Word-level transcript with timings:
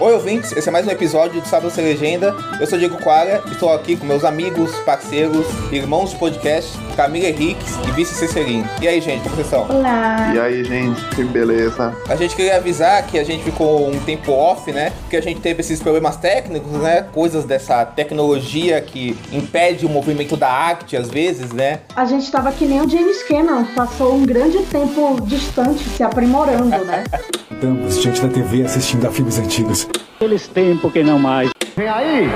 Oi, 0.00 0.14
ouvintes, 0.14 0.52
esse 0.52 0.66
é 0.66 0.72
mais 0.72 0.86
um 0.86 0.90
episódio 0.90 1.42
do 1.42 1.46
Sábado 1.46 1.70
Sem 1.70 1.84
Legenda. 1.84 2.34
Eu 2.58 2.66
sou 2.66 2.78
Diego 2.78 2.96
Quara, 3.02 3.42
estou 3.52 3.70
aqui 3.70 3.96
com 3.96 4.06
meus 4.06 4.24
amigos, 4.24 4.74
parceiros, 4.76 5.46
irmãos 5.70 6.12
de 6.12 6.16
podcast, 6.16 6.70
Camila 6.96 7.28
Henriques 7.28 7.76
e 7.86 7.90
Vice 7.90 8.14
Cecerino. 8.14 8.66
E 8.80 8.88
aí, 8.88 8.98
gente, 8.98 9.22
como 9.24 9.34
vocês 9.34 9.48
estão? 9.48 9.68
Olá! 9.68 10.32
E 10.34 10.40
aí, 10.40 10.64
gente, 10.64 11.04
que 11.14 11.22
beleza. 11.22 11.94
A 12.08 12.16
gente 12.16 12.34
queria 12.34 12.56
avisar 12.56 13.06
que 13.08 13.18
a 13.18 13.24
gente 13.24 13.44
ficou 13.44 13.90
um 13.90 14.00
tempo 14.00 14.32
off, 14.32 14.72
né? 14.72 14.90
Porque 15.02 15.18
a 15.18 15.22
gente 15.22 15.38
teve 15.42 15.60
esses 15.60 15.82
problemas 15.82 16.16
técnicos, 16.16 16.72
né? 16.80 17.06
Coisas 17.12 17.44
dessa 17.44 17.84
tecnologia 17.84 18.80
que 18.80 19.14
impede 19.30 19.84
o 19.84 19.88
movimento 19.90 20.34
da 20.34 20.50
arte, 20.50 20.96
às 20.96 21.10
vezes, 21.10 21.52
né? 21.52 21.80
A 21.94 22.06
gente 22.06 22.24
estava 22.24 22.50
que 22.52 22.64
nem 22.64 22.80
o 22.80 22.88
James 22.88 23.22
Cameron, 23.24 23.66
passou 23.76 24.14
um 24.14 24.24
grande 24.24 24.62
tempo 24.62 25.20
distante 25.26 25.84
se 25.90 26.02
aprimorando, 26.02 26.86
né? 26.86 27.04
Estamos 27.60 28.00
diante 28.00 28.22
da 28.22 28.28
TV 28.28 28.62
assistindo 28.62 29.06
a 29.06 29.10
filmes 29.10 29.38
antigos. 29.38 29.89
Aqueles 30.20 30.46
tempos 30.48 30.92
que 30.92 31.02
não 31.02 31.18
mais. 31.18 31.48
Vem 31.74 31.88
aí! 31.88 32.28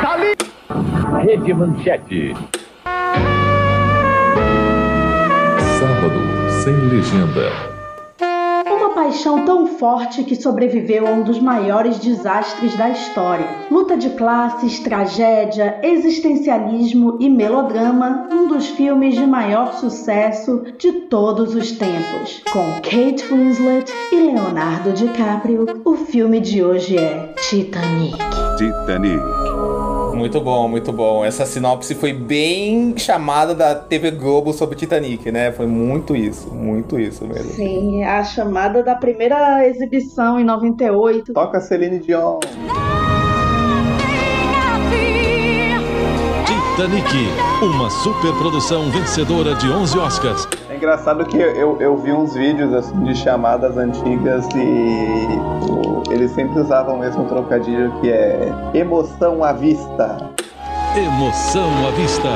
Tá 0.00 0.14
ali! 0.14 0.34
Rede 1.22 1.52
Manchete. 1.52 2.34
Sábado 5.78 6.18
sem 6.64 6.74
legenda. 6.88 7.75
Paixão 8.96 9.44
tão 9.44 9.66
forte 9.66 10.24
que 10.24 10.34
sobreviveu 10.34 11.06
a 11.06 11.10
um 11.10 11.22
dos 11.22 11.38
maiores 11.38 11.98
desastres 11.98 12.74
da 12.78 12.88
história. 12.88 13.46
Luta 13.70 13.94
de 13.94 14.08
classes, 14.08 14.80
tragédia, 14.80 15.78
existencialismo 15.82 17.18
e 17.20 17.28
melodrama, 17.28 18.26
um 18.32 18.48
dos 18.48 18.68
filmes 18.68 19.14
de 19.14 19.26
maior 19.26 19.74
sucesso 19.74 20.64
de 20.78 20.92
todos 21.10 21.54
os 21.54 21.72
tempos. 21.72 22.42
Com 22.50 22.72
Kate 22.76 23.22
Winslet 23.30 23.92
e 24.10 24.16
Leonardo 24.16 24.90
DiCaprio, 24.92 25.66
o 25.84 25.94
filme 25.94 26.40
de 26.40 26.64
hoje 26.64 26.96
é 26.96 27.34
Titanic. 27.36 28.16
Titanic. 28.56 29.75
Muito 30.16 30.40
bom, 30.40 30.68
muito 30.68 30.92
bom. 30.92 31.24
Essa 31.24 31.44
sinopse 31.44 31.94
foi 31.94 32.12
bem 32.12 32.96
chamada 32.96 33.54
da 33.54 33.74
TV 33.74 34.10
Globo 34.10 34.52
sobre 34.52 34.76
Titanic, 34.76 35.30
né? 35.30 35.52
Foi 35.52 35.66
muito 35.66 36.16
isso, 36.16 36.52
muito 36.52 36.98
isso 36.98 37.26
mesmo. 37.26 37.52
Sim, 37.52 38.02
a 38.02 38.24
chamada 38.24 38.82
da 38.82 38.94
primeira 38.94 39.66
exibição 39.68 40.40
em 40.40 40.44
98. 40.44 41.32
Toca 41.32 41.60
Celine 41.60 41.98
Dion. 41.98 42.40
Titanic, 46.76 47.08
uma 47.62 47.88
superprodução 47.88 48.90
vencedora 48.90 49.54
de 49.54 49.66
11 49.66 49.98
Oscars. 49.98 50.46
É 50.68 50.76
engraçado 50.76 51.24
que 51.24 51.38
eu, 51.38 51.80
eu 51.80 51.96
vi 51.96 52.12
uns 52.12 52.34
vídeos 52.34 52.70
assim 52.74 53.02
de 53.02 53.14
chamadas 53.14 53.78
antigas 53.78 54.46
e 54.54 56.12
eles 56.12 56.32
sempre 56.32 56.60
usavam 56.60 56.96
o 56.96 56.98
mesmo 56.98 57.24
trocadilho 57.28 57.98
que 58.02 58.12
é 58.12 58.52
emoção 58.74 59.42
à 59.42 59.54
vista. 59.54 60.30
Emoção 60.94 61.70
à 61.88 61.90
vista. 61.92 62.28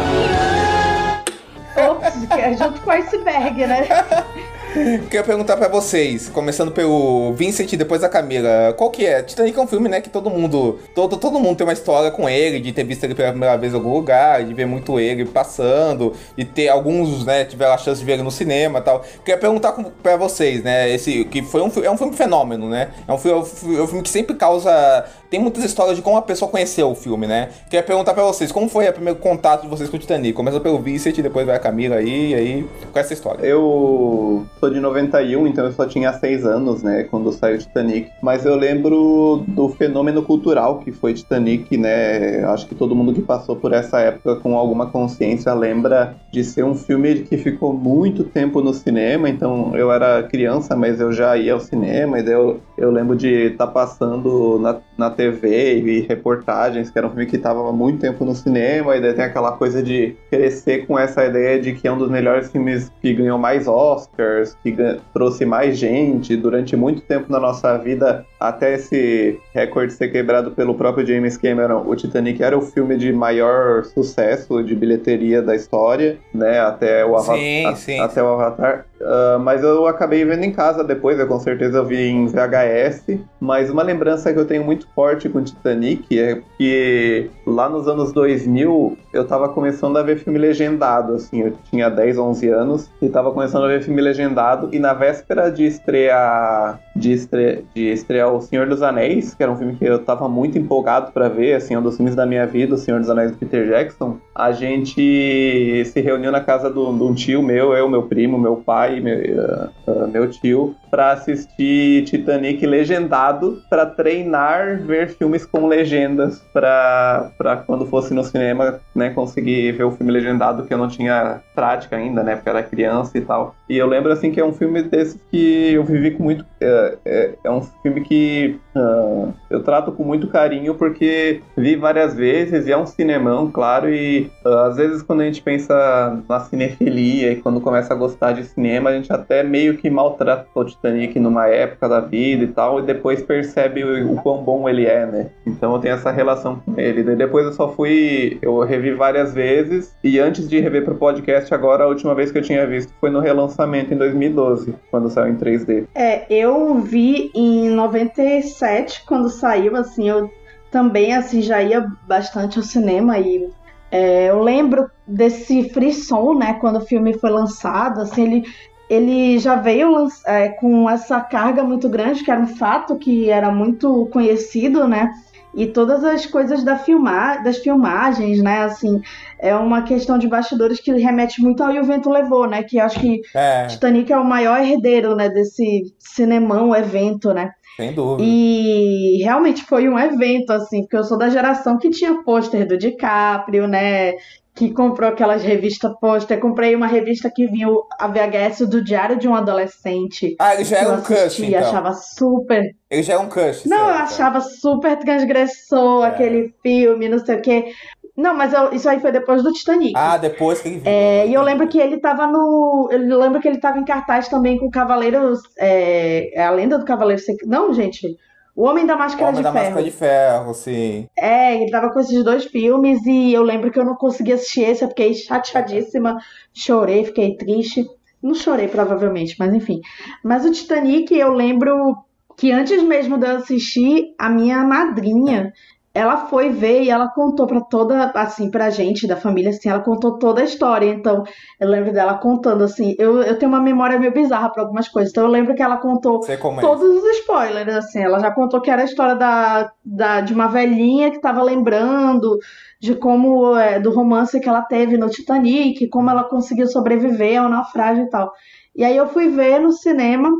Ops, 1.77 2.31
é 2.31 2.57
junto 2.57 2.81
com 2.81 2.89
o 2.89 2.93
iceberg, 2.95 3.67
né? 3.67 3.87
Queria 5.11 5.25
perguntar 5.25 5.57
pra 5.57 5.67
vocês, 5.69 6.29
começando 6.29 6.71
pelo 6.71 7.33
Vincent 7.35 7.73
e 7.73 7.77
depois 7.77 8.05
a 8.05 8.09
Camila, 8.09 8.73
qual 8.77 8.91
que 8.91 9.05
é? 9.05 9.23
Titanic 9.23 9.59
é 9.59 9.63
um 9.63 9.67
filme, 9.67 9.89
né, 9.89 10.01
que 10.01 10.09
todo 10.09 10.31
mundo, 10.31 10.79
todo, 10.95 11.17
todo 11.17 11.41
mundo 11.41 11.57
tem 11.57 11.67
uma 11.67 11.73
história 11.73 12.11
com 12.11 12.29
ele, 12.29 12.61
de 12.61 12.73
ter 12.73 12.85
visto 12.85 13.03
ele 13.03 13.15
pela 13.15 13.31
primeira 13.31 13.57
vez 13.57 13.73
em 13.73 13.77
algum 13.77 13.93
lugar, 13.93 14.45
de 14.45 14.55
ver 14.55 14.67
muito 14.67 15.01
ele 15.01 15.25
passando, 15.25 16.13
e 16.37 16.45
ter 16.45 16.69
alguns, 16.69 17.25
né, 17.25 17.45
tiveram 17.45 17.73
a 17.73 17.79
chance 17.79 17.99
de 18.01 18.07
ver 18.07 18.13
ele 18.13 18.23
no 18.23 18.31
cinema 18.31 18.79
e 18.79 18.83
tal. 18.83 19.01
Queria 19.25 19.39
perguntar 19.41 19.73
pra 20.03 20.17
vocês, 20.17 20.63
né, 20.63 20.89
esse, 20.89 21.25
que 21.25 21.43
foi 21.43 21.63
um, 21.63 21.71
é 21.83 21.91
um 21.91 21.99
filme 21.99 22.17
fenômeno, 22.17 22.69
né, 22.69 22.91
é 23.09 23.13
um, 23.13 23.19
fi- 23.19 23.31
é 23.31 23.33
é 23.33 23.83
um 23.83 23.87
filme 23.87 24.03
que 24.03 24.11
sempre 24.11 24.37
causa, 24.37 25.05
tem 25.31 25.41
muitas 25.41 25.65
histórias 25.65 25.97
de 25.97 26.03
como 26.03 26.17
a 26.17 26.23
pessoa 26.23 26.51
conheceu 26.51 26.91
o 26.91 26.95
filme, 26.95 27.27
né. 27.27 27.51
Queria 27.69 27.83
perguntar 27.83 28.15
pra 28.15 28.25
vocês, 28.25 28.51
como 28.51 28.69
foi 28.69 28.89
o 28.89 28.93
primeiro 28.93 29.19
contato 29.19 29.63
de 29.63 29.69
vocês 29.69 29.89
com 29.89 29.97
o 29.97 30.01
Titanic? 30.01 30.35
Começa 30.35 30.59
pelo 30.61 30.81
Vincent, 30.81 31.17
depois 31.21 31.47
vai 31.47 31.57
a 31.57 31.59
Camila 31.59 31.97
aí, 31.97 32.31
e 32.31 32.35
aí, 32.35 32.67
com 32.93 32.99
essa 32.99 33.13
história. 33.13 33.47
Eu 33.47 34.45
sou 34.59 34.71
de 34.71 34.81
91, 34.81 35.47
então 35.47 35.65
eu 35.65 35.73
só 35.73 35.87
tinha 35.87 36.13
6 36.13 36.45
anos, 36.45 36.83
né, 36.83 37.05
quando 37.05 37.33
saiu 37.33 37.59
Titanic. 37.59 38.11
Mas 38.21 38.45
eu 38.45 38.57
lembro 38.57 39.45
do 39.47 39.69
fenômeno 39.69 40.23
cultural 40.23 40.81
que 40.81 40.91
foi 40.91 41.15
Titanic, 41.15 41.77
né? 41.77 42.45
Acho 42.45 42.67
que 42.67 42.75
todo 42.75 42.95
mundo 42.95 43.13
que 43.13 43.23
passou 43.23 43.55
por 43.55 43.73
essa 43.73 44.01
época 44.01 44.37
com 44.37 44.57
alguma 44.57 44.87
consciência 44.87 45.53
lembra 45.55 46.17
de 46.33 46.43
ser 46.43 46.65
um 46.65 46.75
filme 46.75 47.21
que 47.21 47.37
ficou 47.37 47.73
muito 47.73 48.25
tempo 48.25 48.61
no 48.61 48.75
cinema. 48.75 49.29
Então 49.29 49.77
eu 49.77 49.93
era 49.93 50.23
criança, 50.25 50.75
mas 50.75 51.01
eu 51.01 51.13
já 51.13 51.37
ia 51.37 51.53
ao 51.53 51.61
cinema, 51.61 52.19
e 52.19 52.23
daí 52.23 52.35
eu, 52.35 52.61
eu 52.77 52.91
lembro 52.91 53.17
de 53.17 53.53
estar 53.53 53.69
passando 53.69 54.59
na, 54.59 54.79
na 54.97 55.11
TV 55.21 55.75
e 55.81 56.01
reportagens, 56.01 56.91
que 56.91 56.99
era 56.99 57.07
um 57.07 57.11
filme 57.11 57.27
que 57.27 57.37
estava 57.37 57.69
há 57.69 57.73
muito 57.73 58.01
tempo 58.01 58.25
no 58.25 58.35
cinema, 58.35 58.97
e 58.97 59.01
daí 59.01 59.13
tem 59.13 59.25
aquela 59.25 59.53
coisa 59.53 59.83
de 59.83 60.17
crescer 60.31 60.87
com 60.87 60.99
essa 60.99 61.25
ideia 61.27 61.61
de 61.61 61.73
que 61.75 61.87
é 61.87 61.93
um 61.93 61.99
dos 61.99 62.11
melhores 62.11 62.51
filmes 62.51 62.91
que 63.03 63.13
ganhou 63.13 63.39
mais 63.39 63.69
Oscars, 63.69 64.57
que 64.63 64.75
trouxe 65.13 65.45
mais 65.45 65.77
gente 65.77 66.37
durante 66.37 66.75
muito 66.77 67.03
tempo 67.03 67.31
na 67.31 67.39
nossa 67.39 67.77
vida, 67.77 68.25
até 68.39 68.75
esse 68.75 69.39
recorde 69.55 69.93
ser 69.93 70.09
quebrado 70.09 70.53
pelo 70.53 70.75
próprio 70.75 71.07
James 71.07 71.37
Cameron. 71.37 71.85
O 71.87 71.95
Titanic 71.95 72.43
era 72.43 72.57
o 72.57 72.63
filme 72.63 72.97
de 72.97 73.13
maior 73.13 73.85
sucesso 73.85 74.63
de 74.63 74.75
bilheteria 74.75 75.43
da 75.43 75.55
história, 75.55 76.19
né? 76.33 76.61
Até 76.61 77.05
o, 77.05 77.17
Ava- 77.17 77.35
Sim, 77.37 77.67
a- 77.67 77.77
sim, 77.77 78.01
até 78.01 78.23
o 78.23 78.29
Avatar. 78.29 78.87
Ah, 79.03 79.39
mas 79.41 79.63
eu 79.63 79.87
acabei 79.87 80.25
vendo 80.25 80.45
em 80.45 80.53
casa 80.53 80.85
depois, 80.85 81.19
eu 81.19 81.27
com 81.27 81.39
certeza 81.39 81.79
eu 81.79 81.87
vi 81.87 82.09
em 82.09 82.27
VHS. 82.27 83.19
Mas 83.41 83.71
uma 83.71 83.83
lembrança 83.83 84.33
que 84.33 84.39
eu 84.39 84.45
tenho 84.45 84.65
muito 84.65 84.87
forte 84.95 85.29
com 85.29 85.43
Titanic 85.43 86.19
é 86.19 86.41
que 86.57 87.31
lá 87.47 87.69
nos 87.69 87.89
anos 87.89 88.13
2000 88.13 88.97
eu 89.13 89.27
tava 89.27 89.49
começando 89.49 89.97
a 89.97 90.03
ver 90.03 90.19
filme 90.19 90.39
legendado, 90.39 91.15
assim, 91.15 91.41
eu 91.41 91.53
tinha 91.71 91.89
10, 91.89 92.19
11 92.19 92.49
anos 92.49 92.91
e 93.01 93.09
tava 93.09 93.33
começando 93.33 93.65
a 93.65 93.69
ver 93.69 93.83
filme 93.83 94.01
legendado 94.01 94.69
e 94.73 94.79
na 94.79 94.93
véspera 94.93 95.51
de 95.51 95.65
estrear 95.65 96.81
de, 96.95 97.13
estre, 97.13 97.65
de 97.75 97.91
estrear 97.91 98.33
O 98.33 98.41
Senhor 98.41 98.69
dos 98.69 98.83
Anéis, 98.83 99.35
que 99.35 99.43
era 99.43 99.51
um 99.51 99.57
filme 99.57 99.75
que 99.75 99.85
eu 99.85 99.99
tava 99.99 100.29
muito 100.29 100.59
empolgado 100.59 101.13
pra 101.13 101.29
ver, 101.29 101.55
assim, 101.55 101.77
um 101.77 101.83
dos 101.83 101.97
filmes 101.97 102.15
da 102.15 102.27
minha 102.27 102.47
vida, 102.47 102.75
O 102.75 102.79
Senhor 102.79 103.01
dos 103.01 103.11
Anéis 103.11 103.33
do 103.33 103.39
Peter 103.39 103.67
Jackson, 103.67 104.19
a 104.35 104.53
gente 104.53 105.85
se 105.87 106.01
reuniu 106.01 106.31
na 106.31 106.41
casa 106.41 106.71
de 106.71 106.79
um 106.79 107.15
tio 107.15 107.43
meu, 107.43 107.73
eu, 107.73 107.89
meu 107.89 108.05
primo, 108.05 108.39
meu 108.39 108.57
pai, 108.57 108.90
meu, 108.99 109.41
ah, 109.41 109.69
ah, 109.87 110.07
meu 110.07 110.29
tio, 110.29 110.75
pra 110.91 111.13
assistir 111.13 112.05
Titanic 112.05 112.67
legendado, 112.67 113.63
pra 113.69 113.87
treinar 113.87 114.81
ver 114.81 115.11
filmes 115.11 115.45
com 115.47 115.67
legendas, 115.67 116.41
pra 116.53 117.31
quando 117.67 117.87
fosse 117.87 118.15
no 118.15 118.25
cinema, 118.25 118.81
né, 118.95 119.11
conseguir 119.11 119.73
ver 119.73 119.85
o 119.85 119.93
filme 119.93 120.11
legendado, 120.11 120.65
que 120.65 120.73
eu 120.73 120.79
não 120.79 120.89
tinha 120.89 121.41
prática 121.55 121.97
ainda, 121.97 122.23
né, 122.23 122.37
porque 122.37 122.49
era 122.49 122.63
criança 122.63 123.17
e 123.19 123.21
tal. 123.21 123.55
E 123.69 123.77
eu 123.77 123.87
lembro, 123.87 124.11
assim, 124.11 124.33
que 124.33 124.41
é 124.41 124.45
um 124.45 124.53
filme 124.53 124.83
desses 124.83 125.21
que 125.31 125.73
eu 125.73 125.85
vivi 125.85 126.13
com 126.13 126.25
muito... 126.25 126.45
É, 126.61 126.99
é, 127.05 127.35
é 127.45 127.51
um 127.51 127.63
filme 127.63 128.03
que 128.03 128.59
ah, 128.75 129.29
eu 129.49 129.63
trato 129.63 129.93
com 129.93 130.05
muito 130.05 130.29
carinho, 130.29 130.75
porque 130.75 131.41
vi 131.57 131.77
várias 131.77 132.15
vezes, 132.15 132.67
e 132.67 132.73
é 132.73 132.77
um 132.77 132.87
cinemão, 132.87 133.51
claro, 133.51 133.93
e 133.93 134.31
ah, 134.45 134.67
às 134.67 134.77
vezes 134.77 135.03
quando 135.03 135.21
a 135.21 135.25
gente 135.25 135.43
pensa 135.43 136.23
na 136.29 136.41
cinefilia 136.41 137.33
e 137.33 137.37
quando 137.37 137.61
começa 137.61 137.93
a 137.93 137.97
gostar 137.97 138.33
de 138.33 138.45
cinema, 138.45 138.91
a 138.91 138.93
gente 138.93 139.13
até 139.13 139.43
meio 139.43 139.77
que 139.77 139.91
maltrata 139.91 140.47
o 140.55 140.65
Titanic 140.65 141.19
numa 141.19 141.47
época 141.49 141.89
da 141.89 142.01
vida 142.01 142.45
e 142.45 142.49
tal, 142.49 142.81
e 142.81 142.83
depois 142.83 143.23
percebe 143.23 143.83
o, 143.83 144.13
o 144.13 144.23
quão 144.23 144.43
bom 144.43 144.69
ele 144.69 144.87
é, 144.87 145.07
né? 145.07 145.31
Então 145.47 145.75
eu 145.75 145.81
tenho 145.81 145.95
essa 145.95 146.11
relação 146.11 146.57
com 146.57 146.79
ele. 146.79 147.03
Daí 147.03 147.17
depois 147.17 147.47
eu 147.47 147.53
só 147.53 147.69
fui, 147.69 148.39
eu 148.43 148.59
revi 148.61 148.93
várias 148.93 149.33
vezes, 149.35 149.95
e 150.03 150.19
antes 150.19 150.49
de 150.49 150.61
rever 150.61 150.85
pro 150.85 150.95
podcast 150.95 151.53
agora, 151.53 151.85
a 151.85 151.87
última 151.87 152.15
vez 152.15 152.31
que 152.31 152.39
eu 152.39 152.43
tinha 152.43 152.67
visto 152.67 152.93
foi 153.01 153.11
no 153.11 153.21
relançamento 153.21 153.93
em 153.93 153.97
2012, 153.97 154.75
quando 154.91 155.09
saiu 155.09 155.33
em 155.33 155.37
3D. 155.37 155.87
É, 155.95 156.25
eu 156.31 156.50
vi 156.81 157.31
em 157.35 157.71
97, 157.71 159.05
quando 159.07 159.29
saiu, 159.29 159.77
assim, 159.77 160.09
eu 160.09 160.31
também, 160.71 161.15
assim, 161.15 161.43
já 161.43 161.63
ia 161.63 161.87
bastante 162.07 162.59
ao 162.59 162.65
cinema 162.65 163.19
e 163.19 163.51
é, 163.91 164.31
eu 164.31 164.41
lembro 164.41 164.89
desse 165.07 165.69
frisson, 165.71 166.35
né, 166.35 166.55
quando 166.55 166.77
o 166.77 166.87
filme 166.87 167.19
foi 167.19 167.31
lançado, 167.31 168.01
assim, 168.01 168.23
ele, 168.23 168.45
ele 168.89 169.39
já 169.39 169.57
veio 169.57 170.09
é, 170.27 170.51
com 170.51 170.89
essa 170.89 171.21
carga 171.21 171.65
muito 171.65 171.89
grande, 171.89 172.23
que 172.23 172.31
era 172.31 172.41
um 172.41 172.47
fato 172.47 172.97
que 172.97 173.29
era 173.29 173.51
muito 173.51 174.07
conhecido, 174.13 174.87
né, 174.87 175.13
e 175.55 175.67
todas 175.67 176.05
as 176.05 176.27
coisas 176.27 176.63
da 176.63 176.77
filma, 176.77 177.37
das 177.39 177.59
filmagens, 177.59 178.43
né, 178.43 178.63
assim, 178.63 179.01
é 179.39 179.55
uma 179.55 179.83
questão 179.83 180.19
de 180.19 180.29
bastidores 180.29 180.81
que 180.81 180.93
remete 180.93 181.43
muito 181.43 181.63
ao 181.63 181.73
E 181.73 181.81
o 181.81 181.85
Vento 181.85 182.11
Levou, 182.11 182.49
né, 182.49 182.63
que 182.63 182.79
acho 182.79 183.01
que 183.01 183.21
É, 183.35 183.67
Titanic 183.67 184.13
é 184.13 184.19
o 184.19 184.25
maior 184.25 184.61
herdeiro, 184.61 185.15
né, 185.17 185.29
desse 185.29 185.95
cinemão 185.99 186.75
evento, 186.75 187.33
né? 187.33 187.51
sem 187.81 187.95
dúvida. 187.95 188.23
E 188.29 189.23
realmente 189.23 189.65
foi 189.65 189.89
um 189.89 189.99
evento, 189.99 190.51
assim, 190.51 190.83
porque 190.83 190.97
eu 190.97 191.05
sou 191.05 191.17
da 191.17 191.31
geração 191.31 191.79
que 191.79 191.89
tinha 191.89 192.23
pôster 192.23 192.67
do 192.67 192.77
DiCaprio, 192.77 193.67
né? 193.67 194.13
Que 194.55 194.71
comprou 194.73 195.09
aquelas 195.09 195.43
revistas 195.43 195.93
pôster. 196.01 196.39
Comprei 196.41 196.75
uma 196.75 196.87
revista 196.87 197.31
que 197.35 197.47
vinha 197.47 197.69
a 197.99 198.09
VHS 198.09 198.67
do 198.69 198.83
Diário 198.83 199.19
de 199.19 199.29
um 199.29 199.35
Adolescente. 199.35 200.37
Ah, 200.39 200.55
ele 200.55 200.65
já 200.65 200.77
que 200.79 200.85
era 200.85 200.93
eu 200.95 200.99
um 200.99 201.03
crush, 201.03 201.41
então. 201.43 201.61
achava 201.61 201.93
super. 201.95 202.63
Ele 202.91 203.03
já 203.03 203.15
é 203.15 203.19
um 203.19 203.29
crush. 203.29 203.67
Não, 203.67 203.79
eu 203.79 203.85
certo. 203.87 204.03
achava 204.03 204.41
super 204.41 204.99
transgressor 204.99 206.05
É. 206.05 206.09
aquele 206.09 206.55
filme, 206.63 207.09
não 207.09 207.19
sei 207.19 207.37
o 207.37 207.43
quê. 207.43 207.73
Não, 208.17 208.35
mas 208.35 208.53
eu- 208.53 208.73
isso 208.73 208.89
aí 208.89 209.01
foi 209.01 209.13
depois 209.13 209.43
do 209.43 209.53
Titanic. 209.53 209.93
Ah, 209.97 210.19
depois 210.19 210.61
que 210.61 210.69
ele 210.69 210.77
viu. 210.79 210.91
É, 210.93 211.27
e 211.27 211.33
eu 211.33 211.43
lembro 211.43 211.67
que 211.69 211.79
ele 211.79 211.99
tava 211.99 212.27
no. 212.27 212.89
Eu 212.91 213.19
lembro 213.19 213.41
que 213.41 213.49
ele 213.49 213.59
tava 213.61 213.79
em 213.79 213.85
cartaz 213.85 214.29
também 214.29 214.59
com 214.59 214.67
o 214.67 214.71
Cavaleiro. 214.71 215.33
É, 215.59 216.39
é 216.39 216.45
a 216.45 216.51
lenda 216.51 216.77
do 216.77 216.85
Cavaleiro 216.85 217.23
Secreto. 217.23 217.49
Não, 217.49 217.73
gente. 217.73 218.17
O 218.55 218.65
Homem 218.65 218.87
da 218.87 218.97
Máscara 218.97 219.29
Homem 219.29 219.37
de 219.37 219.43
da 219.43 219.53
Ferro. 219.53 219.65
Máscara 219.65 219.85
de 219.85 219.91
Ferro, 219.91 220.55
sim. 220.55 221.09
É, 221.19 221.55
ele 221.57 221.71
tava 221.71 221.93
com 221.93 222.01
esses 222.01 222.23
dois 222.25 222.45
filmes 222.45 223.05
e 223.07 223.33
eu 223.33 223.43
lembro 223.43 223.71
que 223.71 223.79
eu 223.79 223.85
não 223.85 223.95
consegui 223.95 224.33
assistir 224.33 224.63
esse, 224.63 224.85
eu 224.85 224.89
fiquei 224.89 225.15
chateadíssima, 225.15 226.19
chorei, 226.53 227.05
fiquei 227.05 227.37
triste. 227.37 227.87
Não 228.23 228.35
chorei, 228.35 228.69
provavelmente, 228.69 229.37
mas 229.39 229.55
enfim. 229.55 229.81
Mas 230.23 230.45
o 230.45 230.53
Titanic, 230.53 231.15
eu 231.15 231.33
lembro 231.33 231.97
que 232.37 232.53
antes 232.53 232.83
mesmo 232.83 233.19
de 233.19 233.27
eu 233.27 233.37
assistir, 233.37 234.15
a 234.19 234.29
minha 234.29 234.63
madrinha, 234.65 235.53
ela 235.93 236.29
foi 236.29 236.51
ver 236.51 236.83
e 236.83 236.91
ela 236.91 237.09
contou 237.09 237.47
pra 237.49 237.61
toda, 237.61 238.13
assim, 238.15 238.49
pra 238.49 238.71
gente 238.71 239.09
da 239.09 239.17
família, 239.17 239.51
assim, 239.51 239.69
ela 239.69 239.81
contou 239.81 240.19
toda 240.19 240.41
a 240.41 240.45
história. 240.45 240.87
Então, 240.87 241.25
eu 241.59 241.69
lembro 241.69 241.93
dela 241.93 242.15
contando, 242.15 242.63
assim, 242.63 242.95
eu, 242.97 243.21
eu 243.23 243.37
tenho 243.37 243.51
uma 243.51 243.61
memória 243.61 243.99
meio 243.99 244.13
bizarra 244.13 244.51
pra 244.51 244.63
algumas 244.63 244.89
coisas. 244.89 245.11
Então, 245.11 245.25
eu 245.25 245.31
lembro 245.31 245.55
que 245.55 245.63
ela 245.63 245.79
contou 245.79 246.21
é. 246.29 246.37
todos 246.37 247.03
os 247.03 247.05
spoilers, 247.19 247.75
assim. 247.75 248.01
Ela 248.01 248.21
já 248.21 248.31
contou 248.31 248.61
que 248.61 248.71
era 248.71 248.83
a 248.83 248.85
história 248.85 249.17
da, 249.17 249.73
da, 249.85 250.21
de 250.21 250.33
uma 250.33 250.47
velhinha 250.47 251.11
que 251.11 251.17
estava 251.17 251.43
lembrando 251.43 252.39
de 252.79 252.95
como, 252.95 253.57
é, 253.57 253.81
do 253.81 253.93
romance 253.93 254.39
que 254.39 254.49
ela 254.49 254.63
teve 254.63 254.97
no 254.97 255.11
Titanic, 255.11 255.89
como 255.89 256.09
ela 256.09 256.23
conseguiu 256.23 256.69
sobreviver 256.69 257.43
ao 257.43 257.49
naufrágio 257.49 258.05
e 258.05 258.11
tal. 258.11 258.33
E 258.77 258.85
aí 258.85 258.97
eu 258.97 259.09
fui 259.09 259.29
ver 259.29 259.59
no 259.59 259.73
cinema. 259.73 260.31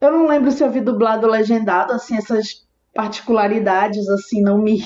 Eu 0.00 0.12
não 0.12 0.26
lembro 0.26 0.50
se 0.50 0.64
eu 0.64 0.70
vi 0.70 0.80
dublado 0.80 1.26
ou 1.26 1.32
legendado, 1.32 1.92
assim, 1.92 2.16
essas 2.16 2.63
particularidades, 2.94 4.08
assim, 4.08 4.40
não 4.42 4.58
me, 4.58 4.78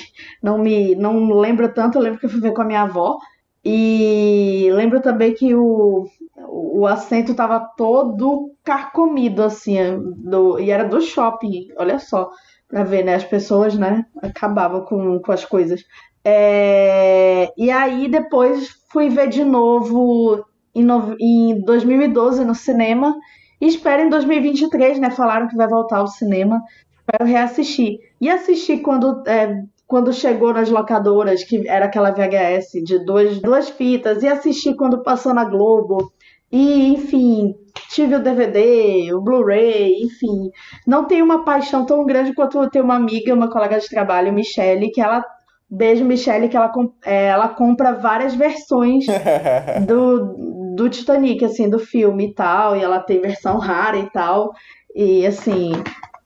não 0.43 0.59
me, 0.59 0.95
não 0.95 1.31
lembro 1.39 1.73
tanto. 1.73 1.99
Eu 1.99 2.03
lembro 2.03 2.19
que 2.21 2.27
eu 2.27 2.31
fui 2.31 2.41
ver 2.41 2.53
com 2.53 2.63
a 2.63 2.65
minha 2.65 2.83
avó. 2.83 3.19
E 3.65 4.71
lembro 4.73 5.01
também 5.01 5.35
que 5.35 5.55
o, 5.55 6.07
o 6.37 6.87
assento 6.87 7.35
tava 7.35 7.61
todo 7.77 8.53
carcomido, 8.65 9.43
assim, 9.43 9.77
do, 10.17 10.59
e 10.59 10.71
era 10.71 10.85
do 10.85 11.01
shopping, 11.01 11.69
olha 11.77 11.99
só, 11.99 12.31
pra 12.69 12.85
ver, 12.85 13.05
né? 13.05 13.15
As 13.17 13.25
pessoas, 13.25 13.75
né, 13.77 14.05
acabavam 14.23 14.85
com, 14.85 15.21
com 15.21 15.33
as 15.33 15.45
coisas. 15.45 15.83
É, 16.25 17.53
e 17.57 17.71
aí 17.71 18.09
depois 18.09 18.69
fui 18.91 19.09
ver 19.09 19.29
de 19.29 19.45
novo 19.45 20.45
em, 20.75 20.83
no- 20.85 21.17
em 21.21 21.61
2012 21.65 22.45
no 22.45 22.55
cinema. 22.55 23.15
E 23.61 23.67
espero 23.67 24.03
em 24.03 24.09
2023, 24.09 24.99
né? 24.99 25.11
Falaram 25.11 25.49
que 25.49 25.57
vai 25.57 25.67
voltar 25.69 25.99
ao 25.99 26.07
cinema. 26.07 26.63
Espero 27.09 27.25
reassistir. 27.25 28.01
E 28.21 28.29
assistir 28.29 28.83
quando, 28.83 29.27
é, 29.27 29.63
quando 29.87 30.13
chegou 30.13 30.53
nas 30.53 30.69
locadoras, 30.69 31.43
que 31.43 31.67
era 31.67 31.87
aquela 31.87 32.11
VHS 32.11 32.85
de 32.85 32.99
duas, 32.99 33.39
duas 33.41 33.71
fitas. 33.71 34.23
E 34.23 34.29
assistir 34.29 34.75
quando 34.77 35.03
passou 35.03 35.33
na 35.33 35.45
Globo. 35.45 36.13
E, 36.53 36.93
enfim, 36.93 37.55
tive 37.91 38.15
o 38.15 38.23
DVD, 38.23 39.13
o 39.15 39.23
Blu-ray, 39.23 40.03
enfim. 40.03 40.51
Não 40.87 41.07
tenho 41.07 41.25
uma 41.25 41.45
paixão 41.45 41.87
tão 41.87 42.05
grande 42.05 42.35
quanto 42.35 42.59
eu 42.59 42.71
tenho 42.71 42.85
uma 42.85 42.97
amiga, 42.97 43.33
uma 43.33 43.51
colega 43.51 43.81
de 43.81 43.89
trabalho, 43.89 44.33
Michelle, 44.33 44.91
que 44.91 45.01
ela. 45.01 45.25
Beijo, 45.71 46.03
Michelle, 46.05 46.49
que 46.49 46.57
ela, 46.57 46.73
é, 47.05 47.27
ela 47.27 47.49
compra 47.49 47.93
várias 47.93 48.35
versões 48.35 49.05
do, 49.87 50.75
do 50.75 50.89
Titanic, 50.89 51.45
assim, 51.45 51.69
do 51.69 51.79
filme 51.79 52.29
e 52.29 52.35
tal, 52.35 52.75
e 52.75 52.83
ela 52.83 53.01
tem 53.01 53.21
versão 53.21 53.59
rara 53.59 53.99
e 53.99 54.09
tal. 54.11 54.53
E 54.95 55.27
assim, 55.27 55.73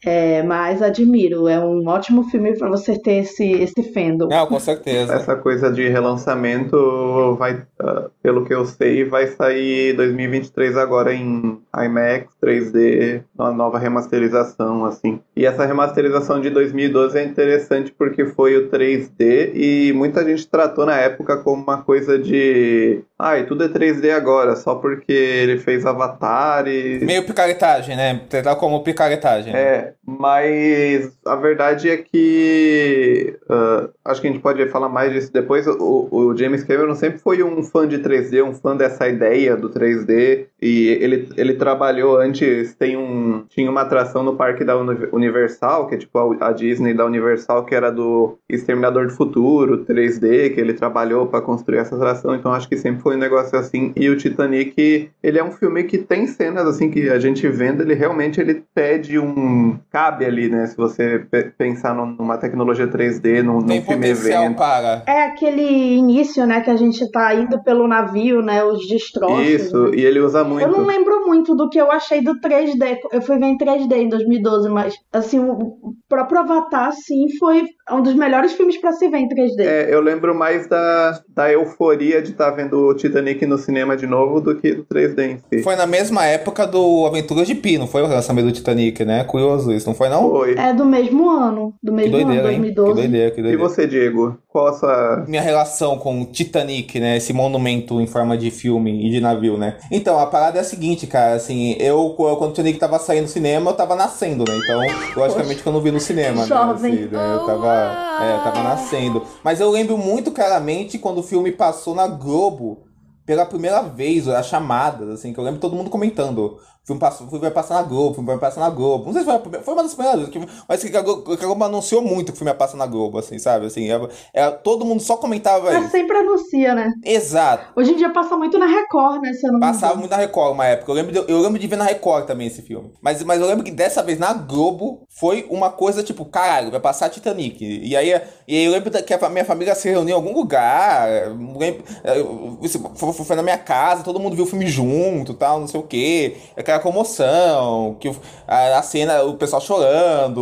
é, 0.05 0.43
mas 0.43 0.83
admiro, 0.83 1.47
é 1.47 1.61
um 1.61 1.87
ótimo 1.87 2.25
filme 2.25 2.59
pra 2.59 2.69
você 2.69 2.99
ter 2.99 3.19
esse, 3.19 3.53
esse 3.53 3.93
fandom. 3.93 4.27
Não, 4.29 4.47
com 4.49 4.59
certeza. 4.59 5.15
Essa 5.15 5.37
coisa 5.37 5.71
de 5.71 5.89
relançamento 5.89 7.37
vai, 7.39 7.63
ah, 7.79 8.11
pelo 8.21 8.45
que 8.45 8.53
eu 8.53 8.67
sei, 8.67 9.05
vai 9.05 9.29
sair 9.29 9.95
2023 9.95 10.77
agora 10.77 11.15
em 11.15 11.61
IMAX 11.73 12.35
3D, 12.43 13.23
uma 13.39 13.53
nova 13.53 13.79
remasterização 13.79 14.85
assim. 14.85 15.21
E 15.37 15.47
essa 15.47 15.65
remasterização 15.65 16.41
de 16.41 16.51
2012 16.51 17.19
é 17.19 17.25
interessante 17.25 17.95
porque 17.97 18.27
foi 18.27 18.57
o 18.57 18.69
3D 18.69 19.53
e 19.55 19.93
muita 19.93 20.25
gente 20.25 20.49
tratou 20.49 20.85
na 20.85 20.97
época 20.97 21.37
como 21.37 21.63
uma 21.63 21.81
coisa 21.81 22.19
de, 22.19 23.05
ai, 23.23 23.47
tudo 23.47 23.65
é 23.65 23.69
3D 23.69 24.11
agora, 24.11 24.57
só 24.57 24.75
porque 24.75 25.13
ele 25.13 25.59
fez 25.59 25.87
Avatar 25.87 26.67
e 26.67 26.99
Meio 27.05 27.25
picaretagem, 27.25 27.97
né? 27.97 28.21
Tratar 28.29 28.57
como 28.57 28.83
picaretagem. 28.83 29.55
é, 29.55 29.93
mas 30.05 31.13
a 31.25 31.37
verdade 31.37 31.89
é 31.89 31.97
que 31.97 33.39
ah, 33.49 33.89
acho 34.05 34.21
que 34.21 34.27
a 34.29 34.31
gente 34.31 34.43
pode 34.43 34.67
falar 34.69 34.89
mais 34.89 35.13
disso 35.13 35.33
depois. 35.33 35.67
O, 35.67 36.09
o 36.11 36.37
James 36.37 36.65
Cameron 36.65 36.95
sempre 36.95 37.19
foi 37.19 37.43
um 37.43 37.63
fã 37.63 37.87
de 37.87 37.99
3D, 37.99 38.43
um 38.45 38.53
fã 38.55 38.77
dessa 38.77 39.09
ideia 39.09 39.57
do 39.57 39.69
3D. 39.71 40.47
E 40.61 40.89
ele, 41.01 41.29
ele 41.37 41.55
trabalhou 41.55 42.17
antes, 42.19 42.75
tem 42.75 42.97
um, 42.97 43.45
tinha 43.49 43.71
uma 43.71 43.81
atração 43.83 44.23
no 44.23 44.37
parque 44.37 44.65
da 44.65 44.77
Uni- 44.77 45.09
Universal, 45.13 45.87
que 45.89 45.95
é 45.95 45.99
tipo 45.99 46.19
a, 46.41 46.49
a 46.49 46.53
Disney 46.53 46.95
da 46.95 47.05
Universal, 47.05 47.65
que 47.65 47.75
era 47.75 47.91
do 47.91 48.39
Exterminador 48.49 49.07
do 49.07 49.13
Futuro, 49.13 49.85
3D, 49.85 50.55
que 50.55 50.61
ele 50.61 50.73
trabalhou 50.75 51.27
para 51.27 51.41
construir 51.41 51.79
essa 51.79 51.97
atração. 51.97 52.35
Então 52.35 52.53
acho 52.53 52.69
que 52.69 52.77
sempre 52.77 53.03
foi 53.03 53.17
um 53.17 53.19
negócio 53.19 53.59
assim. 53.59 53.93
E 53.97 54.09
o 54.09 54.17
Titanic, 54.17 55.11
ele 55.23 55.39
é 55.39 55.45
um 55.45 55.51
filme 55.53 55.85
que 55.85 55.99
tem 55.99 56.27
cenas 56.27 56.67
assim 56.67 56.91
que 56.91 57.09
a 57.11 57.19
gente 57.19 57.47
vendo, 57.49 57.83
ele 57.83 57.95
realmente 57.95 58.41
ele 58.41 58.63
pede 58.75 59.19
um 59.19 59.79
cabe 59.91 60.25
ali, 60.25 60.49
né? 60.49 60.67
Se 60.67 60.77
você 60.77 61.25
pe- 61.31 61.53
pensar 61.57 61.95
num- 61.95 62.15
numa 62.17 62.37
tecnologia 62.39 62.87
3D, 62.87 63.43
num, 63.43 63.59
num 63.61 63.83
Evento. 63.95 64.57
para. 64.57 65.03
É 65.07 65.25
aquele 65.25 65.97
início, 65.97 66.47
né, 66.47 66.61
que 66.61 66.71
a 66.71 66.77
gente 66.77 67.11
tá 67.11 67.35
indo 67.35 67.63
pelo 67.63 67.89
navio, 67.89 68.43
né, 68.43 68.63
os 68.65 68.87
destroços. 68.87 69.47
Isso, 69.47 69.85
né? 69.85 69.97
e 69.97 70.05
ele 70.05 70.21
usa 70.21 70.45
muito. 70.45 70.67
Eu 70.67 70.73
não 70.73 70.85
lembro 70.85 71.27
muito 71.27 71.55
do 71.55 71.69
que 71.69 71.81
eu 71.81 71.91
achei 71.91 72.23
do 72.23 72.39
3D. 72.41 72.99
Eu 73.13 73.23
fui 73.23 73.39
ver 73.39 73.47
em 73.47 73.59
3D 73.59 73.93
em 73.97 74.09
2012, 74.09 74.69
mas 74.69 74.95
assim, 75.13 75.39
o 75.39 75.73
o 75.83 75.95
próprio 76.09 76.41
Avatar, 76.41 76.93
sim, 76.93 77.27
foi 77.39 77.65
um 77.95 78.03
dos 78.03 78.15
melhores 78.15 78.53
filmes 78.53 78.77
pra 78.81 78.93
se 78.93 79.09
ver 79.09 79.19
em 79.19 79.29
3D. 79.29 79.61
É, 79.61 79.89
eu 79.95 80.01
lembro 80.01 80.35
mais 80.35 80.67
da, 80.69 81.21
da 81.29 81.51
euforia 81.53 82.21
de 82.23 82.31
estar 82.33 82.51
vendo 82.51 82.89
o 82.89 82.95
Titanic 82.95 83.45
no 83.47 83.59
cinema 83.59 83.97
de 83.97 84.07
novo 84.07 84.41
do 84.41 84.55
que 84.57 84.75
do 84.75 84.85
3D 84.85 85.19
em 85.21 85.39
si. 85.39 85.63
Foi 85.63 85.77
na 85.77 85.87
mesma 85.87 86.25
época 86.27 86.67
do 86.67 87.07
Aventuras 87.07 87.47
de 87.47 87.55
Pi, 87.55 87.79
não 87.79 87.87
foi 87.87 88.03
o 88.03 88.07
lançamento 88.07 88.47
do 88.47 88.53
Titanic, 88.53 89.05
né? 89.05 89.25
Curioso 89.25 89.73
isso, 89.73 89.87
não 89.87 89.95
foi 89.95 90.09
não? 90.09 90.31
Foi. 90.31 90.55
É 90.57 90.73
do 90.73 90.85
mesmo 90.85 91.29
ano, 91.31 91.75
do 91.83 91.93
Que 91.93 91.97
mesmo 91.97 92.17
ano, 92.17 92.25
doideira, 92.27 92.53
hein? 92.53 92.63
Que 92.63 92.71
2012. 92.73 92.95
doideira, 93.01 93.31
que 93.31 93.41
E 93.41 93.43
doideira. 93.43 93.69
você, 93.69 93.87
Diego? 93.87 94.39
Qual 94.49 94.67
a 94.69 94.73
sua. 94.73 95.25
Minha 95.27 95.43
relação 95.43 95.99
com 95.99 96.23
o 96.23 96.27
Titanic, 96.27 96.99
né? 97.01 97.17
Esse 97.17 97.33
monumento 97.33 98.01
em 98.01 98.07
forma 98.07 98.37
de 98.37 98.51
filme 98.51 99.07
e 99.07 99.11
de 99.11 99.21
navio, 99.21 99.57
né? 99.57 99.77
Então, 99.91 100.19
a 100.19 100.27
parada 100.27 100.59
é 100.59 100.61
a 100.61 100.65
seguinte, 100.65 101.07
cara, 101.07 101.35
assim, 101.35 101.77
eu, 101.79 102.11
quando 102.17 102.51
o 102.51 102.53
Titanic 102.53 102.79
tava 102.79 102.99
saindo 102.99 103.23
no 103.23 103.29
cinema, 103.29 103.71
eu 103.71 103.75
tava 103.75 103.95
nascendo, 103.97 104.45
né? 104.47 104.57
Então, 104.63 104.81
logicamente 105.17 105.63
que 105.63 105.69
eu 105.69 105.73
não 105.73 105.81
vi 105.81 105.91
no 105.91 106.01
cinema, 106.01 106.43
né? 106.43 106.47
Jovem. 106.47 106.93
Assim, 106.93 107.03
né? 107.11 107.35
Eu 107.35 107.47
tava, 107.47 107.82
é, 107.83 108.41
tava 108.45 108.63
nascendo. 108.63 109.23
Mas 109.43 109.61
eu 109.61 109.71
lembro 109.71 109.97
muito 109.99 110.31
claramente 110.31 110.99
quando 110.99 111.19
o 111.19 111.23
filme 111.23 111.53
passou 111.53 111.95
na 111.95 112.07
Globo 112.07 112.85
pela 113.25 113.47
primeira 113.47 113.83
vez, 113.83 114.27
as 114.29 114.47
chamadas, 114.47 115.09
assim, 115.09 115.33
que 115.33 115.39
eu 115.39 115.45
lembro 115.45 115.61
todo 115.61 115.77
mundo 115.77 115.91
comentando. 115.91 116.59
Filme, 116.85 116.99
passou, 117.01 117.29
filme 117.29 117.43
vai 117.43 117.51
passar 117.53 117.75
na 117.77 117.83
Globo, 117.83 118.15
filme 118.15 118.27
vai 118.29 118.39
passar 118.39 118.61
na 118.61 118.69
Globo. 118.69 119.05
Não 119.07 119.13
sei 119.13 119.21
se 119.23 119.27
foi, 119.27 119.35
a 119.37 119.39
primeira- 119.39 119.65
foi 119.65 119.75
uma 119.75 119.85
das 119.85 119.95
primeiras 119.95 120.29
que- 120.29 120.41
mas 120.69 120.83
que 120.83 120.97
a 120.97 121.01
Globo, 121.01 121.37
que 121.37 121.45
a 121.45 121.47
Globo 121.47 121.63
anunciou 121.65 122.03
muito 122.03 122.33
que 122.33 122.35
o 122.35 122.37
filme 122.37 122.51
ia 122.51 122.57
passar 122.57 122.77
na 122.77 122.87
Globo, 122.87 123.19
assim, 123.19 123.39
sabe? 123.39 123.67
Assim, 123.67 123.89
era- 123.89 124.09
era- 124.35 124.51
todo 124.51 124.85
mundo 124.85 125.01
só 125.01 125.17
comentava 125.17 125.71
Mas 125.71 125.81
isso. 125.83 125.91
sempre 125.93 126.17
anuncia, 126.17 126.75
né? 126.75 126.93
Exato. 127.05 127.67
Hoje 127.77 127.93
em 127.93 127.97
dia 127.97 128.11
passa 128.11 128.37
muito 128.37 128.59
na 128.59 128.67
Record, 128.67 129.23
né? 129.23 129.33
Se 129.33 129.47
eu 129.47 129.53
não 129.53 129.61
Passava 129.61 129.95
muito 129.95 130.11
na 130.11 130.17
Record 130.17 130.55
uma 130.55 130.67
época. 130.67 130.91
Eu 130.91 130.97
lembro, 130.97 131.13
de, 131.13 131.19
eu 131.33 131.41
lembro 131.41 131.59
de 131.61 131.67
ver 131.69 131.77
na 131.77 131.85
Record 131.85 132.27
também 132.27 132.49
esse 132.49 132.63
filme. 132.63 132.91
Mas, 133.01 133.23
mas 133.23 133.41
eu 133.41 133.47
lembro 133.47 133.63
que 133.63 133.71
dessa 133.71 134.03
vez 134.03 134.19
na 134.19 134.33
Globo 134.33 135.07
foi 135.09 135.47
uma 135.49 135.71
coisa 135.71 136.03
tipo, 136.03 136.25
caralho, 136.25 136.73
vai 136.73 136.81
passar 136.81 137.09
Titanic. 137.11 137.63
E 137.65 137.95
aí, 137.97 138.09
e 138.49 138.57
aí 138.57 138.65
eu 138.65 138.73
lembro 138.73 138.91
que 138.91 139.15
a 139.15 139.29
minha 139.29 139.45
família 139.45 139.75
se 139.77 139.89
reuniu 139.89 140.15
em 140.15 140.17
algum 140.17 140.35
lugar. 140.35 141.09
eu 141.09 141.37
lembro- 141.59 141.85
eu- 142.05 142.59
foi, 142.97 143.13
foi 143.13 143.37
na 143.37 143.43
minha 143.43 143.59
casa, 143.59 144.03
todo 144.03 144.19
mundo 144.19 144.35
viu 144.35 144.45
o 144.45 144.49
filme 144.49 144.67
junto 144.67 145.33
tal, 145.35 145.61
não 145.61 145.69
sei 145.69 145.79
o 145.79 145.85
quê. 145.85 146.37
Aquela 146.73 146.81
comoção, 146.81 147.97
que 148.01 148.09
a, 148.47 148.79
a 148.79 148.83
cena, 148.83 149.23
o 149.25 149.35
pessoal 149.37 149.61
chorando, 149.61 150.39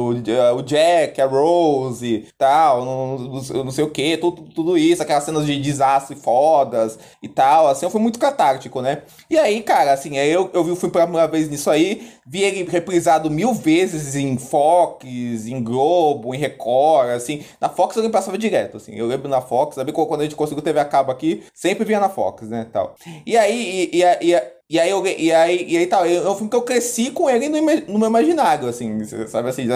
o, 0.56 0.62
Jack, 0.62 1.20
a 1.20 1.26
Rose, 1.26 2.26
tal, 2.38 2.84
não, 2.84 3.18
não- 3.64 3.64
sei 3.72 3.84
o 3.84 3.90
quê, 3.90 4.16
tudo, 4.16 4.42
tudo 4.54 4.76
isso, 4.78 5.02
aquelas 5.02 5.24
cenas 5.24 5.46
de 5.46 5.60
desastre 5.60 6.16
fodas 6.16 6.98
e 7.22 7.28
tal, 7.28 7.68
assim, 7.68 7.88
foi 7.90 8.00
muito 8.00 8.18
catártico, 8.18 8.80
né? 8.80 9.02
E 9.28 9.38
aí, 9.38 9.62
cara, 9.62 9.92
assim, 9.92 10.16
eu, 10.16 10.50
eu 10.52 10.64
vi 10.64 10.70
o 10.70 10.76
filme 10.76 10.92
pela 10.92 11.04
primeira 11.06 11.28
vez 11.28 11.48
nisso 11.48 11.70
aí, 11.70 12.08
vi 12.30 12.44
ele 12.44 12.62
reprisado 12.70 13.28
mil 13.28 13.52
vezes 13.52 14.14
em 14.14 14.38
Fox, 14.38 15.04
em 15.04 15.60
Globo, 15.64 16.32
em 16.32 16.38
Record, 16.38 17.10
assim. 17.10 17.42
Na 17.60 17.68
Fox 17.68 17.96
eu 17.96 18.08
passava 18.08 18.38
direto, 18.38 18.76
assim. 18.76 18.94
Eu 18.94 19.06
lembro 19.06 19.28
na 19.28 19.40
Fox, 19.40 19.74
sabe 19.74 19.90
quando 19.90 20.20
a 20.20 20.22
gente 20.22 20.36
conseguiu 20.36 20.62
TV 20.62 20.78
a 20.78 20.84
cabo 20.84 21.10
aqui, 21.10 21.42
sempre 21.52 21.84
via 21.84 21.98
na 21.98 22.08
Fox, 22.08 22.48
né, 22.48 22.68
tal. 22.72 22.94
E 23.26 23.36
aí, 23.36 23.90
e, 23.92 23.98
e, 23.98 24.32
e, 24.32 24.42
e 24.70 24.78
aí, 24.78 24.88
eu, 24.88 25.04
e 25.04 25.32
aí, 25.32 25.66
e 25.68 25.76
aí 25.76 25.86
tal, 25.88 26.06
é 26.06 26.30
um 26.30 26.34
filme 26.36 26.48
que 26.48 26.54
eu 26.54 26.62
cresci 26.62 27.10
com 27.10 27.28
ele 27.28 27.48
no, 27.48 27.60
no 27.88 27.98
meu 27.98 28.08
imaginário, 28.08 28.68
assim, 28.68 29.04
sabe 29.26 29.48
assim, 29.48 29.66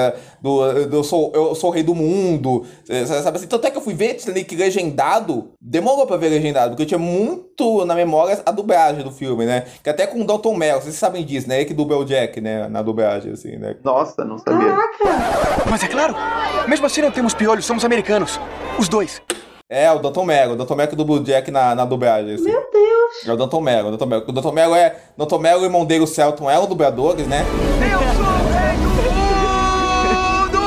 do, 0.41 0.87
do, 0.87 0.97
eu, 0.99 1.03
sou, 1.03 1.33
eu 1.35 1.53
sou 1.57 1.71
o 1.71 1.73
rei 1.73 1.83
do 1.83 1.97
mundo, 1.97 2.65
sabe 3.05 3.39
assim, 3.39 3.49
tanto 3.49 3.67
é 3.67 3.73
que 3.73 3.77
eu 3.77 3.83
fui 3.83 3.93
ver 3.93 4.15
Titanic 4.15 4.55
legendado, 4.55 5.51
demorou 5.61 6.07
pra 6.07 6.17
ver 6.17 6.29
legendado, 6.29 6.71
porque 6.71 6.85
eu 6.85 6.87
tinha 6.87 6.99
muito 6.99 7.85
na 7.85 7.93
memória 7.97 8.41
a 8.47 8.53
dublagem 8.53 9.03
do 9.03 9.11
filme, 9.11 9.45
né, 9.45 9.65
que 9.83 9.91
até 9.91 10.07
com 10.07 10.21
o 10.21 10.25
Dalton 10.25 10.55
Mel, 10.55 10.81
vocês 10.81 10.95
sabem 10.95 11.25
disso, 11.25 11.49
né, 11.49 11.57
ele 11.57 11.65
que 11.65 11.75
dubla 11.75 11.97
o 11.97 12.05
Jack, 12.05 12.41
né, 12.45 12.69
na 12.69 12.83
dublagem, 12.83 13.33
assim, 13.33 13.57
né. 13.57 13.75
Nossa, 13.83 14.23
não 14.23 14.37
sabia. 14.39 14.69
Caraca! 14.69 15.65
Mas 15.71 15.83
é 15.83 15.89
claro, 15.89 16.15
mesmo 16.69 16.85
assim 16.85 17.01
não 17.01 17.11
temos 17.11 17.33
piolhos, 17.33 17.65
somos 17.65 17.85
americanos, 17.85 18.39
os 18.79 18.87
dois. 18.87 19.23
É, 19.69 19.91
o 19.91 19.99
Dalton 19.99 20.27
Melo, 20.27 20.53
o 20.53 20.57
Dalton 20.57 20.75
Melo 20.75 20.91
que 20.91 20.97
dubla 20.97 21.17
o 21.17 21.25
Jack 21.25 21.51
na, 21.51 21.75
na 21.75 21.87
dublagem, 21.87 22.35
assim. 22.35 22.45
Meu 22.45 22.63
Deus! 22.71 23.27
É 23.27 23.33
o 23.33 23.37
Dalton 23.37 23.61
Melo, 23.63 23.89
o 23.89 23.91
Dalton 23.93 24.07
Melo. 24.07 24.25
O 24.29 24.33
Dalton 24.33 24.53
Melo 24.53 24.75
é. 24.75 24.97
Dalton 25.17 25.39
Melo 25.39 25.61
e 25.61 25.63
o 25.63 25.67
irmão 25.67 25.87
dele, 25.87 26.05
o 26.05 26.07
Celton, 26.07 26.51
eram 26.51 26.67
dubladores, 26.67 27.27
né? 27.27 27.47
Eu 27.91 27.99
sou 28.15 28.27
o 28.27 28.53
rei 28.53 28.77
do 28.77 28.89
mundo! 28.91 30.59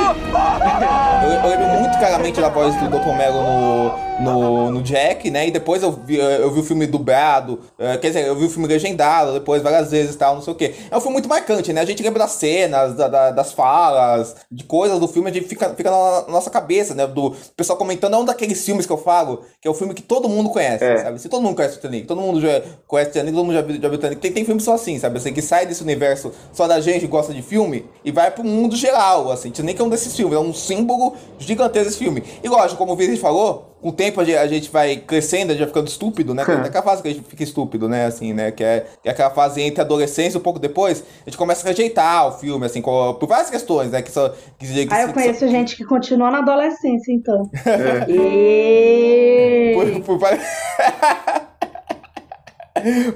Eu, 1.23 1.29
eu 1.29 1.49
lembro 1.49 1.67
muito 1.97 1.99
claramente 1.99 2.39
da 2.39 2.49
voz 2.49 2.75
do 2.75 2.89
Dr. 2.89 3.15
Melo 3.17 3.41
no, 3.41 4.19
no, 4.19 4.71
no 4.71 4.81
Jack, 4.83 5.29
né? 5.31 5.47
E 5.47 5.51
depois 5.51 5.81
eu 5.81 5.91
vi, 5.91 6.17
eu 6.17 6.51
vi 6.51 6.59
o 6.59 6.63
filme 6.63 6.85
dublado, 6.85 7.59
uh, 7.77 7.97
quer 7.99 8.07
dizer, 8.09 8.25
eu 8.27 8.35
vi 8.35 8.45
o 8.45 8.49
filme 8.49 8.67
legendado 8.67 9.33
depois 9.33 9.61
várias 9.63 9.89
vezes 9.91 10.13
e 10.15 10.17
tal, 10.17 10.35
não 10.35 10.41
sei 10.41 10.53
o 10.53 10.55
quê. 10.55 10.75
É 10.91 10.97
um 10.97 10.99
filme 10.99 11.13
muito 11.13 11.27
marcante, 11.29 11.73
né? 11.73 11.81
A 11.81 11.85
gente 11.85 12.03
lembra 12.03 12.19
das 12.19 12.31
cenas, 12.31 12.95
da, 12.95 13.07
da, 13.07 13.31
das 13.31 13.51
falas, 13.51 14.35
de 14.51 14.63
coisas 14.63 14.99
do 14.99 15.07
filme, 15.07 15.29
a 15.29 15.33
gente 15.33 15.47
fica, 15.47 15.69
fica 15.71 15.89
na, 15.89 16.25
nossa 16.27 16.49
cabeça, 16.49 16.93
né? 16.93 17.07
Do 17.07 17.33
pessoal 17.55 17.77
comentando, 17.77 18.13
é 18.13 18.17
um 18.17 18.25
daqueles 18.25 18.63
filmes 18.63 18.85
que 18.85 18.93
eu 18.93 18.97
falo, 18.97 19.43
que 19.59 19.67
é 19.67 19.71
o 19.71 19.73
filme 19.73 19.93
que 19.93 20.01
todo 20.03 20.29
mundo 20.29 20.49
conhece, 20.49 20.83
É. 20.83 20.97
sabe? 20.97 21.19
Se 21.19 21.29
todo 21.29 21.41
mundo 21.41 21.55
conhece 21.55 21.75
o 21.75 21.77
Titanic, 21.77 22.07
todo 22.07 22.21
mundo 22.21 22.39
já 22.39 22.61
conhece 22.87 23.09
o 23.09 23.13
Titanic, 23.13 23.35
todo 23.35 23.45
mundo 23.45 23.55
já 23.55 23.61
viu, 23.61 23.75
já 23.75 23.81
viu 23.81 23.91
o 23.91 23.97
Titanic. 23.97 24.21
Tem, 24.21 24.31
tem 24.31 24.45
filmes 24.45 24.63
só 24.63 24.73
assim, 24.75 24.99
sabe? 24.99 25.17
Assim, 25.17 25.33
que 25.33 25.41
sai 25.41 25.65
desse 25.65 25.81
universo 25.81 26.31
só 26.53 26.67
da 26.67 26.79
gente 26.79 27.01
que 27.01 27.07
gosta 27.07 27.33
de 27.33 27.41
filme 27.41 27.85
e 28.03 28.11
vai 28.11 28.29
pro 28.29 28.43
mundo 28.43 28.75
geral, 28.75 29.31
assim. 29.31 29.49
Titanic 29.49 29.81
é 29.81 29.83
um 29.83 29.89
desses 29.89 30.15
filmes, 30.15 30.35
é 30.35 30.39
um 30.39 30.53
símbolo 30.53 31.15
gigantesco 31.39 31.86
desse 31.87 31.97
filme. 31.99 32.23
E 32.43 32.47
lógico, 32.47 32.77
como 32.77 32.93
o 32.93 32.95
Vinícius 32.95 33.21
falou, 33.21 33.75
com 33.81 33.89
o 33.89 33.91
tempo 33.91 34.19
a 34.21 34.23
gente, 34.47 34.69
vai 34.71 34.97
crescendo, 34.97 35.49
a 35.51 35.53
gente 35.53 35.59
vai 35.59 35.67
ficando 35.67 35.87
estúpido, 35.87 36.33
né? 36.33 36.43
É 36.47 36.67
aquela 36.67 36.83
fase 36.83 37.01
que 37.01 37.07
a 37.07 37.13
gente 37.13 37.23
fica 37.27 37.43
estúpido, 37.43 37.87
né? 37.87 38.05
Assim, 38.05 38.33
né? 38.33 38.51
Que 38.51 38.63
é, 38.63 38.85
que 39.03 39.07
é 39.07 39.11
aquela 39.11 39.29
fase 39.29 39.61
entre 39.61 39.81
a 39.81 39.83
adolescência 39.83 40.37
e 40.37 40.39
um 40.39 40.43
pouco 40.43 40.59
depois, 40.59 41.03
a 41.25 41.29
gente 41.29 41.37
começa 41.37 41.65
a 41.65 41.69
rejeitar 41.69 42.27
o 42.27 42.31
filme, 42.31 42.65
assim, 42.65 42.81
com- 42.81 43.13
por 43.19 43.27
várias 43.27 43.49
questões, 43.49 43.91
né? 43.91 44.01
Que 44.01 44.11
são. 44.11 44.29
Que, 44.57 44.85
que, 44.87 44.93
Ah, 44.93 45.01
eu 45.03 45.07
que- 45.09 45.13
conheço 45.13 45.47
gente 45.47 45.75
que 45.77 45.85
continua 45.85 46.31
na 46.31 46.39
adolescência, 46.39 47.11
então. 47.13 47.49
É. 47.65 48.05
E... 48.11 49.73
Por, 49.75 50.01
por, 50.03 50.17
várias- 50.19 50.41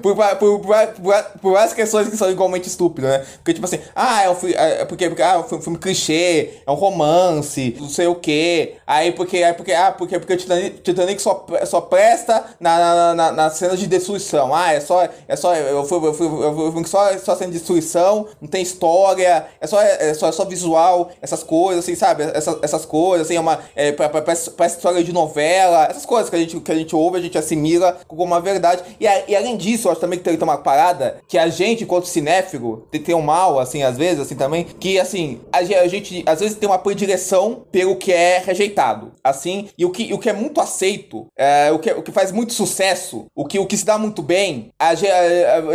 por, 0.02 0.16
por, 0.16 0.60
por, 0.60 1.24
por- 1.42 1.52
várias 1.54 1.74
questões 1.74 2.08
que 2.10 2.18
são 2.18 2.30
igualmente 2.32 2.68
estúpidas, 2.68 3.12
né? 3.12 3.26
Porque, 3.38 3.54
tipo 3.54 3.66
assim, 3.66 3.80
ah, 3.96 4.24
é 4.24 4.36
filme. 4.36 4.56
É 4.56 4.86
porque, 4.86 5.08
porque 5.08 5.22
ah, 5.22 5.34
é 5.34 5.56
um 5.56 5.62
filme, 5.62 5.78
clichê, 5.78 6.62
é 6.66 6.72
um 6.72 6.76
romance, 6.76 7.76
não 7.80 7.90
sei 7.90 8.08
o 8.08 8.16
quê. 8.16 8.76
Aí 8.86 9.12
porque. 9.12 9.38
Aí 9.44 9.54
porque 9.54 9.72
ah, 9.74 9.92
porque, 9.92 10.20
porque 10.20 10.34
o 10.34 10.38
Titanic, 10.38 10.80
Titanic 10.82 11.22
só, 11.22 11.46
só 11.66 11.82
presta 11.82 12.44
na, 12.60 12.78
na, 12.78 13.16
na, 13.16 13.32
na 13.32 13.50
cena 13.50 13.76
de 13.78 13.88
destruição. 13.88 14.54
Ah, 14.54 14.74
é 14.74 14.80
só. 14.80 15.08
É 15.28 15.36
só. 15.36 15.56
Eu 15.56 15.84
fui, 15.86 15.98
eu 16.08 16.14
fui, 16.14 16.28
eu 16.28 16.72
fui, 16.72 16.86
só, 16.88 17.18
só 17.18 17.36
cena 17.36 17.52
de 17.52 17.58
destruição, 17.58 18.28
não 18.42 18.48
tem 18.48 18.62
história, 18.62 19.46
é 19.60 19.68
só, 19.68 19.82
é 19.82 20.14
só, 20.14 20.28
é 20.28 20.32
só 20.32 20.46
visual, 20.46 21.12
essas 21.22 21.44
coisas, 21.44 21.84
assim, 21.84 21.96
sabe? 21.96 22.24
Essas, 22.24 22.58
essas 22.62 22.86
coisas, 22.86 23.28
assim, 23.28 23.36
é 23.36 23.40
uma. 23.40 23.60
É, 23.76 23.92
parece, 23.92 24.52
parece 24.52 24.78
história 24.78 25.04
de 25.04 25.14
novela, 25.14 25.86
essas 25.86 26.06
coisas 26.06 26.30
que 26.30 26.36
a 26.36 26.40
gente, 26.40 26.60
que 26.60 26.72
a 26.72 26.76
gente 26.76 26.96
ouve, 26.96 27.18
a 27.18 27.22
gente 27.22 27.38
assimila 27.38 27.98
como 28.08 28.24
uma 28.24 28.40
verdade. 28.40 28.84
E, 29.00 29.06
e 29.28 29.36
além 29.36 29.51
disso, 29.58 29.88
eu 29.88 29.92
acho 29.92 30.02
também 30.02 30.18
que 30.20 30.26
tem, 30.26 30.38
uma 30.42 30.58
parada 30.58 31.18
que 31.28 31.38
a 31.38 31.48
gente, 31.50 31.84
enquanto 31.84 32.06
cinéfilo, 32.08 32.88
tem, 32.92 33.02
tem 33.02 33.16
um 33.16 33.22
mal, 33.22 33.60
assim, 33.60 33.84
às 33.84 33.98
vezes, 33.98 34.20
assim, 34.22 34.36
também, 34.36 34.64
que, 34.64 35.00
assim, 35.00 35.40
a, 35.52 35.60
a 35.60 35.88
gente, 35.88 36.24
às 36.26 36.40
vezes, 36.40 36.58
tem 36.58 36.68
uma 36.68 36.80
predileção 36.80 37.64
pelo 37.72 37.96
que 37.96 38.12
é 38.12 38.40
rejeitado, 38.40 39.12
assim, 39.24 39.70
e 39.78 39.86
o 39.86 39.92
que, 39.92 40.14
o 40.14 40.20
que 40.20 40.30
é 40.30 40.34
muito 40.34 40.60
aceito, 40.62 41.28
é, 41.38 41.72
o, 41.72 41.80
que, 41.80 41.92
o 41.92 42.02
que 42.02 42.12
faz 42.12 42.32
muito 42.32 42.54
sucesso, 42.54 43.26
o 43.36 43.46
que, 43.46 43.60
o 43.60 43.66
que 43.66 43.78
se 43.78 43.86
dá 43.86 43.98
muito 43.98 44.22
bem, 44.22 44.70
a, 44.80 44.90
a- 44.90 44.94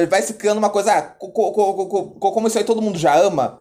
a- 0.03 0.07
vai 0.07 0.23
se 0.23 0.35
criando 0.35 0.59
uma 0.59 0.71
coisa, 0.71 0.93
ah, 0.93 1.03
co- 1.03 1.31
co- 1.31 1.53
co- 1.53 1.87
co- 1.87 2.03
co- 2.19 2.33
como 2.33 2.47
isso 2.49 2.59
aí 2.59 2.65
todo 2.65 2.83
mundo 2.83 2.99
já 2.99 3.15
ama, 3.17 3.59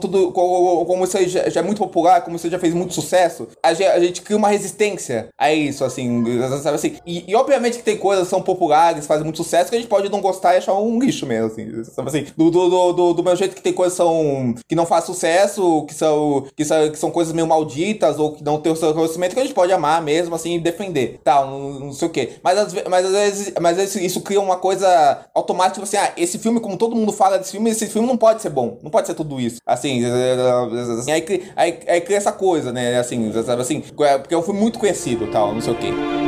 tudo, 0.00 0.32
co- 0.32 0.78
co- 0.78 0.86
como 0.86 1.04
isso 1.04 1.16
aí 1.16 1.28
já, 1.28 1.48
já 1.48 1.60
é 1.60 1.62
muito 1.62 1.78
popular, 1.78 2.22
como 2.22 2.36
isso 2.36 2.46
aí 2.46 2.50
já 2.52 2.58
fez 2.58 2.74
muito 2.74 2.94
sucesso, 2.94 3.48
a 3.62 3.72
gente 4.00 4.22
cria 4.22 4.36
uma 4.36 4.48
resistência 4.48 5.28
a 5.38 5.52
isso, 5.52 5.84
assim, 5.84 6.24
sabe 6.62 6.76
assim? 6.76 6.96
E, 7.06 7.24
e 7.28 7.34
obviamente 7.34 7.78
que 7.78 7.82
tem 7.84 7.96
coisas 7.96 8.24
que 8.24 8.30
são 8.30 8.42
populares, 8.42 9.06
fazem 9.06 9.24
muito 9.24 9.36
sucesso, 9.36 9.57
que 9.64 9.76
a 9.76 9.78
gente 9.78 9.88
pode 9.88 10.08
não 10.08 10.20
gostar 10.20 10.54
e 10.54 10.58
achar 10.58 10.74
um 10.74 10.98
lixo 10.98 11.26
mesmo, 11.26 11.46
assim, 11.46 11.84
sabe 11.84 12.08
assim? 12.08 12.26
Do, 12.36 12.50
do, 12.50 12.92
do, 12.92 13.12
do, 13.14 13.22
meu 13.22 13.34
jeito 13.34 13.54
que 13.54 13.62
tem 13.62 13.72
coisas 13.72 13.96
são, 13.96 14.54
que 14.68 14.74
não 14.74 14.86
faz 14.86 15.04
sucesso, 15.04 15.84
que 15.86 15.94
são, 15.94 16.46
que 16.56 16.64
são, 16.64 16.90
que 16.90 16.98
são 16.98 17.10
coisas 17.10 17.32
meio 17.32 17.46
malditas, 17.46 18.18
ou 18.18 18.32
que 18.32 18.44
não 18.44 18.58
tem 18.58 18.72
o 18.72 18.76
seu 18.76 18.94
conhecimento, 18.94 19.34
que 19.34 19.40
a 19.40 19.42
gente 19.42 19.54
pode 19.54 19.72
amar 19.72 20.02
mesmo, 20.02 20.34
assim, 20.34 20.56
e 20.56 20.60
defender, 20.60 21.20
tal, 21.24 21.46
não, 21.46 21.80
não 21.80 21.92
sei 21.92 22.08
o 22.08 22.10
quê. 22.10 22.32
Mas 22.42 22.58
às, 22.58 22.74
mas 22.88 23.06
às 23.06 23.12
vezes, 23.12 23.52
mas 23.60 23.78
vezes 23.78 23.96
isso 23.96 24.20
cria 24.20 24.40
uma 24.40 24.56
coisa 24.56 25.26
automática, 25.34 25.74
tipo 25.74 25.84
assim, 25.84 25.96
ah, 25.96 26.12
esse 26.16 26.38
filme, 26.38 26.60
como 26.60 26.76
todo 26.76 26.94
mundo 26.94 27.12
fala 27.12 27.38
desse 27.38 27.52
filme, 27.52 27.70
esse 27.70 27.86
filme 27.86 28.06
não 28.06 28.16
pode 28.16 28.42
ser 28.42 28.50
bom, 28.50 28.78
não 28.82 28.90
pode 28.90 29.06
ser 29.06 29.14
tudo 29.14 29.40
isso. 29.40 29.60
Assim, 29.66 30.04
assim, 30.04 31.12
aí, 31.12 31.50
aí, 31.56 31.78
aí 31.88 32.00
cria 32.00 32.18
essa 32.18 32.32
coisa, 32.32 32.72
né, 32.72 32.98
assim, 32.98 33.32
sabe 33.42 33.62
assim, 33.62 33.80
porque 33.80 34.34
é 34.34 34.38
um 34.38 34.42
filme 34.42 34.60
muito 34.60 34.78
conhecido, 34.78 35.26
tal, 35.30 35.54
não 35.54 35.60
sei 35.60 35.72
o 35.72 35.78
quê. 35.78 36.27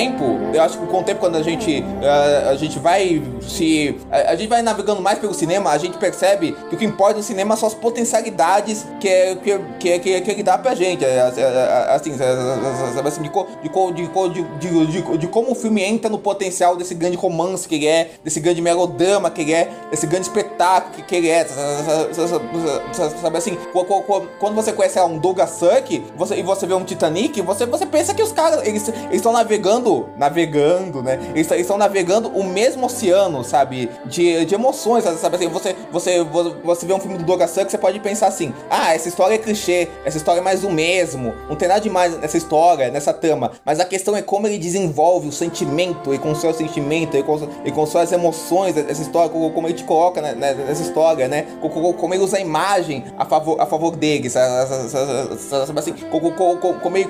tempo, 0.00 0.24
eu 0.54 0.62
acho 0.62 0.78
que 0.78 0.86
com 0.86 1.00
o 1.00 1.02
tempo, 1.02 1.20
quando 1.20 1.36
a 1.36 1.42
gente, 1.42 1.84
eh, 2.02 2.48
a 2.48 2.54
gente 2.54 2.78
vai 2.78 3.22
se. 3.42 3.98
A, 4.10 4.32
a 4.32 4.34
gente 4.34 4.48
vai 4.48 4.62
navegando 4.62 5.02
mais 5.02 5.18
pelo 5.18 5.34
cinema, 5.34 5.70
a 5.70 5.78
gente 5.78 5.98
percebe 5.98 6.56
que 6.68 6.74
o 6.74 6.78
que 6.78 6.84
importa 6.86 7.18
no 7.18 7.22
cinema 7.22 7.54
são 7.56 7.68
as 7.68 7.74
potencialidades 7.74 8.86
que, 8.98 9.08
é, 9.08 9.34
que, 9.36 9.58
que, 9.78 9.98
que, 9.98 10.20
que 10.22 10.30
ele 10.30 10.42
dá 10.42 10.56
pra 10.56 10.74
gente. 10.74 11.04
É, 11.04 11.08
é, 11.08 11.40
é, 11.40 11.90
Assim, 11.90 12.12
é, 12.18 13.06
assim, 13.06 13.22
de, 13.22 13.28
de, 13.28 14.08
de, 14.58 14.86
de, 14.86 15.18
de, 15.18 15.26
como 15.26 15.52
o 15.52 15.54
filme 15.54 15.82
entra 15.82 16.08
no 16.08 16.18
potencial 16.18 16.76
desse 16.76 16.94
grande 16.94 17.16
romance 17.16 17.68
que 17.68 17.74
ele 17.74 17.86
é, 17.86 18.10
desse 18.24 18.40
grande 18.40 18.62
melodrama 18.62 19.30
que 19.30 19.42
ele 19.42 19.52
é, 19.52 19.68
desse 19.90 20.06
grande 20.06 20.26
espetáculo 20.26 20.94
que, 20.94 21.02
que 21.02 21.16
ele 21.16 21.28
é. 21.28 21.44
Sabe 21.44 23.36
assim, 23.36 23.58
quando 24.38 24.54
você 24.54 24.72
conhece 24.72 25.00
um 25.00 25.18
Douglas 25.18 25.50
Sirk 25.50 26.02
você, 26.16 26.36
e 26.36 26.42
você 26.42 26.66
vê 26.66 26.74
um 26.74 26.84
Titanic, 26.84 27.40
você, 27.42 27.66
você 27.66 27.84
pensa 27.84 28.14
que 28.14 28.22
os 28.22 28.32
caras, 28.32 28.66
eles 28.66 28.90
estão 29.10 29.32
navegando, 29.32 29.89
navegando, 30.16 31.02
né? 31.02 31.18
Eles 31.34 31.50
estão 31.50 31.76
navegando 31.78 32.28
o 32.28 32.44
mesmo 32.44 32.86
oceano, 32.86 33.42
sabe? 33.44 33.90
De, 34.06 34.44
de 34.44 34.54
emoções, 34.54 35.04
sabe 35.04 35.36
assim? 35.36 35.48
Você, 35.48 35.74
você, 35.92 36.24
você 36.64 36.86
vê 36.86 36.92
um 36.92 37.00
filme 37.00 37.18
do 37.18 37.24
Douglas 37.24 37.50
Sirk, 37.50 37.70
você 37.70 37.78
pode 37.78 37.98
pensar 38.00 38.28
assim: 38.28 38.52
ah, 38.70 38.94
essa 38.94 39.08
história 39.08 39.34
é 39.34 39.38
clichê, 39.38 39.88
essa 40.04 40.16
história 40.16 40.40
é 40.40 40.42
mais 40.42 40.60
do 40.60 40.70
mesmo, 40.70 41.34
não 41.48 41.56
tem 41.56 41.68
nada 41.68 41.80
demais 41.80 42.16
nessa 42.18 42.36
história, 42.36 42.90
nessa 42.90 43.12
trama. 43.12 43.52
Mas 43.64 43.80
a 43.80 43.84
questão 43.84 44.16
é 44.16 44.22
como 44.22 44.46
ele 44.46 44.58
desenvolve 44.58 45.28
o 45.28 45.32
sentimento, 45.32 46.10
ele 46.10 46.18
constrói 46.18 46.52
o 46.52 46.56
sentimento, 46.56 47.14
ele 47.16 47.22
constrói, 47.24 47.52
ele 47.64 47.72
constrói 47.72 48.04
as 48.04 48.12
emoções 48.12 48.74
dessa 48.74 49.02
história, 49.02 49.30
como 49.30 49.66
ele 49.66 49.74
te 49.74 49.84
coloca 49.84 50.20
né, 50.20 50.34
né, 50.34 50.54
nessa 50.54 50.82
história, 50.82 51.28
né? 51.28 51.46
Co- 51.60 51.68
co- 51.70 51.94
Como 51.94 52.14
ele 52.14 52.22
usa 52.22 52.36
a 52.36 52.40
imagem 52.40 53.04
a 53.18 53.24
favor, 53.24 53.60
a 53.60 53.66
favor 53.66 53.96
dele, 53.96 54.28
sabe, 54.30 54.74
assim? 55.76 55.92
Co- 56.10 56.20
co- 56.20 56.32
co- 56.32 56.56
co- 56.56 56.74
Como 56.74 56.96
ele, 56.96 57.08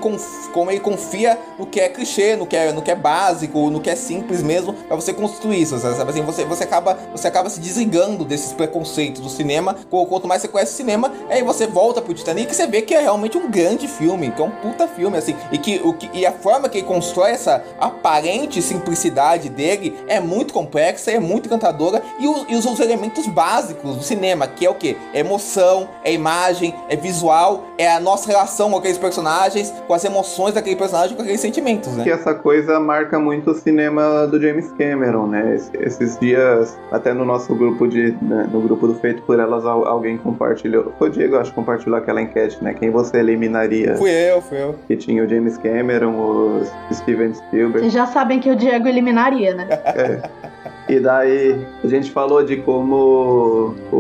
como 0.53 0.71
ele 0.71 0.81
confia 0.81 1.39
no 1.59 1.67
que 1.67 1.81
é 1.81 1.89
clichê, 1.89 2.37
no 2.37 2.47
que 2.47 2.57
é, 2.57 2.70
no 2.73 2.83
que 2.83 2.91
é 2.91 2.95
básico, 2.95 3.71
no 3.71 3.81
que 3.81 3.91
é 3.91 3.95
simples 3.97 4.43
mesmo, 4.43 4.73
pra 4.73 4.97
você 4.97 5.13
construir 5.13 5.63
isso, 5.63 5.79
sabe? 5.79 6.11
Assim, 6.11 6.23
você, 6.23 6.45
você, 6.45 6.65
acaba, 6.65 6.97
você 7.13 7.29
acaba 7.29 7.49
se 7.51 7.61
desligando 7.61 8.25
desses 8.25 8.53
preconceitos 8.53 9.21
do 9.21 9.29
cinema. 9.29 9.75
Qu- 9.91 10.07
Quanto 10.07 10.27
mais 10.27 10.43
você 10.43 10.49
conhece 10.49 10.73
o 10.73 10.77
cinema, 10.77 11.13
aí 11.29 11.43
você 11.43 11.67
volta 11.67 12.01
pro 12.03 12.15
Titanic 12.15 12.51
e 12.51 12.55
você 12.55 12.67
vê 12.67 12.83
que 12.83 12.95
é 12.95 13.01
realmente 13.01 13.37
um 13.39 13.51
grande 13.51 13.87
filme, 13.87 14.31
que 14.31 14.41
é 14.41 14.45
um 14.45 14.51
puta 14.51 14.87
filme, 14.89 15.17
assim. 15.17 15.35
E, 15.53 15.59
que, 15.59 15.81
o 15.85 15.93
que, 15.95 16.11
e 16.13 16.25
a 16.27 16.33
forma 16.33 16.69
que 16.69 16.79
ele 16.79 16.87
constrói 16.87 17.31
essa 17.31 17.63
aparente 17.79 18.63
simplicidade 18.63 19.49
dele 19.49 19.97
é 20.09 20.21
muito 20.21 20.53
complexa, 20.55 21.11
é 21.11 21.19
muito 21.21 21.47
encantadora. 21.47 22.03
E 22.19 22.27
os, 22.27 22.45
e 22.49 22.55
os, 22.57 22.65
os 22.67 22.81
elementos 22.81 23.27
básicos 23.27 23.97
do 23.97 24.03
cinema, 24.03 24.47
que 24.47 24.65
é 24.67 24.71
o 24.71 24.75
que? 24.75 24.97
É 25.13 25.21
emoção, 25.21 25.89
é 26.03 26.13
imagem, 26.13 26.75
é 26.89 26.97
visual, 26.97 27.65
é 27.79 27.91
a 27.91 28.01
nossa 28.01 28.27
relação 28.29 28.71
com 28.71 28.79
aqueles 28.79 28.99
personagens, 28.99 29.73
com 29.87 29.95
as 29.95 30.05
emoções 30.05 30.55
daquele 30.55 30.77
personagem, 30.77 31.15
com 31.17 31.23
aqueles 31.23 31.41
sentimentos, 31.41 31.93
né? 31.93 32.05
que 32.05 32.11
essa 32.11 32.35
coisa 32.35 32.60
marca 32.81 33.19
muito 33.19 33.51
o 33.53 33.55
cinema 33.55 34.27
do 34.27 34.41
James 34.41 34.71
Cameron, 34.73 35.27
né? 35.27 35.55
Es- 35.55 35.71
Esses 35.81 36.19
dias, 36.19 36.79
até 36.93 37.13
no 37.15 37.25
nosso 37.25 37.55
grupo 37.55 37.87
de, 37.89 38.15
né, 38.23 38.49
no 38.53 38.61
grupo 38.61 38.87
do 38.87 38.95
Feito 38.97 39.23
por 39.23 39.39
Elas, 39.41 39.65
al- 39.65 39.87
alguém 39.87 40.17
compartilhou, 40.19 40.93
foi 40.99 41.09
o 41.09 41.13
Diego, 41.13 41.37
acho 41.37 41.51
que 41.51 41.57
compartilhou 41.57 41.97
aquela 41.99 42.21
enquete, 42.21 42.63
né? 42.63 42.75
Quem 42.75 42.91
você 42.91 43.19
eliminaria? 43.19 43.97
Fui 43.97 44.11
eu, 44.11 44.41
fui 44.43 44.61
eu. 44.63 44.75
Que 44.87 44.97
tinha 44.97 45.25
o 45.25 45.29
James 45.29 45.57
Cameron, 45.59 46.13
o 46.13 46.63
Steven 46.93 47.33
Spielberg. 47.35 47.81
Vocês 47.81 47.93
já 47.93 48.07
sabem 48.07 48.41
que 48.41 48.51
o 48.51 48.57
Diego 48.57 48.87
eliminaria, 48.89 49.55
né? 49.55 49.67
E 50.89 50.99
daí 50.99 51.57
a 51.85 51.87
gente 51.87 52.11
falou 52.11 52.43
de 52.45 52.57
como 52.57 53.75
o, 53.93 53.97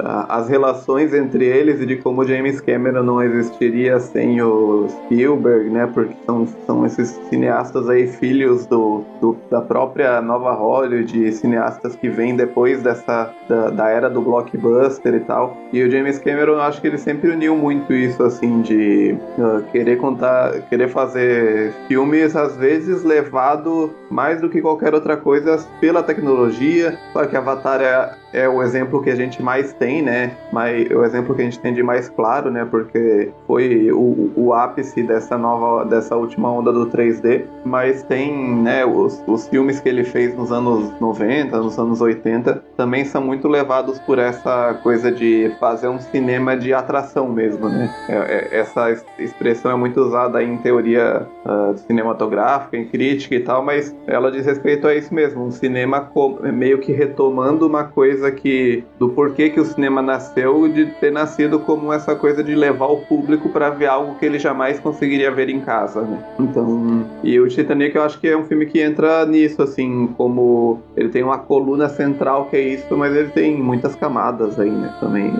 as 0.00 0.48
relações 0.48 1.12
entre 1.14 1.44
eles 1.44 1.80
e 1.80 1.86
de 1.86 1.96
como 1.96 2.24
James 2.24 2.60
Cameron 2.60 3.02
não 3.02 3.22
existiria 3.22 3.98
sem 4.00 4.40
o 4.42 4.86
Spielberg, 4.88 5.70
né? 5.70 5.88
Porque 5.92 6.14
são, 6.26 6.46
são 6.66 6.86
esses 6.86 7.08
cineastas 7.28 7.88
aí, 7.88 8.06
filhos 8.06 8.66
do, 8.66 9.02
do- 9.20 9.36
da 9.50 9.60
própria 9.60 10.20
nova 10.20 10.52
Hollywood, 10.52 11.32
cineastas 11.32 11.96
que 11.96 12.08
vêm 12.08 12.36
depois 12.36 12.82
dessa 12.82 13.32
da, 13.48 13.70
da 13.70 13.88
era 13.88 14.08
do 14.08 14.20
blockbuster 14.20 15.14
e 15.14 15.20
tal. 15.20 15.56
E 15.72 15.82
o 15.82 15.90
James 15.90 16.18
Cameron, 16.18 16.52
eu 16.52 16.62
acho 16.62 16.80
que 16.80 16.86
ele 16.86 16.98
sempre 16.98 17.30
uniu 17.30 17.56
muito 17.56 17.92
isso, 17.92 18.22
assim, 18.22 18.62
de 18.62 19.16
ah, 19.38 19.60
querer 19.72 19.96
contar, 19.96 20.52
querer 20.68 20.88
fazer 20.88 21.72
filmes, 21.88 22.36
às 22.36 22.56
vezes 22.56 23.02
levado 23.04 23.90
mais 24.10 24.40
do 24.40 24.48
que 24.48 24.60
qualquer 24.60 24.94
outra 24.94 25.16
coisa 25.16 25.58
pela 25.80 26.02
tecnologia. 26.02 26.98
Claro 27.12 27.28
que 27.28 27.36
Avatar 27.36 27.80
é, 27.80 28.10
é 28.32 28.48
o 28.48 28.62
exemplo 28.62 29.02
que 29.02 29.10
a 29.10 29.16
gente 29.16 29.42
mais 29.42 29.72
tem, 29.72 30.02
né? 30.02 30.32
Mas 30.52 30.90
é 30.90 30.94
o 30.94 31.04
exemplo 31.04 31.34
que 31.34 31.42
a 31.42 31.44
gente 31.44 31.58
tem 31.58 31.72
de 31.72 31.82
mais 31.82 32.08
claro, 32.08 32.50
né? 32.50 32.66
Porque 32.70 33.30
foi 33.46 33.90
o, 33.92 34.30
o 34.36 34.52
ápice 34.52 35.02
dessa 35.02 35.36
nova, 35.38 35.84
dessa 35.84 36.16
última 36.16 36.50
onda 36.50 36.72
do 36.72 36.86
3D. 36.86 37.42
Mas 37.64 38.02
tem, 38.02 38.56
né? 38.62 38.84
Os, 38.84 39.22
os 39.26 39.48
filmes 39.48 39.80
que 39.80 39.88
ele 39.88 40.04
fez 40.04 40.36
nos 40.36 40.52
anos 40.52 40.90
90, 41.00 41.58
nos 41.58 41.78
anos 41.78 42.00
80, 42.00 42.62
também 42.76 43.04
são 43.04 43.22
muito 43.22 43.48
levados 43.48 43.98
por 44.00 44.18
essa 44.18 44.74
coisa 44.82 45.10
de 45.10 45.50
fazer 45.58 45.88
um 45.88 45.98
cinema 46.00 46.56
de 46.56 46.72
atração 46.72 47.28
mesmo, 47.28 47.68
né? 47.68 47.90
É- 48.08 48.14
é- 48.54 48.58
essa 48.60 48.90
es- 48.90 49.04
expressão 49.18 49.70
é 49.70 49.76
muito 49.76 50.00
usada 50.00 50.42
em 50.42 50.56
teoria 50.58 51.26
ah, 51.44 51.72
cinematográfica, 51.86 52.76
em 52.76 52.86
crítica 52.86 53.34
e 53.34 53.40
tal, 53.40 53.64
mas 53.64 53.94
ela 54.06 54.30
diz 54.30 54.44
respeito 54.44 54.86
a 54.86 54.94
isso 54.94 55.12
mesmo, 55.14 55.44
um 55.44 55.50
cinema 55.50 56.10
meio 56.52 56.78
que 56.78 56.92
retomando 56.92 57.66
uma 57.66 57.84
coisa 57.84 58.17
que 58.30 58.82
do 58.98 59.08
porquê 59.10 59.50
que 59.50 59.60
o 59.60 59.64
cinema 59.64 60.02
nasceu, 60.02 60.68
de 60.68 60.86
ter 61.00 61.12
nascido 61.12 61.58
como 61.60 61.92
essa 61.92 62.14
coisa 62.14 62.42
de 62.42 62.54
levar 62.54 62.86
o 62.86 62.98
público 62.98 63.48
para 63.48 63.70
ver 63.70 63.86
algo 63.86 64.14
que 64.16 64.26
ele 64.26 64.38
jamais 64.38 64.78
conseguiria 64.80 65.30
ver 65.30 65.48
em 65.48 65.60
casa, 65.60 66.02
né? 66.02 66.18
Então, 66.40 67.04
e 67.22 67.38
o 67.38 67.48
Titanic 67.48 67.94
eu 67.96 68.02
acho 68.02 68.18
que 68.20 68.28
é 68.28 68.36
um 68.36 68.44
filme 68.44 68.66
que 68.66 68.80
entra 68.80 69.24
nisso, 69.26 69.62
assim, 69.62 70.08
como 70.16 70.80
ele 70.96 71.08
tem 71.08 71.22
uma 71.22 71.38
coluna 71.38 71.88
central 71.88 72.46
que 72.46 72.56
é 72.56 72.60
isso, 72.60 72.96
mas 72.96 73.14
ele 73.14 73.28
tem 73.30 73.56
muitas 73.56 73.94
camadas 73.94 74.58
aí, 74.58 74.70
né, 74.70 74.90
também. 75.00 75.32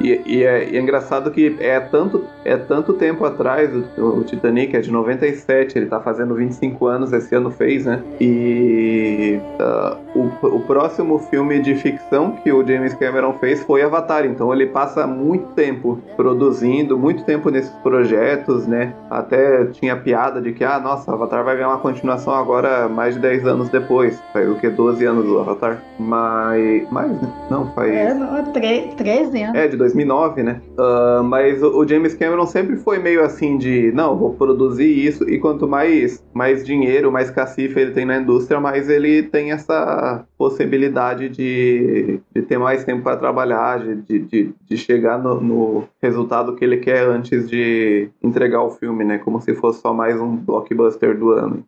E, 0.00 0.06
e- 0.08 0.22
e 0.26 0.44
é, 0.44 0.68
e 0.70 0.76
é 0.76 0.80
engraçado 0.80 1.30
que 1.30 1.56
é 1.60 1.78
tanto, 1.80 2.24
é 2.44 2.56
tanto 2.56 2.92
tempo 2.94 3.24
atrás, 3.24 3.70
o, 3.98 4.02
o 4.20 4.24
Titanic 4.24 4.76
é 4.76 4.80
de 4.80 4.90
97, 4.90 5.76
ele 5.78 5.86
tá 5.86 6.00
fazendo 6.00 6.34
25 6.34 6.86
anos, 6.86 7.12
esse 7.12 7.34
ano 7.34 7.50
fez, 7.50 7.84
né? 7.86 8.02
E 8.20 9.38
ah, 9.60 9.96
o, 10.14 10.46
o 10.46 10.60
próximo 10.60 11.18
filme 11.18 11.60
de 11.60 11.74
ficção 11.74 12.05
que 12.42 12.52
o 12.52 12.66
James 12.66 12.94
Cameron 12.94 13.32
fez 13.34 13.62
foi 13.64 13.82
Avatar, 13.82 14.24
então 14.24 14.52
ele 14.52 14.66
passa 14.66 15.06
muito 15.06 15.48
tempo 15.54 16.00
produzindo, 16.16 16.98
muito 16.98 17.24
tempo 17.24 17.50
nesses 17.50 17.70
projetos, 17.82 18.66
né? 18.66 18.94
Até 19.10 19.66
tinha 19.66 19.96
piada 19.96 20.40
de 20.40 20.52
que, 20.52 20.64
ah, 20.64 20.78
nossa, 20.78 21.12
Avatar 21.12 21.44
vai 21.44 21.56
ganhar 21.56 21.68
uma 21.68 21.78
continuação 21.78 22.34
agora 22.34 22.88
mais 22.88 23.14
de 23.14 23.20
10 23.20 23.46
anos 23.46 23.68
depois. 23.68 24.20
Faz 24.32 24.48
o 24.48 24.54
que? 24.54 24.68
12 24.68 25.04
anos 25.04 25.24
do 25.24 25.38
Avatar. 25.38 25.82
Mas. 25.98 26.88
Mais, 26.90 27.10
né? 27.10 27.32
Não, 27.50 27.66
faz. 27.72 27.92
É, 27.92 28.14
não, 28.14 28.44
tre- 28.52 28.92
13 28.96 29.42
anos. 29.42 29.56
É, 29.56 29.68
de 29.68 29.76
2009, 29.76 30.42
né? 30.42 30.60
Ah, 30.78 31.22
mas 31.24 31.62
o, 31.62 31.78
o 31.78 31.88
James 31.88 32.14
Cameron 32.14 32.46
sempre 32.46 32.76
foi 32.76 32.98
meio 32.98 33.22
assim 33.24 33.58
de, 33.58 33.90
não, 33.92 34.16
vou 34.16 34.34
produzir 34.34 34.86
isso, 35.06 35.28
e 35.28 35.38
quanto 35.38 35.66
mais, 35.66 36.22
mais 36.32 36.64
dinheiro, 36.64 37.10
mais 37.10 37.30
cacife 37.30 37.78
ele 37.78 37.90
tem 37.92 38.04
na 38.04 38.18
indústria, 38.18 38.60
mais 38.60 38.88
ele 38.88 39.24
tem 39.24 39.52
essa 39.52 40.24
possibilidade 40.38 41.28
de, 41.28 41.95
de 42.34 42.42
ter 42.42 42.58
mais 42.58 42.84
tempo 42.84 43.02
para 43.02 43.16
trabalhar, 43.16 43.78
de, 43.80 44.18
de, 44.18 44.54
de, 44.68 44.76
chegar 44.76 45.18
no, 45.18 45.40
no 45.40 45.84
resultado 46.02 46.54
que 46.54 46.64
ele 46.64 46.78
quer 46.78 47.06
antes 47.06 47.48
de 47.48 48.08
entregar 48.22 48.62
o 48.62 48.70
filme, 48.70 49.04
né? 49.04 49.18
Como 49.18 49.40
se 49.40 49.54
fosse 49.54 49.80
só 49.80 49.92
mais 49.92 50.20
um 50.20 50.36
blockbuster 50.36 51.16
do 51.16 51.32
ano. 51.32 51.64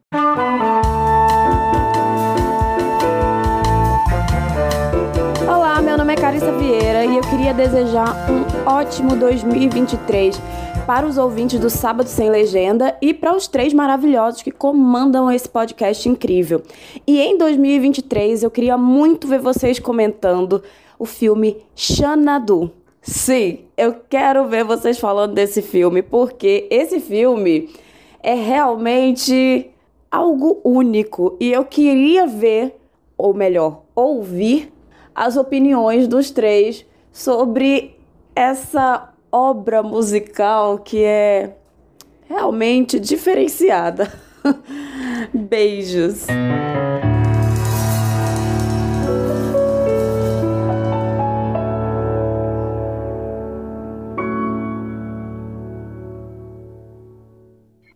Olá, 5.47 5.81
meu 5.83 5.97
nome 5.97 6.13
é 6.13 6.17
Carissa 6.17 6.53
Vieira 6.53 7.05
e 7.05 7.17
eu 7.17 7.23
queria 7.23 7.55
desejar 7.55 8.15
um 8.31 8.69
ótimo 8.69 9.17
2023 9.17 10.41
para 10.89 11.07
os 11.07 11.19
ouvintes 11.19 11.61
do 11.61 11.69
Sábado 11.69 12.09
Sem 12.09 12.31
Legenda 12.31 12.97
e 13.03 13.13
para 13.13 13.37
os 13.37 13.47
três 13.47 13.75
maravilhosos 13.75 14.41
que 14.41 14.51
comandam 14.51 15.31
esse 15.31 15.47
podcast 15.47 16.09
incrível. 16.09 16.63
E 17.07 17.21
em 17.21 17.37
2023 17.37 18.43
eu 18.43 18.51
queria 18.51 18.79
muito 18.79 19.29
ver 19.29 19.39
vocês 19.39 19.79
comentando 19.79 20.63
o 20.99 21.05
filme 21.05 21.59
Xanadu. 21.77 22.73
Sim, 23.03 23.67
eu 23.77 23.97
quero 24.09 24.49
ver 24.49 24.65
vocês 24.65 24.99
falando 24.99 25.35
desse 25.35 25.61
filme 25.61 26.01
porque 26.01 26.67
esse 26.71 27.01
filme 27.01 27.69
é 28.23 28.33
realmente 28.33 29.71
algo 30.11 30.59
único 30.65 31.37
e 31.39 31.53
eu 31.53 31.67
queria 31.67 32.27
ver, 32.27 32.81
ou 33.19 33.35
melhor, 33.35 33.83
ouvir 33.95 34.73
as 35.15 35.37
opiniões 35.37 36.09
dos 36.09 36.31
três 36.31 36.87
sobre 37.13 37.95
essa 38.35 39.13
obra 39.31 39.83
musical 39.83 40.79
que 40.79 41.03
é 41.05 41.57
realmente 42.29 42.99
diferenciada. 42.99 44.13
Beijos. 45.33 46.27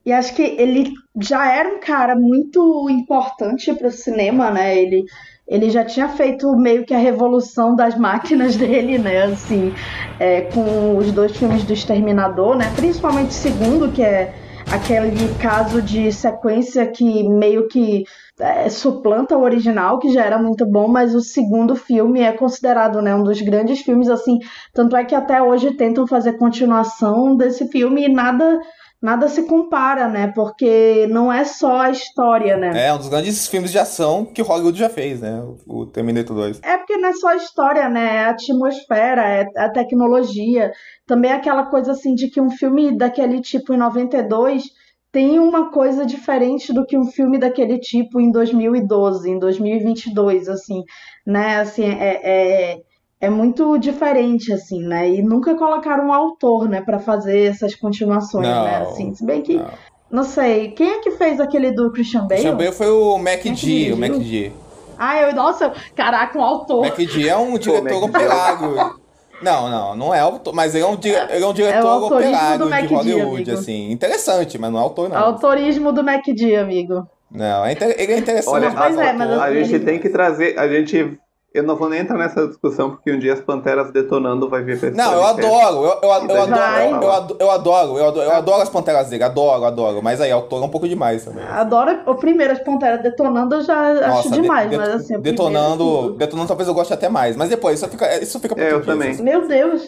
E 0.05 0.13
acho 0.13 0.35
que 0.35 0.43
ele 0.43 0.93
já 1.21 1.51
era 1.51 1.69
um 1.69 1.81
cara 1.81 2.17
muito 2.17 2.91
importante 2.91 3.73
para 3.73 3.87
o 3.87 3.93
cinema, 3.93 4.51
né? 4.51 4.77
Ele, 4.77 5.05
ele 5.47 5.71
já 5.71 5.85
tinha 5.85 6.09
feito 6.09 6.55
meio 6.57 6.85
que 6.85 6.95
a 6.95 6.99
revolução 6.99 7.75
das 7.75 7.97
máquinas 7.97 8.55
dele, 8.57 8.99
né? 8.99 9.25
Assim, 9.25 9.73
é, 10.19 10.43
com 10.43 10.97
os 10.97 11.11
dois 11.13 11.37
filmes 11.37 11.65
do 11.65 11.73
Exterminador, 11.73 12.57
né? 12.57 12.73
Principalmente 12.75 13.31
o 13.31 13.35
segundo, 13.35 13.93
que 13.93 14.03
é 14.03 14.35
aquele 14.71 15.35
caso 15.39 15.83
de 15.83 16.11
sequência 16.13 16.87
que 16.87 17.29
meio 17.29 17.69
que 17.69 18.05
é, 18.41 18.69
suplanta 18.69 19.37
o 19.37 19.43
original, 19.43 19.99
que 19.99 20.13
já 20.13 20.25
era 20.25 20.39
muito 20.39 20.65
bom, 20.65 20.89
mas 20.89 21.15
o 21.15 21.21
segundo 21.21 21.77
filme 21.77 22.21
é 22.21 22.33
considerado 22.33 23.03
né, 23.03 23.15
um 23.15 23.23
dos 23.23 23.41
grandes 23.43 23.81
filmes, 23.81 24.09
assim. 24.09 24.39
Tanto 24.73 24.97
é 24.97 25.05
que 25.05 25.15
até 25.15 25.43
hoje 25.43 25.73
tentam 25.73 26.07
fazer 26.07 26.39
continuação 26.39 27.37
desse 27.37 27.69
filme 27.69 28.05
e 28.05 28.13
nada 28.13 28.59
nada 29.03 29.29
se 29.29 29.43
compara, 29.43 30.07
né? 30.07 30.29
Porque 30.33 31.09
não 31.09 31.33
é 31.33 31.45
só 31.45 31.81
a 31.81 31.91
história, 31.91 32.57
né? 32.57 32.87
É 32.87 32.95
um 32.95 32.99
dos 32.99 33.09
grandes 33.09 33.49
filmes 33.49 33.73
de 33.73 33.79
ação 33.79 34.25
que 34.25 34.41
Hollywood 34.41 34.79
já 34.79 34.89
fez, 34.89 35.21
né? 35.21 35.43
O 35.67 35.85
Terminator 35.85 36.37
2. 36.37 36.61
É 36.63 36.79
porque 36.79 36.97
não 36.97 37.09
é 37.09 37.13
só 37.15 37.29
a 37.29 37.37
história, 37.37 37.89
né? 37.89 38.17
É 38.17 38.25
a 38.25 38.31
atmosfera, 38.31 39.23
é 39.27 39.47
a 39.57 39.69
tecnologia. 39.69 40.71
Também 41.05 41.33
é 41.33 41.35
aquela 41.35 41.67
coisa 41.67 41.91
assim 41.91 42.15
de 42.15 42.29
que 42.29 42.41
um 42.41 42.51
filme 42.51 42.97
daquele 42.97 43.41
tipo 43.41 43.75
em 43.75 43.77
92 43.77 44.63
tem 45.11 45.39
uma 45.39 45.71
coisa 45.71 46.07
diferente 46.07 46.73
do 46.73 46.87
que 46.87 46.97
um 46.97 47.05
filme 47.05 47.39
daquele 47.39 47.79
tipo 47.79 48.19
em 48.21 48.31
2012, 48.31 49.29
em 49.29 49.39
2022, 49.39 50.49
assim, 50.49 50.83
né? 51.27 51.59
Assim, 51.59 51.85
é, 51.85 52.21
é, 52.23 52.83
é 53.23 53.31
muito 53.31 53.79
diferente, 53.79 54.53
assim, 54.53 54.81
né? 54.83 55.09
E 55.09 55.23
nunca 55.23 55.55
colocaram 55.55 56.09
um 56.09 56.13
autor, 56.13 56.69
né, 56.69 56.81
para 56.83 56.99
fazer 56.99 57.45
essas 57.51 57.75
continuações, 57.77 58.49
Não, 58.49 58.65
né? 58.65 58.79
Assim, 58.83 59.15
se 59.15 59.25
bem 59.25 59.41
que, 59.41 59.55
não. 59.57 59.67
não. 60.11 60.25
sei, 60.25 60.73
quem 60.73 60.91
é 60.91 60.99
que 60.99 61.13
fez 61.13 61.39
aquele 61.39 61.71
do 61.71 61.93
Christian 61.93 62.23
Bale? 62.23 62.33
Christian 62.43 62.57
Bale 62.57 62.73
foi 62.73 62.91
o 62.91 63.17
Mac 63.19 63.47
é 63.47 63.55
G, 63.55 63.93
o? 63.93 63.97
Mac 63.97 64.13
G. 64.21 64.53
Ah, 64.99 65.21
eu, 65.23 65.35
nossa, 65.35 65.73
caraca, 65.95 66.37
um 66.39 66.43
autor. 66.43 66.83
Mac 66.83 66.99
G 66.99 67.29
é 67.29 67.37
um 67.37 67.57
diretor 67.57 68.01
G. 68.01 68.05
operário. 68.05 69.03
Não, 69.41 69.69
não, 69.71 69.97
não 69.97 70.15
é 70.15 70.21
autor, 70.21 70.53
mas 70.55 70.75
ele 70.75 70.85
é 70.85 70.87
um, 70.87 70.95
di- 70.97 71.09
ele 71.09 71.45
é 71.45 71.47
um 71.47 71.53
diretor 71.53 71.89
autorismo 71.89 72.37
operário 72.65 72.87
de 72.89 72.95
Hollywood, 72.95 73.51
assim. 73.53 73.91
Interessante, 73.91 74.59
mas 74.59 74.71
não 74.73 74.79
é 74.79 74.83
autor, 74.83 75.09
não. 75.09 75.17
Autorismo 75.17 75.93
do 75.93 76.03
MacD, 76.05 76.57
amigo. 76.57 77.07
Não, 77.31 77.65
é 77.65 77.73
inter- 77.73 77.95
ele 77.99 78.13
é 78.13 78.19
interessante. 78.19 78.53
Olha, 78.55 78.71
Pois 78.71 78.99
a, 78.99 79.05
é, 79.05 79.13
mas 79.13 79.31
a 79.31 79.45
assim- 79.47 79.65
gente 79.65 79.85
tem 79.85 79.99
que 79.99 80.09
trazer, 80.11 80.57
a 80.59 80.69
gente 80.69 81.19
Eu 81.55 81.63
não 81.63 81.77
vou 81.77 81.89
nem 81.89 82.01
entrar 82.01 82.17
nessa 82.17 82.47
discussão, 82.49 82.91
porque 82.91 83.13
um 83.13 83.19
dia 83.19 83.35
as 83.35 83.41
Panteras 83.41 83.91
detonando 83.93 84.49
vai 84.49 84.63
vir 84.63 84.79
pra 84.81 84.89
esse 84.89 84.97
Não, 84.97 85.13
eu 85.13 85.25
adoro, 85.25 85.77
eu, 85.77 85.83
eu, 85.85 86.01
eu, 86.03 86.13
adoro, 86.13 86.33
eu, 86.41 86.95
adoro, 86.95 87.37
eu 87.41 87.51
adoro, 87.51 87.99
eu 87.99 88.07
adoro, 88.09 88.21
eu 88.27 88.33
adoro 88.33 88.63
as 88.63 88.69
panteras 88.71 89.09
dele, 89.11 89.23
adoro, 89.23 89.65
adoro. 89.65 90.03
Mas 90.03 90.21
aí, 90.21 90.31
autor 90.31 90.63
é 90.63 90.65
um 90.65 90.71
pouco 90.71 90.89
demais 90.89 91.25
também. 91.25 91.45
Adoro 91.45 92.01
o 92.07 92.15
primeiro, 92.15 92.53
as 92.55 92.61
Panteras 92.61 93.03
detonando, 93.03 93.57
eu 93.57 93.63
já 93.63 94.09
acho 94.11 94.31
de- 94.31 94.41
demais, 94.41 94.71
de- 94.71 94.77
mas 94.77 94.89
assim, 94.89 95.21
detonando, 95.21 95.85
primeiro, 95.85 96.15
detonando 96.17 96.49
talvez 96.49 96.69
eu 96.69 96.75
goste 96.75 96.93
até 96.95 97.09
mais. 97.09 97.37
Mas 97.37 97.51
depois, 97.51 97.79
isso 97.79 97.89
fica, 97.91 98.23
isso 98.23 98.41
fica 98.41 98.55
pra 98.55 98.65
É, 98.65 98.73
eu 98.73 98.85
também. 98.85 99.11
assim. 99.11 99.23
Meu 99.23 99.47
Deus. 99.47 99.83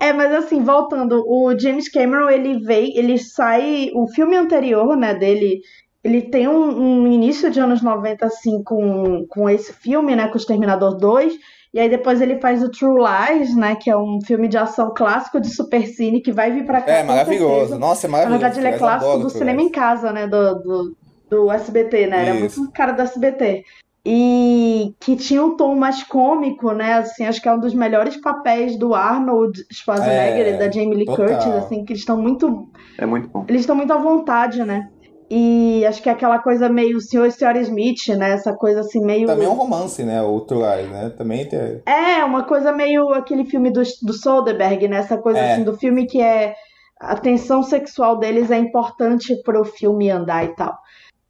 É, 0.00 0.12
mas 0.12 0.32
assim, 0.34 0.60
voltando, 0.64 1.22
o 1.24 1.56
James 1.56 1.88
Cameron, 1.88 2.28
ele 2.28 2.58
veio, 2.58 2.90
ele 2.98 3.16
sai, 3.16 3.90
o 3.94 4.08
filme 4.08 4.36
anterior, 4.36 4.96
né, 4.96 5.14
dele, 5.14 5.60
ele 6.04 6.22
tem 6.22 6.46
um, 6.46 7.02
um 7.02 7.06
início 7.06 7.50
de 7.50 7.58
anos 7.58 7.80
90, 7.82 8.26
assim, 8.26 8.62
com, 8.62 9.24
com 9.28 9.48
esse 9.48 9.72
filme, 9.72 10.14
né, 10.14 10.28
com 10.28 10.34
o 10.34 10.36
Exterminador 10.36 10.96
2, 10.98 11.32
e 11.72 11.80
aí 11.80 11.88
depois 11.88 12.20
ele 12.20 12.38
faz 12.40 12.62
o 12.62 12.70
True 12.70 13.00
Lies, 13.02 13.56
né, 13.56 13.74
que 13.74 13.90
é 13.90 13.96
um 13.96 14.20
filme 14.24 14.46
de 14.46 14.56
ação 14.58 14.92
clássico 14.94 15.40
de 15.40 15.48
supercine, 15.48 16.20
que 16.20 16.30
vai 16.30 16.52
vir 16.52 16.64
pra 16.66 16.82
cá 16.82 16.92
É, 16.92 17.02
maravilhoso. 17.02 17.54
certeza. 17.54 17.78
Nossa, 17.78 18.06
é 18.06 18.08
Na 18.08 18.12
maravilhoso. 18.18 18.40
verdade, 18.42 18.60
ele 18.66 18.74
é 18.74 18.78
clássico 18.78 19.18
do 19.18 19.30
cinema 19.30 19.62
em 19.62 19.70
casa, 19.70 20.12
né? 20.12 20.26
Do, 20.28 20.54
do, 20.56 20.96
do 21.30 21.50
SBT, 21.50 22.06
né? 22.06 22.28
Era 22.28 22.36
Isso. 22.46 22.60
muito 22.60 22.72
cara 22.72 22.92
do 22.92 23.02
SBT. 23.02 23.64
E 24.06 24.94
que 25.00 25.16
tinha 25.16 25.42
um 25.42 25.56
tom 25.56 25.74
mais 25.74 26.02
cômico, 26.02 26.72
né? 26.72 26.92
Assim, 26.92 27.24
acho 27.24 27.40
que 27.40 27.48
é 27.48 27.52
um 27.54 27.58
dos 27.58 27.72
melhores 27.72 28.20
papéis 28.20 28.78
do 28.78 28.94
Arnold 28.94 29.64
Schwarzenegger 29.72 30.46
É, 30.46 30.50
e 30.54 30.58
da 30.58 30.70
Jamie 30.70 30.94
Lee 30.94 31.06
total. 31.06 31.26
Curtis, 31.26 31.46
assim, 31.54 31.84
que 31.86 31.92
eles 31.94 32.02
estão 32.02 32.20
muito. 32.20 32.68
É 32.98 33.06
muito 33.06 33.28
bom. 33.28 33.46
Eles 33.48 33.62
estão 33.62 33.74
muito 33.74 33.92
à 33.94 33.96
vontade, 33.96 34.62
né? 34.62 34.90
E 35.30 35.84
acho 35.86 36.02
que 36.02 36.08
é 36.08 36.12
aquela 36.12 36.38
coisa 36.38 36.68
meio 36.68 37.00
Senhor 37.00 37.26
e 37.26 37.30
Senhora 37.30 37.60
Smith, 37.60 38.08
né? 38.08 38.30
Essa 38.32 38.52
coisa 38.52 38.80
assim, 38.80 39.04
meio. 39.04 39.26
Também 39.26 39.46
é 39.46 39.50
um 39.50 39.54
romance, 39.54 40.02
né? 40.04 40.22
O 40.22 40.40
True 40.40 40.86
né? 40.90 41.10
Também 41.16 41.48
tem. 41.48 41.82
É, 41.86 42.22
uma 42.24 42.44
coisa 42.44 42.72
meio 42.72 43.08
aquele 43.12 43.44
filme 43.44 43.70
do, 43.70 43.82
do 44.02 44.12
Soderbergh, 44.12 44.86
né? 44.88 44.98
Essa 44.98 45.16
coisa 45.16 45.38
É. 45.38 45.52
assim 45.52 45.64
do 45.64 45.76
filme 45.76 46.06
que 46.06 46.20
é 46.20 46.54
a 47.00 47.16
tensão 47.16 47.62
sexual 47.62 48.18
deles 48.18 48.50
é 48.50 48.58
importante 48.58 49.34
pro 49.42 49.64
filme 49.64 50.10
andar 50.10 50.44
e 50.44 50.54
tal. 50.54 50.76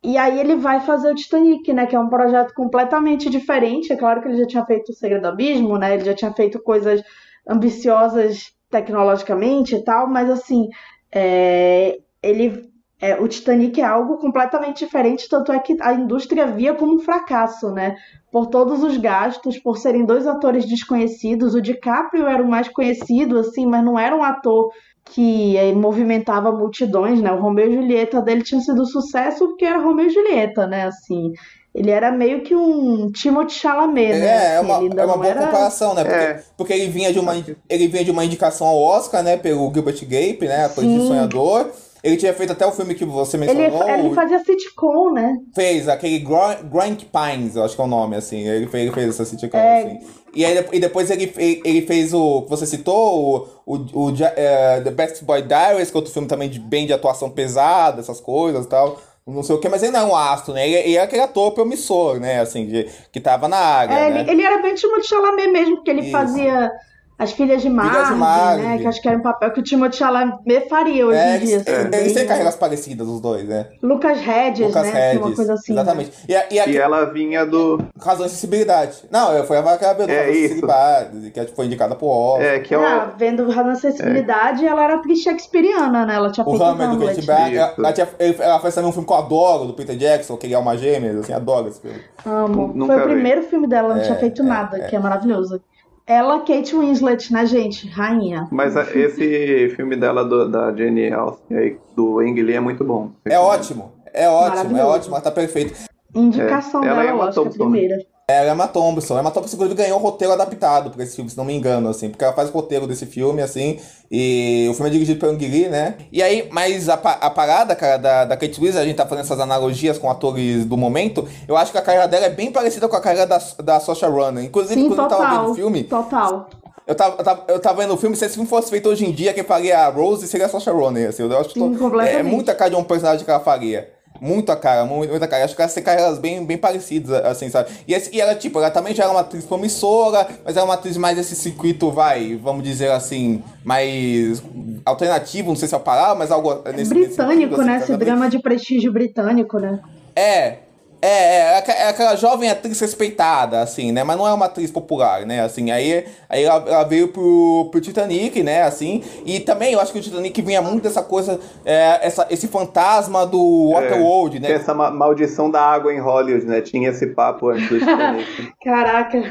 E 0.02 0.18
aí 0.18 0.38
ele 0.38 0.56
vai 0.56 0.80
fazer 0.80 1.10
o 1.10 1.14
Titanic, 1.14 1.72
né? 1.72 1.86
Que 1.86 1.96
é 1.96 2.00
um 2.00 2.10
projeto 2.10 2.52
completamente 2.52 3.30
diferente. 3.30 3.92
É 3.92 3.96
claro 3.96 4.20
que 4.20 4.28
ele 4.28 4.38
já 4.38 4.46
tinha 4.46 4.64
feito 4.66 4.90
o 4.90 4.94
Segredo 4.94 5.22
do 5.22 5.28
Abismo, 5.28 5.78
né? 5.78 5.94
Ele 5.94 6.04
já 6.04 6.14
tinha 6.14 6.32
feito 6.32 6.60
coisas 6.62 7.02
ambiciosas 7.48 8.52
tecnologicamente 8.70 9.76
e 9.76 9.84
tal, 9.84 10.08
mas 10.08 10.28
assim, 10.28 10.68
é, 11.12 11.96
ele 12.22 12.73
é, 13.00 13.20
o 13.20 13.28
Titanic 13.28 13.80
é 13.80 13.84
algo 13.84 14.16
completamente 14.18 14.84
diferente, 14.84 15.28
tanto 15.28 15.52
é 15.52 15.58
que 15.58 15.76
a 15.80 15.92
indústria 15.92 16.46
via 16.46 16.74
como 16.74 16.94
um 16.94 17.00
fracasso, 17.00 17.70
né? 17.70 17.96
Por 18.32 18.46
todos 18.46 18.82
os 18.82 18.96
gastos, 18.96 19.58
por 19.58 19.76
serem 19.78 20.04
dois 20.06 20.26
atores 20.26 20.64
desconhecidos. 20.66 21.54
O 21.54 21.60
DiCaprio 21.60 22.26
era 22.26 22.42
o 22.42 22.48
mais 22.48 22.68
conhecido, 22.68 23.38
assim, 23.38 23.66
mas 23.66 23.84
não 23.84 23.98
era 23.98 24.16
um 24.16 24.22
ator 24.22 24.70
que 25.04 25.54
eh, 25.56 25.72
movimentava 25.72 26.50
multidões, 26.50 27.20
né? 27.20 27.30
O 27.30 27.40
Romeu 27.40 27.70
e 27.70 27.74
Julieta 27.74 28.22
dele 28.22 28.42
tinha 28.42 28.60
sido 28.60 28.80
um 28.82 28.86
sucesso 28.86 29.46
porque 29.48 29.64
era 29.66 29.78
Romeu 29.78 30.06
e 30.06 30.10
Julieta, 30.10 30.66
né? 30.66 30.86
Assim, 30.86 31.30
ele 31.74 31.90
era 31.90 32.10
meio 32.10 32.42
que 32.42 32.56
um 32.56 33.10
Timothée 33.12 33.54
Chalamet, 33.58 34.12
né? 34.14 34.26
É, 34.26 34.54
é 34.54 34.56
Assim, 34.56 34.66
uma, 34.66 34.76
ele 34.78 34.84
ainda 34.88 35.02
é 35.02 35.04
uma 35.04 35.14
boa 35.16 35.26
era- 35.26 35.40
comparação, 35.46 35.94
né? 35.94 36.04
Porque, 36.04 36.18
É. 36.24 36.42
porque 36.56 36.72
ele, 36.72 36.88
vinha 36.88 37.12
de 37.12 37.18
uma, 37.18 37.34
ele 37.68 37.86
vinha 37.88 38.04
de 38.04 38.10
uma 38.10 38.24
indicação 38.24 38.66
ao 38.66 38.80
Oscar, 38.80 39.22
né? 39.22 39.36
Pelo 39.36 39.70
Gilbert 39.74 40.00
Grape, 40.06 40.46
né? 40.46 40.64
Ator 40.64 40.84
de 40.84 40.90
Sim. 41.00 41.06
Sonhador. 41.06 41.70
Ele 42.04 42.16
tinha 42.18 42.34
feito 42.34 42.52
até 42.52 42.66
o 42.66 42.70
filme 42.72 42.94
que 42.94 43.04
você 43.04 43.36
Ele, 43.38 43.46
mencionou. 43.46 43.88
ele 43.88 44.14
fazia 44.14 44.38
sitcom, 44.44 45.10
né? 45.10 45.36
Fez 45.54 45.88
aquele 45.88 46.18
Gr- 46.18 46.62
Grant 46.70 47.04
Pines, 47.04 47.56
eu 47.56 47.64
acho 47.64 47.74
que 47.74 47.80
é 47.80 47.84
o 47.84 47.88
nome, 47.88 48.14
assim. 48.16 48.46
Ele 48.46 48.66
fez, 48.66 48.84
ele 48.84 48.92
fez 48.94 49.08
essa 49.08 49.24
sitcom, 49.24 49.56
É. 49.56 49.80
assim. 49.80 49.98
E, 50.34 50.44
aí, 50.44 50.66
e 50.72 50.80
depois 50.80 51.10
ele, 51.10 51.32
ele 51.36 51.62
ele 51.64 51.82
fez 51.86 52.12
o 52.12 52.44
você 52.48 52.66
citou, 52.66 53.48
o, 53.66 53.74
o, 53.74 54.08
o 54.10 54.14
eh, 54.36 54.80
The 54.84 54.90
Best 54.90 55.24
Boy 55.24 55.42
Diaries, 55.42 55.90
que 55.90 55.96
é 55.96 55.98
outro 55.98 56.12
filme 56.12 56.28
também 56.28 56.50
de, 56.50 56.58
bem 56.60 56.86
de 56.86 56.92
atuação 56.92 57.30
pesada, 57.30 58.00
essas 58.00 58.20
coisas 58.20 58.66
e 58.66 58.68
tal. 58.68 59.00
Não 59.26 59.42
sei 59.42 59.56
o 59.56 59.58
que, 59.58 59.70
mas 59.70 59.82
ele 59.82 59.92
não 59.92 60.00
é 60.00 60.04
um 60.04 60.14
astro, 60.16 60.52
né? 60.52 60.68
Ele, 60.68 60.76
ele 60.76 60.96
é 60.96 61.00
aquele 61.00 61.22
ator 61.22 61.52
promissor, 61.52 62.20
né? 62.20 62.40
Assim, 62.40 62.66
de- 62.66 62.86
que 63.10 63.18
tava 63.18 63.48
na 63.48 63.56
área, 63.56 63.94
É, 63.94 64.10
né? 64.10 64.20
ele, 64.20 64.30
ele 64.32 64.42
era 64.42 64.60
bem 64.60 64.74
Timothée 64.74 65.04
Chalamet 65.04 65.48
mesmo, 65.48 65.76
porque 65.76 65.90
ele 65.90 66.02
Isso. 66.02 66.10
fazia 66.10 66.70
As 67.16 67.30
Filhas 67.32 67.62
de 67.62 67.70
Marvin. 67.70 68.62
né? 68.62 68.78
Que 68.78 68.86
acho 68.88 69.00
que 69.00 69.08
era 69.08 69.16
um 69.16 69.22
papel 69.22 69.52
que 69.52 69.60
o 69.60 69.62
Timothée 69.62 69.98
Chalamet 69.98 70.68
faria 70.68 71.06
hoje 71.06 71.16
É, 71.18 71.36
em 71.36 71.38
dia. 71.40 71.54
eles, 71.56 71.68
assim, 71.68 71.88
eles 71.96 72.12
têm 72.12 72.26
carreiras 72.26 72.56
parecidas, 72.56 73.06
os 73.06 73.20
dois, 73.20 73.46
né? 73.48 73.68
Lucas 73.80 74.18
Hedges, 74.18 74.66
Lucas 74.66 74.82
né? 74.82 74.88
assim, 75.10 75.18
uma 75.18 75.26
Hedges, 75.26 75.36
coisa 75.36 75.54
assim. 75.54 75.74
né? 75.74 75.80
Exatamente. 75.82 76.12
E, 76.28 76.34
a- 76.34 76.46
e, 76.50 76.58
a- 76.60 76.68
E 76.68 76.76
ela 76.76 77.04
vinha 77.04 77.46
do. 77.46 77.78
Razão 78.00 78.26
e 78.26 78.28
Sensibilidade. 78.28 79.04
Não, 79.12 79.44
foi 79.44 79.58
a 79.58 79.60
Vaca 79.60 79.84
É 79.84 79.88
Razão 79.90 80.06
e 80.08 80.30
isso. 80.30 80.48
Sensibilidade, 80.54 81.30
que 81.30 81.46
foi 81.54 81.66
indicada 81.66 81.94
pro 81.94 82.06
Oscar. 82.08 82.46
É, 82.46 82.58
que 82.58 82.74
é 82.74 82.78
o. 82.78 82.82
Ah, 82.84 83.12
vendo 83.16 83.48
Razão 83.48 83.72
e 83.72 83.76
Sensibilidade, 83.76 84.66
ela 84.66 84.82
era 84.82 84.94
atriz 84.96 85.20
shakespeariana, 85.22 86.04
né? 86.06 86.16
Ela 86.16 86.32
tinha 86.32 86.44
O 86.44 86.50
feito 86.50 86.64
Hammer 86.64 86.88
do 86.88 86.94
Hamlet. 86.96 87.14
Kate 87.14 87.26
Braga. 87.26 87.56
Ela, 87.60 87.74
ela, 87.78 87.92
tinha- 87.92 88.08
ele- 88.18 88.36
ela 88.40 88.60
fez 88.60 88.74
também 88.74 88.90
um 88.90 88.92
filme 88.92 89.06
que 89.06 89.12
eu 89.12 89.16
adoro, 89.18 89.66
do 89.66 89.74
Peter 89.74 89.96
Jackson, 89.96 90.36
que 90.36 90.46
ele 90.46 90.54
é 90.54 90.58
uma 90.58 90.76
gêmea, 90.76 91.16
assim, 91.20 91.32
adoro 91.32 91.68
esse 91.68 91.80
filme. 91.80 92.00
Amo. 92.26 92.72
Nunca 92.74 92.94
Foi 92.94 93.02
o 93.04 93.06
vi. 93.08 93.14
primeiro 93.14 93.42
filme 93.44 93.68
dela, 93.68 93.94
não 93.94 94.00
É, 94.00 94.04
tinha 94.04 94.16
feito 94.18 94.42
é, 94.42 94.44
nada, 94.44 94.78
é. 94.78 94.80
que 94.88 94.96
é 94.96 94.98
maravilhoso. 94.98 95.60
Ela, 96.06 96.40
Kate 96.40 96.76
Winslet, 96.76 97.32
né, 97.32 97.46
gente? 97.46 97.88
Rainha. 97.88 98.46
Mas 98.52 98.76
a- 98.76 98.82
esse 98.94 99.70
filme 99.74 99.96
dela, 99.96 100.22
do- 100.24 100.48
da 100.50 100.74
Jenny 100.74 101.10
aí, 101.50 101.78
do 101.96 102.18
Ang 102.20 102.42
Lee, 102.42 102.56
é 102.56 102.60
muito 102.60 102.84
bom. 102.84 103.10
É 103.24 103.38
ótimo, 103.38 103.92
é 104.12 104.28
ótimo, 104.28 104.76
é 104.76 104.84
ótimo, 104.84 105.14
ela 105.14 105.24
tá 105.24 105.30
perfeita. 105.30 105.74
Indicação 106.14 106.84
É, 106.84 106.88
ela 106.88 106.96
dela, 106.98 107.10
é 107.10 107.12
uma 107.14 107.24
lógico, 107.24 107.40
a 107.40 107.44
Thompson. 107.44 107.58
primeira. 107.70 107.96
Ela 108.26 108.48
é 108.48 108.52
Emma 108.52 108.66
Thompson. 108.66 109.18
Emma 109.20 109.30
Thompson, 109.30 109.54
inclusive, 109.54 109.76
ganhou 109.82 109.98
o 109.98 110.02
roteiro 110.02 110.32
adaptado 110.32 110.88
pra 110.90 111.02
esse 111.04 111.14
filme, 111.14 111.30
se 111.30 111.36
não 111.36 111.44
me 111.44 111.54
engano, 111.54 111.90
assim. 111.90 112.08
Porque 112.08 112.24
ela 112.24 112.32
faz 112.32 112.48
o 112.48 112.52
roteiro 112.52 112.86
desse 112.86 113.04
filme, 113.04 113.42
assim. 113.42 113.78
E 114.10 114.66
o 114.70 114.72
filme 114.74 114.88
é 114.88 114.92
dirigido 114.92 115.20
pelo 115.20 115.32
Ang 115.32 115.46
Lee, 115.46 115.68
né? 115.68 115.96
E 116.10 116.22
aí, 116.22 116.48
mas 116.50 116.88
a, 116.88 116.94
a 116.94 117.28
parada, 117.28 117.76
cara, 117.76 117.98
da, 117.98 118.24
da 118.24 118.34
Kate 118.36 118.58
Winslet, 118.58 118.78
a 118.78 118.84
gente 118.86 118.96
tá 118.96 119.04
fazendo 119.06 119.24
essas 119.26 119.40
analogias 119.40 119.98
com 119.98 120.10
atores 120.10 120.64
do 120.64 120.74
momento. 120.74 121.28
Eu 121.46 121.54
acho 121.54 121.70
que 121.70 121.76
a 121.76 121.82
carreira 121.82 122.08
dela 122.08 122.24
é 122.24 122.30
bem 122.30 122.50
parecida 122.50 122.88
com 122.88 122.96
a 122.96 123.00
carreira 123.00 123.26
da, 123.26 123.38
da 123.62 123.78
Saoirse 123.78 124.06
Ronan. 124.06 124.42
Inclusive, 124.42 124.80
Sim, 124.80 124.88
quando 124.88 125.00
eu 125.02 125.08
tava 125.08 125.22
vendo 125.24 125.36
total. 125.40 125.50
o 125.50 125.54
filme, 125.54 125.84
Total. 125.84 126.48
eu 126.86 126.94
tava, 126.94 127.16
eu, 127.18 127.24
tava, 127.24 127.44
eu 127.48 127.60
tava 127.60 127.82
vendo 127.82 127.92
o 127.92 127.96
filme, 127.98 128.16
se 128.16 128.24
esse 128.24 128.34
filme 128.36 128.48
fosse 128.48 128.70
feito 128.70 128.88
hoje 128.88 129.04
em 129.04 129.12
dia, 129.12 129.34
quem 129.34 129.44
faria 129.44 129.80
a 129.80 129.88
Rose 129.90 130.26
seria 130.26 130.46
a 130.46 130.48
Saoirse 130.48 130.70
Ronan, 130.70 131.08
assim. 131.10 131.22
Eu 131.30 131.38
acho 131.38 131.50
que 131.50 131.60
Sim, 131.60 131.68
to- 131.72 131.74
é, 131.74 131.78
completamente. 131.78 132.16
é 132.20 132.22
muita 132.22 132.54
cara 132.54 132.70
de 132.70 132.76
um 132.76 132.84
personagem 132.84 133.22
que 133.22 133.30
ela 133.30 133.40
faria. 133.40 133.92
Muita 134.24 134.56
cara, 134.56 134.86
mu- 134.86 135.06
muita 135.06 135.28
cara. 135.28 135.44
Acho 135.44 135.54
que 135.54 135.60
elas 135.60 135.74
têm 135.74 135.82
carreiras 135.82 136.18
bem, 136.18 136.44
bem 136.46 136.56
parecidas, 136.56 137.22
assim, 137.26 137.50
sabe? 137.50 137.68
E, 137.86 137.94
e 138.12 138.20
ela, 138.20 138.34
tipo, 138.34 138.58
ela 138.58 138.70
também 138.70 138.94
já 138.94 139.02
era 139.04 139.12
uma 139.12 139.20
atriz 139.20 139.44
promissora, 139.44 140.26
mas 140.42 140.56
era 140.56 140.64
uma 140.64 140.74
atriz 140.74 140.96
mais 140.96 141.16
desse 141.16 141.36
circuito, 141.36 141.90
vai, 141.90 142.34
vamos 142.42 142.62
dizer 142.64 142.90
assim, 142.90 143.42
mais 143.62 144.42
alternativo, 144.84 145.48
não 145.48 145.56
sei 145.56 145.68
se 145.68 145.74
é 145.74 145.76
a 145.76 145.80
palavra, 145.80 146.14
mas 146.14 146.30
algo 146.30 146.54
nesse 146.66 146.76
nesse 146.76 146.94
Britânico, 146.94 147.54
assim, 147.54 147.64
né? 147.64 147.76
Esse 147.78 147.96
drama 147.96 148.28
de 148.30 148.38
prestígio 148.38 148.92
britânico, 148.92 149.58
né? 149.58 149.80
É, 150.16 150.58
é, 151.04 151.58
é, 151.58 151.64
é 151.66 151.84
é 151.84 151.88
aquela 151.88 152.16
jovem 152.16 152.48
atriz 152.50 152.80
respeitada, 152.80 153.60
assim, 153.60 153.92
né? 153.92 154.02
Mas 154.04 154.16
não 154.16 154.26
é 154.26 154.32
uma 154.32 154.46
atriz 154.46 154.70
popular, 154.70 155.26
né? 155.26 155.40
Assim, 155.40 155.70
aí, 155.70 156.04
aí 156.28 156.42
ela, 156.44 156.64
ela 156.68 156.84
veio 156.84 157.08
pro, 157.08 157.68
pro 157.70 157.80
Titanic, 157.80 158.42
né? 158.42 158.62
Assim, 158.62 159.02
e 159.24 159.40
também 159.40 159.72
eu 159.72 159.80
acho 159.80 159.92
que 159.92 159.98
o 159.98 160.02
Titanic 160.02 160.40
vinha 160.42 160.62
muito 160.62 160.82
dessa 160.82 161.02
coisa, 161.02 161.38
é, 161.64 162.00
essa, 162.02 162.26
esse 162.30 162.48
fantasma 162.48 163.26
do 163.26 163.70
Waterworld, 163.72 164.40
Que 164.40 164.48
né? 164.48 164.52
essa 164.52 164.74
ma- 164.74 164.90
maldição 164.90 165.50
da 165.50 165.60
água 165.60 165.92
em 165.92 166.00
Hollywood, 166.00 166.46
né? 166.46 166.60
Tinha 166.60 166.90
esse 166.90 167.06
papo 167.08 167.48
antes 167.50 167.68
do 167.68 167.78
Titanic. 167.78 168.52
Caraca. 168.64 169.22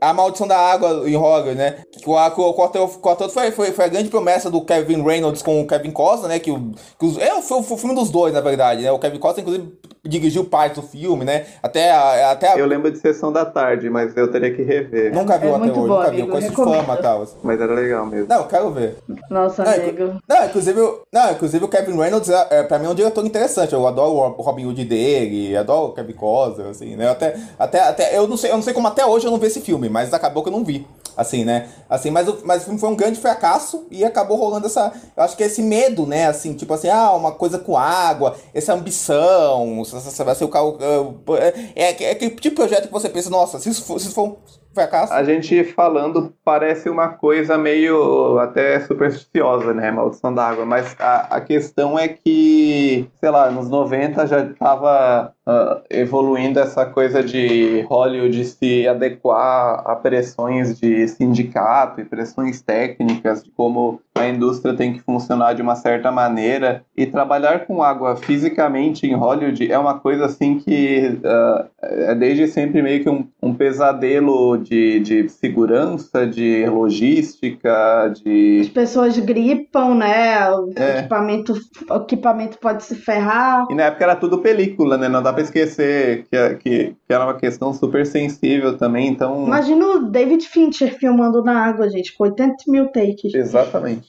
A 0.00 0.12
Maldição 0.12 0.46
da 0.46 0.58
Água 0.58 1.08
em 1.08 1.16
Hollywood, 1.16 1.56
né? 1.56 1.76
Que 1.92 2.08
o, 2.08 2.30
que 2.30 2.40
o, 2.40 2.44
o 2.44 2.62
o 3.02 3.08
ator 3.08 3.30
foi, 3.30 3.50
foi, 3.50 3.72
foi 3.72 3.84
a 3.84 3.88
grande 3.88 4.08
promessa 4.08 4.50
do 4.50 4.60
Kevin 4.64 5.02
Reynolds 5.02 5.42
com 5.42 5.60
o 5.60 5.66
Kevin 5.66 5.90
Costner, 5.90 6.28
né? 6.28 6.38
Que, 6.38 6.50
o, 6.50 6.72
que 6.98 7.06
os, 7.06 7.18
é, 7.18 7.40
foi, 7.42 7.62
foi 7.62 7.76
o 7.76 7.80
filme 7.80 7.94
dos 7.94 8.10
dois, 8.10 8.32
na 8.32 8.40
verdade, 8.40 8.82
né? 8.82 8.92
O 8.92 8.98
Kevin 8.98 9.18
Costner, 9.18 9.42
inclusive, 9.42 9.72
dirigiu 10.04 10.44
parte 10.44 10.80
do 10.80 10.82
filme, 10.82 11.21
né? 11.24 11.46
Até 11.62 11.90
a, 11.90 12.30
até 12.32 12.52
a, 12.52 12.56
Eu 12.58 12.66
lembro 12.66 12.90
de 12.90 12.98
Sessão 12.98 13.32
da 13.32 13.44
Tarde, 13.44 13.88
mas 13.90 14.16
eu 14.16 14.30
teria 14.30 14.54
que 14.54 14.62
rever. 14.62 15.12
Nunca 15.14 15.38
vi 15.38 15.46
É 15.48 15.50
muito 15.50 15.66
Waterworld, 15.80 15.88
bom, 15.88 15.96
nunca 15.98 16.10
vi. 16.10 16.16
Eu 16.18 16.22
amigo, 16.24 16.32
conheço 16.32 16.50
de 16.50 16.56
fama 16.56 16.94
e 16.98 17.02
tal. 17.02 17.26
Mas 17.42 17.60
era 17.60 17.72
legal 17.74 18.06
mesmo. 18.06 18.26
Não, 18.28 18.36
eu 18.38 18.46
quero 18.46 18.70
ver. 18.70 18.96
Nossa, 19.30 19.64
Não, 19.64 19.72
amigo. 19.72 20.14
não, 20.28 20.44
inclusive, 20.44 20.80
o- 20.80 21.00
não, 21.12 21.30
inclusive 21.32 21.64
o 21.64 21.68
Kevin 21.68 21.96
Reynolds, 21.98 22.28
é, 22.30 22.46
é, 22.50 22.62
pra 22.62 22.78
mim, 22.78 22.86
é 22.86 22.90
um 22.90 22.94
diretor 22.94 23.24
interessante. 23.26 23.72
Eu 23.72 23.86
adoro 23.86 24.34
o 24.38 24.42
Robin 24.42 24.66
Hood 24.66 24.84
dele, 24.84 25.56
adoro 25.56 25.88
o 25.88 25.92
Kevin 25.92 26.12
Costner, 26.14 26.66
assim, 26.68 26.96
né? 26.96 27.08
Até, 27.10 27.36
até, 27.58 27.80
até, 27.80 28.16
eu, 28.18 28.26
não 28.26 28.36
sei, 28.36 28.50
eu 28.50 28.56
não 28.56 28.62
sei 28.62 28.72
como 28.74 28.88
até 28.88 29.04
hoje 29.04 29.26
eu 29.26 29.30
não 29.30 29.38
vi 29.38 29.46
esse 29.46 29.60
filme, 29.60 29.88
mas 29.88 30.12
acabou 30.12 30.42
que 30.42 30.48
eu 30.48 30.52
não 30.52 30.64
vi, 30.64 30.86
assim, 31.16 31.44
né? 31.44 31.68
Assim, 31.88 32.10
mas, 32.10 32.26
o, 32.28 32.38
mas 32.44 32.62
o 32.62 32.64
filme 32.64 32.78
foi 32.80 32.88
um 32.88 32.96
grande 32.96 33.18
fracasso 33.20 33.86
e 33.90 34.04
acabou 34.04 34.36
rolando 34.36 34.66
essa... 34.66 34.92
Eu 35.16 35.22
acho 35.22 35.36
que 35.36 35.42
esse 35.42 35.62
medo, 35.62 36.06
né? 36.06 36.26
Assim, 36.26 36.54
tipo 36.54 36.72
assim, 36.72 36.88
ah, 36.88 37.12
uma 37.12 37.32
coisa 37.32 37.58
com 37.58 37.76
água, 37.76 38.34
essa 38.54 38.72
ambição, 38.72 39.82
vai 40.24 40.34
ser 40.34 40.44
o 40.44 40.48
carro... 40.48 40.78
É, 41.38 41.82
é, 41.84 42.04
é 42.04 42.10
aquele 42.10 42.30
tipo 42.30 42.40
de 42.40 42.50
projeto 42.50 42.86
que 42.86 42.92
você 42.92 43.08
pensa, 43.08 43.30
nossa, 43.30 43.58
se 43.58 43.68
isso 43.68 43.84
for, 43.84 43.98
se 43.98 44.06
isso 44.06 44.14
for 44.14 44.28
um 44.28 44.36
fracasso... 44.74 45.12
A 45.12 45.22
gente 45.24 45.64
falando 45.64 46.34
parece 46.44 46.88
uma 46.88 47.08
coisa 47.08 47.58
meio 47.58 48.38
até 48.38 48.80
supersticiosa, 48.80 49.72
né? 49.74 49.90
Maldição 49.90 50.34
da 50.34 50.48
água. 50.48 50.64
Mas 50.64 50.96
a, 50.98 51.36
a 51.36 51.40
questão 51.40 51.98
é 51.98 52.08
que, 52.08 53.08
sei 53.20 53.30
lá, 53.30 53.50
nos 53.50 53.68
90 53.68 54.26
já 54.26 54.46
tava 54.54 55.32
uh, 55.46 55.82
evoluindo 55.90 56.58
essa 56.58 56.86
coisa 56.86 57.22
de 57.22 57.84
Hollywood 57.88 58.44
se 58.44 58.86
adequar 58.86 59.82
a 59.84 59.96
pressões 59.96 60.78
de 60.78 61.06
sindicato 61.08 62.00
e 62.00 62.04
pressões 62.04 62.60
técnicas 62.62 63.42
de 63.42 63.50
como 63.50 64.00
a 64.14 64.26
indústria 64.26 64.74
tem 64.74 64.92
que 64.92 65.00
funcionar 65.00 65.54
de 65.54 65.62
uma 65.62 65.74
certa 65.74 66.12
maneira 66.12 66.84
e 66.96 67.06
trabalhar 67.06 67.66
com 67.66 67.82
água 67.82 68.16
fisicamente 68.16 69.06
em 69.06 69.14
Hollywood 69.14 69.70
é 69.70 69.78
uma 69.78 69.98
coisa 69.98 70.26
assim 70.26 70.58
que 70.58 71.18
uh, 71.24 71.66
é 71.82 72.14
desde 72.14 72.46
sempre 72.48 72.82
meio 72.82 73.02
que 73.02 73.08
um, 73.08 73.26
um 73.42 73.54
pesadelo 73.54 74.56
de, 74.58 75.00
de 75.00 75.28
segurança, 75.28 76.26
de 76.26 76.64
logística, 76.66 78.12
de 78.22 78.60
as 78.60 78.68
pessoas 78.68 79.18
gripam, 79.18 79.94
né? 79.94 80.50
O 80.50 80.72
é. 80.76 80.98
equipamento, 80.98 81.54
o 81.90 81.96
equipamento 81.96 82.58
pode 82.58 82.84
se 82.84 82.94
ferrar. 82.94 83.66
E 83.70 83.74
na 83.74 83.84
época 83.84 84.04
era 84.04 84.16
tudo 84.16 84.38
película, 84.38 84.96
né? 84.96 85.08
Não 85.08 85.22
dá 85.32 85.34
pra 85.34 85.42
esquecer 85.42 86.26
que, 86.30 86.54
que, 86.56 86.96
que 87.06 87.12
era 87.12 87.24
uma 87.24 87.34
questão 87.34 87.72
super 87.72 88.06
sensível 88.06 88.76
também, 88.76 89.08
então... 89.08 89.46
Imagina 89.46 89.86
o 89.86 90.10
David 90.10 90.46
Fincher 90.46 90.96
filmando 90.98 91.42
na 91.42 91.58
água, 91.66 91.88
gente, 91.88 92.14
com 92.16 92.24
80 92.24 92.56
mil 92.68 92.88
takes. 92.88 93.34
Exatamente. 93.34 94.08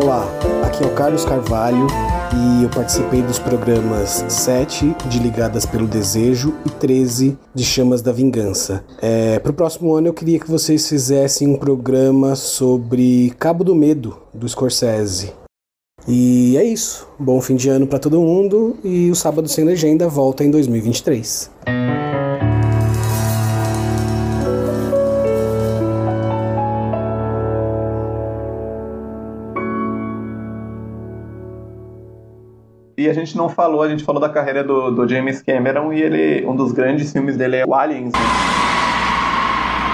Olá, 0.00 0.24
aqui 0.64 0.84
é 0.84 0.86
o 0.86 0.94
Carlos 0.94 1.24
Carvalho 1.24 1.86
e 2.32 2.62
eu 2.62 2.70
participei 2.70 3.22
dos 3.22 3.38
programas 3.38 4.24
7 4.28 4.94
de 5.06 5.18
Ligadas 5.18 5.66
pelo 5.66 5.86
Desejo 5.86 6.54
e 6.64 6.70
13 6.70 7.36
de 7.54 7.64
Chamas 7.64 8.02
da 8.02 8.12
Vingança. 8.12 8.84
É, 9.02 9.38
Para 9.40 9.50
o 9.50 9.54
próximo 9.54 9.94
ano 9.94 10.06
eu 10.08 10.14
queria 10.14 10.38
que 10.38 10.48
vocês 10.48 10.88
fizessem 10.88 11.48
um 11.48 11.56
programa 11.56 12.36
sobre 12.36 13.34
Cabo 13.38 13.64
do 13.64 13.74
Medo, 13.74 14.16
do 14.32 14.48
Scorsese. 14.48 15.32
E 16.10 16.56
é 16.56 16.64
isso. 16.64 17.06
Bom 17.18 17.38
fim 17.38 17.54
de 17.54 17.68
ano 17.68 17.86
para 17.86 17.98
todo 17.98 18.18
mundo 18.18 18.78
e 18.82 19.10
o 19.10 19.14
Sábado 19.14 19.46
Sem 19.46 19.62
Legenda 19.62 20.08
volta 20.08 20.42
em 20.42 20.50
2023. 20.50 21.52
E 32.96 33.06
a 33.06 33.12
gente 33.12 33.36
não 33.36 33.50
falou, 33.50 33.82
a 33.82 33.88
gente 33.90 34.02
falou 34.02 34.18
da 34.18 34.30
carreira 34.30 34.64
do, 34.64 34.90
do 34.90 35.06
James 35.06 35.42
Cameron 35.42 35.92
e 35.92 36.00
ele, 36.00 36.46
um 36.46 36.56
dos 36.56 36.72
grandes 36.72 37.12
filmes 37.12 37.36
dele 37.36 37.56
é 37.56 37.66
o 37.66 37.74
Aliens. 37.74 38.12
Né? 38.14 38.87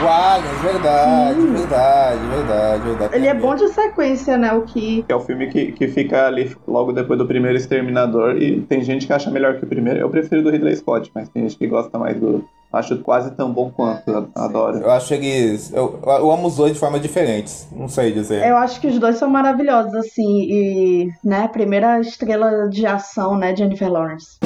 O 0.02 0.08
Aliens, 0.08 0.60
verdade, 0.60 1.40
Sim. 1.40 1.52
verdade, 1.52 2.26
verdade, 2.26 2.82
verdade. 2.82 3.16
Ele 3.16 3.26
é 3.26 3.34
bom 3.34 3.54
de 3.54 3.68
sequência, 3.68 4.36
né? 4.36 4.52
O 4.52 4.62
que. 4.62 5.04
É 5.08 5.14
o 5.14 5.20
filme 5.20 5.48
que, 5.48 5.72
que 5.72 5.88
fica 5.88 6.26
ali 6.26 6.54
logo 6.66 6.92
depois 6.92 7.18
do 7.18 7.26
primeiro 7.26 7.56
Exterminador. 7.56 8.36
E 8.36 8.60
tem 8.62 8.82
gente 8.82 9.06
que 9.06 9.12
acha 9.12 9.30
melhor 9.30 9.56
que 9.58 9.64
o 9.64 9.68
primeiro. 9.68 10.00
Eu 10.00 10.10
prefiro 10.10 10.42
do 10.42 10.50
Ridley 10.50 10.76
Scott, 10.76 11.10
mas 11.14 11.28
tem 11.28 11.42
gente 11.42 11.56
que 11.56 11.66
gosta 11.66 11.98
mais 11.98 12.18
do, 12.18 12.44
Acho 12.74 12.98
quase 12.98 13.30
tão 13.30 13.52
bom 13.52 13.70
quanto, 13.70 14.10
eu 14.10 14.28
adoro. 14.34 14.78
Eu 14.78 14.90
acho 14.90 15.14
eles. 15.14 15.72
Eu, 15.72 16.00
eu 16.04 16.30
amo 16.30 16.48
os 16.48 16.56
dois 16.56 16.72
de 16.72 16.78
formas 16.78 17.00
diferentes. 17.00 17.68
Não 17.70 17.88
sei 17.88 18.10
dizer. 18.10 18.44
Eu 18.44 18.56
acho 18.56 18.80
que 18.80 18.88
os 18.88 18.98
dois 18.98 19.16
são 19.16 19.30
maravilhosos, 19.30 19.94
assim. 19.94 20.42
E, 20.42 21.12
né, 21.22 21.46
primeira 21.46 22.00
estrela 22.00 22.68
de 22.68 22.84
ação, 22.84 23.38
né, 23.38 23.54
Jennifer 23.54 23.90
Lawrence. 23.90 24.38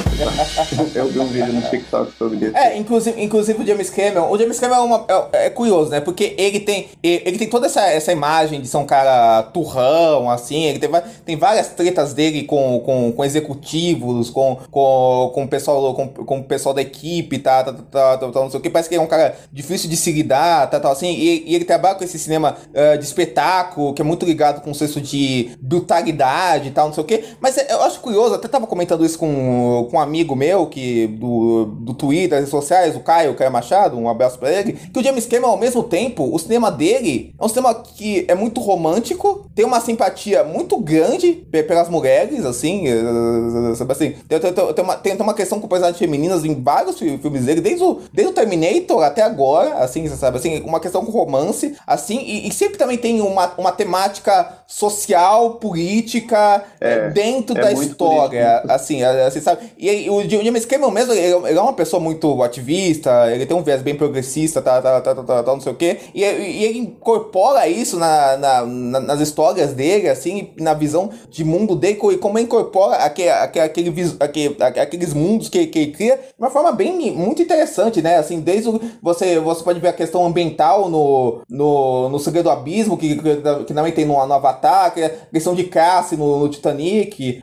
Eu 0.94 1.08
vi 1.08 1.18
um 1.20 1.26
vídeo 1.26 1.52
no 1.52 1.62
TikTok 1.62 2.12
sobre 2.16 2.36
isso. 2.46 2.56
É, 2.56 2.76
inclusive, 2.76 3.22
inclusive 3.22 3.62
o 3.62 3.66
James 3.66 3.90
Cameron. 3.90 4.30
O 4.30 4.38
James 4.38 4.58
Cameron 4.58 4.82
é, 4.82 4.84
uma, 4.84 5.04
é, 5.32 5.46
é, 5.46 5.50
curioso, 5.50 5.90
né? 5.90 6.00
Porque 6.00 6.34
ele 6.36 6.60
tem, 6.60 6.88
ele 7.02 7.38
tem 7.38 7.48
toda 7.48 7.66
essa, 7.66 7.82
essa 7.82 8.12
imagem 8.12 8.60
de 8.60 8.68
ser 8.68 8.76
um 8.78 8.86
cara 8.86 9.42
turrão, 9.44 10.28
assim. 10.30 10.64
Ele 10.64 10.78
tem, 10.78 10.90
tem 11.24 11.36
várias 11.36 11.68
tretas 11.68 12.12
dele 12.14 12.42
com, 12.44 12.80
com, 12.80 13.12
com 13.12 13.24
executivos, 13.24 14.30
com, 14.30 14.58
com, 14.70 15.30
com, 15.34 15.46
pessoal, 15.46 15.94
com, 15.94 16.08
com 16.08 16.38
o 16.38 16.44
pessoal 16.44 16.74
da 16.74 16.82
equipe, 16.82 17.38
tá, 17.38 17.64
tá, 17.64 17.72
tá 17.72 18.18
tal, 18.18 18.32
não 18.32 18.50
sei 18.50 18.58
o 18.58 18.62
que. 18.62 18.70
Parece 18.70 18.88
que 18.88 18.96
é 18.96 19.00
um 19.00 19.06
cara 19.06 19.36
difícil 19.52 19.88
de 19.88 19.96
se 19.96 20.10
lidar, 20.10 20.68
tal, 20.70 20.80
tal, 20.80 20.92
assim. 20.92 21.12
E, 21.12 21.44
e 21.46 21.54
ele 21.54 21.64
trabalha 21.64 21.94
com 21.94 22.04
esse 22.04 22.18
cinema 22.18 22.56
uh, 22.68 22.98
de 22.98 23.04
espetáculo, 23.04 23.94
que 23.94 24.02
é 24.02 24.04
muito 24.04 24.26
ligado 24.26 24.60
com 24.62 24.70
o 24.70 24.74
senso 24.74 25.00
de 25.00 25.50
brutalidade 25.60 26.68
e 26.68 26.70
tal, 26.70 26.86
não 26.86 26.94
sei 26.94 27.04
o 27.04 27.06
que. 27.06 27.24
Mas 27.40 27.56
é, 27.56 27.72
eu 27.72 27.82
acho 27.82 28.00
curioso, 28.00 28.34
até 28.34 28.48
tava 28.48 28.66
comentando 28.66 29.04
isso 29.04 29.18
com, 29.18 29.86
com 29.90 29.96
um 29.96 30.07
amigo 30.08 30.34
meu, 30.34 30.66
que 30.66 31.06
do, 31.06 31.66
do 31.66 31.94
Twitter, 31.94 32.30
das 32.30 32.38
redes 32.40 32.50
sociais, 32.50 32.96
o 32.96 33.00
Caio, 33.00 33.32
o 33.32 33.34
Caio 33.34 33.52
Machado, 33.52 33.96
um 33.96 34.08
abraço 34.08 34.38
pra 34.38 34.52
ele, 34.52 34.72
que 34.72 34.98
o 34.98 35.02
James 35.02 35.26
Cameron, 35.26 35.50
ao 35.50 35.56
mesmo 35.56 35.82
tempo, 35.82 36.34
o 36.34 36.38
cinema 36.38 36.70
dele 36.70 37.34
é 37.38 37.44
um 37.44 37.48
cinema 37.48 37.74
que 37.74 38.24
é 38.28 38.34
muito 38.34 38.60
romântico, 38.60 39.48
tem 39.54 39.64
uma 39.64 39.80
simpatia 39.80 40.42
muito 40.44 40.78
grande 40.78 41.32
pelas 41.50 41.88
mulheres, 41.88 42.44
assim, 42.44 42.88
eh, 42.88 43.74
sabe 43.74 43.92
assim, 43.92 44.14
tem, 44.28 44.40
tem, 44.40 44.52
tem, 44.52 44.84
uma, 44.84 44.96
tem 44.96 45.16
uma 45.16 45.34
questão 45.34 45.60
com 45.60 45.68
personagens 45.68 45.98
femininas 45.98 46.44
em 46.44 46.60
vários 46.60 46.98
filmes 46.98 47.44
dele, 47.44 47.60
desde 47.60 47.84
o, 47.84 48.00
desde 48.12 48.32
o 48.32 48.34
Terminator 48.34 49.02
até 49.02 49.22
agora, 49.22 49.74
assim, 49.74 50.06
você 50.08 50.16
sabe, 50.16 50.38
assim, 50.38 50.60
uma 50.62 50.80
questão 50.80 51.04
com 51.04 51.12
romance, 51.12 51.76
assim, 51.86 52.18
e, 52.18 52.48
e 52.48 52.52
sempre 52.52 52.78
também 52.78 52.96
tem 52.96 53.20
uma, 53.20 53.52
uma 53.58 53.72
temática 53.72 54.58
social, 54.66 55.54
política, 55.54 56.64
é, 56.80 57.10
dentro 57.10 57.56
é 57.56 57.60
da 57.60 57.72
história, 57.72 58.46
político. 58.46 58.72
assim, 58.72 59.02
assim, 59.02 59.40
sabe? 59.40 59.72
E, 59.78 59.88
o 60.08 60.28
James 60.28 60.64
Cameron 60.64 60.90
mesmo, 60.90 61.12
ele, 61.12 61.56
é 61.56 61.60
uma 61.60 61.72
pessoa 61.72 62.00
muito 62.00 62.42
ativista, 62.42 63.32
ele 63.32 63.46
tem 63.46 63.56
um 63.56 63.62
viés 63.62 63.82
bem 63.82 63.94
progressista, 63.94 64.60
tá, 64.60 64.80
tá, 64.80 65.00
tá, 65.00 65.14
tá, 65.14 65.22
tá, 65.22 65.42
tá 65.42 65.52
não 65.52 65.60
sei 65.60 65.72
o 65.72 65.76
quê, 65.76 65.98
e, 66.14 66.22
e 66.22 66.64
ele 66.64 66.78
incorpora 66.80 67.68
isso 67.68 67.98
na, 67.98 68.36
na, 68.36 68.66
na, 68.66 69.00
nas 69.00 69.20
histórias 69.20 69.72
dele, 69.72 70.08
assim, 70.08 70.50
na 70.58 70.74
visão 70.74 71.10
de 71.30 71.44
mundo 71.44 71.74
dele, 71.74 71.98
e 72.12 72.18
como 72.18 72.38
ele 72.38 72.46
incorpora 72.46 72.96
aquele, 72.96 73.30
aquele, 73.30 73.78
aquele, 74.20 74.56
aqueles 74.62 75.14
mundos 75.14 75.48
que, 75.48 75.66
que 75.66 75.78
ele 75.78 75.92
cria 75.92 76.16
de 76.16 76.34
uma 76.38 76.50
forma 76.50 76.72
bem, 76.72 77.12
muito 77.12 77.42
interessante, 77.42 78.02
né? 78.02 78.16
Assim, 78.16 78.40
desde 78.40 78.68
o, 78.68 78.80
você, 79.02 79.38
você 79.38 79.62
pode 79.62 79.80
ver 79.80 79.88
a 79.88 79.92
questão 79.92 80.26
ambiental 80.26 80.88
no, 80.88 81.40
no, 81.48 82.08
no 82.08 82.18
Segredo 82.18 82.44
do 82.44 82.50
Abismo, 82.50 82.96
que, 82.96 83.16
que, 83.16 83.74
também 83.74 83.92
tem 83.92 84.04
no, 84.04 84.14
no 84.26 84.34
Avatar, 84.34 84.92
é 84.96 85.06
a 85.06 85.10
questão 85.32 85.54
de 85.54 85.64
caça 85.64 86.16
no, 86.16 86.48
Titanic, 86.48 87.42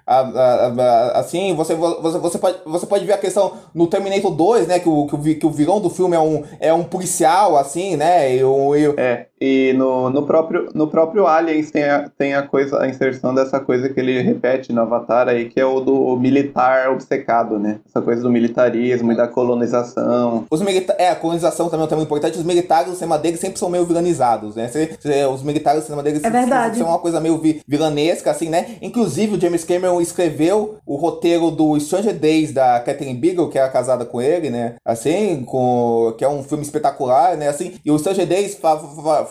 assim, 1.14 1.54
você, 1.56 1.76
você, 1.76 2.18
você, 2.18 2.38
pode, 2.46 2.58
você 2.66 2.86
pode 2.86 3.06
ver 3.06 3.14
a 3.14 3.18
questão 3.18 3.54
no 3.74 3.88
Terminator 3.88 4.32
2, 4.32 4.68
né? 4.68 4.80
Que 4.80 4.90
o, 4.90 5.08
que 5.08 5.16
o, 5.16 5.40
que 5.40 5.46
o 5.46 5.52
vilão 5.52 5.80
do 5.80 5.90
filme 5.90 6.16
é 6.16 6.20
um, 6.20 6.44
é 6.60 6.74
um 6.74 6.84
policial, 6.84 7.58
assim, 7.58 7.96
né? 7.96 8.36
E, 8.36 8.40
e, 8.40 8.94
é. 8.98 9.26
E 9.46 9.74
no, 9.74 10.10
no, 10.10 10.24
próprio, 10.24 10.70
no 10.74 10.88
próprio 10.88 11.28
Aliens 11.28 11.70
tem 11.70 11.84
a, 11.84 12.10
tem 12.18 12.34
a 12.34 12.42
coisa, 12.42 12.82
a 12.82 12.88
inserção 12.88 13.32
dessa 13.32 13.60
coisa 13.60 13.88
que 13.88 14.00
ele 14.00 14.20
repete 14.20 14.74
no 14.74 14.82
Avatar 14.82 15.28
aí, 15.28 15.50
que 15.50 15.60
é 15.60 15.66
o 15.66 15.80
do 15.80 16.18
militar 16.18 16.90
obcecado, 16.90 17.60
né? 17.60 17.80
Essa 17.88 18.02
coisa 18.02 18.24
do 18.24 18.32
militarismo 18.32 19.12
e 19.12 19.16
da 19.16 19.28
colonização. 19.28 20.46
Os 20.50 20.62
milita 20.64 20.96
é, 20.98 21.12
a 21.12 21.16
colonização 21.16 21.70
também 21.70 21.84
é 21.84 21.86
um 21.86 21.90
tema 21.90 22.02
importante. 22.02 22.40
Os 22.40 22.44
militares 22.44 22.90
do 22.90 22.96
cinema 22.96 23.20
dele 23.20 23.38
sempre 23.38 23.60
são 23.60 23.70
meio 23.70 23.86
vilanizados, 23.86 24.56
né? 24.56 24.68
os 25.32 25.44
militares 25.44 25.82
do 25.82 25.86
cinema 25.86 26.02
dele 26.02 26.22
é 26.24 26.30
verdade. 26.30 26.80
são 26.80 26.88
uma 26.88 26.98
coisa 26.98 27.20
meio 27.20 27.40
vilanesca, 27.68 28.32
assim, 28.32 28.50
né? 28.50 28.78
Inclusive, 28.82 29.36
o 29.36 29.40
James 29.40 29.64
Cameron 29.64 30.02
escreveu 30.02 30.78
o 30.88 30.96
roteiro 30.96 31.52
do 31.52 31.80
Stranger 31.80 32.16
Days 32.16 32.52
da 32.52 32.80
Catherine 32.80 33.20
Bigelow, 33.20 33.50
que 33.50 33.60
era 33.60 33.70
casada 33.70 34.06
com 34.06 34.20
ele, 34.20 34.50
né? 34.50 34.74
Assim, 34.84 35.44
com, 35.46 36.16
que 36.18 36.26
é 36.26 36.30
um 36.30 36.42
filme 36.42 36.64
espetacular, 36.64 37.38
né? 37.38 37.48
Assim, 37.48 37.76
e 37.86 37.92
o 37.92 38.00
Stranger 38.00 38.26
Days 38.26 38.56
fala, 38.56 38.80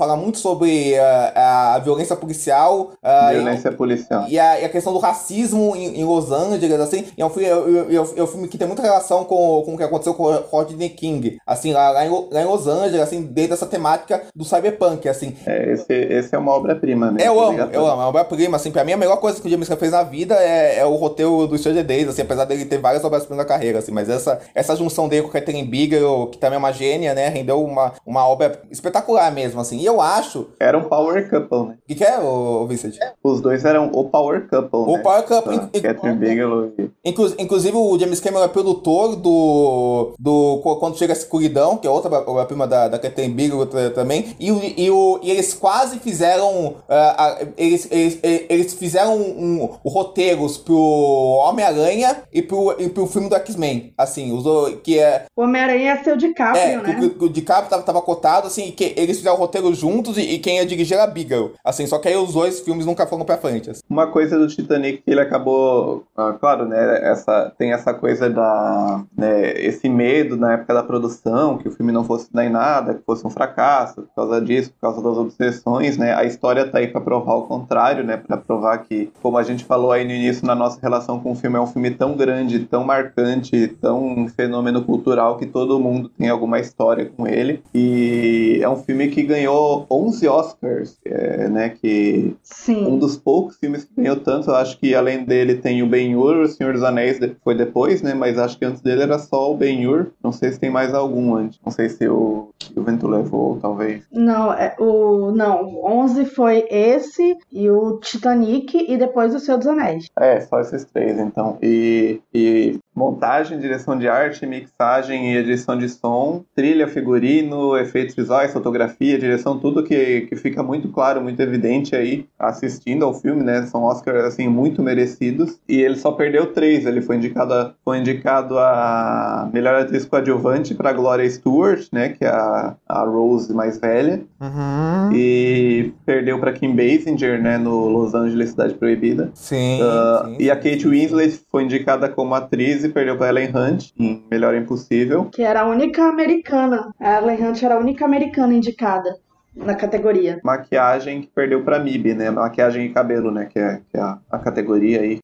fala 0.05 0.17
muito 0.17 0.39
sobre 0.39 0.99
a, 0.99 1.75
a 1.75 1.79
violência 1.79 2.15
policial. 2.15 2.93
violência 3.31 3.69
e, 3.71 3.75
policial. 3.75 4.27
E 4.29 4.39
a, 4.39 4.61
e 4.61 4.65
a, 4.65 4.69
questão 4.69 4.93
do 4.93 4.99
racismo 4.99 5.75
em, 5.75 6.01
em 6.01 6.05
Los 6.05 6.31
Angeles, 6.31 6.79
assim. 6.79 7.07
E 7.17 7.23
é 7.23 7.27
um, 7.27 7.31
filme, 7.31 7.49
é, 7.49 7.95
é, 7.95 7.97
é 7.97 8.23
um 8.23 8.27
filme 8.27 8.49
que 8.49 8.59
tem 8.59 8.67
muita 8.67 8.83
relação 8.83 9.25
com, 9.25 9.63
com 9.65 9.75
o 9.75 9.77
que 9.77 9.83
aconteceu 9.83 10.15
com 10.15 10.31
Rodney 10.51 10.91
King, 10.91 11.39
assim, 11.47 11.73
lá, 11.73 11.91
lá, 11.91 12.07
em, 12.07 12.11
lá 12.11 12.43
em 12.43 12.45
Los 12.45 12.67
Angeles, 12.67 13.01
assim, 13.01 13.23
dentro 13.23 13.51
dessa 13.53 13.67
temática 13.67 14.23
do 14.35 14.45
cyberpunk, 14.45 15.09
assim. 15.09 15.35
É, 15.47 15.73
esse, 15.73 15.93
esse 15.93 16.35
é 16.35 16.39
uma 16.39 16.53
obra-prima, 16.53 17.11
né? 17.11 17.27
Eu 17.27 17.41
amo, 17.41 17.59
eu 17.59 17.87
amo. 17.87 17.95
É 17.95 17.95
uma 17.95 18.09
obra-prima, 18.09 18.57
assim, 18.57 18.71
pra 18.71 18.85
mim 18.85 18.93
a 18.93 18.97
melhor 18.97 19.17
coisa 19.17 19.41
que 19.41 19.47
o 19.47 19.51
James 19.51 19.69
Cameron 19.69 19.81
fez 19.81 19.93
na 19.93 20.03
vida 20.03 20.35
é, 20.35 20.79
é 20.81 20.85
o 20.85 20.95
roteiro 20.95 21.47
do 21.47 21.57
Stranger 21.57 21.85
Days, 21.85 22.09
assim, 22.09 22.23
apesar 22.23 22.45
dele 22.45 22.65
ter 22.67 22.79
várias 22.79 23.05
obras-primas 23.05 23.39
na 23.39 23.49
carreira, 23.49 23.79
assim, 23.79 23.93
mas 23.93 24.09
essa, 24.09 24.41
essa 24.55 24.77
junção 24.77 25.09
dele 25.09 25.23
com 25.23 25.29
o 25.29 25.33
Catherine 25.33 25.67
Bigelow, 25.67 26.29
que 26.29 26.39
também 26.39 26.57
é 26.57 26.59
uma 26.59 26.73
gênia, 26.73 27.15
né, 27.15 27.29
rendeu 27.29 27.65
uma, 27.65 27.93
uma 28.05 28.27
obra 28.27 28.61
espetacular 28.71 29.33
mesmo, 29.33 29.61
assim, 29.61 29.81
e 29.85 29.87
eu 29.87 30.01
acho... 30.01 30.47
Era 30.59 30.79
um 30.79 30.85
power 30.85 31.29
couple, 31.29 31.69
né? 31.69 31.75
O 31.75 31.87
que, 31.87 31.95
que 31.95 32.05
é, 32.05 32.19
o 32.19 32.67
Vincent? 32.67 32.97
Os 33.23 33.43
dois 33.43 33.67
eram 33.67 33.91
o 33.93 34.05
power 34.05 34.49
couple, 34.49 34.81
O 34.81 34.97
né? 34.97 35.03
power 35.03 35.23
couple. 35.25 35.57
Então, 35.75 35.83
Catherine 35.83 36.19
Bigelow 36.19 36.73
e... 36.79 36.91
Inclusive 37.39 37.77
o 37.77 37.99
James 37.99 38.19
Cameron 38.19 38.45
é 38.45 38.49
produtor 38.49 39.15
do, 39.15 40.15
do 40.19 40.61
Quando 40.81 40.97
Chega 40.97 41.13
a 41.13 41.17
Escuridão, 41.17 41.77
que 41.77 41.87
é 41.87 41.91
outra 41.91 42.11
obra-prima 42.27 42.67
da, 42.67 42.89
da 42.89 42.99
Catherine 42.99 43.35
Bigelow 43.35 43.67
também, 43.95 44.35
e, 44.41 44.85
e, 44.85 44.91
o, 44.91 45.21
e 45.23 45.31
eles 45.31 45.53
quase 45.53 45.99
fizeram... 45.99 46.77
Uh, 46.89 47.53
eles, 47.59 47.87
eles, 47.91 48.21
eles 48.23 48.73
fizeram 48.73 49.19
um, 49.19 49.65
um, 49.65 49.89
roteiros 49.91 50.57
pro 50.57 50.75
Homem-Aranha 50.75 52.23
e 52.33 52.41
pro, 52.41 52.75
e 52.79 52.89
pro 52.89 53.07
filme 53.07 53.29
do 53.29 53.37
X-Men, 53.37 53.93
assim, 53.99 54.33
usou, 54.33 54.79
que 54.79 54.99
é... 54.99 55.27
O 55.37 55.43
Homem-Aranha 55.43 55.93
é 55.93 56.03
seu 56.03 56.17
DiCaprio, 56.17 56.63
é, 56.63 56.77
né? 56.79 57.11
Que, 57.19 57.25
o 57.27 57.29
DiCaprio 57.29 57.69
tava, 57.69 57.83
tava 57.83 58.01
cotado, 58.01 58.47
assim, 58.47 58.71
que 58.71 58.95
eles 58.97 59.19
fizeram 59.19 59.37
o 59.37 59.39
roteiro 59.39 59.74
juntos 59.79 60.17
e, 60.17 60.23
e 60.23 60.39
quem 60.39 60.57
ia 60.57 60.67
dirigir 60.67 60.97
era 60.97 61.07
Bigelow. 61.07 61.53
Assim, 61.65 61.87
só 61.87 61.99
que 61.99 62.09
aí 62.09 62.17
os 62.17 62.33
dois 62.33 62.61
filmes 62.61 62.87
nunca 62.87 63.07
foram 63.07 63.25
pra 63.25 63.39
frente. 63.39 63.71
Assim. 63.71 63.83
Uma 63.89 64.07
coisa 64.07 64.39
do 64.39 64.47
Titanic 64.47 65.03
que 65.03 65.11
ele 65.11 65.21
acabou, 65.21 66.05
ah, 66.17 66.33
claro, 66.39 66.67
né, 66.67 67.01
essa, 67.03 67.53
tem 67.59 67.73
essa 67.73 67.93
coisa 67.93 68.29
da, 68.31 69.03
né, 69.17 69.53
esse 69.61 69.89
medo 69.89 70.37
na 70.37 70.55
época 70.55 70.75
da 70.75 70.83
produção, 70.83 71.59
que 71.59 71.69
o 71.69 71.73
filme 71.73 71.93
não 71.93 72.05
fosse 72.05 72.33
dar 72.33 72.45
em 72.45 72.51
nada, 72.51 72.95
que 72.95 73.05
fosse 73.05 73.27
um 73.27 73.31
fracasso, 73.31 74.03
por 74.03 74.15
causa 74.15 74.41
disso, 74.41 74.71
por 74.71 74.81
causa 74.81 75.03
das 75.03 75.17
obsessões, 75.17 75.97
né, 75.97 76.15
a 76.15 76.25
história 76.25 76.67
tá 76.67 76.79
aí 76.79 76.89
pra 76.89 77.01
provar 77.01 77.35
o 77.35 77.43
contrário, 77.43 78.05
né, 78.05 78.17
pra 78.17 78.37
provar 78.37 78.79
que, 78.79 79.11
como 79.23 79.39
a 79.39 79.43
gente 79.43 79.65
falou 79.65 79.93
aí 79.93 80.05
no 80.05 80.13
início, 80.13 80.47
na 80.47 80.55
nossa 80.55 80.79
relação 80.81 81.21
com 81.21 81.33
o 81.33 81.35
filme, 81.35 81.57
é 81.57 81.61
um 81.61 81.67
filme 81.67 81.91
tão 81.91 82.17
grande, 82.17 82.61
tão 82.61 82.85
marcante, 82.85 83.69
tão 83.81 84.29
fenômeno 84.29 84.83
cultural 84.83 85.37
que 85.37 85.47
todo 85.47 85.81
mundo 85.81 86.11
tem 86.19 86.29
alguma 86.29 86.59
história 86.59 87.11
com 87.17 87.27
ele, 87.27 87.63
e 87.75 88.59
é 88.63 88.69
um 88.69 88.77
filme 88.77 89.09
que 89.09 89.23
ganhou 89.23 89.55
11 89.91 90.29
Oscars, 90.29 90.99
é, 91.05 91.49
né, 91.49 91.69
que 91.71 92.37
Sim. 92.43 92.87
um 92.87 92.99
dos 92.99 93.17
poucos 93.17 93.57
filmes 93.57 93.85
que 93.85 93.95
ganhou 93.97 94.17
tanto, 94.17 94.51
eu 94.51 94.57
acho 94.57 94.79
que 94.79 94.95
além 94.95 95.25
dele 95.25 95.57
tem 95.57 95.83
o 95.83 95.87
Ben-Hur, 95.87 96.37
o 96.37 96.49
Senhor 96.49 96.73
dos 96.73 96.83
Anéis 96.83 97.19
foi 97.43 97.55
depois, 97.55 98.03
né, 98.03 98.15
mas 98.15 98.39
acho 98.39 98.59
que 98.59 98.65
antes 98.65 98.81
dele 98.83 99.03
era 99.03 99.19
só 99.19 99.53
o 99.53 99.57
Ben-Hur, 99.57 100.09
não 100.23 100.33
sei 100.33 100.53
se 100.53 100.61
tem 100.61 100.71
mais 100.71 100.95
algum 100.95 101.35
antes, 101.35 101.59
não 101.65 101.73
sei 101.73 101.89
se 101.89 102.09
o, 102.09 102.49
o 102.77 102.83
Vento 102.83 103.09
Levou, 103.09 103.59
talvez. 103.61 104.05
Não, 104.13 104.53
é, 104.53 104.75
o 104.79 105.31
não, 105.33 105.85
11 105.85 106.25
foi 106.27 106.67
esse 106.71 107.37
e 107.53 107.71
o 107.71 107.99
Titanic 107.99 108.77
e 108.89 108.97
depois 108.97 109.35
o 109.35 109.39
Senhor 109.39 109.59
dos 109.59 109.67
Anéis. 109.67 110.07
É, 110.19 110.41
só 110.41 110.61
esses 110.61 110.85
três, 110.85 111.19
então. 111.19 111.59
E, 111.63 112.21
e 112.33 112.79
montagem, 112.95 113.59
direção 113.59 113.99
de 113.99 114.09
arte, 114.09 114.47
mixagem 114.47 115.33
e 115.33 115.37
edição 115.37 115.77
de 115.77 115.89
som, 115.89 116.45
trilha, 116.55 116.87
figurino, 116.87 117.77
efeitos 117.77 118.15
visuais, 118.15 118.53
fotografia, 118.53 119.19
direção, 119.19 119.59
tudo 119.59 119.83
que, 119.83 120.23
que 120.23 120.37
fica 120.37 120.63
muito 120.63 120.89
claro, 120.89 121.21
muito 121.21 121.41
evidente 121.41 121.97
aí 121.97 122.27
assistindo 122.39 123.05
ao 123.05 123.15
filme, 123.15 123.43
né? 123.43 123.67
São 123.67 123.83
Oscars, 123.83 124.25
assim, 124.25 124.49
muito 124.49 124.83
merecidos. 124.83 125.59
E 125.69 125.81
ele 125.81 125.97
só 125.97 126.13
perdeu 126.13 126.53
três. 126.53 126.87
Ele 126.87 127.03
foi 127.03 127.17
indicado 127.17 127.55
a, 127.55 127.75
foi 127.85 127.99
indicado 127.99 128.59
a 128.59 129.49
melhor 129.53 129.75
atriz 129.75 130.05
coadjuvante 130.05 130.75
para 130.75 130.93
Gloria 130.93 131.29
Stewart, 131.29 131.87
né? 131.93 132.11
Que 132.11 132.25
é 132.25 132.29
a, 132.29 132.75
a 132.89 133.05
Rose 133.05 133.53
mais 133.53 133.79
velha. 133.79 134.23
Uhum. 134.41 135.13
E 135.13 135.93
perdeu 136.05 136.39
para 136.39 136.53
Kim 136.53 136.75
Basinger, 136.75 137.43
né? 137.43 137.59
No 137.59 137.89
Los 137.89 138.15
Angeles 138.15 138.51
Cidade 138.51 138.75
Proibida. 138.75 139.31
Sim, 139.35 139.65
Uh, 139.75 140.29
sim. 140.29 140.37
E 140.41 140.51
a 140.51 140.57
Kate 140.57 140.87
Winslet 140.87 141.41
foi 141.51 141.65
indicada 141.65 142.09
como 142.09 142.35
atriz 142.35 142.84
e 142.85 142.89
perdeu 142.89 143.17
para 143.17 143.29
Ellen 143.29 143.51
Hunt 143.55 143.91
em 143.99 144.25
Melhor 144.31 144.55
Impossível. 144.55 145.27
Que 145.27 145.43
era 145.43 145.63
a 145.63 145.67
única 145.67 146.05
americana. 146.05 146.93
A 147.01 147.19
Ellen 147.19 147.49
Hunt 147.49 147.63
era 147.63 147.75
a 147.75 147.79
única 147.79 148.05
americana 148.05 148.55
indicada 148.55 149.17
na 149.55 149.75
categoria. 149.75 150.41
Maquiagem 150.43 151.23
que 151.23 151.29
perdeu 151.29 151.63
para 151.63 151.79
MIB, 151.79 152.15
né? 152.15 152.31
Maquiagem 152.31 152.87
e 152.87 152.89
cabelo, 152.91 153.31
né? 153.31 153.47
Que 153.47 153.59
é, 153.59 153.81
que 153.91 153.97
é 153.97 154.01
a, 154.01 154.19
a 154.31 154.39
categoria 154.39 155.01
aí. 155.01 155.19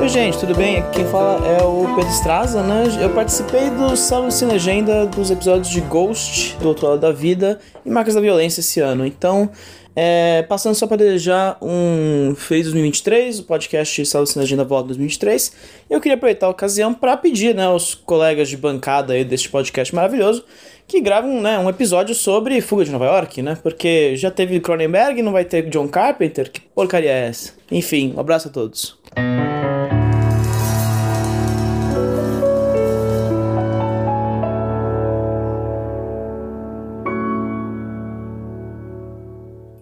Oi, 0.00 0.08
gente, 0.08 0.38
tudo 0.40 0.54
bem? 0.54 0.78
Aqui 0.78 1.00
quem 1.00 1.04
fala 1.06 1.46
é 1.46 1.62
o 1.62 1.94
Pedro 1.94 2.10
Straza, 2.10 2.62
né? 2.62 2.84
Eu 3.00 3.10
participei 3.10 3.68
do 3.68 3.94
Sábado 3.94 4.32
Sem 4.32 4.48
Legenda 4.48 5.04
dos 5.04 5.30
episódios 5.30 5.68
de 5.68 5.82
Ghost, 5.82 6.56
do 6.58 6.68
Outro 6.68 6.88
Lado 6.88 7.00
da 7.00 7.12
Vida 7.12 7.60
e 7.84 7.90
Marcas 7.90 8.14
da 8.14 8.20
Violência 8.20 8.60
esse 8.60 8.80
ano. 8.80 9.04
Então, 9.04 9.50
é, 9.94 10.42
passando 10.48 10.74
só 10.74 10.86
para 10.86 10.98
desejar 10.98 11.58
um 11.60 12.34
feliz 12.36 12.64
2023, 12.66 13.40
o 13.40 13.44
podcast 13.44 14.06
Sábado 14.06 14.26
Sem 14.28 14.40
Legenda 14.40 14.64
volta 14.64 14.88
2023. 14.88 15.52
Eu 15.88 16.00
queria 16.00 16.16
aproveitar 16.16 16.46
a 16.46 16.50
ocasião 16.50 16.94
para 16.94 17.16
pedir 17.16 17.54
né, 17.54 17.64
aos 17.64 17.94
colegas 17.94 18.48
de 18.48 18.56
bancada 18.56 19.12
aí 19.12 19.24
deste 19.24 19.48
podcast 19.48 19.94
maravilhoso 19.94 20.44
que 20.86 21.00
gravam 21.00 21.40
né, 21.40 21.56
um 21.56 21.68
episódio 21.68 22.16
sobre 22.16 22.60
Fuga 22.60 22.84
de 22.84 22.90
Nova 22.90 23.04
York, 23.04 23.40
né? 23.42 23.56
Porque 23.62 24.16
já 24.16 24.28
teve 24.28 24.58
Cronenberg, 24.58 25.22
não 25.22 25.30
vai 25.30 25.44
ter 25.44 25.68
John 25.70 25.86
Carpenter? 25.86 26.50
Que 26.50 26.60
porcaria 26.60 27.10
é 27.10 27.28
essa? 27.28 27.52
Enfim, 27.70 28.12
um 28.16 28.20
abraço 28.20 28.48
a 28.48 28.50
todos. 28.50 28.98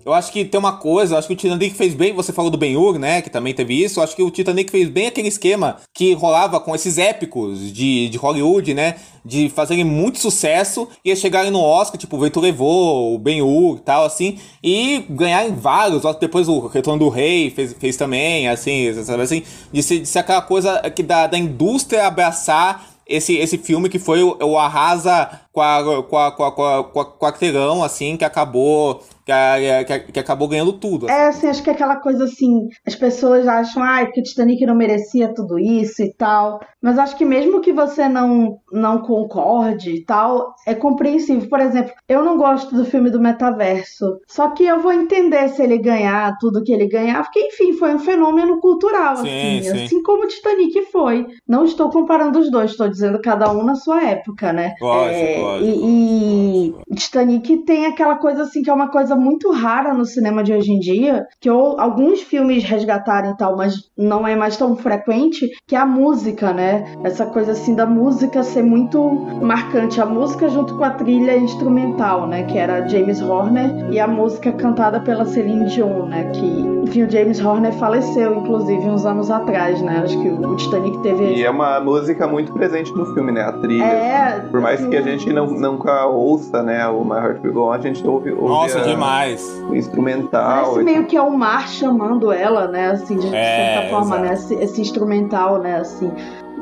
Eu 0.09 0.15
acho 0.15 0.33
que 0.33 0.43
tem 0.43 0.59
uma 0.59 0.73
coisa, 0.73 1.13
eu 1.13 1.19
acho 1.19 1.29
que 1.29 1.35
o 1.35 1.37
Titanic 1.37 1.75
fez 1.75 1.93
bem, 1.93 2.15
você 2.15 2.33
falou 2.33 2.51
do 2.51 2.57
Ben-Hur, 2.57 2.99
né, 2.99 3.21
que 3.21 3.29
também 3.29 3.53
teve 3.53 3.75
isso, 3.75 4.01
eu 4.01 4.05
acho 4.05 4.17
que 4.17 4.23
o 4.23 4.31
Titanic 4.31 4.71
fez 4.71 4.89
bem 4.89 5.07
aquele 5.07 5.29
esquema 5.29 5.77
que 5.93 6.15
rolava 6.15 6.59
com 6.59 6.75
esses 6.75 6.97
épicos 6.97 7.71
de, 7.71 8.09
de 8.09 8.17
Hollywood, 8.17 8.73
né, 8.73 8.95
de 9.23 9.51
fazerem 9.51 9.85
muito 9.85 10.19
sucesso 10.19 10.89
e 11.05 11.15
chegarem 11.15 11.51
no 11.51 11.61
Oscar, 11.61 12.01
tipo, 12.01 12.17
o 12.17 12.21
Vento 12.21 12.41
Levou, 12.41 13.15
o 13.15 13.19
Ben-Hur 13.19 13.77
e 13.77 13.81
tal, 13.81 14.07
assim, 14.07 14.39
e 14.65 15.05
ganharem 15.11 15.55
vários, 15.55 16.03
depois 16.19 16.49
o 16.49 16.69
Retorno 16.69 17.01
do 17.05 17.11
Rei 17.11 17.51
fez, 17.51 17.75
fez 17.75 17.95
também, 17.99 18.49
assim, 18.49 18.91
sabe 19.05 19.23
assim, 19.23 19.43
de 19.71 19.83
ser, 19.83 19.99
de 19.99 20.07
ser 20.07 20.21
aquela 20.21 20.41
coisa 20.41 20.81
que 20.89 21.03
da, 21.03 21.27
da 21.27 21.37
indústria 21.37 22.07
abraçar 22.07 22.97
esse, 23.07 23.37
esse 23.37 23.59
filme 23.59 23.91
que 23.91 23.99
foi 23.99 24.23
o, 24.23 24.37
o 24.43 24.59
Arrasa 24.59 25.41
com 25.53 25.61
a, 25.61 26.03
com 26.03 26.19
a, 26.19 26.33
com 26.33 26.45
a, 26.45 26.53
com 26.53 26.65
a, 26.65 26.85
com 26.85 27.01
a 27.01 27.05
quarteirão, 27.05 27.83
assim, 27.83 28.17
que 28.17 28.25
acabou 28.25 29.03
que, 29.29 29.99
que, 29.99 30.13
que, 30.13 30.21
acabou 30.21 30.49
ganhando 30.49 30.73
tudo. 30.73 31.07
Assim. 31.07 31.15
É, 31.15 31.27
assim, 31.29 31.47
acho 31.49 31.63
que 31.63 31.71
é 31.71 31.73
aquela 31.73 31.97
coisa 31.97 32.25
assim, 32.25 32.69
as 32.87 32.95
pessoas 32.95 33.47
acham, 33.47 33.83
ai, 33.83 34.05
ah, 34.05 34.11
que 34.11 34.21
o 34.21 34.23
Titanic 34.23 34.65
não 34.65 34.75
merecia 34.75 35.33
tudo 35.35 35.59
isso 35.59 36.03
e 36.03 36.13
tal. 36.15 36.61
Mas 36.81 36.99
acho 36.99 37.17
que 37.17 37.25
mesmo 37.25 37.61
que 37.61 37.73
você 37.73 38.09
não, 38.09 38.59
não 38.73 39.03
concorde 39.03 39.91
e 39.91 40.05
tal, 40.05 40.55
é 40.67 40.75
compreensível. 40.75 41.49
Por 41.49 41.61
exemplo, 41.61 41.93
eu 42.09 42.23
não 42.25 42.37
gosto 42.37 42.75
do 42.75 42.85
filme 42.85 43.11
do 43.11 43.21
metaverso. 43.21 44.19
Só 44.27 44.51
que 44.51 44.65
eu 44.65 44.81
vou 44.81 44.93
entender 44.93 45.49
se 45.49 45.63
ele 45.63 45.79
ganhar 45.79 46.37
tudo 46.39 46.63
que 46.63 46.73
ele 46.73 46.87
ganhar, 46.87 47.23
porque, 47.23 47.41
enfim, 47.41 47.73
foi 47.73 47.95
um 47.95 47.99
fenômeno 47.99 48.61
cultural, 48.61 49.17
sim, 49.17 49.59
assim. 49.59 49.63
Sim. 49.63 49.85
Assim 49.85 50.03
como 50.03 50.25
o 50.25 50.29
Titanic 50.29 50.87
foi. 50.93 51.27
Não 51.47 51.65
estou 51.65 51.91
comparando 51.91 52.39
os 52.39 52.51
dois, 52.51 52.71
estou 52.71 52.89
dizendo 52.89 53.21
cada 53.21 53.51
um 53.51 53.65
na 53.65 53.75
sua 53.75 54.03
época, 54.05 54.53
né? 54.53 54.75
Lógico, 54.81 55.15
é, 55.15 55.39
lógico, 55.39 55.71
e, 55.71 56.75
e 56.91 56.95
Titanic 56.95 57.57
tem 57.59 57.87
aquela 57.87 58.17
coisa 58.17 58.43
assim 58.43 58.63
que 58.63 58.71
é 58.71 58.73
uma 58.73 58.89
coisa 58.89 59.18
muito 59.19 59.51
rara 59.53 59.93
no 59.93 60.05
cinema 60.05 60.43
de 60.43 60.53
hoje 60.53 60.73
em 60.73 60.79
dia, 60.79 61.27
que 61.41 61.51
ou, 61.51 61.79
alguns 61.81 62.23
filmes 62.23 62.65
resgataram 62.65 63.31
e 63.31 63.37
tal, 63.37 63.57
mas 63.57 63.75
não 63.97 64.27
é 64.27 64.37
mais 64.37 64.57
tão 64.57 64.77
frequente, 64.77 65.51
que 65.67 65.75
é 65.75 65.79
a 65.79 65.87
música, 65.87 66.53
né? 66.53 66.85
Essa 67.05 67.27
coisa 67.27 67.53
assim 67.53 67.75
da 67.75 67.87
música 67.87 68.43
ser 68.43 68.63
muito 68.63 69.01
marcante. 69.43 70.01
A 70.01 70.07
música 70.07 70.49
junto 70.49 70.77
com 70.77 70.85
a 70.85 70.91
trilha 70.91 71.37
instrumental, 71.37 72.27
né? 72.27 72.45
Que 72.45 72.59
era 72.59 72.87
James 72.89 73.21
Horner 73.21 73.91
e 73.91 73.99
a 73.99 74.07
música 74.07 74.53
cantada 74.53 75.01
pela 75.01 75.25
Celine 75.25 75.67
Dion, 75.67 76.07
né? 76.07 76.31
Que, 76.33 76.47
enfim, 76.85 77.03
o 77.03 77.11
James 77.11 77.45
Horner 77.45 77.73
faleceu, 77.75 78.35
inclusive, 78.35 78.87
uns 78.87 79.05
anos 79.05 79.31
atrás, 79.31 79.81
né? 79.83 80.03
Acho 80.05 80.21
que 80.21 80.29
o 80.29 80.57
Titanic 80.57 80.99
teve. 81.03 81.35
E 81.35 81.45
é 81.45 81.51
uma 81.51 81.81
música 81.81 82.27
muito 82.27 82.53
presente 82.53 82.93
no 82.93 83.07
filme, 83.15 83.33
né? 83.33 83.43
A 83.43 83.53
trilha. 83.53 83.85
É. 83.85 84.41
Por 84.51 84.61
mais 84.61 84.85
que 84.85 84.97
a 84.97 85.03
gente 85.03 85.33
não, 85.33 85.47
nunca 85.47 86.07
ouça, 86.07 86.63
né? 86.63 86.87
O 86.89 87.05
My 87.05 87.17
Heart 87.17 87.45
Will 87.45 87.53
Go 87.53 87.69
On, 87.69 87.73
a 87.73 87.79
gente 87.79 88.07
ouve. 88.07 88.31
ouve 88.33 88.49
Nossa, 88.49 88.79
a, 88.79 88.83
demais. 88.83 89.08
O 89.69 89.75
instrumental. 89.75 90.65
Parece 90.73 90.83
meio 90.85 91.05
que 91.07 91.17
é 91.17 91.23
o 91.23 91.37
mar 91.37 91.69
chamando 91.69 92.31
ela, 92.33 92.69
né? 92.69 92.91
Assim, 92.91 93.17
de, 93.17 93.29
de 93.29 93.35
É, 93.37 93.75
certa 93.75 93.91
forma, 93.91 94.17
exato. 94.17 94.23
né? 94.29 94.35
Esse, 94.35 94.55
esse 94.55 94.81
instrumental, 94.81 95.59
né? 95.59 95.77
Assim. 95.79 96.11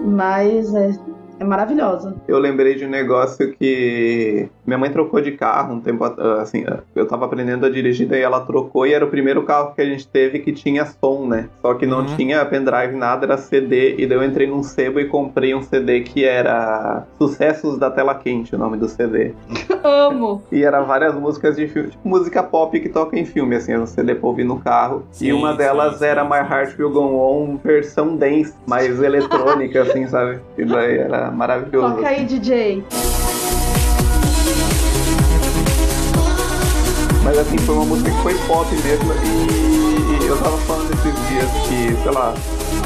Mas 0.04 0.74
é, 0.74 0.92
é 1.38 1.44
maravilhosa. 1.44 2.14
Eu 2.27 2.38
lembrei 2.38 2.75
de 2.75 2.85
um 2.85 2.88
negócio 2.88 3.53
que 3.55 4.49
minha 4.66 4.79
mãe 4.79 4.90
trocou 4.90 5.20
de 5.20 5.33
carro 5.33 5.75
um 5.75 5.81
tempo 5.81 6.05
at- 6.05 6.18
assim, 6.40 6.64
eu 6.94 7.07
tava 7.07 7.25
aprendendo 7.27 7.66
a 7.66 7.70
dirigir 7.70 8.07
daí 8.09 8.22
ela 8.22 8.40
trocou 8.40 8.87
e 8.87 8.92
era 8.92 9.05
o 9.05 9.09
primeiro 9.09 9.42
carro 9.44 9.75
que 9.75 9.81
a 9.81 9.85
gente 9.85 10.07
teve 10.09 10.38
que 10.40 10.53
tinha 10.53 10.85
som, 10.87 11.27
né? 11.27 11.49
Só 11.62 11.75
que 11.75 11.87
não 11.87 11.99
Uhum. 12.01 12.16
tinha 12.16 12.44
pendrive 12.44 12.94
nada, 12.96 13.27
era 13.27 13.37
CD 13.37 13.96
e 13.99 14.07
daí 14.07 14.16
eu 14.18 14.25
entrei 14.25 14.46
num 14.46 14.62
sebo 14.62 14.99
e 15.01 15.07
comprei 15.07 15.55
um 15.55 15.62
CD 15.62 16.01
que 16.01 16.25
era 16.25 17.05
Sucessos 17.18 17.79
da 17.79 17.90
Tela 17.90 18.14
Quente, 18.14 18.55
o 18.55 18.59
nome 18.59 18.77
do 18.77 18.88
CD. 18.88 19.33
Amo! 19.85 20.42
E 20.51 20.64
era 20.64 20.81
várias 20.83 21.14
músicas 21.14 21.57
de 21.57 21.68
filme, 21.68 21.90
tipo 21.90 22.09
música 22.09 22.42
pop 22.42 22.79
que 22.81 22.88
toca 22.88 23.18
em 23.18 23.25
filme, 23.25 23.57
assim, 23.57 23.72
era 23.72 23.83
um 23.83 23.87
CD 23.87 24.14
pra 24.14 24.29
ouvir 24.29 24.44
no 24.44 24.59
carro. 24.59 25.05
Sim, 25.12 25.27
e 25.29 25.33
uma 25.33 25.53
sim, 25.53 25.59
delas 25.59 25.99
sim, 25.99 26.05
era 26.05 26.22
sim. 26.22 26.29
My 26.29 26.37
Heart 26.38 26.79
Will 26.79 26.90
Go 26.90 27.01
On, 27.16 27.57
versão 27.62 28.16
dance, 28.16 28.55
mais 28.66 29.01
eletrônica, 29.03 29.83
assim, 29.83 30.07
sabe? 30.07 30.40
E 30.59 30.64
daí 30.64 30.99
era 30.99 31.25
maravilhoso. 31.30 31.94
Toca 31.96 32.08
aí, 32.08 32.24
DJ. 32.24 32.84
Mas 37.24 37.38
assim, 37.38 37.58
foi 37.58 37.74
uma 37.74 37.84
música 37.84 38.10
que 38.10 38.22
foi 38.22 38.34
pop 38.46 38.66
mesmo 38.72 39.12
e 40.22 40.26
eu 40.26 40.36
tava 40.38 40.56
falando 40.58 40.92
esses 40.92 41.28
dias 41.28 41.50
que, 41.66 42.02
sei 42.02 42.12
lá, 42.12 42.32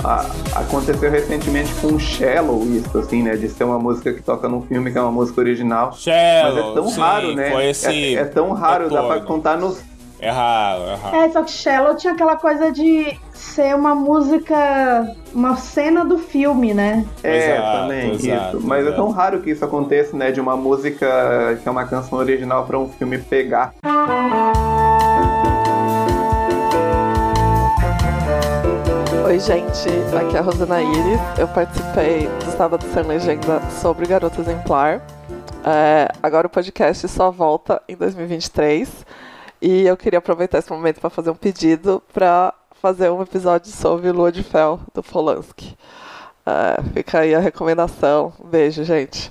a- 0.03 0.27
aconteceu 0.61 1.11
recentemente 1.11 1.71
com 1.75 1.89
o 1.89 2.01
Shallow 2.01 2.65
isso, 2.75 2.97
assim, 2.99 3.23
né? 3.23 3.37
De 3.37 3.49
ser 3.51 3.65
uma 3.65 3.79
música 3.79 4.13
que 4.15 4.23
toca 4.23 4.49
num 4.49 4.63
filme 4.63 4.91
que 4.91 4.97
é 4.97 5.01
uma 5.03 5.13
música 5.13 5.41
original. 5.41 5.93
Shallow, 5.93 6.55
Mas 6.55 6.71
é 6.71 6.75
tão 6.75 6.89
sim, 6.89 7.01
raro, 7.01 7.35
né? 7.35 7.51
foi 7.51 7.67
esse 7.69 7.87
é, 7.87 8.13
é 8.15 8.25
tão 8.25 8.53
raro, 8.53 8.85
dá 8.89 9.03
pra 9.03 9.15
retorno. 9.17 9.27
contar 9.27 9.57
nos. 9.59 9.79
É 10.23 10.29
raro, 10.31 10.83
é 10.83 10.95
raro. 10.97 11.17
É, 11.17 11.31
só 11.31 11.43
que 11.43 11.51
Shallow 11.51 11.97
tinha 11.97 12.13
aquela 12.13 12.37
coisa 12.37 12.71
de 12.71 13.19
ser 13.33 13.75
uma 13.75 13.95
música, 13.95 15.17
uma 15.33 15.57
cena 15.57 16.05
do 16.05 16.19
filme, 16.19 16.75
né? 16.75 17.07
É, 17.25 17.55
Exato, 17.55 17.79
também, 17.79 18.11
exato, 18.13 18.57
isso. 18.59 18.67
Mas 18.67 18.79
é 18.81 18.89
exato. 18.89 18.97
tão 18.97 19.11
raro 19.11 19.41
que 19.41 19.51
isso 19.51 19.65
aconteça, 19.65 20.15
né? 20.15 20.31
De 20.31 20.39
uma 20.39 20.57
música 20.59 21.59
que 21.63 21.67
é 21.67 21.71
uma 21.71 21.87
canção 21.87 22.19
original 22.19 22.67
pra 22.67 22.79
um 22.79 22.87
filme 22.89 23.17
pegar. 23.17 23.73
Oi, 29.25 29.39
gente, 29.39 29.89
aqui 30.19 30.37
é 30.37 30.39
a 30.39 30.43
Rosana 30.43 30.83
Iris. 30.83 31.21
Eu 31.39 31.49
participei 31.49 32.29
do 32.45 32.51
Sábado 32.59 32.85
Sem 32.93 33.05
Legenda 33.05 33.63
sobre 33.81 34.07
Garota 34.07 34.39
Exemplar. 34.39 35.01
É, 35.65 36.09
agora 36.23 36.47
o 36.47 36.51
podcast 36.51 37.09
só 37.09 37.31
volta 37.31 37.81
em 37.89 37.97
2023. 37.97 39.07
E 39.61 39.87
eu 39.87 39.97
queria 39.97 40.19
aproveitar 40.19 40.59
esse 40.59 40.71
momento 40.71 41.01
para 41.01 41.11
fazer 41.11 41.31
um 41.31 41.35
pedido 41.35 42.03
para 42.13 42.55
fazer 42.81 43.11
um 43.11 43.21
episódio 43.23 43.71
sobre 43.71 44.11
Lua 44.11 44.33
de 44.33 44.43
Fel, 44.43 44.81
do 44.95 45.03
Polanski. 45.03 45.77
É, 46.47 46.83
fica 46.95 47.21
aí 47.21 47.35
a 47.35 47.39
recomendação. 47.39 48.33
Beijo, 48.43 48.83
gente. 48.85 49.31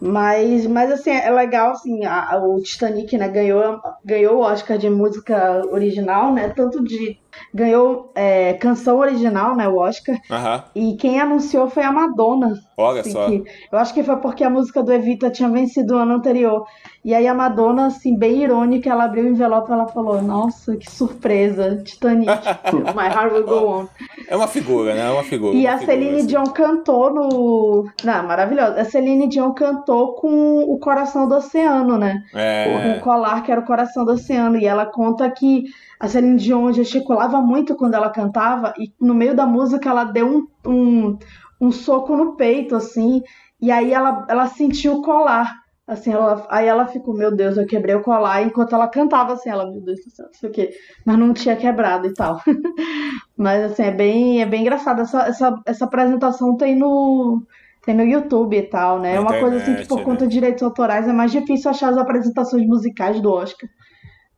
Mas, 0.00 0.66
mas 0.66 0.90
assim, 0.90 1.10
é 1.10 1.30
legal, 1.30 1.70
assim, 1.72 2.04
a- 2.04 2.36
o 2.44 2.60
Titanic, 2.60 3.16
né, 3.16 3.28
ganhou, 3.28 3.80
ganhou 4.04 4.38
o 4.38 4.40
Oscar 4.40 4.76
de 4.76 4.90
música 4.90 5.62
original, 5.70 6.32
né, 6.32 6.48
tanto 6.48 6.82
de, 6.82 7.16
ganhou 7.54 8.10
é, 8.14 8.54
canção 8.54 8.98
original, 8.98 9.54
né, 9.56 9.68
o 9.68 9.76
Oscar, 9.78 10.16
Aham. 10.30 10.64
e 10.74 10.94
quem 10.96 11.20
anunciou 11.20 11.68
foi 11.68 11.82
a 11.82 11.92
Madonna. 11.92 12.54
Olha 12.76 13.00
assim, 13.00 13.12
só. 13.12 13.26
que- 13.26 13.44
eu 13.70 13.78
acho 13.78 13.94
que 13.94 14.02
foi 14.02 14.16
porque 14.16 14.42
a 14.44 14.50
música 14.50 14.82
do 14.82 14.92
Evita 14.92 15.30
tinha 15.30 15.48
vencido 15.48 15.94
o 15.94 15.98
ano 15.98 16.14
anterior, 16.14 16.64
e 17.04 17.14
aí 17.14 17.26
a 17.26 17.34
Madonna, 17.34 17.86
assim, 17.86 18.16
bem 18.16 18.42
irônica, 18.42 18.88
ela 18.90 19.04
abriu 19.04 19.24
o 19.24 19.28
envelope 19.28 19.70
e 19.70 19.72
ela 19.74 19.86
falou, 19.88 20.20
nossa, 20.22 20.76
que 20.76 20.90
surpresa, 20.90 21.76
Titanic, 21.84 22.26
My 22.96 23.06
Heart 23.12 23.32
Will 23.32 23.44
Go 23.46 23.66
On. 23.68 23.86
É 24.28 24.36
uma 24.36 24.46
figura, 24.48 24.94
né? 24.94 25.06
É 25.08 25.10
uma 25.10 25.22
figura. 25.24 25.54
E 25.56 25.64
uma 25.66 25.74
a 25.74 25.78
figura, 25.78 25.96
Celine 25.98 26.16
assim. 26.18 26.26
Dion 26.26 26.44
cantou 26.44 27.12
no. 27.12 27.86
Não, 28.04 28.22
maravilhosa. 28.26 28.80
A 28.80 28.84
Celine 28.84 29.28
Dion 29.28 29.52
cantou 29.52 30.14
com 30.14 30.60
o 30.62 30.78
Coração 30.78 31.28
do 31.28 31.34
Oceano, 31.34 31.98
né? 31.98 32.22
É. 32.34 32.64
Com 32.92 32.98
o 32.98 33.00
colar 33.00 33.42
que 33.42 33.50
era 33.52 33.60
o 33.60 33.64
Coração 33.66 34.04
do 34.04 34.12
Oceano. 34.12 34.56
E 34.56 34.64
ela 34.66 34.86
conta 34.86 35.28
que 35.30 35.64
a 36.02 36.08
Celine 36.08 36.36
Dion 36.36 36.72
gesticulava 36.72 37.40
muito 37.40 37.76
quando 37.76 37.94
ela 37.94 38.10
cantava, 38.10 38.74
e 38.76 38.92
no 39.00 39.14
meio 39.14 39.36
da 39.36 39.46
música 39.46 39.88
ela 39.88 40.02
deu 40.02 40.26
um, 40.26 40.48
um, 40.68 41.18
um 41.60 41.70
soco 41.70 42.16
no 42.16 42.34
peito, 42.34 42.74
assim, 42.74 43.22
e 43.60 43.70
aí 43.70 43.92
ela, 43.92 44.26
ela 44.28 44.46
sentiu 44.48 44.94
o 44.94 45.02
colar. 45.02 45.54
Assim, 45.86 46.12
ela, 46.12 46.44
aí 46.50 46.66
ela 46.66 46.88
ficou, 46.88 47.14
meu 47.14 47.32
Deus, 47.32 47.56
eu 47.56 47.66
quebrei 47.66 47.94
o 47.94 48.02
colar 48.02 48.42
enquanto 48.42 48.74
ela 48.74 48.88
cantava 48.88 49.34
assim, 49.34 49.48
ela, 49.48 49.64
meu 49.70 49.80
Deus 49.80 50.00
do 50.04 50.10
céu, 50.10 50.26
não 50.26 50.34
sei 50.34 50.50
o 50.50 50.52
quê. 50.52 50.70
Mas 51.06 51.18
não 51.18 51.32
tinha 51.32 51.54
quebrado 51.54 52.08
e 52.08 52.14
tal. 52.14 52.40
Mas 53.38 53.70
assim, 53.70 53.84
é 53.84 53.92
bem, 53.92 54.42
é 54.42 54.46
bem 54.46 54.62
engraçado. 54.62 55.02
Essa, 55.02 55.22
essa, 55.28 55.62
essa 55.64 55.84
apresentação 55.84 56.56
tem 56.56 56.76
no, 56.76 57.46
tem 57.84 57.94
no 57.94 58.02
YouTube 58.02 58.56
e 58.56 58.62
tal, 58.62 58.98
né? 58.98 59.14
É 59.14 59.20
uma 59.20 59.38
coisa 59.38 59.58
assim 59.58 59.76
que 59.76 59.86
por 59.86 59.98
né? 59.98 60.04
conta 60.04 60.26
de 60.26 60.32
direitos 60.32 60.64
autorais 60.64 61.06
é 61.06 61.12
mais 61.12 61.30
difícil 61.30 61.70
achar 61.70 61.90
as 61.90 61.98
apresentações 61.98 62.66
musicais 62.66 63.20
do 63.20 63.30
Oscar. 63.30 63.68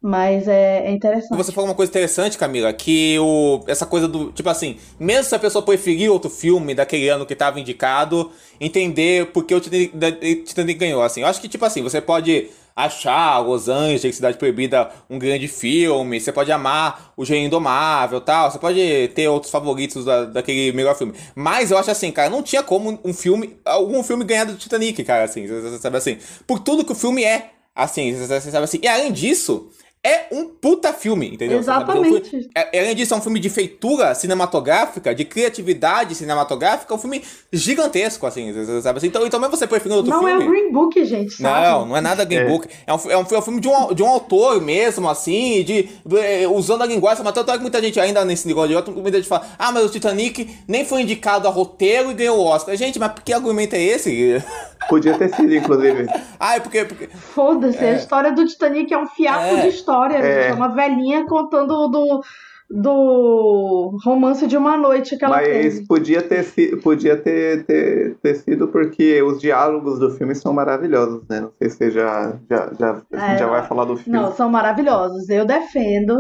Mas 0.07 0.47
é, 0.47 0.87
é 0.87 0.91
interessante. 0.91 1.35
Você 1.35 1.51
falou 1.51 1.71
uma 1.71 1.75
coisa 1.75 1.91
interessante, 1.91 2.37
Camila, 2.37 2.71
que 2.75 3.19
o, 3.19 3.65
essa 3.67 3.87
coisa 3.87 4.07
do. 4.07 4.31
Tipo 4.33 4.51
assim, 4.51 4.77
mesmo 5.01 5.25
se 5.25 5.35
a 5.35 5.39
pessoa 5.39 5.65
preferir 5.65 6.13
outro 6.13 6.29
filme 6.29 6.75
daquele 6.75 7.09
ano 7.09 7.25
que 7.25 7.35
tava 7.35 7.59
indicado, 7.59 8.31
entender 8.61 9.33
por 9.33 9.45
que 9.45 9.55
o 9.55 9.61
Titanic, 9.61 10.75
ganhou. 10.75 11.01
Assim, 11.01 11.23
eu 11.23 11.27
acho 11.27 11.41
que, 11.41 11.49
tipo 11.49 11.65
assim, 11.65 11.81
você 11.83 12.03
pode 12.03 12.51
achar 12.77 13.39
Los 13.39 13.67
Angeles, 13.67 14.15
Cidade 14.15 14.37
Proibida, 14.37 14.91
um 15.09 15.19
grande 15.19 15.49
filme, 15.49 16.21
você 16.21 16.31
pode 16.31 16.53
amar 16.53 17.15
o 17.17 17.25
Gênio 17.25 17.47
Indomável 17.47 18.21
tal, 18.21 18.51
você 18.51 18.59
pode 18.59 19.09
ter 19.15 19.27
outros 19.29 19.51
favoritos 19.51 20.05
da, 20.05 20.27
daquele 20.27 20.71
melhor 20.73 20.99
filme. 20.99 21.15
Mas 21.35 21.71
eu 21.71 21.79
acho 21.79 21.91
assim, 21.91 22.13
cara, 22.13 22.29
não 22.29 22.43
tinha 22.43 22.63
como 22.63 23.01
um 23.03 23.15
filme, 23.15 23.57
algum 23.65 24.03
filme 24.03 24.23
ganhar 24.23 24.45
do 24.45 24.55
Titanic, 24.57 25.03
cara, 25.03 25.25
assim, 25.25 25.47
sabe 25.79 25.97
assim, 25.97 26.19
por 26.47 26.59
tudo 26.59 26.85
que 26.85 26.93
o 26.93 26.97
filme 26.97 27.25
é, 27.25 27.53
assim, 27.75 28.15
sabe 28.27 28.65
assim. 28.65 28.81
E 28.83 28.89
além 28.89 29.11
disso, 29.11 29.71
é 30.05 30.27
um 30.31 30.45
puta 30.47 30.93
filme, 30.93 31.29
entendeu? 31.35 31.57
É 31.57 31.61
Exatamente. 31.61 32.51
é- 32.55 32.79
além 32.79 32.95
disso, 32.95 33.15
é 33.15 33.17
um 33.17 33.23
filme 33.23 33.41
de 33.41 33.49
feitura 33.49 34.15
cinematográfica, 34.15 35.15
de 35.15 35.25
criatividade 35.25 36.15
cinematográfica, 36.15 36.93
é 36.93 36.97
um 36.97 37.01
filme 37.01 37.23
gigantesco, 37.51 38.27
assim, 38.27 38.53
sabe 38.83 38.99
assim. 38.99 39.07
Então, 39.07 39.27
então 39.27 39.41
mesmo 39.41 39.57
você 39.57 39.67
preferindo 39.67 39.97
outro 39.97 40.11
Não 40.11 40.23
filme. 40.23 40.45
é 40.45 40.47
o 40.47 40.51
Green 40.51 40.73
Book, 40.73 41.05
gente, 41.05 41.35
sabe? 41.35 41.67
Não, 41.67 41.87
não 41.87 41.97
é 41.97 42.01
nada 42.03 42.25
Green 42.25 42.47
Book. 42.47 42.69
É 42.87 42.93
um, 42.93 42.97
é 43.11 43.17
um, 43.17 43.27
é 43.31 43.39
um 43.39 43.43
filme 43.43 43.61
de 43.61 43.69
um, 43.69 43.95
de 43.95 44.03
um 44.03 44.09
autor 44.09 44.61
mesmo, 44.61 45.09
assim, 45.09 45.63
de, 45.65 45.89
eh, 46.17 46.47
usando 46.49 46.83
a 46.83 46.87
linguagem, 46.87 47.25
mas 47.25 47.33
tanto 47.33 47.51
é 47.51 47.55
que 47.55 47.63
muita 47.63 47.81
gente 47.81 47.99
ainda 47.99 48.25
nesse 48.25 48.47
negócio 48.47 48.69
de 48.69 48.77
outro, 48.77 48.93
muita 48.93 49.17
gente 49.17 49.29
fala, 49.29 49.47
ah, 49.59 49.73
mas 49.73 49.85
o 49.85 49.89
Titanic 49.89 50.49
nem 50.69 50.85
foi 50.85 51.03
indicado 51.03 51.49
a 51.49 51.51
roteiro 51.51 52.11
e 52.11 52.15
ganhou 52.15 52.39
o 52.39 52.45
Oscar. 52.45 52.77
Gente, 52.77 52.99
mas 52.99 53.13
que 53.25 53.33
argumento 53.33 53.75
é 53.75 53.83
esse? 53.83 54.43
Podia 54.89 55.17
ter 55.19 55.29
sido, 55.35 55.55
inclusive. 55.55 56.07
ah, 56.39 56.57
é 56.57 56.61
porque... 56.61 56.85
porque... 56.85 57.07
Foda-se, 57.09 57.79
a 57.79 57.89
É. 57.93 57.95
história 57.97 58.33
do 58.33 58.45
Titanic 58.45 58.93
é 58.93 58.99
um 58.99 59.07
fiasco 59.07 59.57
É. 59.57 59.61
de 59.63 59.69
história. 59.69 60.17
É. 60.19 60.43
gente. 60.43 60.51
É 60.53 60.55
uma 60.55 60.69
velhinha 60.69 61.25
contando 61.27 61.89
do, 61.89 62.23
do 62.71 63.99
romance 64.05 64.47
de 64.47 64.57
uma 64.57 64.77
noite 64.77 65.17
que 65.17 65.25
ela 65.25 65.37
Mas 65.37 65.47
teve. 65.49 65.87
podia 65.87 66.23
ter, 66.23 66.45
podia 66.83 67.17
ter, 67.17 67.65
ter, 67.65 68.17
ter 68.23 68.35
sido 68.37 68.69
porque 68.69 69.23
os 69.23 69.41
diálogos 69.41 69.99
do 69.99 70.11
filme 70.11 70.35
são 70.35 70.53
maravilhosos, 70.53 71.23
né? 71.29 71.41
Não 71.41 71.53
sei 71.59 71.71
se 71.71 71.77
você 71.77 71.91
já, 71.91 72.37
já, 72.51 72.71
já, 72.79 73.03
É, 73.13 73.39
já 73.39 73.47
vai 73.47 73.63
falar 73.67 73.85
do 73.85 73.97
filme. 73.97 74.19
Não, 74.19 74.33
são 74.33 74.49
maravilhosos. 74.51 75.29
Eu 75.29 75.45
defendo. 75.47 76.17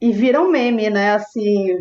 E 0.00 0.12
viram 0.12 0.50
meme, 0.50 0.90
né? 0.90 1.14
Assim, 1.14 1.78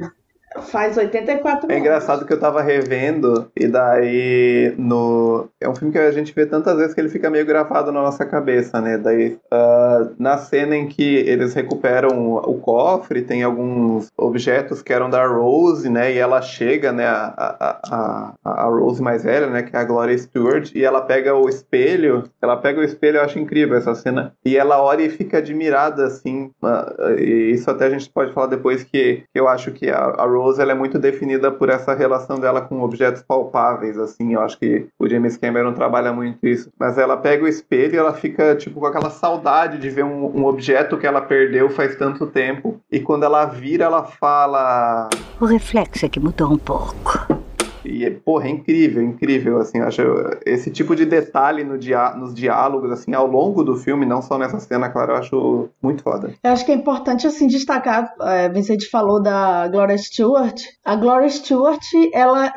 faz 0.62 0.98
84 0.98 1.70
É 1.70 1.74
anos. 1.74 1.78
engraçado 1.86 2.26
que 2.26 2.34
eu 2.34 2.40
tava 2.40 2.62
revendo, 2.62 3.50
e 3.56 3.68
daí 3.68 4.74
no. 4.78 5.48
É 5.60 5.68
um 5.70 5.76
filme 5.76 5.92
que 5.92 6.00
a 6.00 6.12
gente 6.12 6.34
vê 6.34 6.46
tantas 6.46 6.78
vezes 6.78 6.94
que 6.94 7.02
ele 7.02 7.10
fica 7.10 7.30
meio 7.30 7.46
gravado 7.46 7.92
na 7.92 8.02
nossa 8.02 8.26
cabeça, 8.26 8.80
né? 8.82 8.98
Daí 8.98 9.38
ah, 9.52 10.10
na 10.18 10.38
cena 10.38 10.76
em 10.76 10.88
que 10.88 11.16
eles 11.18 11.54
recuperam 11.54 12.36
o 12.36 12.60
cofre, 12.60 13.22
tem 13.22 13.44
alguns 13.44 14.12
objetos 14.18 14.82
que 14.82 14.94
eram 14.94 15.10
da 15.10 15.26
Rose, 15.26 15.90
né? 15.90 16.14
E 16.14 16.18
ela 16.18 16.42
chega, 16.42 16.92
né? 16.92 17.06
A, 17.06 17.34
a, 17.38 18.34
a, 18.44 18.64
a 18.64 18.64
Rose 18.66 19.02
mais 19.02 19.24
velha, 19.24 19.48
né? 19.48 19.64
Que 19.64 19.76
é 19.76 19.80
a 19.80 19.84
Gloria 19.84 20.18
Stewart, 20.18 20.72
e 20.76 20.84
ela 20.84 21.02
pega 21.02 21.36
o 21.36 21.50
espelho. 21.50 22.24
Ela 22.42 22.58
pega 22.58 22.80
o 22.80 22.84
espelho, 22.84 23.18
eu 23.18 23.24
acho 23.24 23.40
incrível 23.40 23.78
essa 23.78 23.96
cena. 23.96 24.34
E 24.46 24.56
ela 24.58 24.82
olha 24.82 25.04
e 25.04 25.10
fica 25.10 25.38
admirada, 25.40 26.06
assim. 26.06 26.52
ah, 26.64 26.94
e 27.18 27.52
isso 27.52 27.70
até 27.70 27.86
a 27.86 27.90
gente 27.90 28.10
pode 28.10 28.34
falar 28.34 28.48
depois 28.48 28.84
que, 28.84 29.24
que 29.34 29.40
eu 29.40 29.48
acho 29.48 29.72
que 29.72 29.90
a, 29.90 29.98
a 29.98 30.26
Rose 30.26 30.45
ela 30.60 30.72
é 30.72 30.76
muito 30.76 30.98
definida 31.00 31.52
por 31.52 31.70
essa 31.70 31.94
relação 31.94 32.40
dela 32.40 32.62
com 32.62 32.82
objetos 32.82 33.24
palpáveis, 33.24 33.98
assim. 33.98 34.34
Eu 34.34 34.42
acho 34.42 34.58
que 34.58 34.88
o 35.00 35.08
James 35.08 35.38
Cameron 35.38 35.74
trabalha 35.74 36.14
muito 36.14 36.46
isso. 36.48 36.70
Mas 36.80 36.98
ela 36.98 37.18
pega 37.18 37.44
o 37.44 37.48
espelho 37.48 37.96
e 37.96 37.98
ela 37.98 38.14
fica, 38.14 38.56
tipo, 38.56 38.80
com 38.80 38.86
aquela 38.86 39.10
saudade 39.10 39.78
de 39.78 39.90
ver 39.90 40.04
um, 40.04 40.42
um 40.42 40.46
objeto 40.46 40.98
que 40.98 41.08
ela 41.08 41.22
perdeu 41.22 41.70
faz 41.70 41.96
tanto 41.96 42.28
tempo. 42.28 42.80
E 42.92 43.00
quando 43.00 43.24
ela 43.24 43.46
vira, 43.46 43.86
ela 43.86 44.04
fala. 44.04 45.10
O 45.40 45.46
reflexo 45.46 46.06
é 46.06 46.10
que 46.10 46.20
mudou 46.20 46.52
um 46.52 46.58
pouco. 46.58 47.45
E, 47.86 48.10
porra, 48.10 48.48
é 48.48 48.50
incrível, 48.50 49.02
incrível, 49.02 49.60
assim, 49.60 49.80
acho 49.80 50.02
esse 50.46 50.72
tipo 50.72 50.96
de 50.96 51.06
detalhe 51.06 51.64
no 51.64 51.78
dia, 51.78 52.12
nos 52.16 52.34
diálogos, 52.34 52.92
assim, 52.92 53.14
ao 53.14 53.28
longo 53.28 53.64
do 53.64 53.76
filme, 53.76 54.06
não 54.06 54.22
só 54.22 54.38
nessa 54.38 54.60
cena, 54.60 54.90
claro, 54.90 55.14
eu 55.14 55.18
acho 55.18 55.70
muito 55.82 56.04
foda. 56.04 56.34
Eu 56.44 56.52
acho 56.52 56.66
que 56.66 56.72
é 56.72 56.76
importante, 56.76 57.28
assim, 57.28 57.48
destacar, 57.48 58.14
é, 58.22 58.50
Vicente 58.50 58.90
falou 58.90 59.22
da 59.22 59.68
Gloria 59.68 59.98
Stewart. 59.98 60.60
A 60.84 60.96
Gloria 60.96 61.30
Stewart, 61.30 61.84
ela, 62.14 62.52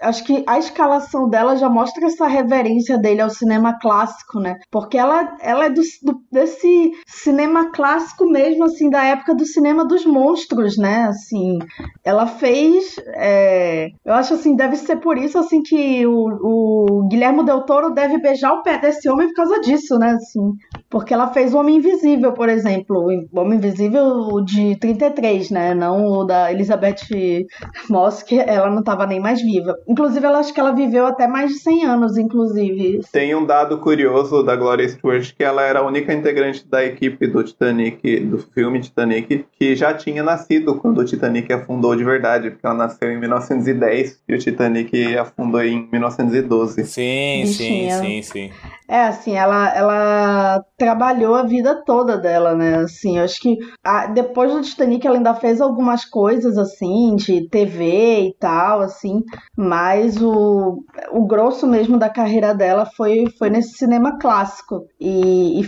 acho 0.00 0.24
que 0.24 0.44
a 0.46 0.58
escalação 0.58 1.28
dela 1.28 1.56
já 1.56 1.68
mostra 1.68 2.06
essa 2.06 2.26
reverência 2.26 2.96
dele 2.98 3.20
ao 3.20 3.30
cinema 3.30 3.78
clássico, 3.80 4.38
né? 4.38 4.56
Porque 4.70 4.96
ela, 4.96 5.36
ela 5.40 5.66
é 5.66 5.70
do, 5.70 5.80
do- 6.02 6.20
desse 6.30 6.92
cinema 7.06 7.70
clássico 7.72 8.26
mesmo, 8.26 8.64
assim, 8.64 8.88
da 8.90 9.02
época 9.04 9.34
do 9.34 9.44
cinema 9.44 9.84
dos 9.86 10.04
monstros, 10.06 10.76
né? 10.76 11.04
Assim, 11.04 11.58
ela 12.04 12.26
fez, 12.26 12.96
é, 13.14 13.88
eu 14.04 14.14
acho 14.14 14.34
assim, 14.34 14.54
deve 14.54 14.76
ser 14.76 14.96
por 14.96 15.18
isso, 15.18 15.38
assim, 15.38 15.62
que 15.62 16.06
o, 16.06 16.12
o 17.02 17.08
Guilherme 17.08 17.44
Del 17.44 17.62
Toro 17.64 17.90
deve 17.90 18.18
beijar 18.18 18.52
o 18.52 18.62
pé 18.62 18.78
desse 18.78 19.08
homem 19.08 19.28
por 19.28 19.34
causa 19.34 19.60
disso, 19.60 19.98
né? 19.98 20.10
Assim, 20.12 20.52
porque 20.90 21.12
ela 21.12 21.28
fez 21.32 21.52
o 21.52 21.58
Homem 21.58 21.76
Invisível, 21.76 22.32
por 22.32 22.48
exemplo. 22.48 22.96
O 23.32 23.40
Homem 23.40 23.58
Invisível 23.58 24.40
de 24.44 24.76
33, 24.78 25.50
né? 25.50 25.74
Não 25.74 26.04
o 26.06 26.24
da 26.24 26.52
Elizabeth 26.52 26.94
Moss, 27.88 28.22
que 28.22 28.38
ela 28.38 28.70
não 28.70 28.80
estava 28.80 29.06
nem 29.06 29.20
mais 29.20 29.40
viva. 29.42 29.63
Viva. 29.64 29.78
Inclusive, 29.88 30.26
eu 30.26 30.36
acho 30.36 30.52
que 30.52 30.60
ela 30.60 30.72
viveu 30.72 31.06
até 31.06 31.26
mais 31.26 31.52
de 31.52 31.58
100 31.58 31.84
anos, 31.86 32.18
inclusive. 32.18 33.00
Tem 33.10 33.34
um 33.34 33.44
dado 33.44 33.78
curioso 33.78 34.42
da 34.42 34.54
Gloria 34.54 34.88
Stewart 34.88 35.32
que 35.34 35.42
ela 35.42 35.62
era 35.62 35.80
a 35.80 35.86
única 35.86 36.12
integrante 36.12 36.66
da 36.68 36.84
equipe 36.84 37.26
do 37.26 37.42
Titanic, 37.42 38.20
do 38.20 38.38
filme 38.38 38.80
Titanic, 38.80 39.46
que 39.58 39.74
já 39.74 39.94
tinha 39.94 40.22
nascido 40.22 40.76
quando 40.76 40.98
o 40.98 41.04
Titanic 41.04 41.52
afundou 41.52 41.96
de 41.96 42.04
verdade, 42.04 42.50
porque 42.50 42.66
ela 42.66 42.74
nasceu 42.74 43.10
em 43.10 43.18
1910 43.18 44.20
e 44.28 44.34
o 44.34 44.38
Titanic 44.38 45.16
afundou 45.16 45.62
em 45.62 45.88
1912. 45.90 46.84
Sim, 46.84 47.42
Bichinha. 47.42 47.98
sim, 47.98 48.22
sim, 48.22 48.22
sim. 48.22 48.50
É, 48.86 49.04
assim, 49.06 49.32
ela, 49.34 49.74
ela 49.74 50.62
trabalhou 50.76 51.34
a 51.34 51.42
vida 51.42 51.82
toda 51.86 52.18
dela, 52.18 52.54
né? 52.54 52.76
Assim, 52.80 53.16
eu 53.16 53.24
acho 53.24 53.40
que 53.40 53.56
a- 53.82 54.06
depois 54.08 54.52
do 54.52 54.60
Titanic 54.60 55.06
ela 55.06 55.16
ainda 55.16 55.34
fez 55.34 55.58
algumas 55.58 56.04
coisas, 56.04 56.58
assim, 56.58 57.16
de 57.16 57.48
TV 57.48 58.28
e 58.28 58.34
tal, 58.38 58.80
assim, 58.80 59.22
mas 59.56 60.20
o, 60.20 60.84
o 61.12 61.26
grosso 61.26 61.66
mesmo 61.66 61.98
da 61.98 62.10
carreira 62.10 62.54
dela 62.54 62.84
foi, 62.94 63.24
foi 63.38 63.48
nesse 63.48 63.72
cinema 63.78 64.18
clássico. 64.18 64.82
E, 65.00 65.62
e 65.62 65.64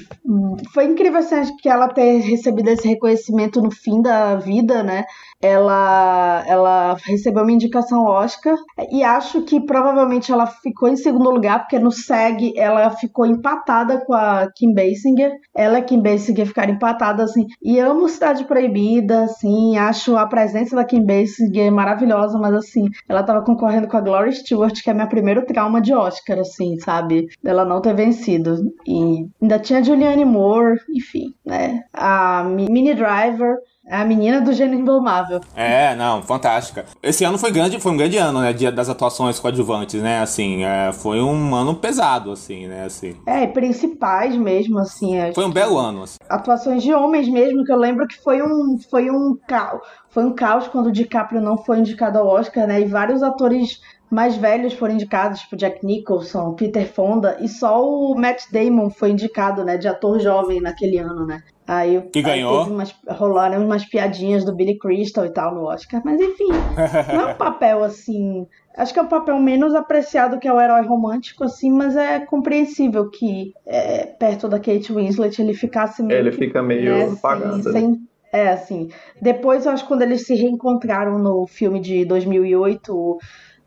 foi 0.74 0.84
incrível, 0.84 1.18
assim, 1.20 1.56
que 1.56 1.68
ela 1.70 1.88
ter 1.88 2.18
recebido 2.20 2.68
esse 2.68 2.86
reconhecimento 2.86 3.62
no 3.62 3.70
fim 3.70 4.02
da 4.02 4.36
vida, 4.36 4.82
né? 4.82 5.04
Ela, 5.42 6.44
ela 6.46 6.96
recebeu 7.04 7.42
uma 7.42 7.52
indicação 7.52 8.04
Oscar 8.04 8.56
e 8.90 9.02
acho 9.02 9.42
que 9.42 9.60
provavelmente 9.60 10.32
ela 10.32 10.46
ficou 10.46 10.88
em 10.88 10.96
segundo 10.96 11.30
lugar, 11.30 11.60
porque 11.60 11.78
no 11.78 11.90
SEG 11.90 12.52
ela 12.56 12.90
ficou 12.90 13.26
empatada 13.26 14.04
com 14.04 14.14
a 14.14 14.48
Kim 14.54 14.72
Basinger. 14.74 15.32
Ela 15.54 15.78
e 15.78 15.82
Kim 15.82 16.00
Basinger 16.02 16.46
ficaram 16.46 16.72
empatadas, 16.74 17.30
assim. 17.30 17.46
E 17.62 17.78
amo 17.78 18.08
Cidade 18.08 18.44
Proibida, 18.44 19.24
assim. 19.24 19.76
Acho 19.76 20.16
a 20.16 20.26
presença 20.26 20.74
da 20.76 20.84
Kim 20.84 21.04
Basinger 21.04 21.70
maravilhosa, 21.72 22.38
mas, 22.38 22.54
assim, 22.54 22.86
ela 23.08 23.22
tava 23.22 23.44
concorrendo 23.44 23.88
com 23.88 23.96
a 23.96 24.00
Gloria 24.00 24.32
Stewart, 24.32 24.82
que 24.82 24.90
é 24.90 24.94
meu 24.94 25.06
primeiro 25.08 25.44
trauma 25.46 25.80
de 25.80 25.94
Oscar, 25.94 26.38
assim, 26.38 26.78
sabe? 26.80 27.26
Dela 27.42 27.64
não 27.64 27.80
ter 27.80 27.94
vencido. 27.94 28.56
E 28.86 29.26
ainda 29.40 29.58
tinha 29.58 29.78
a 29.80 29.82
Julianne 29.82 30.24
Moore, 30.24 30.78
enfim, 30.94 31.34
né? 31.44 31.82
A 31.92 32.44
Mi- 32.44 32.68
Minnie 32.70 32.94
Driver. 32.94 33.56
A 33.88 34.04
menina 34.04 34.40
do 34.40 34.52
gênio 34.52 34.80
indomável. 34.80 35.40
É, 35.54 35.94
não, 35.94 36.20
fantástica. 36.22 36.84
Esse 37.02 37.24
ano 37.24 37.38
foi 37.38 37.52
grande, 37.52 37.78
foi 37.80 37.92
um 37.92 37.96
grande 37.96 38.16
ano, 38.16 38.40
né, 38.40 38.52
de- 38.52 38.70
das 38.70 38.88
atuações 38.88 39.38
coadjuvantes, 39.38 40.02
né, 40.02 40.20
assim, 40.20 40.64
é, 40.64 40.90
foi 40.92 41.20
um 41.22 41.54
ano 41.54 41.74
pesado, 41.76 42.32
assim, 42.32 42.66
né, 42.66 42.84
assim. 42.84 43.16
É, 43.26 43.46
principais 43.46 44.36
mesmo, 44.36 44.78
assim. 44.80 45.18
as- 45.18 45.34
Foi 45.34 45.44
um 45.44 45.52
belo 45.52 45.78
ano, 45.78 46.02
assim. 46.02 46.16
atuações 46.28 46.82
de 46.82 46.92
homens 46.92 47.28
mesmo, 47.28 47.62
que 47.64 47.72
eu 47.72 47.76
lembro 47.78 48.08
que 48.08 48.20
foi 48.22 48.42
um 48.42 48.76
foi 48.90 49.08
um 49.10 49.38
caos, 49.46 49.80
foi 50.10 50.24
um 50.24 50.34
caos 50.34 50.66
quando 50.66 50.86
o 50.86 50.92
DiCaprio 50.92 51.40
não 51.40 51.56
foi 51.56 51.78
indicado 51.78 52.18
ao 52.18 52.26
Oscar, 52.26 52.66
né? 52.66 52.80
E 52.80 52.86
vários 52.86 53.22
atores 53.22 53.80
mais 54.10 54.36
velhos 54.36 54.72
foram 54.74 54.94
indicados, 54.94 55.40
tipo 55.40 55.56
Jack 55.56 55.84
Nicholson, 55.84 56.54
Peter 56.54 56.86
Fonda, 56.92 57.36
e 57.40 57.48
só 57.48 57.84
o 57.84 58.14
Matt 58.14 58.42
Damon 58.52 58.88
foi 58.90 59.10
indicado, 59.10 59.64
né, 59.64 59.76
de 59.76 59.88
ator 59.88 60.20
jovem 60.20 60.60
naquele 60.60 60.98
ano, 60.98 61.26
né? 61.26 61.40
Aí, 61.68 62.00
Que 62.12 62.20
aí 62.20 62.24
ganhou. 62.24 62.58
teve 62.60 62.70
umas, 62.70 62.94
rolaram 63.08 63.64
umas 63.64 63.84
piadinhas 63.84 64.44
do 64.44 64.54
Billy 64.54 64.78
Crystal 64.78 65.26
e 65.26 65.32
tal 65.32 65.52
no 65.52 65.64
Oscar, 65.64 66.00
mas 66.04 66.20
enfim, 66.20 66.46
não 67.12 67.28
é 67.28 67.32
um 67.32 67.34
papel 67.38 67.82
assim. 67.82 68.46
Acho 68.76 68.92
que 68.92 69.00
é 69.00 69.02
um 69.02 69.08
papel 69.08 69.36
menos 69.40 69.74
apreciado 69.74 70.38
que 70.38 70.46
é 70.46 70.52
o 70.52 70.60
herói 70.60 70.82
romântico, 70.86 71.42
assim, 71.42 71.72
mas 71.72 71.96
é 71.96 72.20
compreensível 72.20 73.10
que 73.10 73.50
é, 73.66 74.06
perto 74.06 74.46
da 74.48 74.60
Kate 74.60 74.92
Winslet 74.92 75.42
ele 75.42 75.54
ficasse 75.54 76.02
meio. 76.04 76.20
Ele 76.20 76.30
que, 76.30 76.36
fica 76.38 76.62
meio 76.62 76.84
né, 76.98 77.12
apagado, 77.18 77.62
sem- 77.64 77.72
né? 77.72 77.80
sem- 77.80 77.96
É, 78.32 78.48
assim. 78.50 78.88
Depois 79.20 79.66
eu 79.66 79.72
acho 79.72 79.82
que 79.82 79.88
quando 79.88 80.02
eles 80.02 80.24
se 80.26 80.34
reencontraram 80.34 81.18
no 81.18 81.46
filme 81.48 81.80
de 81.80 82.04
2008, 82.04 83.16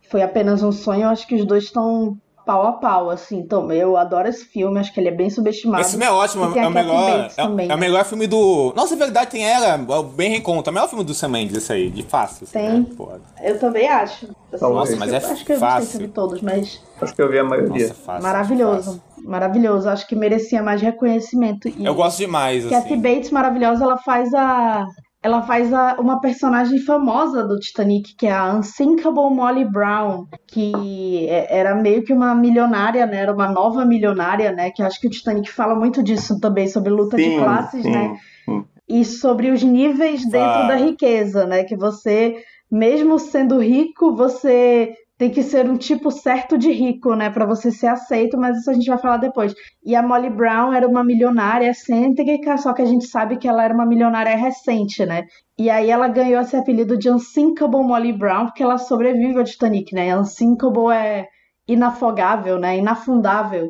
foi 0.10 0.22
apenas 0.22 0.64
um 0.64 0.72
sonho, 0.72 1.04
eu 1.04 1.10
acho 1.10 1.28
que 1.28 1.36
os 1.36 1.46
dois 1.46 1.66
estão 1.66 2.18
pau 2.46 2.66
a 2.66 2.72
pau, 2.74 3.12
assim. 3.12 3.38
Então, 3.38 3.72
eu 3.72 3.96
adoro 3.96 4.28
esse 4.28 4.44
filme, 4.44 4.80
acho 4.80 4.92
que 4.92 5.00
ele 5.00 5.10
é 5.10 5.12
bem 5.12 5.30
subestimado. 5.30 5.82
Esse 5.82 5.92
filme 5.92 6.06
é 6.06 6.12
ótimo, 6.12 6.46
é 6.46 6.68
o 6.68 6.72
melhor. 6.72 7.20
É, 7.20 7.28
também, 7.30 7.66
é 7.70 7.74
o 7.74 7.76
né? 7.76 7.80
melhor 7.80 8.04
filme 8.06 8.26
do. 8.26 8.74
Nossa, 8.76 8.96
é 8.96 8.98
verdade, 8.98 9.30
tem 9.30 9.46
ela, 9.46 9.68
é 9.68 9.98
o 9.98 10.04
bem 10.04 10.32
reconto. 10.32 10.68
É 10.68 10.72
o 10.72 10.74
melhor 10.74 10.90
filme 10.90 11.04
do 11.04 11.14
Sam 11.14 11.30
Mendes, 11.30 11.56
esse 11.56 11.72
aí, 11.72 11.92
de 11.92 12.02
fácil. 12.02 12.46
assim, 12.46 12.54
Tem. 12.54 12.80
né? 12.80 13.20
Eu 13.44 13.60
também 13.60 13.88
acho. 13.88 14.28
Assim, 14.52 14.66
Nossa, 14.66 14.96
mas 14.96 15.14
é 15.14 15.18
Acho 15.18 15.46
que 15.46 15.52
eu 15.54 15.60
não 15.60 15.70
sei 15.70 15.82
se 15.82 15.86
fácil. 15.86 16.02
eu 16.02 16.08
vi 16.08 16.14
todos, 16.14 16.42
mas 16.42 16.82
Acho 17.00 17.16
que 17.16 17.22
eu 17.22 17.30
vi 17.30 17.38
a 17.38 17.44
maioria. 17.44 17.88
Nossa, 17.88 17.94
fácil. 17.94 18.24
maravilhoso. 18.24 19.04
Maravilhoso. 19.24 19.88
Acho 19.90 20.08
que 20.08 20.16
merecia 20.16 20.64
mais 20.64 20.82
reconhecimento. 20.82 21.70
E 21.70 21.86
Eu 21.86 21.94
gosto 21.94 22.18
demais, 22.18 22.64
Kathy 22.66 22.94
assim. 22.94 23.02
Bates, 23.02 23.30
maravilhosa, 23.30 23.84
ela 23.84 23.98
faz 23.98 24.34
a. 24.34 24.88
Ela 25.22 25.42
faz 25.42 25.74
a, 25.74 25.98
uma 26.00 26.22
personagem 26.22 26.80
famosa 26.80 27.44
do 27.46 27.60
Titanic, 27.60 28.16
que 28.16 28.26
é 28.26 28.32
a 28.32 28.54
Unsinkable 28.56 29.30
Molly 29.36 29.66
Brown, 29.66 30.26
que 30.48 31.28
é- 31.28 31.58
era 31.60 31.76
meio 31.76 32.04
que 32.04 32.14
uma 32.14 32.34
milionária, 32.34 33.06
né? 33.06 33.18
Era 33.18 33.34
uma 33.34 33.52
nova 33.52 33.84
milionária, 33.86 34.52
né? 34.54 34.72
Que 34.72 34.82
acho 34.82 35.00
que 35.00 35.08
o 35.08 35.10
Titanic 35.10 35.52
fala 35.52 35.76
muito 35.76 36.02
disso 36.02 36.40
também, 36.40 36.68
sobre 36.70 36.90
luta 36.90 37.18
de 37.18 37.24
Sim, 37.24 37.38
classes, 37.38 37.84
sim, 37.84 37.92
né? 37.92 38.18
sim. 38.46 38.64
e 38.92 39.06
sobre 39.06 39.52
os 39.52 39.62
níveis 39.62 40.24
dentro 40.24 40.62
Ah. 40.64 40.68
da 40.70 40.76
riqueza, 40.76 41.46
né? 41.46 41.64
Que 41.64 41.76
você, 41.76 42.38
mesmo 42.72 43.20
sendo 43.20 43.60
rico, 43.60 44.16
você 44.16 44.94
tem 45.20 45.30
que 45.30 45.44
ser 45.44 45.70
um 45.70 45.76
tipo 45.76 46.10
certo 46.12 46.58
de 46.58 46.72
rico, 46.72 47.14
né? 47.14 47.30
Pra 47.30 47.46
você 47.46 47.70
ser 47.72 47.88
aceito, 47.88 48.38
mas 48.38 48.58
isso 48.58 48.72
a 48.72 48.74
gente 48.74 48.88
vai 48.88 48.98
falar 48.98 49.18
depois. 49.18 49.54
E 49.84 49.94
a 49.94 50.02
Molly 50.02 50.30
Brown 50.30 50.74
era 50.74 50.88
uma 50.88 51.04
milionária 51.04 51.70
excêntrica, 51.70 52.58
só 52.58 52.72
que 52.72 52.82
a 52.82 52.86
gente 52.86 53.06
sabe 53.06 53.36
que 53.38 53.46
ela 53.46 53.62
era 53.62 53.74
uma 53.74 53.86
milionária 53.86 54.34
recente, 54.38 55.06
né? 55.06 55.26
E 55.58 55.70
aí 55.70 55.90
ela 55.90 56.08
ganhou 56.08 56.42
esse 56.42 56.56
apelido 56.56 56.98
de 56.98 57.10
Unsinkable 57.12 57.84
Molly 57.84 58.14
Brown 58.14 58.46
porque 58.46 58.64
ela 58.64 58.78
sobrevive 58.78 59.38
ao 59.38 59.44
Titanic, 59.44 59.94
né? 59.94 60.18
Unsinkable 60.18 60.94
é 60.94 61.28
inafogável, 61.68 62.58
né? 62.58 62.78
Inafundável. 62.78 63.68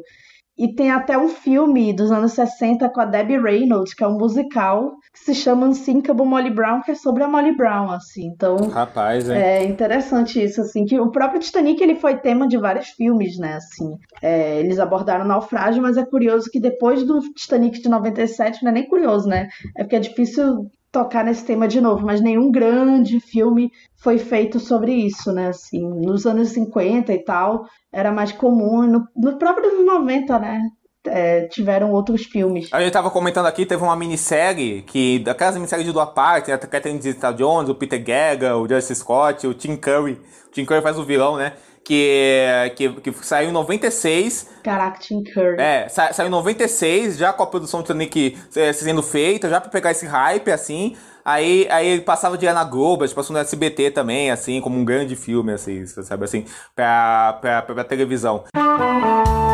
E 0.55 0.75
tem 0.75 0.91
até 0.91 1.17
um 1.17 1.29
filme 1.29 1.93
dos 1.93 2.11
anos 2.11 2.33
60 2.33 2.89
com 2.89 3.01
a 3.01 3.05
Debbie 3.05 3.39
Reynolds, 3.39 3.95
que 3.95 4.03
é 4.03 4.07
um 4.07 4.19
musical, 4.19 4.91
que 5.11 5.19
se 5.19 5.33
chama 5.33 5.67
Unsinkable 5.67 6.25
Molly 6.25 6.51
Brown, 6.51 6.81
que 6.81 6.91
é 6.91 6.95
sobre 6.95 7.23
a 7.23 7.27
Molly 7.27 7.55
Brown, 7.55 7.89
assim. 7.91 8.27
Então, 8.27 8.55
Rapaz, 8.67 9.29
hein? 9.29 9.37
é 9.37 9.65
interessante 9.65 10.41
isso, 10.43 10.61
assim, 10.61 10.85
que 10.85 10.99
o 10.99 11.11
próprio 11.11 11.39
Titanic, 11.39 11.81
ele 11.81 11.95
foi 11.95 12.17
tema 12.17 12.47
de 12.47 12.57
vários 12.57 12.89
filmes, 12.89 13.37
né, 13.37 13.55
assim. 13.55 13.97
É, 14.21 14.59
eles 14.59 14.79
abordaram 14.79 15.25
o 15.25 15.27
naufrágio, 15.27 15.81
mas 15.81 15.97
é 15.97 16.05
curioso 16.05 16.49
que 16.51 16.59
depois 16.59 17.03
do 17.03 17.19
Titanic 17.33 17.81
de 17.81 17.89
97, 17.89 18.63
não 18.63 18.69
é 18.69 18.73
nem 18.73 18.87
curioso, 18.87 19.27
né, 19.27 19.47
é 19.75 19.83
porque 19.83 19.95
é 19.95 19.99
difícil 19.99 20.69
tocar 20.91 21.23
nesse 21.23 21.45
tema 21.45 21.67
de 21.67 21.79
novo, 21.79 22.05
mas 22.05 22.21
nenhum 22.21 22.51
grande 22.51 23.19
filme 23.19 23.69
foi 24.01 24.17
feito 24.17 24.59
sobre 24.59 24.93
isso, 24.93 25.31
né, 25.31 25.47
assim, 25.47 25.87
nos 25.87 26.25
anos 26.25 26.49
50 26.49 27.13
e 27.13 27.23
tal, 27.23 27.65
era 27.91 28.11
mais 28.11 28.31
comum, 28.31 28.83
no, 28.83 29.07
no 29.15 29.37
próprio 29.37 29.69
anos 29.71 29.85
90, 29.85 30.39
né, 30.39 30.61
é, 31.07 31.47
tiveram 31.47 31.91
outros 31.91 32.23
filmes. 32.25 32.69
A 32.71 32.81
gente 32.81 32.91
tava 32.91 33.09
comentando 33.09 33.45
aqui, 33.45 33.65
teve 33.65 33.81
uma 33.81 33.95
minissérie 33.95 34.81
que, 34.83 35.19
daquelas 35.19 35.55
minisséries 35.55 35.85
de 35.85 35.91
duas 35.91 36.09
partes, 36.09 36.51
a 36.53 36.57
Catherine 36.57 37.01
Zeta-Jones, 37.01 37.69
o 37.69 37.75
Peter 37.75 38.03
Gaga, 38.03 38.57
o 38.57 38.67
Justice 38.67 38.95
Scott, 39.01 39.47
o 39.47 39.53
Tim 39.53 39.75
Curry. 39.75 40.13
O 40.47 40.51
Tim 40.51 40.65
Curry 40.65 40.81
faz 40.81 40.97
o 40.97 41.03
vilão, 41.03 41.37
né? 41.37 41.53
Que, 41.83 42.45
que, 42.75 42.89
que 42.89 43.25
saiu 43.25 43.49
em 43.49 43.53
96. 43.53 44.49
Caraca, 44.63 44.99
Tim 44.99 45.23
Curry. 45.23 45.55
É, 45.59 45.87
sa- 45.89 46.13
saiu 46.13 46.27
em 46.27 46.31
96, 46.31 47.17
já 47.17 47.33
com 47.33 47.41
a 47.41 47.47
produção 47.47 47.79
do 47.79 47.83
Titanic 47.83 48.37
eh, 48.55 48.73
sendo 48.73 49.01
feita, 49.01 49.49
já 49.49 49.59
pra 49.59 49.71
pegar 49.71 49.91
esse 49.91 50.05
hype, 50.05 50.51
assim. 50.51 50.95
Aí, 51.25 51.67
aí 51.69 51.87
ele 51.87 52.01
passava 52.01 52.37
de 52.37 52.51
na 52.51 52.63
Globo, 52.63 53.03
ele 53.03 53.13
passou 53.13 53.33
no 53.33 53.39
SBT 53.39 53.91
também, 53.91 54.31
assim, 54.31 54.61
como 54.61 54.77
um 54.77 54.85
grande 54.85 55.15
filme, 55.15 55.53
assim, 55.53 55.85
sabe, 55.85 56.25
assim, 56.25 56.45
pra, 56.75 57.37
pra, 57.41 57.61
pra, 57.61 57.83
televisão. 57.83 58.43
Oi, 58.55 59.48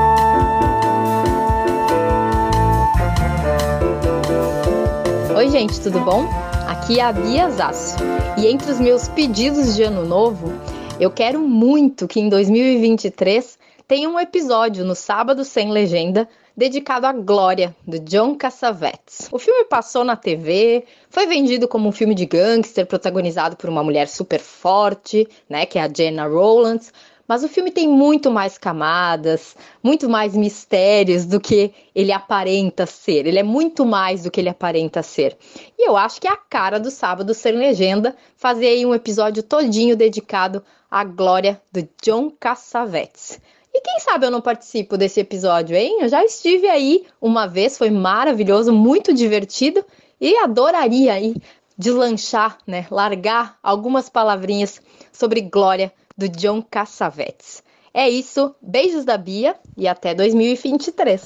gente, 5.57 5.79
tudo 5.79 6.01
bom? 6.01 6.25
Aqui 6.67 6.99
é 6.99 7.03
a 7.03 7.13
Bia 7.13 7.49
Zasso. 7.49 7.95
E 8.37 8.45
entre 8.45 8.69
os 8.69 8.77
meus 8.77 9.07
pedidos 9.07 9.73
de 9.73 9.83
ano 9.83 10.05
novo, 10.05 10.51
eu 10.99 11.09
quero 11.09 11.39
muito 11.39 12.09
que 12.09 12.19
em 12.19 12.27
2023 12.27 13.57
tenha 13.87 14.09
um 14.09 14.19
episódio 14.19 14.83
no 14.83 14.93
Sábado 14.93 15.45
Sem 15.45 15.71
Legenda 15.71 16.27
dedicado 16.57 17.07
à 17.07 17.13
Glória, 17.13 17.73
do 17.87 17.97
John 17.99 18.35
Cassavetes. 18.35 19.29
O 19.31 19.39
filme 19.39 19.63
passou 19.63 20.03
na 20.03 20.17
TV, 20.17 20.83
foi 21.09 21.25
vendido 21.25 21.69
como 21.69 21.87
um 21.87 21.91
filme 21.93 22.15
de 22.15 22.25
gangster 22.25 22.85
protagonizado 22.85 23.55
por 23.55 23.69
uma 23.69 23.81
mulher 23.81 24.09
super 24.09 24.41
forte, 24.41 25.25
né, 25.49 25.65
que 25.65 25.79
é 25.79 25.83
a 25.83 25.89
Jenna 25.89 26.27
Rowlands, 26.27 26.91
mas 27.27 27.43
o 27.43 27.49
filme 27.49 27.71
tem 27.71 27.87
muito 27.87 28.29
mais 28.29 28.57
camadas, 28.57 29.55
muito 29.81 30.07
mais 30.07 30.35
mistérios 30.35 31.25
do 31.25 31.39
que 31.39 31.73
ele 31.93 32.11
aparenta 32.11 32.85
ser. 32.85 33.25
Ele 33.25 33.39
é 33.39 33.43
muito 33.43 33.85
mais 33.85 34.23
do 34.23 34.31
que 34.31 34.39
ele 34.39 34.49
aparenta 34.49 35.01
ser. 35.01 35.37
E 35.77 35.87
eu 35.87 35.97
acho 35.97 36.21
que 36.21 36.27
é 36.27 36.31
a 36.31 36.37
cara 36.37 36.79
do 36.79 36.91
Sábado 36.91 37.33
Sem 37.33 37.53
Legenda 37.53 38.15
fazer 38.35 38.67
aí 38.67 38.85
um 38.85 38.93
episódio 38.93 39.41
todinho 39.41 39.95
dedicado 39.95 40.63
à 40.89 41.03
glória 41.03 41.61
do 41.71 41.87
John 42.03 42.31
Cassavetes. 42.39 43.39
E 43.73 43.81
quem 43.81 43.99
sabe 43.99 44.25
eu 44.25 44.31
não 44.31 44.39
participo 44.39 44.97
desse 44.97 45.19
episódio, 45.19 45.75
hein? 45.75 45.97
Eu 46.01 46.07
já 46.07 46.23
estive 46.23 46.67
aí 46.67 47.05
uma 47.19 47.45
vez, 47.45 47.77
foi 47.77 47.89
maravilhoso, 47.89 48.71
muito 48.71 49.13
divertido 49.13 49.83
e 50.21 50.37
adoraria 50.37 51.11
aí 51.11 51.35
deslanchar, 51.77 52.57
né? 52.65 52.87
Largar 52.89 53.57
algumas 53.61 54.07
palavrinhas 54.07 54.81
sobre 55.11 55.41
glória 55.41 55.91
do 56.17 56.29
John 56.29 56.61
Cassavetes. 56.61 57.63
É 57.93 58.09
isso, 58.09 58.53
beijos 58.61 59.05
da 59.05 59.17
Bia 59.17 59.55
e 59.77 59.87
até 59.87 60.13
2023. 60.13 61.23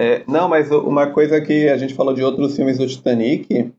É, 0.00 0.22
não, 0.28 0.48
mas 0.48 0.70
uma 0.70 1.08
coisa 1.10 1.40
que 1.40 1.68
a 1.68 1.76
gente 1.76 1.94
falou 1.94 2.14
de 2.14 2.22
outros 2.22 2.54
filmes 2.54 2.78
do 2.78 2.86
Titanic, 2.86 3.72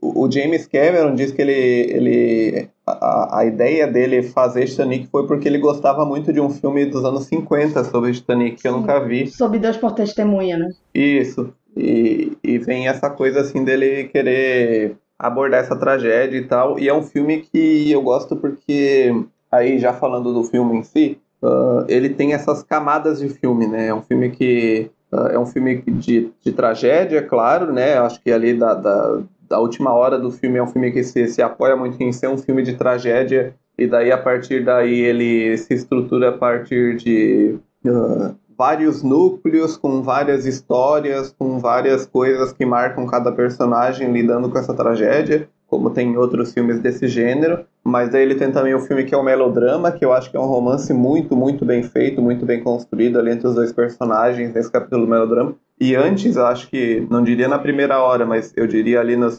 o, 0.00 0.30
James 0.30 0.66
Cameron 0.66 1.14
diz 1.14 1.32
que 1.32 1.42
ele, 1.42 1.52
ele 1.52 2.68
a, 3.00 3.40
a, 3.40 3.44
ideia 3.44 3.86
dele 3.86 4.22
fazer 4.22 4.66
Titanic 4.66 5.06
foi 5.08 5.26
porque 5.26 5.48
ele 5.48 5.58
gostava 5.58 6.04
muito 6.04 6.32
de 6.32 6.40
um 6.40 6.50
filme 6.50 6.86
dos 6.86 7.04
anos 7.04 7.24
50 7.24 7.84
sobre 7.84 8.12
Titanic, 8.12 8.60
que 8.62 8.68
eu 8.68 8.72
nunca 8.72 9.00
vi. 9.00 9.26
Sob 9.28 9.58
Deus 9.58 9.76
por 9.76 9.92
testemunha, 9.92 10.56
né? 10.56 10.70
Isso. 10.94 11.52
E, 11.76 12.32
e 12.42 12.58
vem 12.58 12.88
essa 12.88 13.10
coisa 13.10 13.40
assim 13.40 13.64
dele 13.64 14.04
querer 14.04 14.96
abordar 15.18 15.60
essa 15.60 15.76
tragédia 15.76 16.38
e 16.38 16.44
tal. 16.44 16.78
E 16.78 16.88
é 16.88 16.94
um 16.94 17.02
filme 17.02 17.42
que 17.42 17.90
eu 17.90 18.02
gosto 18.02 18.36
porque, 18.36 19.14
aí 19.50 19.78
já 19.78 19.92
falando 19.92 20.32
do 20.32 20.44
filme 20.44 20.78
em 20.78 20.82
si, 20.82 21.18
uh, 21.42 21.84
ele 21.88 22.10
tem 22.10 22.32
essas 22.32 22.62
camadas 22.62 23.18
de 23.20 23.28
filme, 23.28 23.66
né? 23.66 23.88
É 23.88 23.94
um 23.94 24.02
filme 24.02 24.30
que 24.30 24.90
Uh, 25.12 25.28
é 25.28 25.38
um 25.38 25.46
filme 25.46 25.80
de, 25.86 26.32
de 26.44 26.52
tragédia, 26.52 27.22
claro, 27.22 27.72
né? 27.72 27.96
Acho 27.96 28.20
que 28.20 28.30
ali 28.30 28.54
da, 28.54 28.74
da, 28.74 29.22
da, 29.48 29.58
última 29.60 29.92
hora 29.92 30.18
do 30.18 30.30
filme 30.30 30.58
é 30.58 30.62
um 30.62 30.66
filme 30.66 30.92
que 30.92 31.02
se, 31.02 31.26
se 31.28 31.42
apoia 31.42 31.76
muito 31.76 32.00
em 32.02 32.12
ser 32.12 32.28
um 32.28 32.38
filme 32.38 32.62
de 32.62 32.74
tragédia, 32.74 33.54
e 33.78 33.86
daí 33.86 34.10
a 34.10 34.18
partir 34.18 34.64
daí 34.64 35.00
ele 35.00 35.56
se 35.58 35.74
estrutura 35.74 36.30
a 36.30 36.32
partir 36.32 36.96
de 36.96 37.58
uh, 37.84 38.34
vários 38.56 39.02
núcleos, 39.02 39.76
com 39.76 40.02
várias 40.02 40.46
histórias, 40.46 41.34
com 41.38 41.58
várias 41.58 42.06
coisas 42.06 42.52
que 42.52 42.64
marcam 42.64 43.06
cada 43.06 43.30
personagem 43.32 44.12
lidando 44.12 44.50
com 44.50 44.58
essa 44.58 44.74
tragédia 44.74 45.48
como 45.66 45.90
tem 45.90 46.16
outros 46.16 46.52
filmes 46.52 46.80
desse 46.80 47.08
gênero, 47.08 47.64
mas 47.82 48.14
aí 48.14 48.22
ele 48.22 48.36
tem 48.36 48.50
também 48.52 48.74
o 48.74 48.80
filme 48.80 49.04
que 49.04 49.14
é 49.14 49.18
o 49.18 49.22
melodrama, 49.22 49.90
que 49.90 50.04
eu 50.04 50.12
acho 50.12 50.30
que 50.30 50.36
é 50.36 50.40
um 50.40 50.46
romance 50.46 50.92
muito, 50.92 51.36
muito 51.36 51.64
bem 51.64 51.82
feito, 51.82 52.22
muito 52.22 52.46
bem 52.46 52.62
construído 52.62 53.18
ali 53.18 53.32
entre 53.32 53.48
os 53.48 53.54
dois 53.54 53.72
personagens 53.72 54.52
nesse 54.52 54.70
capítulo 54.70 55.04
do 55.04 55.10
melodrama. 55.10 55.54
E 55.78 55.94
antes, 55.94 56.36
acho 56.36 56.68
que, 56.68 57.06
não 57.10 57.22
diria 57.22 57.48
na 57.48 57.58
primeira 57.58 58.00
hora, 58.00 58.24
mas 58.24 58.52
eu 58.56 58.66
diria 58.66 59.00
ali 59.00 59.16
na 59.16 59.30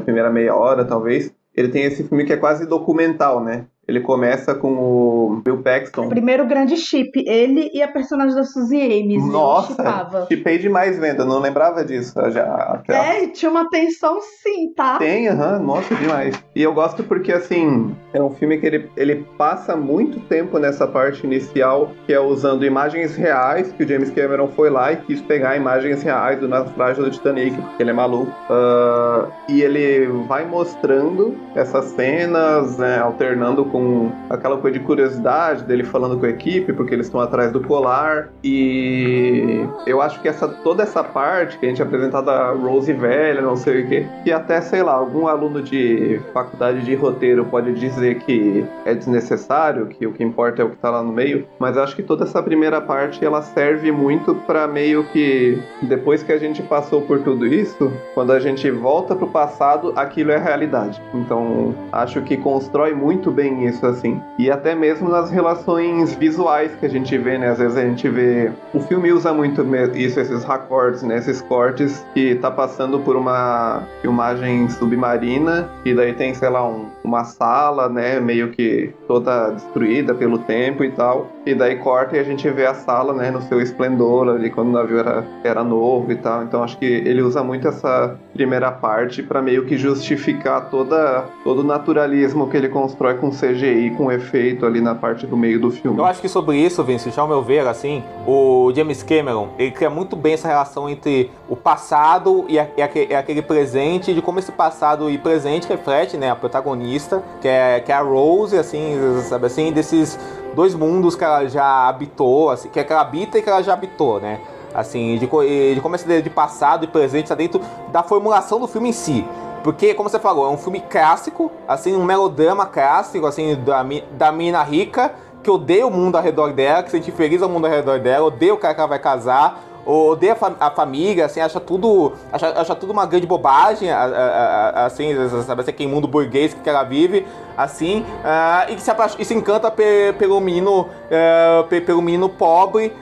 primeira 0.00 0.30
meia 0.30 0.54
hora, 0.54 0.84
talvez, 0.84 1.32
ele 1.54 1.68
tem 1.68 1.84
esse 1.84 2.04
filme 2.04 2.24
que 2.24 2.32
é 2.32 2.36
quase 2.36 2.66
documental, 2.66 3.42
né? 3.42 3.66
Ele 3.88 4.00
começa 4.00 4.54
com 4.54 4.72
o 4.74 5.40
Bill 5.42 5.62
Paxton. 5.62 6.06
O 6.06 6.08
primeiro 6.10 6.46
grande 6.46 6.76
chip, 6.76 7.10
ele 7.26 7.70
e 7.72 7.82
a 7.82 7.88
personagem 7.88 8.34
da 8.34 8.44
Suzy 8.44 8.76
Ames. 8.80 9.26
Nossa, 9.26 10.26
chipei 10.28 10.58
demais 10.58 10.98
vendo, 10.98 11.22
eu 11.22 11.26
não 11.26 11.38
lembrava 11.38 11.82
disso. 11.82 12.12
Já, 12.30 12.82
É, 12.86 13.26
tinha 13.28 13.50
uma 13.50 13.68
tensão 13.70 14.20
sim, 14.20 14.72
tá? 14.76 14.98
Tem, 14.98 15.28
aham, 15.28 15.56
uhum, 15.58 15.64
nossa, 15.64 15.94
demais. 15.94 16.38
E 16.54 16.62
eu 16.62 16.74
gosto 16.74 17.02
porque, 17.02 17.32
assim, 17.32 17.94
é 18.12 18.22
um 18.22 18.30
filme 18.30 18.58
que 18.58 18.66
ele, 18.66 18.90
ele 18.94 19.26
passa 19.38 19.74
muito 19.74 20.20
tempo 20.20 20.58
nessa 20.58 20.86
parte 20.86 21.24
inicial, 21.24 21.92
que 22.06 22.12
é 22.12 22.20
usando 22.20 22.66
imagens 22.66 23.16
reais, 23.16 23.72
que 23.72 23.84
o 23.84 23.88
James 23.88 24.10
Cameron 24.10 24.48
foi 24.48 24.68
lá 24.68 24.92
e 24.92 24.96
quis 24.96 25.22
pegar 25.22 25.56
imagens 25.56 26.02
reais 26.02 26.38
do 26.38 26.46
naufrágio 26.46 27.04
do 27.04 27.10
Titanic, 27.10 27.56
porque 27.56 27.82
ele 27.82 27.90
é 27.90 27.94
maluco. 27.94 28.30
Uh, 28.50 29.32
e 29.48 29.62
ele 29.62 30.06
vai 30.26 30.44
mostrando 30.44 31.34
essas 31.54 31.86
cenas, 31.86 32.76
né, 32.76 32.98
alternando 32.98 33.64
com 33.64 33.77
com 33.78 34.10
aquela 34.28 34.58
coisa 34.58 34.78
de 34.78 34.84
curiosidade 34.84 35.62
dele 35.64 35.84
falando 35.84 36.18
com 36.18 36.26
a 36.26 36.28
equipe, 36.28 36.72
porque 36.72 36.94
eles 36.94 37.06
estão 37.06 37.20
atrás 37.20 37.52
do 37.52 37.60
colar. 37.60 38.28
E 38.42 39.64
eu 39.86 40.02
acho 40.02 40.20
que 40.20 40.28
essa 40.28 40.48
toda 40.48 40.82
essa 40.82 41.04
parte 41.04 41.58
que 41.58 41.66
a 41.66 41.68
gente 41.68 41.82
apresentou 41.82 42.22
da 42.22 42.50
Rose 42.50 42.92
velha, 42.92 43.40
não 43.40 43.56
sei 43.56 43.82
o 43.82 43.88
que, 43.88 44.06
que 44.24 44.32
até, 44.32 44.60
sei 44.60 44.82
lá, 44.82 44.94
algum 44.94 45.28
aluno 45.28 45.62
de 45.62 46.20
faculdade 46.32 46.84
de 46.84 46.94
roteiro 46.94 47.44
pode 47.44 47.72
dizer 47.74 48.18
que 48.18 48.66
é 48.84 48.94
desnecessário, 48.94 49.86
que 49.86 50.06
o 50.06 50.12
que 50.12 50.24
importa 50.24 50.62
é 50.62 50.64
o 50.64 50.70
que 50.70 50.76
tá 50.76 50.90
lá 50.90 51.02
no 51.02 51.12
meio, 51.12 51.46
mas 51.58 51.76
eu 51.76 51.82
acho 51.82 51.94
que 51.94 52.02
toda 52.02 52.24
essa 52.24 52.42
primeira 52.42 52.80
parte 52.80 53.24
ela 53.24 53.42
serve 53.42 53.92
muito 53.92 54.34
para 54.34 54.66
meio 54.66 55.04
que 55.04 55.62
depois 55.82 56.22
que 56.22 56.32
a 56.32 56.38
gente 56.38 56.62
passou 56.62 57.02
por 57.02 57.20
tudo 57.20 57.46
isso, 57.46 57.92
quando 58.14 58.32
a 58.32 58.40
gente 58.40 58.70
volta 58.70 59.14
pro 59.14 59.28
passado, 59.28 59.92
aquilo 59.94 60.32
é 60.32 60.38
realidade. 60.38 61.00
Então, 61.14 61.74
acho 61.92 62.20
que 62.22 62.36
constrói 62.36 62.94
muito 62.94 63.30
bem 63.30 63.67
isso, 63.68 63.86
assim. 63.86 64.20
E 64.38 64.50
até 64.50 64.74
mesmo 64.74 65.08
nas 65.08 65.30
relações 65.30 66.14
visuais 66.14 66.74
que 66.78 66.86
a 66.86 66.88
gente 66.88 67.16
vê, 67.16 67.38
né? 67.38 67.50
Às 67.50 67.58
vezes 67.58 67.76
a 67.76 67.82
gente 67.82 68.08
vê. 68.08 68.50
O 68.72 68.80
filme 68.80 69.12
usa 69.12 69.32
muito 69.32 69.64
isso, 69.94 70.20
esses 70.20 70.44
recortes, 70.44 71.02
né? 71.02 71.16
Esses 71.18 71.40
cortes 71.42 72.04
que 72.14 72.34
tá 72.36 72.50
passando 72.50 72.98
por 73.00 73.16
uma 73.16 73.82
filmagem 74.00 74.68
submarina, 74.68 75.68
e 75.84 75.94
daí 75.94 76.12
tem, 76.12 76.34
sei 76.34 76.48
lá, 76.48 76.66
um, 76.66 76.86
uma 77.08 77.24
sala, 77.24 77.88
né? 77.88 78.20
Meio 78.20 78.50
que 78.50 78.92
toda 79.06 79.50
destruída 79.50 80.14
pelo 80.14 80.38
tempo 80.38 80.84
e 80.84 80.90
tal. 80.90 81.28
E 81.44 81.54
daí 81.54 81.76
corta 81.76 82.16
e 82.16 82.20
a 82.20 82.24
gente 82.24 82.48
vê 82.50 82.66
a 82.66 82.74
sala, 82.74 83.12
né? 83.12 83.30
No 83.30 83.42
seu 83.42 83.60
esplendor 83.60 84.28
ali, 84.28 84.50
quando 84.50 84.68
o 84.68 84.72
navio 84.72 84.98
era, 84.98 85.26
era 85.42 85.64
novo 85.64 86.12
e 86.12 86.16
tal. 86.16 86.42
Então 86.42 86.62
acho 86.62 86.78
que 86.78 86.86
ele 86.86 87.22
usa 87.22 87.42
muito 87.42 87.66
essa 87.68 88.16
primeira 88.32 88.70
parte 88.70 89.22
para 89.22 89.42
meio 89.42 89.66
que 89.66 89.76
justificar 89.76 90.70
toda, 90.70 91.24
todo 91.42 91.60
o 91.60 91.64
naturalismo 91.64 92.48
que 92.48 92.56
ele 92.56 92.68
constrói 92.68 93.14
com 93.14 93.30
CG 93.30 93.48
CGI 93.48 93.90
com 93.96 94.10
efeito 94.12 94.66
ali 94.66 94.80
na 94.80 94.94
parte 94.94 95.26
do 95.26 95.36
meio 95.36 95.60
do 95.60 95.70
filme. 95.70 95.98
Eu 95.98 96.04
acho 96.04 96.20
que 96.20 96.28
sobre 96.28 96.56
isso, 96.56 96.82
Vince, 96.84 97.10
ao 97.18 97.26
meu 97.26 97.42
ver, 97.42 97.66
assim, 97.66 98.02
o 98.26 98.72
James 98.74 99.02
Cameron, 99.02 99.48
ele 99.58 99.70
cria 99.70 99.90
muito 99.90 100.14
bem 100.14 100.34
essa 100.34 100.46
relação 100.46 100.88
entre 100.88 101.30
o 101.48 101.56
passado 101.56 102.44
e, 102.48 102.58
a, 102.58 102.62
aquele, 102.62 103.12
e 103.12 103.14
aquele 103.14 103.42
presente, 103.42 104.14
de 104.14 104.22
como 104.22 104.38
esse 104.38 104.52
passado 104.52 105.10
e 105.10 105.18
presente 105.18 105.68
reflete, 105.68 106.16
né, 106.16 106.30
a 106.30 106.36
protagonista, 106.36 106.97
que 107.40 107.48
é, 107.48 107.80
que 107.80 107.92
é 107.92 107.94
a 107.94 108.00
Rose, 108.00 108.56
assim, 108.56 108.96
sabe 109.22 109.46
assim, 109.46 109.72
desses 109.72 110.18
dois 110.54 110.74
mundos 110.74 111.14
que 111.14 111.24
ela 111.24 111.46
já 111.46 111.88
habitou, 111.88 112.50
assim, 112.50 112.68
que, 112.68 112.80
é 112.80 112.84
que 112.84 112.92
ela 112.92 113.02
habita 113.02 113.38
e 113.38 113.42
que 113.42 113.48
ela 113.48 113.62
já 113.62 113.72
habitou, 113.72 114.20
né? 114.20 114.40
Assim, 114.74 115.16
de, 115.18 115.26
de 115.74 115.80
como 115.80 115.94
esse 115.94 116.22
de 116.22 116.30
passado 116.30 116.84
e 116.84 116.88
presente 116.88 117.24
está 117.24 117.34
dentro 117.34 117.60
da 117.90 118.02
formulação 118.02 118.60
do 118.60 118.66
filme 118.66 118.90
em 118.90 118.92
si. 118.92 119.24
Porque, 119.62 119.94
como 119.94 120.08
você 120.08 120.18
falou, 120.18 120.46
é 120.46 120.50
um 120.50 120.56
filme 120.56 120.80
clássico, 120.80 121.50
assim, 121.66 121.94
um 121.96 122.04
melodrama 122.04 122.66
clássico, 122.66 123.26
assim, 123.26 123.56
da, 123.64 123.84
da 124.12 124.32
mina 124.32 124.62
rica, 124.62 125.12
que 125.42 125.50
odeia 125.50 125.86
o 125.86 125.90
mundo 125.90 126.16
ao 126.16 126.22
redor 126.22 126.52
dela, 126.52 126.82
que 126.82 126.90
se 126.90 126.96
sente 126.96 127.10
feliz 127.10 127.42
ao 127.42 127.48
mundo 127.48 127.66
ao 127.66 127.70
redor 127.70 127.98
dela, 127.98 128.26
odeia 128.26 128.54
o 128.54 128.58
cara 128.58 128.74
que 128.74 128.80
ela 128.80 128.88
vai 128.88 128.98
casar, 128.98 129.62
odeia 129.90 130.34
a, 130.34 130.36
fam 130.36 130.54
a, 130.60 130.70
família, 130.70 131.24
assim, 131.24 131.40
acha 131.40 131.58
tudo, 131.58 132.12
acha, 132.32 132.48
acha 132.60 132.74
tudo 132.74 132.92
uma 132.92 133.06
grande 133.06 133.26
bobagem, 133.26 133.88
assim, 133.90 135.14
sabe 135.46 135.62
assim, 135.62 135.70
aquele 135.70 135.90
mundo 135.90 136.06
burguês 136.06 136.54
que 136.54 136.68
ela 136.68 136.82
vive, 136.82 137.26
assim, 137.58 138.04
uh, 138.22 138.72
e, 138.72 138.80
se, 138.80 138.92
e 139.18 139.24
se 139.24 139.34
encanta 139.34 139.68
pe 139.68 140.14
pelo 140.16 140.40
menino, 140.40 140.82
uh, 140.82 141.64
pe 141.68 141.80
pelo 141.80 142.00
menino 142.00 142.28
pobre, 142.28 142.92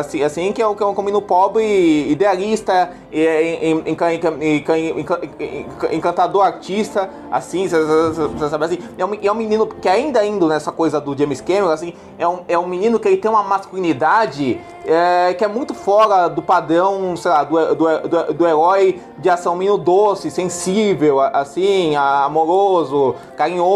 assim, 0.00 0.22
assim 0.22 0.52
que 0.52 0.62
é 0.62 0.66
um, 0.66 0.74
que 0.74 0.82
é 0.82 0.86
um 0.86 0.94
menino 1.02 1.20
pobre, 1.20 2.10
idealista, 2.10 2.90
encantador 5.92 6.46
artista, 6.46 7.10
assim, 7.30 7.68
sabe 7.68 8.64
assim, 8.64 8.78
é 8.96 9.04
um, 9.04 9.14
é 9.22 9.30
um 9.30 9.34
menino 9.34 9.66
que 9.66 9.86
ainda 9.86 10.24
indo 10.24 10.48
nessa 10.48 10.72
coisa 10.72 10.98
do 10.98 11.16
James 11.16 11.42
Cameron, 11.42 11.68
assim, 11.68 11.92
é 12.18 12.26
um, 12.26 12.40
é 12.48 12.58
um 12.58 12.66
menino 12.66 12.98
que 12.98 13.06
ele 13.06 13.18
tem 13.18 13.30
uma 13.30 13.42
masculinidade 13.42 14.58
é, 14.86 15.34
que 15.34 15.44
é 15.44 15.48
muito 15.48 15.74
fora 15.74 16.28
do 16.28 16.40
padrão, 16.42 17.14
sei 17.16 17.30
lá, 17.30 17.44
do, 17.44 17.74
do, 17.74 18.08
do, 18.08 18.34
do 18.34 18.46
herói 18.46 19.00
de 19.18 19.28
ação 19.28 19.56
menino 19.56 19.76
doce, 19.76 20.30
sensível, 20.30 21.20
assim, 21.20 21.96
amoroso, 21.96 23.14
carinhoso, 23.36 23.73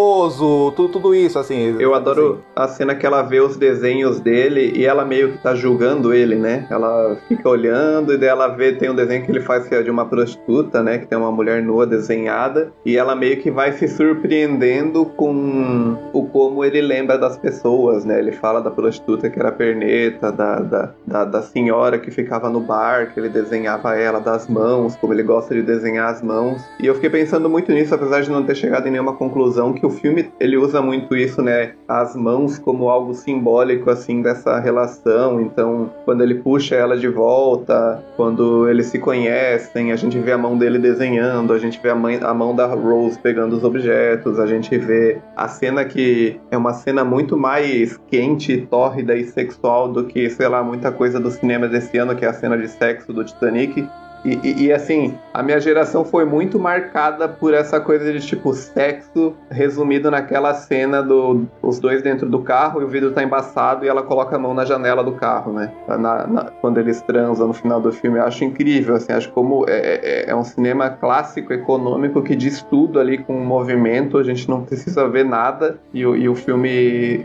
tudo, 0.73 0.89
tudo 0.89 1.15
isso, 1.15 1.39
assim. 1.39 1.77
Eu 1.81 1.95
adoro 1.95 2.43
assim. 2.55 2.65
a 2.65 2.69
cena 2.69 2.95
que 2.95 3.05
ela 3.05 3.23
vê 3.23 3.41
os 3.41 3.57
desenhos 3.57 4.21
dele 4.21 4.73
e 4.75 4.85
ela 4.85 5.05
meio 5.05 5.33
que 5.33 5.39
tá 5.39 5.55
julgando 5.55 6.13
ele, 6.13 6.37
né? 6.37 6.67
Ela 6.71 7.17
fica 7.27 7.49
olhando 7.49 8.13
e 8.13 8.19
daí 8.19 8.29
ela 8.29 8.49
vê, 8.49 8.73
tem 8.73 8.91
um 8.91 8.95
desenho 8.95 9.25
que 9.25 9.31
ele 9.31 9.41
faz 9.41 9.67
que 9.67 9.75
é 9.75 9.83
de 9.83 9.91
uma 9.91 10.05
prostituta, 10.07 10.83
né? 10.83 10.99
Que 10.99 11.07
tem 11.07 11.19
uma 11.19 11.33
mulher 11.33 11.63
nua 11.63 11.87
desenhada 11.87 12.73
e 12.85 12.97
ela 12.97 13.17
meio 13.17 13.39
que 13.39 13.51
vai 13.51 13.73
se 13.73 13.89
surpreendendo 13.89 15.05
com 15.05 15.97
o 16.13 16.27
como 16.27 16.65
ele 16.65 16.81
lembra 16.81 17.19
das 17.19 17.37
pessoas, 17.37 18.05
né? 18.05 18.19
Ele 18.19 18.33
fala 18.33 18.61
da 18.61 18.71
prostituta 18.71 19.29
que 19.29 19.39
era 19.39 19.51
perneta, 19.51 20.31
da, 20.31 20.61
da, 20.61 20.95
da, 21.07 21.25
da 21.25 21.43
senhora 21.43 21.99
que 21.99 22.11
ficava 22.11 22.51
no 22.51 22.61
bar, 22.61 23.13
que 23.13 23.19
ele 23.19 23.29
desenhava 23.29 23.97
ela 23.97 24.21
das 24.21 24.47
mãos, 24.47 24.95
como 24.97 25.13
ele 25.13 25.23
gosta 25.23 25.49
gosta 25.49 25.55
de 25.55 25.63
desenhar 25.63 26.11
as 26.13 26.21
mãos. 26.21 26.63
E 26.81 26.87
eu 26.87 26.95
fiquei 26.95 27.11
pensando 27.11 27.49
muito 27.49 27.73
nisso, 27.73 27.95
apesar 27.95 28.21
de 28.21 28.31
não 28.31 28.45
ter 28.45 28.55
chegado 28.55 28.87
em 28.87 28.91
nenhuma 28.91 29.15
conclusão, 29.15 29.73
que 29.73 29.87
o 29.89 29.91
filme 29.91 30.31
ele 30.39 30.57
usa 30.57 30.81
muito 30.81 31.17
isso, 31.17 31.43
né? 31.43 31.73
As 31.89 32.15
mãos 32.15 32.59
como 32.59 32.89
algo 32.89 33.15
simbólico, 33.15 33.91
assim, 33.91 34.23
dessa 34.23 34.59
relação. 34.61 35.41
Então, 35.41 35.91
quando 36.05 36.23
ele 36.23 36.37
puxa 36.37 36.75
ela 36.75 36.97
de 36.97 37.09
volta, 37.09 38.03
quando 38.17 38.69
eles 38.69 38.87
se 38.87 38.99
conhecem, 38.99 39.91
a 39.91 39.97
gente 39.97 40.19
vê 40.19 40.33
a 40.33 40.39
mão 40.39 40.57
dele 40.57 40.79
desenhando, 40.79 41.53
a 41.53 41.59
gente 41.59 41.81
vê 41.83 41.91
a, 41.91 41.95
mãe, 41.95 42.19
a 42.23 42.35
mão 42.35 42.55
da 42.55 42.67
Rose 42.67 43.19
pegando 43.19 43.57
os 43.57 43.65
objetos, 43.65 44.39
a 44.39 44.47
gente 44.47 44.77
vê 44.77 45.19
a 45.35 45.49
cena 45.49 45.85
que 45.85 46.39
é 46.51 46.57
uma 46.57 46.75
cena 46.75 47.05
muito 47.05 47.37
mais 47.37 47.99
quente, 48.09 48.67
tórrida 48.71 49.17
e 49.17 49.25
sexual 49.25 49.89
do 49.89 50.05
que, 50.05 50.29
sei 50.29 50.49
lá, 50.49 50.63
muita 50.63 50.93
coisa 50.93 51.19
do 51.19 51.31
cinema 51.31 51.67
desse 51.67 51.97
ano, 51.97 52.15
que 52.15 52.25
é 52.25 52.29
a 52.29 52.35
cena 52.35 52.57
de 52.59 52.69
sexo 52.69 53.13
do 53.13 53.25
Titanic. 53.25 53.89
E, 54.25 54.39
e, 54.43 54.67
e, 54.67 54.73
assim, 54.73 55.15
a 55.33 55.43
minha 55.43 55.61
geração 55.61 56.05
foi 56.05 56.25
muito 56.25 56.59
marcada 56.59 57.29
por 57.29 57.55
essa 57.55 57.81
coisa 57.81 58.13
de 58.13 58.21
tipo 58.21 58.53
sexo 58.53 59.35
resumido 59.51 60.11
naquela 60.11 60.55
cena 60.55 61.03
do 61.03 61.47
dois 61.81 62.03
dentro 62.03 62.29
do 62.29 62.41
carro 62.41 62.81
e 62.81 62.85
o 62.85 62.89
vidro 62.89 63.13
tá 63.13 63.23
embaçado 63.23 63.85
e 63.85 63.89
ela 63.89 64.03
coloca 64.03 64.37
a 64.37 64.39
mão 64.39 64.55
na 64.55 64.65
janela 64.65 65.05
do 65.05 65.13
carro, 65.13 65.53
né? 65.53 65.71
Na, 65.87 66.27
na, 66.27 66.45
quando 66.61 66.79
eles 66.79 67.01
transam 67.03 67.49
no 67.49 67.55
final 67.55 67.81
do 67.81 67.93
filme. 67.93 68.19
Eu 68.19 68.25
acho 68.25 68.45
incrível, 68.45 68.97
assim, 68.97 69.13
acho 69.13 69.31
como 69.31 69.65
é, 69.69 70.25
é, 70.27 70.31
é, 70.31 70.35
um 70.35 70.43
cinema 70.43 70.91
clássico, 70.91 71.53
econômico, 71.53 72.23
que 72.23 72.35
diz 72.35 72.63
tudo 72.63 72.99
ali 72.99 73.19
com 73.19 73.37
o 73.37 73.45
movimento, 73.45 74.19
a 74.19 74.23
gente 74.23 74.49
não 74.49 74.63
precisa 74.65 75.09
ver 75.09 75.25
nada 75.25 75.79
e, 75.93 76.01
e 76.01 76.29
o 76.29 76.35
filme 76.35 76.69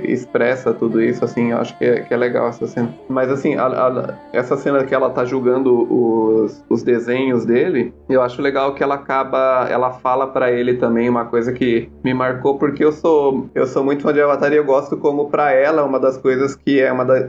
expressa 0.04 0.74
tudo 0.74 1.02
isso, 1.02 1.24
assim, 1.24 1.52
eu 1.52 1.58
acho 1.58 1.78
que 1.78 1.86
é, 1.86 2.02
que 2.02 2.14
é 2.14 2.18
legal 2.18 2.48
essa 2.48 2.68
cena. 2.68 2.94
Mas 3.10 3.30
assim, 3.30 3.56
a, 3.56 3.66
a, 3.66 4.14
essa 4.32 4.58
cena 4.58 4.84
que 4.84 4.94
ela 4.94 5.10
tá 5.10 5.26
julgando 5.26 5.92
os, 5.92 6.64
os 6.70 6.83
desenhos 6.84 7.46
dele, 7.46 7.94
eu 8.10 8.22
acho 8.22 8.42
legal 8.42 8.76
que 8.76 8.84
ela 8.84 8.96
acaba, 8.96 9.68
ela 9.70 9.92
fala 9.92 10.28
para 10.28 10.52
ele 10.52 10.76
também 10.76 11.10
uma 11.10 11.26
coisa 11.26 11.52
que 11.52 11.90
me 12.04 12.14
marcou 12.14 12.58
porque 12.58 12.84
eu 12.84 12.92
sou 12.92 13.50
eu 13.56 13.66
sou 13.66 13.84
muito 13.84 14.04
fã 14.04 14.14
de 14.14 14.22
Avatar 14.22 14.52
e 14.54 14.58
eu 14.58 14.66
gosto 14.66 14.98
como 14.98 15.30
para 15.30 15.52
ela 15.52 15.84
uma 15.84 16.00
das 16.00 16.18
coisas 16.18 16.56
que 16.56 16.80
é 16.80 16.92
uma, 16.92 17.06
da, 17.06 17.28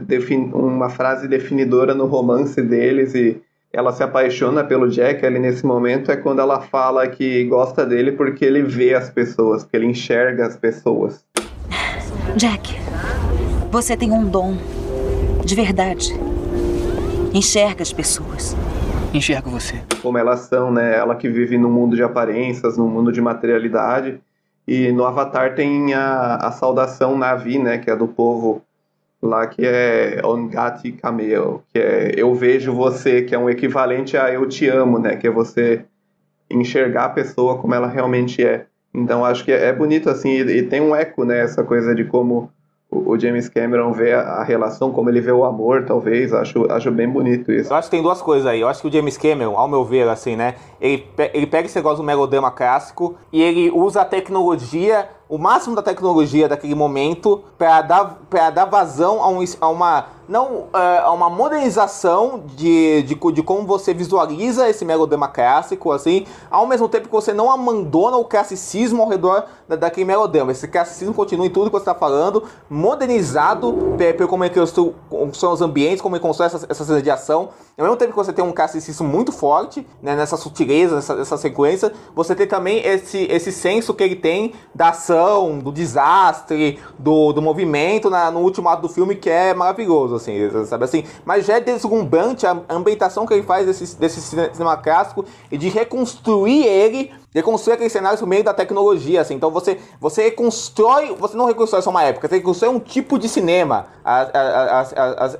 uma 0.53 0.89
frase 0.89 1.27
definidora 1.27 1.93
no 1.93 2.05
romance 2.05 2.61
deles 2.61 3.15
e 3.15 3.41
ela 3.75 3.91
se 3.91 4.01
apaixona 4.01 4.63
pelo 4.63 4.89
Jack 4.89 5.25
ali 5.25 5.37
nesse 5.37 5.65
momento 5.65 6.09
é 6.09 6.15
quando 6.15 6.39
ela 6.39 6.61
fala 6.61 7.05
que 7.07 7.43
gosta 7.43 7.85
dele 7.85 8.13
porque 8.13 8.45
ele 8.45 8.61
vê 8.61 8.93
as 8.93 9.09
pessoas, 9.09 9.63
porque 9.63 9.75
ele 9.75 9.87
enxerga 9.87 10.45
as 10.45 10.55
pessoas. 10.55 11.25
Jack, 12.37 12.77
você 13.69 13.97
tem 13.97 14.11
um 14.11 14.25
dom 14.25 14.57
de 15.43 15.55
verdade. 15.55 16.13
Enxerga 17.33 17.83
as 17.83 17.91
pessoas 17.91 18.55
enxergo 19.17 19.49
você. 19.49 19.81
Como 20.01 20.17
elas 20.17 20.41
são, 20.41 20.71
né? 20.71 20.95
Ela 20.95 21.15
que 21.15 21.29
vive 21.29 21.57
num 21.57 21.71
mundo 21.71 21.95
de 21.95 22.03
aparências, 22.03 22.77
num 22.77 22.87
mundo 22.87 23.11
de 23.11 23.21
materialidade. 23.21 24.19
E 24.67 24.91
no 24.91 25.05
Avatar 25.05 25.55
tem 25.55 25.93
a, 25.93 26.35
a 26.35 26.51
saudação 26.51 27.17
Navi, 27.17 27.59
né? 27.59 27.77
Que 27.77 27.89
é 27.89 27.95
do 27.95 28.07
povo 28.07 28.61
lá 29.21 29.47
que 29.47 29.65
é 29.65 30.21
Ongati 30.23 30.91
Kameo, 30.91 31.63
que 31.73 31.79
é 31.79 32.13
eu 32.15 32.33
vejo 32.35 32.73
você, 32.73 33.23
que 33.23 33.33
é 33.33 33.37
um 33.37 33.49
equivalente 33.49 34.17
a 34.17 34.31
eu 34.31 34.47
te 34.47 34.67
amo, 34.67 34.99
né? 34.99 35.15
Que 35.15 35.27
é 35.27 35.31
você 35.31 35.85
enxergar 36.49 37.05
a 37.05 37.09
pessoa 37.09 37.57
como 37.57 37.73
ela 37.73 37.87
realmente 37.87 38.45
é. 38.45 38.67
Então 38.93 39.25
acho 39.25 39.43
que 39.43 39.51
é 39.51 39.73
bonito 39.73 40.09
assim 40.09 40.29
e, 40.29 40.59
e 40.59 40.63
tem 40.63 40.79
um 40.81 40.95
eco, 40.95 41.25
né? 41.25 41.39
Essa 41.39 41.63
coisa 41.63 41.93
de 41.93 42.05
como 42.05 42.51
o 43.05 43.19
James 43.19 43.49
Cameron 43.49 43.91
vê 43.91 44.13
a 44.13 44.43
relação, 44.43 44.91
como 44.91 45.09
ele 45.09 45.21
vê 45.21 45.31
o 45.31 45.43
amor, 45.43 45.85
talvez. 45.85 46.33
Acho, 46.33 46.71
acho 46.71 46.91
bem 46.91 47.09
bonito 47.09 47.51
isso. 47.51 47.71
Eu 47.71 47.77
acho 47.77 47.89
que 47.89 47.95
tem 47.95 48.03
duas 48.03 48.21
coisas 48.21 48.45
aí. 48.45 48.61
Eu 48.61 48.67
acho 48.67 48.81
que 48.81 48.87
o 48.87 48.91
James 48.91 49.17
Cameron, 49.17 49.57
ao 49.57 49.67
meu 49.67 49.83
ver, 49.83 50.07
assim, 50.07 50.35
né? 50.35 50.55
Ele, 50.79 51.05
ele 51.33 51.47
pega 51.47 51.65
esse 51.65 51.75
negócio 51.75 51.97
do 51.97 52.03
melodrama 52.03 52.51
clássico 52.51 53.15
e 53.31 53.41
ele 53.41 53.69
usa 53.71 54.01
a 54.01 54.05
tecnologia, 54.05 55.09
o 55.27 55.37
máximo 55.37 55.75
da 55.75 55.81
tecnologia 55.81 56.47
daquele 56.47 56.75
momento, 56.75 57.43
para 57.57 57.81
dar, 57.81 58.19
dar 58.53 58.65
vazão 58.65 59.23
a, 59.23 59.29
um, 59.29 59.43
a 59.59 59.69
uma 59.69 60.05
não 60.27 60.67
é 60.73 61.07
uma 61.09 61.29
modernização 61.29 62.43
de, 62.55 63.03
de, 63.03 63.15
de, 63.15 63.43
como 63.43 63.65
você 63.65 63.93
visualiza 63.93 64.67
esse 64.67 64.83
melodrama 64.83 65.27
clássico, 65.27 65.91
assim, 65.91 66.25
ao 66.49 66.65
mesmo 66.65 66.89
tempo 66.89 67.07
que 67.07 67.13
você 67.13 67.33
não 67.33 67.51
abandona 67.51 68.17
o 68.17 68.25
classicismo 68.25 69.03
ao 69.03 69.09
redor 69.09 69.45
da, 69.67 69.75
daquele 69.75 70.05
melodrama. 70.05 70.51
Esse 70.51 70.67
classicismo 70.67 71.13
continua 71.13 71.45
em 71.45 71.49
tudo 71.49 71.65
que 71.65 71.73
você 71.73 71.83
está 71.83 71.95
falando, 71.95 72.43
modernizado 72.69 73.95
pelo 73.97 74.27
como 74.27 74.43
é 74.43 74.49
que 74.49 74.59
são 74.65 75.53
os 75.53 75.61
ambientes, 75.61 76.01
como 76.01 76.15
é 76.15 76.19
que 76.19 76.25
constrói 76.25 76.47
essa, 76.47 76.65
essa 76.67 76.85
cena 76.85 77.01
de 77.01 77.11
ação. 77.11 77.49
Ao 77.77 77.83
mesmo 77.83 77.97
tempo 77.97 78.11
que 78.11 78.17
você 78.17 78.31
tem 78.31 78.43
um 78.43 78.53
classicismo 78.53 79.07
muito 79.07 79.31
forte, 79.31 79.85
né, 80.01 80.15
nessa 80.15 80.37
sutileza, 80.37 80.95
nessa, 80.95 81.15
nessa 81.15 81.37
sequência, 81.37 81.91
você 82.15 82.33
tem 82.33 82.47
também 82.47 82.79
esse, 82.85 83.27
esse 83.29 83.51
senso 83.51 83.93
que 83.93 84.03
ele 84.03 84.15
tem 84.15 84.53
da 84.73 84.89
ação, 84.89 85.24
do 85.61 85.71
desastre, 85.71 86.79
do, 86.97 87.33
do 87.33 87.41
movimento 87.41 88.09
na, 88.09 88.31
no 88.31 88.39
último 88.39 88.69
ato 88.69 88.83
do 88.83 88.89
filme, 88.89 89.15
que 89.15 89.29
é 89.29 89.53
maravilhoso 89.53 90.15
assim, 90.15 90.33
sabe 90.65 90.85
assim? 90.85 91.03
Mas 91.25 91.45
já 91.45 91.57
é 91.57 91.59
deslumbrante 91.59 92.45
a 92.45 92.57
ambientação 92.69 93.25
que 93.25 93.33
ele 93.33 93.43
faz 93.43 93.65
desse, 93.65 93.97
desse 93.97 94.21
cinema 94.21 94.77
clássico 94.77 95.25
e 95.51 95.57
de 95.57 95.69
reconstruir 95.69 96.65
ele 96.65 97.11
reconstruir 97.35 97.73
aqueles 97.73 97.91
cenários 97.91 98.21
por 98.21 98.27
meio 98.27 98.43
da 98.43 98.53
tecnologia, 98.53 99.19
assim. 99.19 99.35
Então 99.35 99.51
você, 99.51 99.77
você 99.99 100.23
reconstrói, 100.23 101.13
você 101.19 101.35
não 101.35 101.45
reconstrói 101.45 101.81
só 101.81 101.89
uma 101.89 102.01
época, 102.01 102.29
você 102.29 102.35
reconstrói 102.35 102.73
um 102.73 102.79
tipo 102.79 103.19
de 103.19 103.27
cinema, 103.27 103.87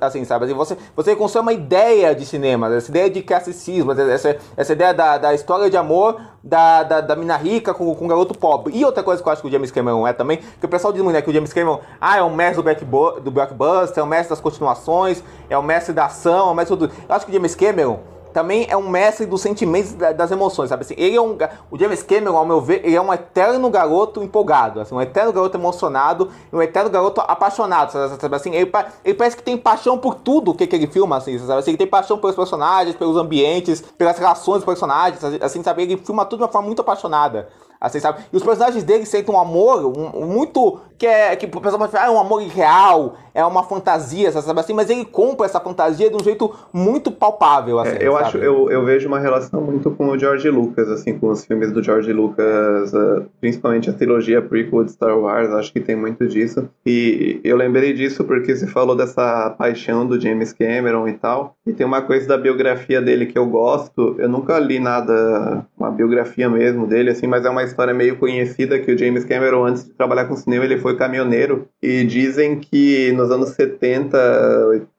assim, 0.00 0.24
sabe? 0.24 0.44
Assim, 0.44 0.54
você, 0.54 0.76
você 0.94 1.10
reconstrói 1.10 1.42
uma 1.42 1.52
ideia 1.54 2.14
de 2.14 2.26
cinema, 2.26 2.74
essa 2.74 2.90
ideia 2.90 3.08
de 3.08 3.22
classicismo, 3.22 3.92
essa, 3.92 4.36
essa 4.56 4.72
ideia 4.72 4.92
da, 4.92 5.16
da 5.16 5.34
história 5.34 5.70
de 5.70 5.76
amor 5.76 6.20
da, 6.44 6.82
da, 6.82 7.00
da 7.00 7.16
mina 7.16 7.36
rica 7.36 7.72
com, 7.72 7.94
com 7.94 8.04
o 8.04 8.08
garoto 8.08 8.36
pobre. 8.36 8.76
E 8.76 8.84
outra 8.84 9.02
coisa 9.02 9.22
que 9.22 9.28
eu 9.28 9.32
acho 9.32 9.40
que 9.40 9.48
o 9.48 9.50
James 9.50 9.70
Cameron 9.70 10.06
é 10.06 10.12
também, 10.12 10.38
que 10.60 10.66
o 10.66 10.68
pessoal 10.68 10.92
diz 10.92 11.02
muito, 11.02 11.14
né, 11.14 11.22
que 11.22 11.30
o 11.30 11.32
James 11.32 11.52
Cameron, 11.52 11.80
ah, 11.98 12.18
é 12.18 12.22
o 12.22 12.30
mestre 12.30 12.62
do, 12.62 13.10
do 13.20 13.30
blockbuster, 13.30 13.98
é 13.98 14.02
o 14.02 14.06
mestre 14.06 14.30
das 14.30 14.40
continuações, 14.40 15.24
é 15.48 15.56
o 15.56 15.62
mestre 15.62 15.94
da 15.94 16.04
ação, 16.04 16.48
é 16.48 16.52
o 16.52 16.54
mestre 16.54 16.76
do... 16.76 16.84
Eu 16.84 17.14
acho 17.14 17.24
que 17.24 17.32
o 17.32 17.34
James 17.34 17.54
Cameron 17.54 18.15
também 18.36 18.66
é 18.68 18.76
um 18.76 18.86
mestre 18.86 19.24
dos 19.24 19.40
sentimentos 19.40 19.94
das 19.94 20.30
emoções, 20.30 20.68
sabe? 20.68 20.82
Assim, 20.82 20.92
ele 20.98 21.16
é 21.16 21.20
um, 21.22 21.38
o 21.70 21.78
James 21.78 22.02
Cameron, 22.02 22.36
ao 22.36 22.44
meu 22.44 22.60
ver, 22.60 22.82
ele 22.84 22.94
é 22.94 23.00
um 23.00 23.10
eterno 23.10 23.70
garoto 23.70 24.22
empolgado, 24.22 24.78
assim, 24.78 24.94
um 24.94 25.00
eterno 25.00 25.32
garoto 25.32 25.56
emocionado, 25.56 26.30
um 26.52 26.60
eterno 26.60 26.90
garoto 26.90 27.22
apaixonado, 27.22 27.92
sabe? 27.92 28.36
Assim, 28.36 28.54
ele, 28.54 28.70
ele 29.02 29.14
parece 29.14 29.38
que 29.38 29.42
tem 29.42 29.56
paixão 29.56 29.96
por 29.96 30.16
tudo 30.16 30.52
que, 30.52 30.66
que 30.66 30.76
ele 30.76 30.86
filma, 30.86 31.16
assim, 31.16 31.38
sabe? 31.38 31.60
Assim, 31.60 31.70
ele 31.70 31.78
tem 31.78 31.86
paixão 31.86 32.18
pelos 32.18 32.36
personagens, 32.36 32.94
pelos 32.94 33.16
ambientes, 33.16 33.80
pelas 33.80 34.18
relações 34.18 34.56
dos 34.56 34.66
personagens, 34.66 35.24
assim, 35.40 35.62
sabe? 35.62 35.84
Ele 35.84 35.96
filma 35.96 36.26
tudo 36.26 36.40
de 36.40 36.44
uma 36.44 36.52
forma 36.52 36.66
muito 36.66 36.82
apaixonada. 36.82 37.48
Assim, 37.80 38.00
sabe? 38.00 38.20
E 38.32 38.36
os 38.36 38.42
personagens 38.42 38.82
dele 38.84 39.04
sentem 39.04 39.34
um 39.34 39.38
amor 39.38 39.84
um, 39.86 40.26
muito. 40.26 40.80
que 40.96 41.06
é. 41.06 41.36
que 41.36 41.46
o 41.46 41.60
pessoal 41.60 41.78
pode 41.78 41.92
falar, 41.92 42.04
ah, 42.04 42.08
é 42.08 42.10
um 42.10 42.18
amor 42.18 42.42
irreal, 42.42 43.16
é 43.34 43.44
uma 43.44 43.62
fantasia, 43.62 44.32
sabe 44.32 44.58
assim? 44.58 44.72
Mas 44.72 44.88
ele 44.88 45.04
compra 45.04 45.44
essa 45.44 45.60
fantasia 45.60 46.08
de 46.08 46.16
um 46.16 46.24
jeito 46.24 46.54
muito 46.72 47.10
palpável, 47.12 47.78
assim. 47.78 47.96
É, 47.96 48.06
eu 48.06 48.12
sabe? 48.12 48.24
acho, 48.24 48.38
eu, 48.38 48.70
eu 48.70 48.84
vejo 48.84 49.06
uma 49.08 49.18
relação 49.18 49.60
muito 49.60 49.90
com 49.90 50.08
o 50.08 50.18
George 50.18 50.48
Lucas, 50.48 50.88
assim, 50.88 51.18
com 51.18 51.28
os 51.28 51.44
filmes 51.44 51.70
do 51.70 51.82
George 51.82 52.12
Lucas, 52.12 52.94
uh, 52.94 53.26
principalmente 53.40 53.90
a 53.90 53.92
trilogia 53.92 54.40
prequel 54.40 54.84
de 54.84 54.92
Star 54.92 55.18
Wars, 55.18 55.50
acho 55.50 55.72
que 55.72 55.80
tem 55.80 55.94
muito 55.94 56.26
disso. 56.26 56.68
E 56.84 57.40
eu 57.44 57.56
lembrei 57.56 57.92
disso 57.92 58.24
porque 58.24 58.56
você 58.56 58.66
falou 58.66 58.96
dessa 58.96 59.50
paixão 59.50 60.06
do 60.06 60.20
James 60.20 60.52
Cameron 60.52 61.06
e 61.08 61.12
tal. 61.12 61.54
E 61.66 61.72
tem 61.72 61.86
uma 61.86 62.02
coisa 62.02 62.26
da 62.26 62.38
biografia 62.38 63.02
dele 63.02 63.26
que 63.26 63.38
eu 63.38 63.46
gosto. 63.46 64.16
Eu 64.18 64.28
nunca 64.28 64.58
li 64.58 64.78
nada, 64.78 65.66
uma 65.76 65.90
biografia 65.90 66.48
mesmo 66.48 66.86
dele, 66.86 67.10
assim, 67.10 67.26
mas 67.26 67.44
é 67.44 67.50
uma 67.50 67.62
história 67.66 67.92
meio 67.92 68.18
conhecida 68.18 68.78
que 68.78 68.92
o 68.92 68.98
James 68.98 69.24
Cameron, 69.24 69.64
antes 69.66 69.84
de 69.84 69.92
trabalhar 69.94 70.26
com 70.26 70.36
cinema, 70.36 70.64
ele 70.64 70.78
foi 70.78 70.96
caminhoneiro. 70.96 71.68
E 71.82 72.04
dizem 72.04 72.58
que 72.58 73.12
nos 73.12 73.30
anos 73.30 73.50
70, 73.50 74.16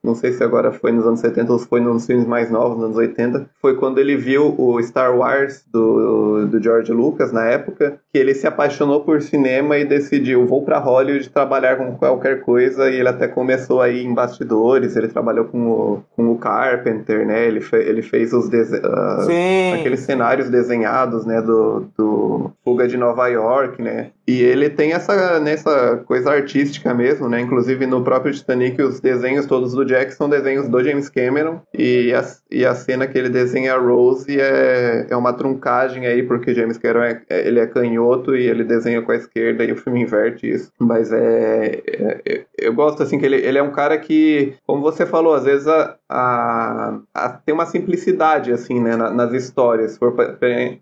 não 0.07 0.15
sei 0.15 0.31
se 0.31 0.43
agora 0.43 0.71
foi 0.71 0.91
nos 0.91 1.05
anos 1.05 1.19
70 1.19 1.51
ou 1.51 1.59
se 1.59 1.67
foi 1.67 1.81
nos 1.81 2.05
filmes 2.05 2.25
mais 2.25 2.49
novos, 2.49 2.77
nos 2.77 2.85
anos 2.85 2.97
80, 2.97 3.49
foi 3.61 3.75
quando 3.75 3.99
ele 3.99 4.15
viu 4.15 4.55
o 4.57 4.81
Star 4.81 5.15
Wars 5.15 5.63
do, 5.71 6.47
do 6.47 6.63
George 6.63 6.91
Lucas, 6.93 7.31
na 7.33 7.45
época, 7.45 7.99
que 8.11 8.17
ele 8.17 8.33
se 8.33 8.47
apaixonou 8.47 9.01
por 9.01 9.21
cinema 9.21 9.77
e 9.77 9.85
decidiu, 9.85 10.47
vou 10.47 10.63
para 10.63 10.79
Hollywood 10.79 11.29
trabalhar 11.29 11.75
com 11.75 11.95
qualquer 11.97 12.41
coisa, 12.41 12.89
e 12.89 12.95
ele 12.95 13.09
até 13.09 13.27
começou 13.27 13.81
aí 13.81 14.03
em 14.03 14.13
bastidores, 14.13 14.95
ele 14.95 15.09
trabalhou 15.09 15.45
com 15.45 15.69
o, 15.69 16.03
com 16.15 16.31
o 16.31 16.37
Carpenter, 16.37 17.27
né, 17.27 17.45
ele, 17.45 17.59
fe, 17.59 17.75
ele 17.75 18.01
fez 18.01 18.31
os 18.31 18.47
uh, 18.47 19.75
aqueles 19.77 19.99
cenários 19.99 20.49
desenhados, 20.49 21.25
né, 21.25 21.41
do, 21.41 21.85
do 21.97 22.51
Fuga 22.63 22.87
de 22.87 22.95
Nova 22.95 23.27
York, 23.27 23.81
né? 23.81 24.11
E 24.27 24.41
ele 24.43 24.69
tem 24.69 24.91
essa, 24.91 25.39
nessa 25.39 26.03
coisa 26.05 26.31
artística 26.31 26.93
mesmo, 26.93 27.29
né? 27.29 27.39
Inclusive 27.39 27.85
no 27.85 28.03
próprio 28.03 28.33
Titanic, 28.33 28.81
os 28.81 28.99
desenhos 28.99 29.45
todos 29.45 29.71
do 29.71 29.85
Jack 29.85 30.13
são 30.13 30.27
desenhos 30.27 30.67
do 30.67 30.83
James 30.83 31.09
Cameron. 31.09 31.61
E 31.73 32.13
a, 32.13 32.25
e 32.51 32.65
a 32.65 32.75
cena 32.75 33.07
que 33.07 33.17
ele 33.17 33.29
desenha 33.29 33.75
a 33.75 33.79
Rose 33.79 34.39
é, 34.39 35.07
é 35.09 35.15
uma 35.15 35.31
truncagem 35.31 36.05
aí, 36.05 36.23
porque 36.23 36.53
James 36.53 36.77
Cameron 36.77 37.03
é, 37.03 37.21
é, 37.29 37.47
ele 37.47 37.59
é 37.59 37.67
canhoto 37.67 38.35
e 38.35 38.45
ele 38.45 38.65
desenha 38.65 39.01
com 39.01 39.13
a 39.13 39.15
esquerda 39.15 39.63
e 39.63 39.71
o 39.71 39.77
filme 39.77 40.01
inverte 40.01 40.49
isso. 40.49 40.71
Mas 40.77 41.11
é. 41.13 41.81
é, 41.87 42.21
é 42.25 42.45
eu 42.57 42.73
gosto 42.73 43.03
assim 43.03 43.19
que 43.19 43.25
ele, 43.25 43.37
ele 43.37 43.57
é 43.57 43.63
um 43.63 43.71
cara 43.71 43.97
que, 43.97 44.55
como 44.65 44.81
você 44.81 45.05
falou, 45.05 45.35
às 45.35 45.45
vezes 45.45 45.67
a, 45.67 45.95
a, 46.09 46.99
a 47.13 47.29
tem 47.29 47.53
uma 47.53 47.65
simplicidade 47.65 48.51
assim, 48.51 48.79
né, 48.79 48.95
nas 48.95 49.31
histórias. 49.31 49.91
Se, 49.91 49.99
for, 49.99 50.13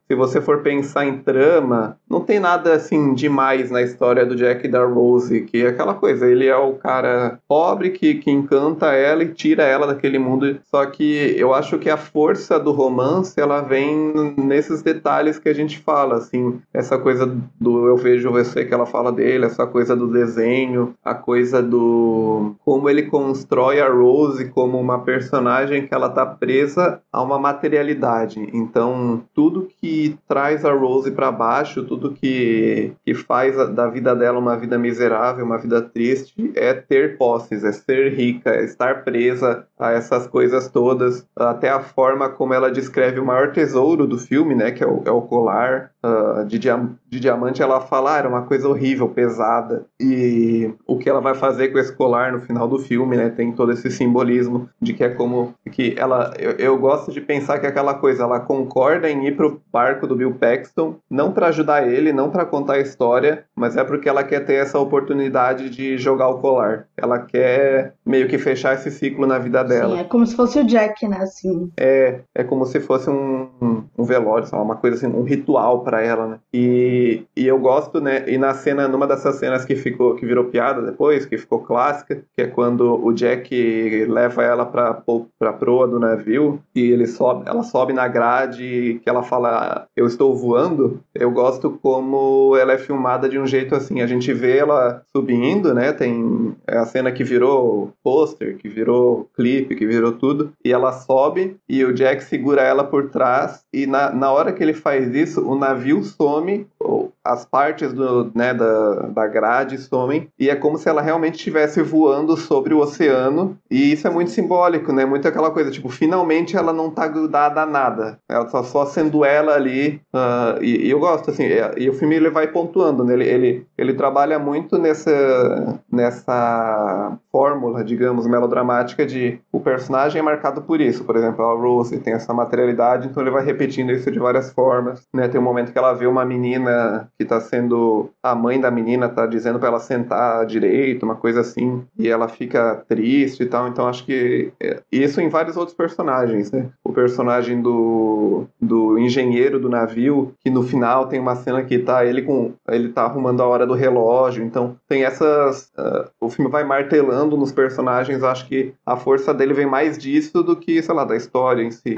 se 0.08 0.16
você 0.16 0.40
for 0.40 0.64
pensar 0.64 1.06
em 1.06 1.18
trama, 1.18 1.98
não 2.10 2.22
tem 2.22 2.40
nada 2.40 2.74
assim 2.74 3.14
demais 3.36 3.70
na 3.70 3.82
história 3.82 4.26
do 4.26 4.34
Jack 4.34 4.66
e 4.66 4.70
da 4.70 4.86
Rose, 4.86 5.42
que 5.42 5.64
é 5.64 5.68
aquela 5.68 5.94
coisa, 5.94 6.26
ele 6.26 6.48
é 6.48 6.56
o 6.56 6.74
cara 6.74 7.38
pobre 7.50 7.90
que, 7.90 8.16
que 8.16 8.32
encanta 8.32 8.94
ela 8.94 9.24
e 9.24 9.34
tira 9.34 9.64
ela 9.64 9.86
daquele 9.86 10.18
mundo. 10.18 10.58
Só 10.64 10.86
que 10.86 11.36
eu 11.38 11.54
acho 11.54 11.78
que 11.78 11.90
a 11.90 11.98
força 11.98 12.58
do 12.58 12.72
romance, 12.72 13.38
ela 13.38 13.60
vem 13.60 14.14
nesses 14.38 14.82
detalhes 14.82 15.38
que 15.38 15.50
a 15.50 15.54
gente 15.54 15.80
fala, 15.80 16.16
assim, 16.16 16.62
essa 16.74 16.98
coisa 16.98 17.30
do 17.60 17.88
eu 17.88 17.98
vejo 17.98 18.32
você 18.32 18.64
que 18.64 18.74
ela 18.74 18.86
fala 18.86 19.12
dele, 19.12 19.46
essa 19.46 19.68
coisa 19.68 19.96
do 19.96 20.08
desenho, 20.08 20.94
a 21.04 21.14
coisa 21.14 21.62
do 21.62 22.56
como 22.64 22.90
ele 22.90 23.04
constrói 23.04 23.82
a 23.82 23.90
Rose 23.90 24.46
como 24.46 24.80
uma 24.80 25.00
personagem 25.00 25.86
que 25.86 25.94
ela 25.94 26.10
tá 26.10 26.26
presa 26.26 27.02
a 27.12 27.22
uma 27.22 27.38
materialidade. 27.38 28.48
Então, 28.54 29.24
tudo 29.34 29.68
que 29.82 30.18
traz 30.26 30.64
a 30.64 30.74
Rose 30.74 31.12
para 31.12 31.32
baixo, 31.32 31.84
tudo 31.84 32.12
que, 32.12 32.94
que 33.04 33.14
faz 33.28 33.56
da 33.74 33.88
vida 33.88 34.16
dela 34.16 34.40
uma 34.40 34.58
vida 34.58 34.78
miserável, 34.78 35.46
uma 35.46 35.58
vida 35.58 35.82
triste, 35.82 36.52
é 36.56 36.74
ter 36.74 37.18
posses, 37.18 37.64
é 37.64 37.72
ser 37.72 38.14
rica, 38.14 38.52
é 38.52 38.64
estar 38.64 39.04
presa 39.04 39.66
a 39.78 39.92
essas 39.92 40.28
coisas 40.28 40.68
todas, 40.68 41.26
até 41.36 41.70
a 41.70 41.80
forma 41.80 42.30
como 42.30 42.54
ela 42.54 42.72
descreve 42.72 43.20
o 43.20 43.26
maior 43.26 43.52
tesouro 43.52 44.08
do 44.08 44.18
filme, 44.18 44.56
né, 44.56 44.72
que 44.72 44.84
é 44.84 44.88
o, 44.88 45.02
é 45.06 45.12
o 45.12 45.22
colar 45.22 45.92
uh, 46.06 46.46
de, 46.46 46.60
de 46.60 47.20
diamante, 47.20 47.62
ela 47.62 47.82
fala, 47.82 48.16
ah, 48.16 48.18
era 48.20 48.30
uma 48.30 48.44
coisa 48.44 48.68
horrível, 48.68 49.10
pesada, 49.10 49.86
e 50.00 50.72
o 50.86 50.98
que 50.98 51.10
ela 51.10 51.22
vai 51.22 51.34
fazer 51.34 51.70
com 51.70 51.80
esse 51.80 51.94
colar 51.94 52.32
no 52.32 52.42
final 52.42 52.68
do 52.68 52.78
filme, 52.78 53.18
né, 53.18 53.30
tem 53.30 53.52
todo 53.52 53.72
esse 53.72 53.90
simbolismo 53.90 54.70
de 54.82 54.94
que 54.94 55.04
é 55.04 55.10
como 55.10 55.54
que 55.72 55.96
ela, 55.98 56.34
eu, 56.38 56.52
eu 56.52 56.78
gosto 56.78 57.12
de 57.12 57.22
pensar 57.22 57.60
que 57.60 57.66
é 57.66 57.70
aquela 57.70 57.94
coisa, 57.94 58.24
ela 58.24 58.40
concorda 58.40 59.10
em 59.10 59.28
ir 59.28 59.36
pro 59.36 59.62
barco 59.72 60.06
do 60.06 60.16
Bill 60.16 60.36
Paxton, 60.36 60.96
não 61.10 61.32
para 61.32 61.48
ajudar 61.48 61.88
ele, 61.88 62.14
não 62.14 62.30
para 62.30 62.46
contar 62.46 62.74
a 62.74 62.80
história, 62.80 63.46
mas 63.56 63.78
é 63.78 63.84
porque 63.84 64.08
ela 64.10 64.24
quer 64.24 64.46
ter 64.46 64.56
essa 64.56 64.78
oportunidade 64.80 65.70
de 65.70 65.98
jogar 65.98 66.28
o 66.30 66.40
colar. 66.40 66.88
Ela 66.98 67.20
quer 67.20 67.94
meio 68.06 68.28
que 68.28 68.38
fechar 68.38 68.76
esse 68.76 68.92
ciclo 68.92 69.26
na 69.26 69.40
vida 69.40 69.64
dela. 69.64 69.96
Sim, 69.96 70.02
é 70.02 70.04
como 70.04 70.26
se 70.26 70.36
fosse 70.36 70.60
o 70.60 70.66
Jack, 70.66 71.08
né? 71.08 71.18
Assim. 71.22 71.72
É, 71.78 72.20
é 72.34 72.44
como 72.44 72.66
se 72.66 72.80
fosse 72.80 73.10
um, 73.10 73.50
um 73.98 74.04
velório, 74.04 74.48
sabe? 74.48 74.64
uma 74.66 74.76
coisa 74.76 74.98
assim, 74.98 75.08
um 75.08 75.24
ritual 75.24 75.84
para 75.84 75.95
ela, 76.02 76.28
né? 76.28 76.40
E, 76.54 77.24
e 77.36 77.46
eu 77.48 77.60
gosto, 77.60 78.00
né? 78.00 78.24
E 78.28 78.38
na 78.38 78.54
cena, 78.54 78.88
numa 78.88 79.08
dessas 79.08 79.36
cenas 79.36 79.66
que 79.66 79.76
ficou, 79.76 80.16
que 80.16 80.26
virou 80.26 80.46
piada 80.46 80.82
depois, 80.82 81.26
que 81.26 81.38
ficou 81.38 81.60
clássica, 81.60 82.24
que 82.36 82.42
é 82.42 82.48
quando 82.48 83.04
o 83.04 83.14
Jack 83.14 84.06
leva 84.06 84.44
ela 84.44 84.66
pra, 84.66 85.02
pra 85.40 85.54
proa 85.54 85.88
do 85.88 86.00
navio 86.00 86.60
e 86.74 86.92
ele 86.92 87.08
sobe, 87.08 87.44
ela 87.48 87.64
sobe 87.64 87.94
na 87.94 88.08
grade 88.08 89.00
que 89.04 89.10
ela 89.10 89.24
fala, 89.24 89.88
eu 89.96 90.06
estou 90.06 90.36
voando. 90.36 91.00
Eu 91.14 91.32
gosto 91.32 91.80
como 91.82 92.56
ela 92.58 92.74
é 92.74 92.78
filmada 92.78 93.28
de 93.28 93.40
um 93.40 93.46
jeito 93.46 93.76
assim, 93.76 94.02
a 94.02 94.08
gente 94.08 94.34
vê 94.34 94.58
ela 94.58 95.02
subindo, 95.16 95.74
né? 95.74 95.92
Tem 95.92 96.56
é 96.68 96.78
a 96.78 96.86
cena 96.86 97.12
que 97.12 97.24
virou 97.24 97.92
pôster, 98.04 98.58
que 98.58 98.68
virou 98.68 99.30
clipe, 99.36 99.76
que 99.76 99.86
virou 99.86 100.14
tudo, 100.14 100.52
e 100.64 100.72
ela 100.72 100.92
sobe 100.92 101.58
e 101.68 101.84
o 101.84 101.94
Jack 101.94 102.24
segura 102.24 102.62
ela 102.62 102.84
por 102.84 103.10
trás 103.10 103.64
e 103.74 103.86
na, 103.86 104.12
na 104.12 104.32
hora 104.32 104.54
que 104.54 104.64
ele 104.64 104.74
faz 104.74 105.14
isso, 105.14 105.46
o 105.46 105.56
navio 105.56 105.85
some, 106.04 106.68
ou 106.80 107.12
as 107.26 107.44
partes 107.44 107.92
do, 107.92 108.32
né, 108.36 108.54
da, 108.54 109.08
da 109.08 109.28
grade 109.28 109.80
somem, 109.80 110.30
e 110.40 110.48
é 110.48 110.56
como 110.56 110.78
se 110.78 110.88
ela 110.88 111.02
realmente 111.02 111.36
estivesse 111.36 111.82
voando 111.82 112.38
sobre 112.38 112.74
o 112.74 112.80
oceano, 112.80 113.58
e 113.70 113.94
isso 113.94 114.08
é 114.08 114.12
muito 114.12 114.30
simbólico, 114.30 114.94
né? 114.94 115.06
Muito 115.06 115.28
aquela 115.28 115.50
coisa, 115.50 115.72
tipo, 115.72 115.90
finalmente 115.90 116.56
ela 116.56 116.72
não 116.72 116.92
tá 116.92 117.08
grudada 117.08 117.62
a 117.62 117.66
nada, 117.66 118.20
ela 118.30 118.46
tá 118.46 118.64
só 118.64 118.86
sendo 118.86 119.26
ela 119.26 119.56
ali, 119.56 120.00
uh, 120.14 120.62
e, 120.62 120.86
e, 120.86 120.92
eu 120.92 121.00
gosto, 121.00 121.32
assim, 121.32 121.46
e, 121.46 121.84
e, 121.84 121.90
o 121.90 121.94
filme 121.94 122.16
ele 122.16 122.30
vai 122.30 122.48
pontuando, 122.48 123.04
né? 123.04 123.14
Ele, 123.14 123.28
ele, 123.28 123.68
ele 123.76 123.94
trabalha 123.94 124.38
muito 124.38 124.78
nessa, 124.78 125.80
nessa 125.92 127.18
fórmula, 127.32 127.84
digamos, 127.84 128.28
melodramática 128.28 129.06
de 129.06 129.40
o 129.52 129.60
personagem 129.60 130.20
é 130.20 130.22
marcado 130.22 130.62
por 130.62 130.80
isso, 130.80 131.04
por 131.04 131.16
exemplo, 131.16 131.44
a 131.44 131.56
Rose 131.56 132.00
tem 132.00 132.14
essa 132.14 132.34
materialidade, 132.34 133.08
então 133.08 133.24
ele 133.24 133.32
vai 133.32 133.44
repetindo 133.44 133.92
isso 133.92 134.12
de 134.12 134.20
várias 134.20 134.52
formas, 134.52 135.02
né? 135.14 135.28
Tem 135.28 135.42
um 135.42 135.44
momento 135.44 135.65
que 135.72 135.78
ela 135.78 135.94
vê 135.94 136.08
uma 136.08 136.26
menina 136.26 137.08
que 137.18 137.26
tá 137.26 137.40
sendo 137.40 138.10
a 138.22 138.34
mãe 138.36 138.60
da 138.60 138.72
menina 138.72 139.10
tá 139.10 139.26
dizendo 139.26 139.60
para 139.60 139.70
ela 139.70 139.80
sentar 139.80 140.46
direito, 140.46 141.04
uma 141.04 141.16
coisa 141.16 141.42
assim, 141.42 141.84
e 141.98 142.08
ela 142.08 142.28
fica 142.28 142.84
triste 142.88 143.44
e 143.44 143.46
tal. 143.46 143.68
Então 143.68 143.88
acho 143.88 144.06
que 144.06 144.52
é, 144.62 144.82
isso 144.92 145.22
em 145.22 145.30
vários 145.30 145.58
outros 145.58 145.76
personagens, 145.76 146.52
né? 146.52 146.68
O 146.84 146.92
personagem 146.92 147.62
do, 147.62 148.46
do 148.60 148.98
engenheiro 148.98 149.60
do 149.60 149.70
navio, 149.70 150.34
que 150.40 150.50
no 150.50 150.64
final 150.64 151.08
tem 151.08 151.20
uma 151.20 151.36
cena 151.36 151.64
que 151.64 151.80
tá 151.80 152.06
ele 152.06 152.22
com 152.22 152.54
ele 152.70 152.90
tá 152.90 153.04
arrumando 153.04 153.42
a 153.42 153.48
hora 153.48 153.66
do 153.66 153.74
relógio. 153.74 154.44
Então 154.44 154.76
tem 154.88 155.04
essas 155.04 155.72
uh, 155.78 156.10
o 156.20 156.30
filme 156.30 156.50
vai 156.50 156.64
martelando 156.64 157.38
nos 157.38 157.52
personagens, 157.52 158.24
acho 158.24 158.48
que 158.48 158.74
a 158.86 158.98
força 158.98 159.34
dele 159.34 159.54
vem 159.54 159.66
mais 159.66 159.98
disso 159.98 160.44
do 160.44 160.56
que, 160.56 160.82
sei 160.82 160.96
lá, 160.96 161.06
da 161.06 161.16
história 161.16 161.64
em 161.64 161.72
si. 161.72 161.96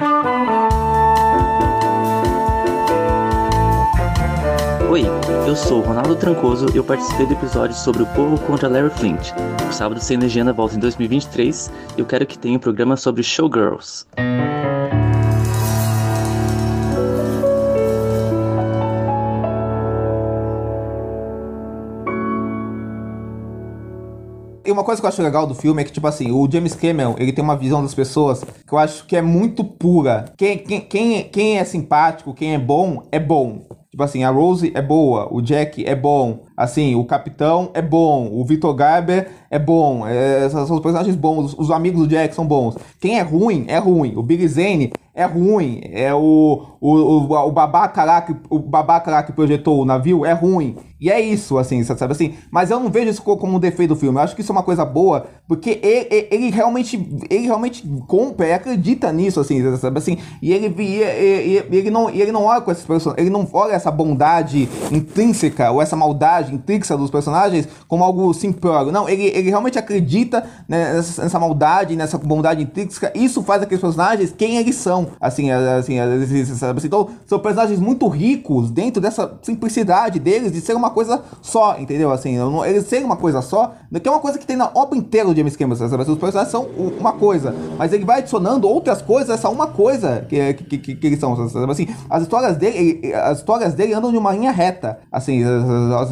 Oi, 4.90 5.04
eu 5.46 5.54
sou 5.54 5.82
Ronaldo 5.82 6.16
Trancoso 6.16 6.66
e 6.72 6.78
eu 6.78 6.82
participei 6.82 7.26
do 7.26 7.34
episódio 7.34 7.76
sobre 7.76 8.02
o 8.02 8.06
povo 8.14 8.38
contra 8.46 8.70
Larry 8.70 8.88
Flint. 8.88 9.32
O 9.68 9.70
Sábado 9.70 10.00
Sem 10.00 10.16
Legenda 10.16 10.50
volta 10.50 10.76
em 10.76 10.78
2023 10.78 11.70
e 11.94 12.00
eu 12.00 12.06
quero 12.06 12.26
que 12.26 12.38
tenha 12.38 12.56
um 12.56 12.58
programa 12.58 12.96
sobre 12.96 13.22
Showgirls. 13.22 14.06
E 24.64 24.72
uma 24.72 24.82
coisa 24.82 25.02
que 25.02 25.06
eu 25.06 25.08
acho 25.10 25.22
legal 25.22 25.46
do 25.46 25.54
filme 25.54 25.82
é 25.82 25.84
que, 25.84 25.92
tipo 25.92 26.06
assim, 26.06 26.30
o 26.30 26.50
James 26.50 26.74
Cameron, 26.74 27.14
ele 27.18 27.32
tem 27.32 27.44
uma 27.44 27.56
visão 27.56 27.82
das 27.82 27.94
pessoas 27.94 28.42
que 28.42 28.72
eu 28.72 28.78
acho 28.78 29.04
que 29.04 29.16
é 29.16 29.20
muito 29.20 29.62
pura. 29.62 30.24
Quem, 30.36 30.56
quem, 30.56 30.80
quem, 30.80 31.24
quem 31.24 31.58
é 31.58 31.64
simpático, 31.64 32.32
quem 32.32 32.54
é 32.54 32.58
bom, 32.58 33.02
é 33.12 33.20
bom. 33.20 33.66
Tipo 33.98 34.04
assim, 34.04 34.22
a 34.22 34.30
Rose 34.30 34.70
é 34.76 34.80
boa, 34.80 35.26
o 35.28 35.42
Jack 35.42 35.84
é 35.84 35.92
bom, 35.92 36.46
assim, 36.58 36.96
o 36.96 37.04
Capitão 37.04 37.70
é 37.72 37.80
bom, 37.80 38.28
o 38.32 38.44
Victor 38.44 38.74
Garber 38.74 39.30
é 39.48 39.60
bom, 39.60 40.04
é, 40.04 40.48
são 40.50 40.64
os 40.64 40.80
personagens 40.80 41.14
bons, 41.14 41.52
os, 41.52 41.58
os, 41.58 41.70
amigos 41.70 42.00
do 42.00 42.08
Jack 42.08 42.34
são 42.34 42.44
bons. 42.44 42.76
Quem 42.98 43.16
é 43.16 43.22
ruim, 43.22 43.64
é 43.68 43.78
ruim. 43.78 44.14
O 44.16 44.22
Billy 44.24 44.48
Zane 44.48 44.92
é 45.14 45.24
ruim, 45.24 45.80
é 45.84 46.12
o, 46.12 46.66
o, 46.80 46.90
o, 46.90 47.46
o 47.48 47.52
babaca 47.52 48.02
lá 48.04 48.20
que, 48.22 48.34
o 48.50 48.58
babaca 48.58 49.10
lá 49.10 49.22
que 49.22 49.32
projetou 49.32 49.80
o 49.80 49.84
navio 49.84 50.26
é 50.26 50.32
ruim. 50.32 50.76
E 51.00 51.10
é 51.10 51.20
isso, 51.20 51.58
assim, 51.58 51.82
sabe 51.84 52.12
assim? 52.12 52.34
Mas 52.50 52.70
eu 52.70 52.80
não 52.80 52.90
vejo 52.90 53.08
isso 53.08 53.22
como 53.22 53.56
um 53.56 53.60
defeito 53.60 53.94
do 53.94 53.96
filme. 53.96 54.18
Eu 54.18 54.22
acho 54.22 54.34
que 54.34 54.40
isso 54.40 54.50
é 54.50 54.54
uma 54.54 54.64
coisa 54.64 54.84
boa, 54.84 55.26
porque 55.46 55.78
ele, 55.80 56.28
ele 56.30 56.50
realmente, 56.50 56.96
ele 57.30 57.46
realmente 57.46 57.86
compra 58.08 58.48
e 58.48 58.52
acredita 58.52 59.12
nisso, 59.12 59.38
assim, 59.38 59.76
sabe 59.76 59.98
assim? 59.98 60.18
E 60.42 60.52
ele, 60.52 60.74
e, 60.76 61.02
e, 61.02 61.64
ele, 61.70 61.90
não, 61.90 62.10
ele 62.10 62.32
não 62.32 62.44
olha 62.44 62.60
com 62.60 62.72
essas 62.72 62.84
pessoas, 62.84 63.16
ele 63.16 63.30
não 63.30 63.48
olha 63.52 63.72
essa 63.72 63.92
bondade 63.92 64.68
intrínseca 64.90 65.70
ou 65.70 65.80
essa 65.80 65.94
maldade 65.94 66.47
intrínseca 66.54 66.96
dos 66.96 67.10
personagens 67.10 67.68
como 67.86 68.04
algo 68.04 68.32
simplório. 68.32 68.92
Não, 68.92 69.08
ele, 69.08 69.24
ele 69.24 69.48
realmente 69.48 69.78
acredita 69.78 70.44
nessa, 70.66 71.22
nessa 71.22 71.38
maldade, 71.38 71.96
nessa 71.96 72.18
bondade 72.18 72.62
intrínseca. 72.62 73.12
Isso 73.14 73.42
faz 73.42 73.62
aqueles 73.62 73.80
personagens 73.80 74.32
quem 74.36 74.56
eles 74.56 74.76
são, 74.76 75.08
assim, 75.20 75.50
assim, 75.50 75.96
sabe 76.56 76.78
assim? 76.78 76.86
Então, 76.86 77.08
são 77.26 77.38
personagens 77.38 77.80
muito 77.80 78.06
ricos 78.08 78.70
dentro 78.70 79.00
dessa 79.00 79.38
simplicidade 79.42 80.18
deles 80.18 80.52
de 80.52 80.60
ser 80.60 80.74
uma 80.74 80.90
coisa 80.90 81.22
só, 81.42 81.78
entendeu? 81.78 82.10
Assim, 82.10 82.36
eles 82.66 82.86
serem 82.86 83.04
uma 83.04 83.16
coisa 83.16 83.42
só, 83.42 83.74
que 84.00 84.08
é 84.08 84.10
uma 84.10 84.20
coisa 84.20 84.38
que 84.38 84.46
tem 84.46 84.56
na 84.56 84.70
obra 84.74 84.98
inteira 84.98 85.28
do 85.28 85.36
James 85.36 85.56
Cameron, 85.56 85.88
sabe? 85.88 86.02
Os 86.02 86.18
personagens 86.18 86.50
são 86.50 86.64
uma 86.98 87.12
coisa, 87.12 87.54
mas 87.76 87.92
ele 87.92 88.04
vai 88.04 88.18
adicionando 88.18 88.68
outras 88.68 89.02
coisas, 89.02 89.30
essa 89.30 89.48
uma 89.48 89.68
coisa 89.68 90.26
que, 90.28 90.54
que, 90.54 90.78
que, 90.78 90.94
que 90.94 91.06
eles 91.06 91.18
são, 91.18 91.48
sabe? 91.48 91.70
Assim, 91.70 91.88
as 92.08 92.22
histórias 92.22 92.56
dele, 92.56 93.12
as 93.14 93.38
histórias 93.38 93.74
dele 93.74 93.92
andam 93.94 94.10
de 94.10 94.18
uma 94.18 94.32
linha 94.32 94.50
reta, 94.50 94.98
assim, 95.10 95.42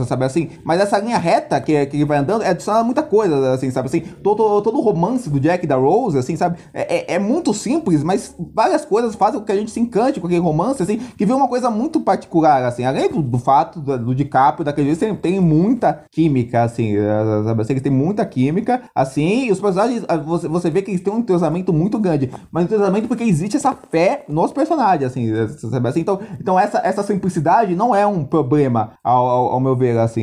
sabe? 0.06 0.24
Assim? 0.26 0.50
Mas 0.64 0.80
essa 0.80 0.98
linha 0.98 1.18
reta 1.18 1.60
que, 1.60 1.86
que 1.86 2.04
vai 2.04 2.18
andando, 2.18 2.42
adiciona 2.42 2.82
muita 2.82 3.02
coisa, 3.02 3.52
assim, 3.52 3.70
sabe? 3.70 3.86
Assim, 3.86 4.00
todo, 4.00 4.60
todo 4.62 4.78
o 4.78 4.80
romance 4.80 5.28
do 5.30 5.40
Jack 5.40 5.64
e 5.64 5.68
da 5.68 5.76
Rose, 5.76 6.18
assim, 6.18 6.36
sabe? 6.36 6.58
É, 6.72 7.12
é, 7.12 7.14
é 7.14 7.18
muito 7.18 7.52
simples, 7.54 8.02
mas 8.02 8.34
várias 8.54 8.84
coisas 8.84 9.14
fazem 9.14 9.40
com 9.40 9.46
que 9.46 9.52
a 9.52 9.56
gente 9.56 9.70
se 9.70 9.80
encante 9.80 10.20
com 10.20 10.26
aquele 10.26 10.40
romance, 10.40 10.82
assim, 10.82 10.98
que 10.98 11.26
vê 11.26 11.32
uma 11.32 11.48
coisa 11.48 11.70
muito 11.70 12.00
particular, 12.00 12.64
assim. 12.64 12.84
Além 12.84 13.10
do, 13.10 13.22
do 13.22 13.38
fato 13.38 13.80
do, 13.80 13.98
do 13.98 14.14
DiCaprio, 14.14 14.64
daquele 14.64 14.94
jeito, 14.94 15.16
tem, 15.16 15.40
muita 15.40 16.04
química, 16.10 16.62
assim, 16.62 16.96
eh, 16.96 17.42
sabe? 17.44 17.62
Assim, 17.62 17.80
tem 17.80 17.92
muita 17.92 18.24
química, 18.24 18.82
assim, 18.94 19.46
e 19.46 19.52
os 19.52 19.60
personagens, 19.60 20.04
ah, 20.08 20.16
você, 20.16 20.48
você 20.48 20.70
vê 20.70 20.82
que 20.82 20.90
eles 20.90 21.00
têm 21.00 21.12
um 21.12 21.18
entrosamento 21.18 21.72
muito 21.72 21.98
grande, 21.98 22.30
mas 22.50 22.64
um 22.64 22.66
entrosamento 22.66 23.08
porque 23.08 23.24
existe 23.24 23.56
essa 23.56 23.72
fé 23.90 24.24
nos 24.28 24.52
personagens, 24.52 25.10
assim, 25.10 25.32
eh, 25.32 25.48
sabe? 25.48 25.88
Assim, 25.88 26.00
então, 26.00 26.20
então 26.40 26.58
essa, 26.58 26.78
essa 26.78 27.02
simplicidade 27.02 27.74
não 27.74 27.94
é 27.94 28.06
um 28.06 28.24
problema, 28.24 28.92
ao, 29.02 29.26
ao, 29.26 29.46
ao 29.52 29.60
meu 29.60 29.76
ver, 29.76 29.98
assim, 29.98 30.15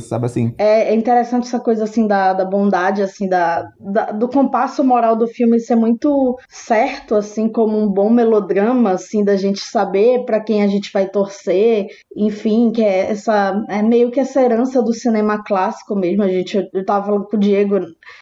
sabe 0.00 0.26
assim? 0.26 0.54
É, 0.58 0.90
é 0.90 0.94
interessante 0.94 1.46
essa 1.46 1.60
coisa, 1.60 1.84
assim, 1.84 2.06
da, 2.06 2.32
da 2.32 2.44
bondade, 2.44 3.02
assim, 3.02 3.28
da, 3.28 3.68
da, 3.78 4.12
do 4.12 4.28
compasso 4.28 4.82
moral 4.84 5.16
do 5.16 5.26
filme 5.26 5.58
ser 5.60 5.76
muito 5.76 6.38
certo, 6.48 7.14
assim, 7.14 7.48
como 7.48 7.78
um 7.78 7.88
bom 7.88 8.10
melodrama, 8.10 8.92
assim, 8.92 9.24
da 9.24 9.36
gente 9.36 9.60
saber 9.60 10.24
para 10.24 10.40
quem 10.40 10.62
a 10.62 10.66
gente 10.66 10.92
vai 10.92 11.08
torcer, 11.08 11.86
enfim, 12.16 12.70
que 12.70 12.82
é 12.82 13.10
essa, 13.10 13.64
é 13.68 13.82
meio 13.82 14.10
que 14.10 14.20
essa 14.20 14.40
herança 14.40 14.82
do 14.82 14.92
cinema 14.92 15.42
clássico 15.44 15.94
mesmo, 15.94 16.22
a 16.22 16.28
gente, 16.28 16.68
eu 16.72 16.84
tava 16.84 17.06
falando 17.06 17.26
com 17.26 17.36
o 17.36 17.40
Diego 17.40 17.80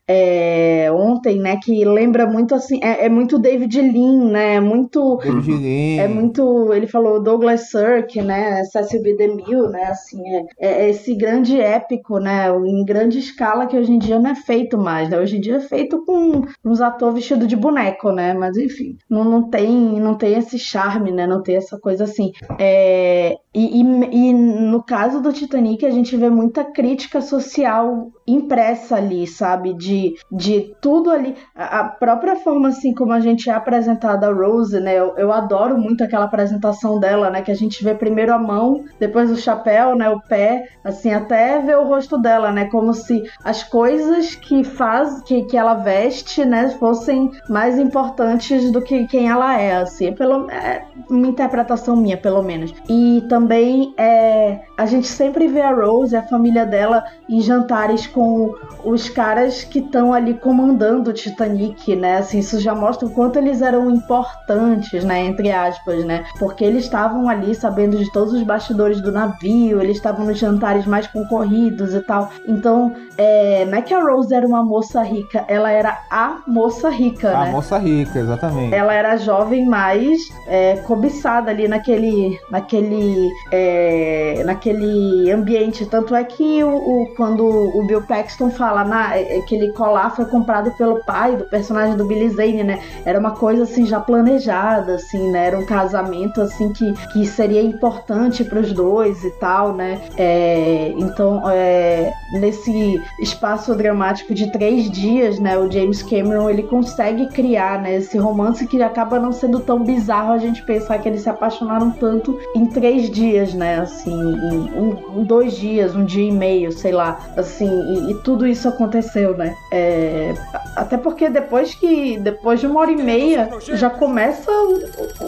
é, 0.08 0.90
ontem, 0.90 1.38
né, 1.38 1.58
que 1.62 1.84
lembra 1.84 2.26
muito, 2.26 2.54
assim, 2.54 2.80
é, 2.82 3.04
é 3.04 3.08
muito 3.10 3.38
David 3.38 3.80
Lean, 3.80 4.30
né, 4.30 4.54
é 4.54 4.60
muito... 4.60 5.18
David 5.18 5.50
Lean. 5.50 6.02
É 6.02 6.08
muito, 6.08 6.72
ele 6.72 6.86
falou 6.86 7.22
Douglas 7.22 7.70
Sirk, 7.70 8.22
né, 8.22 8.64
Cecil 8.64 9.02
B. 9.02 9.14
DeMille, 9.16 9.68
né, 9.68 9.84
assim, 9.84 10.22
é, 10.58 10.84
é 10.84 10.88
esse 10.88 11.14
grande 11.14 11.60
épico, 11.60 12.18
né, 12.18 12.48
em 12.48 12.84
grande 12.84 13.18
escala 13.18 13.66
que 13.66 13.76
hoje 13.76 13.92
em 13.92 13.98
dia 13.98 14.18
não 14.18 14.30
é 14.30 14.34
feito 14.34 14.78
mais, 14.78 15.10
né, 15.10 15.18
hoje 15.18 15.36
em 15.36 15.40
dia 15.40 15.56
é 15.56 15.60
feito 15.60 16.02
com 16.06 16.42
uns 16.64 16.80
atores 16.80 17.16
vestidos 17.16 17.46
de 17.46 17.56
boneco, 17.56 18.10
né, 18.10 18.32
mas 18.32 18.56
enfim, 18.56 18.96
não, 19.10 19.24
não 19.24 19.50
tem 19.50 19.68
não 20.00 20.14
tem 20.16 20.38
esse 20.38 20.58
charme, 20.58 21.12
né, 21.12 21.26
não 21.26 21.42
tem 21.42 21.56
essa 21.56 21.78
coisa 21.78 22.04
assim. 22.04 22.32
É, 22.58 23.36
e, 23.54 23.80
e, 23.80 24.28
e 24.28 24.32
no 24.32 24.82
caso 24.82 25.20
do 25.20 25.32
Titanic 25.32 25.84
a 25.84 25.90
gente 25.90 26.16
vê 26.16 26.28
muita 26.28 26.64
crítica 26.64 27.20
social 27.20 28.10
impressa 28.26 28.96
ali, 28.96 29.26
sabe, 29.26 29.72
de, 29.72 30.14
de 30.30 30.74
tudo 30.82 31.10
ali, 31.10 31.34
a, 31.56 31.84
própria 31.84 32.36
forma 32.36 32.68
assim 32.68 32.92
como 32.94 33.12
a 33.12 33.20
gente 33.20 33.48
é 33.48 33.54
apresentada 33.54 34.28
a 34.28 34.32
Rose, 34.32 34.78
né, 34.78 34.98
eu, 34.98 35.16
eu 35.16 35.32
adoro 35.32 35.78
muito 35.78 36.04
aquela 36.04 36.26
apresentação 36.26 37.00
dela, 37.00 37.30
né, 37.30 37.40
que 37.40 37.50
a 37.50 37.54
gente 37.54 37.82
vê 37.82 37.94
primeiro 37.94 38.34
a 38.34 38.38
mão, 38.38 38.84
depois 39.00 39.30
o 39.30 39.36
chapéu, 39.36 39.96
né, 39.96 40.10
o 40.10 40.20
pé, 40.20 40.68
assim, 40.84 41.10
até 41.10 41.58
ver 41.58 41.78
o 41.78 41.88
rosto 41.88 42.18
dela, 42.18 42.52
né, 42.52 42.66
como 42.66 42.92
se 42.92 43.22
as 43.42 43.64
coisas 43.64 44.34
que 44.34 44.62
faz, 44.62 45.22
que, 45.22 45.44
que 45.44 45.56
ela 45.56 45.74
veste, 45.74 46.44
né, 46.44 46.68
fossem 46.78 47.30
mais 47.48 47.78
importantes 47.78 48.70
do 48.70 48.82
que 48.82 49.06
quem 49.06 49.30
ela 49.30 49.58
é, 49.58 49.76
assim, 49.76 50.12
pelo, 50.12 50.50
é 50.50 50.84
uma 51.08 51.26
interpretação 51.26 51.96
minha, 51.96 52.18
pelo 52.18 52.42
menos. 52.42 52.74
E 52.88 53.24
também 53.28 53.47
é, 53.96 54.60
a 54.76 54.86
gente 54.86 55.06
sempre 55.06 55.46
vê 55.48 55.60
a 55.60 55.72
Rose, 55.72 56.16
a 56.16 56.22
família 56.22 56.66
dela, 56.66 57.04
em 57.28 57.40
jantares 57.40 58.06
com 58.06 58.54
os 58.84 59.08
caras 59.08 59.64
que 59.64 59.80
estão 59.80 60.12
ali 60.12 60.34
comandando 60.34 61.10
o 61.10 61.12
Titanic, 61.12 61.96
né, 61.96 62.18
assim, 62.18 62.38
isso 62.38 62.60
já 62.60 62.74
mostra 62.74 63.06
o 63.06 63.10
quanto 63.10 63.38
eles 63.38 63.62
eram 63.62 63.90
importantes, 63.90 65.04
né, 65.04 65.24
entre 65.24 65.50
aspas, 65.50 66.04
né, 66.04 66.24
porque 66.38 66.64
eles 66.64 66.84
estavam 66.84 67.28
ali 67.28 67.54
sabendo 67.54 67.96
de 67.96 68.10
todos 68.12 68.32
os 68.32 68.42
bastidores 68.42 69.00
do 69.00 69.12
navio, 69.12 69.80
eles 69.80 69.96
estavam 69.96 70.26
nos 70.26 70.38
jantares 70.38 70.86
mais 70.86 71.06
concorridos 71.06 71.94
e 71.94 72.00
tal. 72.00 72.30
Então, 72.46 72.94
é, 73.16 73.64
não 73.64 73.78
é 73.78 73.82
que 73.82 73.92
a 73.92 74.00
Rose 74.00 74.34
era 74.34 74.46
uma 74.46 74.64
moça 74.64 75.02
rica, 75.02 75.44
ela 75.48 75.70
era 75.70 75.98
a 76.10 76.38
moça 76.46 76.88
rica, 76.88 77.30
a 77.30 77.44
né? 77.44 77.48
A 77.48 77.52
moça 77.52 77.78
rica, 77.78 78.18
exatamente. 78.18 78.74
Ela 78.74 78.94
era 78.94 79.12
a 79.12 79.16
jovem 79.16 79.66
mais 79.66 80.18
é, 80.46 80.76
cobiçada 80.86 81.50
ali 81.50 81.68
naquele, 81.68 82.38
naquele, 82.50 83.27
é, 83.50 84.42
naquele 84.44 85.30
ambiente. 85.30 85.86
Tanto 85.86 86.14
é 86.14 86.24
que 86.24 86.62
o, 86.62 86.68
o, 86.68 87.14
quando 87.16 87.44
o 87.46 87.86
Bill 87.86 88.02
Paxton 88.02 88.50
fala 88.50 88.84
na, 88.84 89.14
aquele 89.14 89.72
colar 89.72 90.14
foi 90.14 90.24
comprado 90.26 90.70
pelo 90.72 91.04
pai 91.04 91.36
do 91.36 91.44
personagem 91.44 91.96
do 91.96 92.04
Billy 92.04 92.30
Zane, 92.30 92.64
né? 92.64 92.80
Era 93.04 93.18
uma 93.18 93.32
coisa 93.32 93.64
assim 93.64 93.86
já 93.86 94.00
planejada, 94.00 94.94
assim, 94.94 95.30
né? 95.30 95.46
Era 95.46 95.58
um 95.58 95.64
casamento 95.64 96.40
assim 96.40 96.72
que, 96.72 96.92
que 97.12 97.26
seria 97.26 97.62
importante 97.62 98.44
para 98.44 98.60
os 98.60 98.72
dois 98.72 99.24
e 99.24 99.30
tal, 99.32 99.74
né? 99.74 100.00
É, 100.16 100.92
então, 100.96 101.42
é, 101.50 102.12
nesse 102.32 103.00
espaço 103.20 103.74
dramático 103.74 104.34
de 104.34 104.50
três 104.52 104.90
dias, 104.90 105.38
né? 105.38 105.58
O 105.58 105.70
James 105.70 106.02
Cameron 106.02 106.48
ele 106.50 106.62
consegue 106.62 107.26
criar, 107.28 107.80
né? 107.82 107.96
Esse 107.96 108.18
romance 108.18 108.66
que 108.66 108.80
acaba 108.82 109.18
não 109.18 109.32
sendo 109.32 109.60
tão 109.60 109.82
bizarro 109.82 110.32
a 110.32 110.38
gente 110.38 110.62
pensar 110.62 110.98
que 110.98 111.08
eles 111.08 111.22
se 111.22 111.30
apaixonaram 111.30 111.90
tanto 111.90 112.38
em 112.54 112.66
três 112.66 113.10
dias, 113.10 113.17
né? 113.54 113.80
Assim, 113.80 114.14
um, 114.14 115.24
dois 115.24 115.56
dias, 115.56 115.94
um 115.94 116.04
dia 116.04 116.28
e 116.28 116.32
meio, 116.32 116.72
sei 116.72 116.92
lá, 116.92 117.18
assim, 117.36 117.68
e, 117.68 118.12
e 118.12 118.14
tudo 118.22 118.46
isso 118.46 118.68
aconteceu, 118.68 119.36
né? 119.36 119.54
É, 119.72 120.34
até 120.76 120.96
porque 120.96 121.28
depois 121.28 121.74
que 121.74 122.18
depois 122.18 122.60
de 122.60 122.66
uma 122.66 122.80
hora 122.80 122.90
e 122.90 122.96
meia 122.96 123.50
já 123.60 123.90
começa 123.90 124.50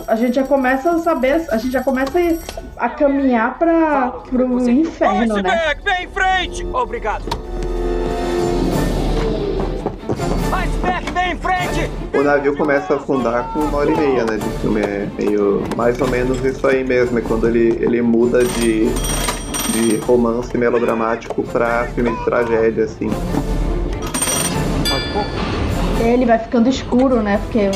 a 0.07 0.15
gente 0.15 0.35
já 0.35 0.45
começa 0.45 0.91
a 0.91 0.99
saber, 0.99 1.47
a 1.51 1.57
gente 1.57 1.73
já 1.73 1.83
começa 1.83 2.19
a 2.77 2.89
caminhar 2.89 3.59
para 3.59 4.11
pro 4.29 4.69
inferno, 4.69 5.43
né? 5.43 5.75
Vem 5.83 6.05
em 6.05 6.09
frente! 6.09 6.67
Obrigado. 6.73 7.25
Vem 11.15 11.33
em 11.33 11.37
frente! 11.37 11.91
O 12.15 12.23
navio 12.23 12.57
começa 12.57 12.95
a 12.95 12.97
afundar 12.97 13.53
com 13.53 13.61
uma 13.61 13.79
hora 13.79 13.91
e 13.91 13.97
meia, 13.97 14.25
né, 14.25 14.37
de 14.37 14.61
filme. 14.61 14.81
É 14.81 15.09
meio 15.19 15.63
mais 15.77 16.01
ou 16.01 16.09
menos 16.09 16.45
isso 16.45 16.67
aí 16.67 16.85
mesmo, 16.85 17.19
é 17.19 17.23
quando 17.23 17.47
ele, 17.49 17.79
ele 17.81 18.03
muda 18.03 18.45
de, 18.45 18.87
de 19.73 19.97
romance 20.07 20.57
melodramático 20.57 21.43
pra 21.45 21.87
filme 21.95 22.11
de 22.11 22.25
tragédia, 22.25 22.85
assim. 22.85 23.11
Ele 26.01 26.25
vai 26.25 26.39
ficando 26.39 26.69
escuro, 26.69 27.23
né? 27.23 27.39
Porque 27.39 27.71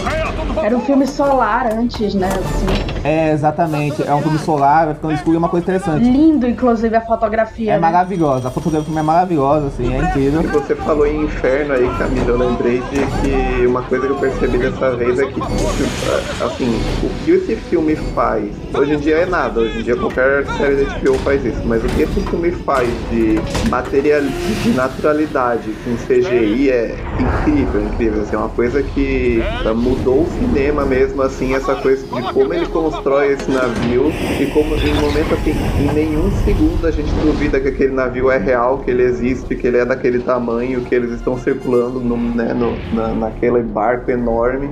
era 0.62 0.76
um 0.76 0.80
filme 0.80 1.06
solar 1.06 1.72
antes, 1.72 2.14
né? 2.14 2.28
Assim. 2.28 2.94
É, 3.04 3.32
exatamente. 3.32 4.02
É 4.02 4.14
um 4.14 4.22
filme 4.22 4.38
solar, 4.38 4.86
vai 4.86 4.94
ficando 4.94 5.14
escuro 5.14 5.32
e 5.32 5.36
é 5.36 5.38
uma 5.38 5.48
coisa 5.48 5.64
interessante. 5.64 6.04
Lindo, 6.04 6.48
inclusive, 6.48 6.96
a 6.96 7.02
fotografia. 7.02 7.72
É 7.72 7.74
né? 7.74 7.80
maravilhosa. 7.80 8.48
A 8.48 8.50
fotografia 8.50 8.80
do 8.80 8.84
filme 8.86 9.00
é 9.00 9.02
maravilhosa, 9.02 9.66
assim, 9.66 9.94
é 9.94 9.98
incrível. 9.98 10.40
E 10.42 10.46
você 10.46 10.74
falou 10.74 11.06
em 11.06 11.24
inferno 11.24 11.74
aí, 11.74 11.88
Camila, 11.98 12.30
eu 12.30 12.38
lembrei 12.38 12.82
de 12.90 12.98
que 13.20 13.66
uma 13.66 13.82
coisa 13.82 14.06
que 14.06 14.12
eu 14.12 14.16
percebi 14.16 14.58
dessa 14.58 14.96
vez 14.96 15.18
é 15.18 15.26
que, 15.26 15.40
assim, 15.40 16.80
o 17.02 17.24
que 17.24 17.30
esse 17.32 17.56
filme 17.56 17.94
faz, 18.14 18.50
hoje 18.72 18.94
em 18.94 18.98
dia 18.98 19.16
é 19.16 19.26
nada, 19.26 19.60
hoje 19.60 19.80
em 19.80 19.82
dia 19.82 19.96
qualquer 19.96 20.46
série 20.56 20.84
da 20.84 20.98
HBO 20.98 21.18
faz 21.18 21.44
isso, 21.44 21.60
mas 21.64 21.84
o 21.84 21.88
que 21.88 22.02
esse 22.02 22.20
filme 22.20 22.50
faz 22.52 22.88
de 23.10 23.38
material, 23.68 24.22
de 24.22 24.70
naturalidade 24.70 25.74
com 25.84 25.94
CGI 26.06 26.70
é 26.70 26.96
incrível, 27.18 27.82
incrível, 27.82 28.13
assim, 28.20 28.36
é 28.36 28.38
uma 28.38 28.48
coisa 28.48 28.82
que 28.82 29.42
mudou 29.76 30.22
o 30.22 30.26
cinema 30.38 30.84
mesmo, 30.84 31.22
assim, 31.22 31.54
essa 31.54 31.74
coisa 31.74 32.02
de 32.02 32.32
como 32.32 32.52
ele 32.54 32.66
constrói 32.66 33.32
esse 33.32 33.50
navio 33.50 34.12
e 34.40 34.46
como 34.46 34.74
em 34.74 34.94
momento 34.94 35.34
assim, 35.34 35.52
em 35.80 35.92
nenhum 35.92 36.30
segundo 36.44 36.86
a 36.86 36.90
gente 36.90 37.10
duvida 37.24 37.60
que 37.60 37.68
aquele 37.68 37.92
navio 37.92 38.30
é 38.30 38.38
real, 38.38 38.78
que 38.78 38.90
ele 38.90 39.02
existe, 39.02 39.54
que 39.54 39.66
ele 39.66 39.78
é 39.78 39.84
daquele 39.84 40.20
tamanho, 40.20 40.82
que 40.82 40.94
eles 40.94 41.12
estão 41.12 41.38
circulando 41.38 42.00
no, 42.00 42.16
né, 42.16 42.52
no, 42.54 42.76
na, 42.94 43.08
naquele 43.14 43.62
barco 43.62 44.10
enorme. 44.10 44.70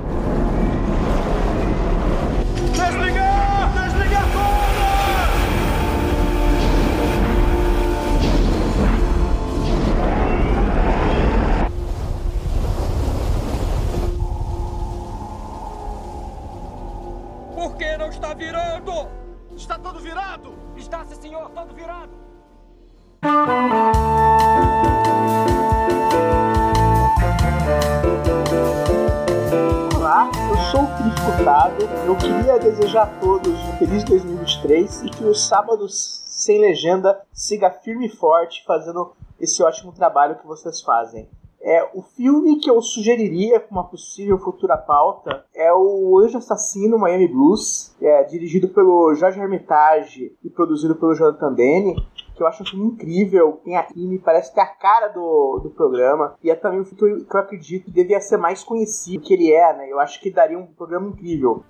Senhor, 21.23 21.49
todo 21.51 21.73
virado! 21.73 22.11
Olá, 29.95 30.29
eu 30.49 30.57
sou 30.69 30.83
o 30.83 30.97
Cris 30.97 31.19
Furtado. 31.23 31.83
Eu 32.05 32.17
queria 32.17 32.59
desejar 32.59 33.03
a 33.03 33.19
todos 33.21 33.53
um 33.53 33.77
feliz 33.77 34.03
2023 34.03 35.03
e 35.03 35.09
que 35.11 35.23
o 35.23 35.33
Sábado 35.33 35.87
Sem 35.87 36.59
Legenda 36.59 37.21
siga 37.31 37.71
firme 37.71 38.07
e 38.07 38.09
forte 38.09 38.61
fazendo 38.65 39.13
esse 39.39 39.63
ótimo 39.63 39.93
trabalho 39.93 40.35
que 40.35 40.45
vocês 40.45 40.81
fazem. 40.81 41.29
É, 41.63 41.89
o 41.93 42.01
filme 42.01 42.59
que 42.59 42.69
eu 42.69 42.81
sugeriria 42.81 43.57
como 43.57 43.79
uma 43.79 43.87
possível 43.87 44.37
futura 44.37 44.75
pauta 44.75 45.45
é 45.55 45.73
o 45.73 46.19
Anjo 46.19 46.37
Assassino 46.37 46.99
Miami 46.99 47.29
Blues, 47.29 47.95
é, 48.01 48.21
dirigido 48.25 48.67
pelo 48.67 49.15
Jorge 49.15 49.39
Hermitage 49.39 50.35
e 50.43 50.49
produzido 50.49 50.93
pelo 50.95 51.15
Jonathan 51.15 51.53
Demme. 51.53 51.95
que 52.35 52.43
eu 52.43 52.47
acho 52.47 52.63
um 52.63 52.65
filme 52.65 52.87
incrível, 52.87 53.61
tem 53.63 53.77
a 53.77 53.87
me 53.95 54.19
parece 54.19 54.53
que 54.53 54.59
é 54.59 54.63
a 54.63 54.67
cara 54.67 55.07
do, 55.07 55.61
do 55.63 55.69
programa, 55.69 56.35
e 56.43 56.49
é 56.49 56.55
também 56.55 56.81
um 56.81 56.85
filme 56.85 56.97
que 56.99 57.05
eu, 57.05 57.25
que 57.25 57.35
eu 57.37 57.39
acredito 57.39 57.91
devia 57.91 58.19
ser 58.19 58.37
mais 58.37 58.63
conhecido 58.63 59.23
que 59.23 59.33
ele 59.33 59.53
é, 59.53 59.73
né? 59.77 59.87
Eu 59.89 59.99
acho 59.99 60.19
que 60.19 60.31
daria 60.31 60.59
um 60.59 60.65
programa 60.65 61.07
incrível. 61.09 61.63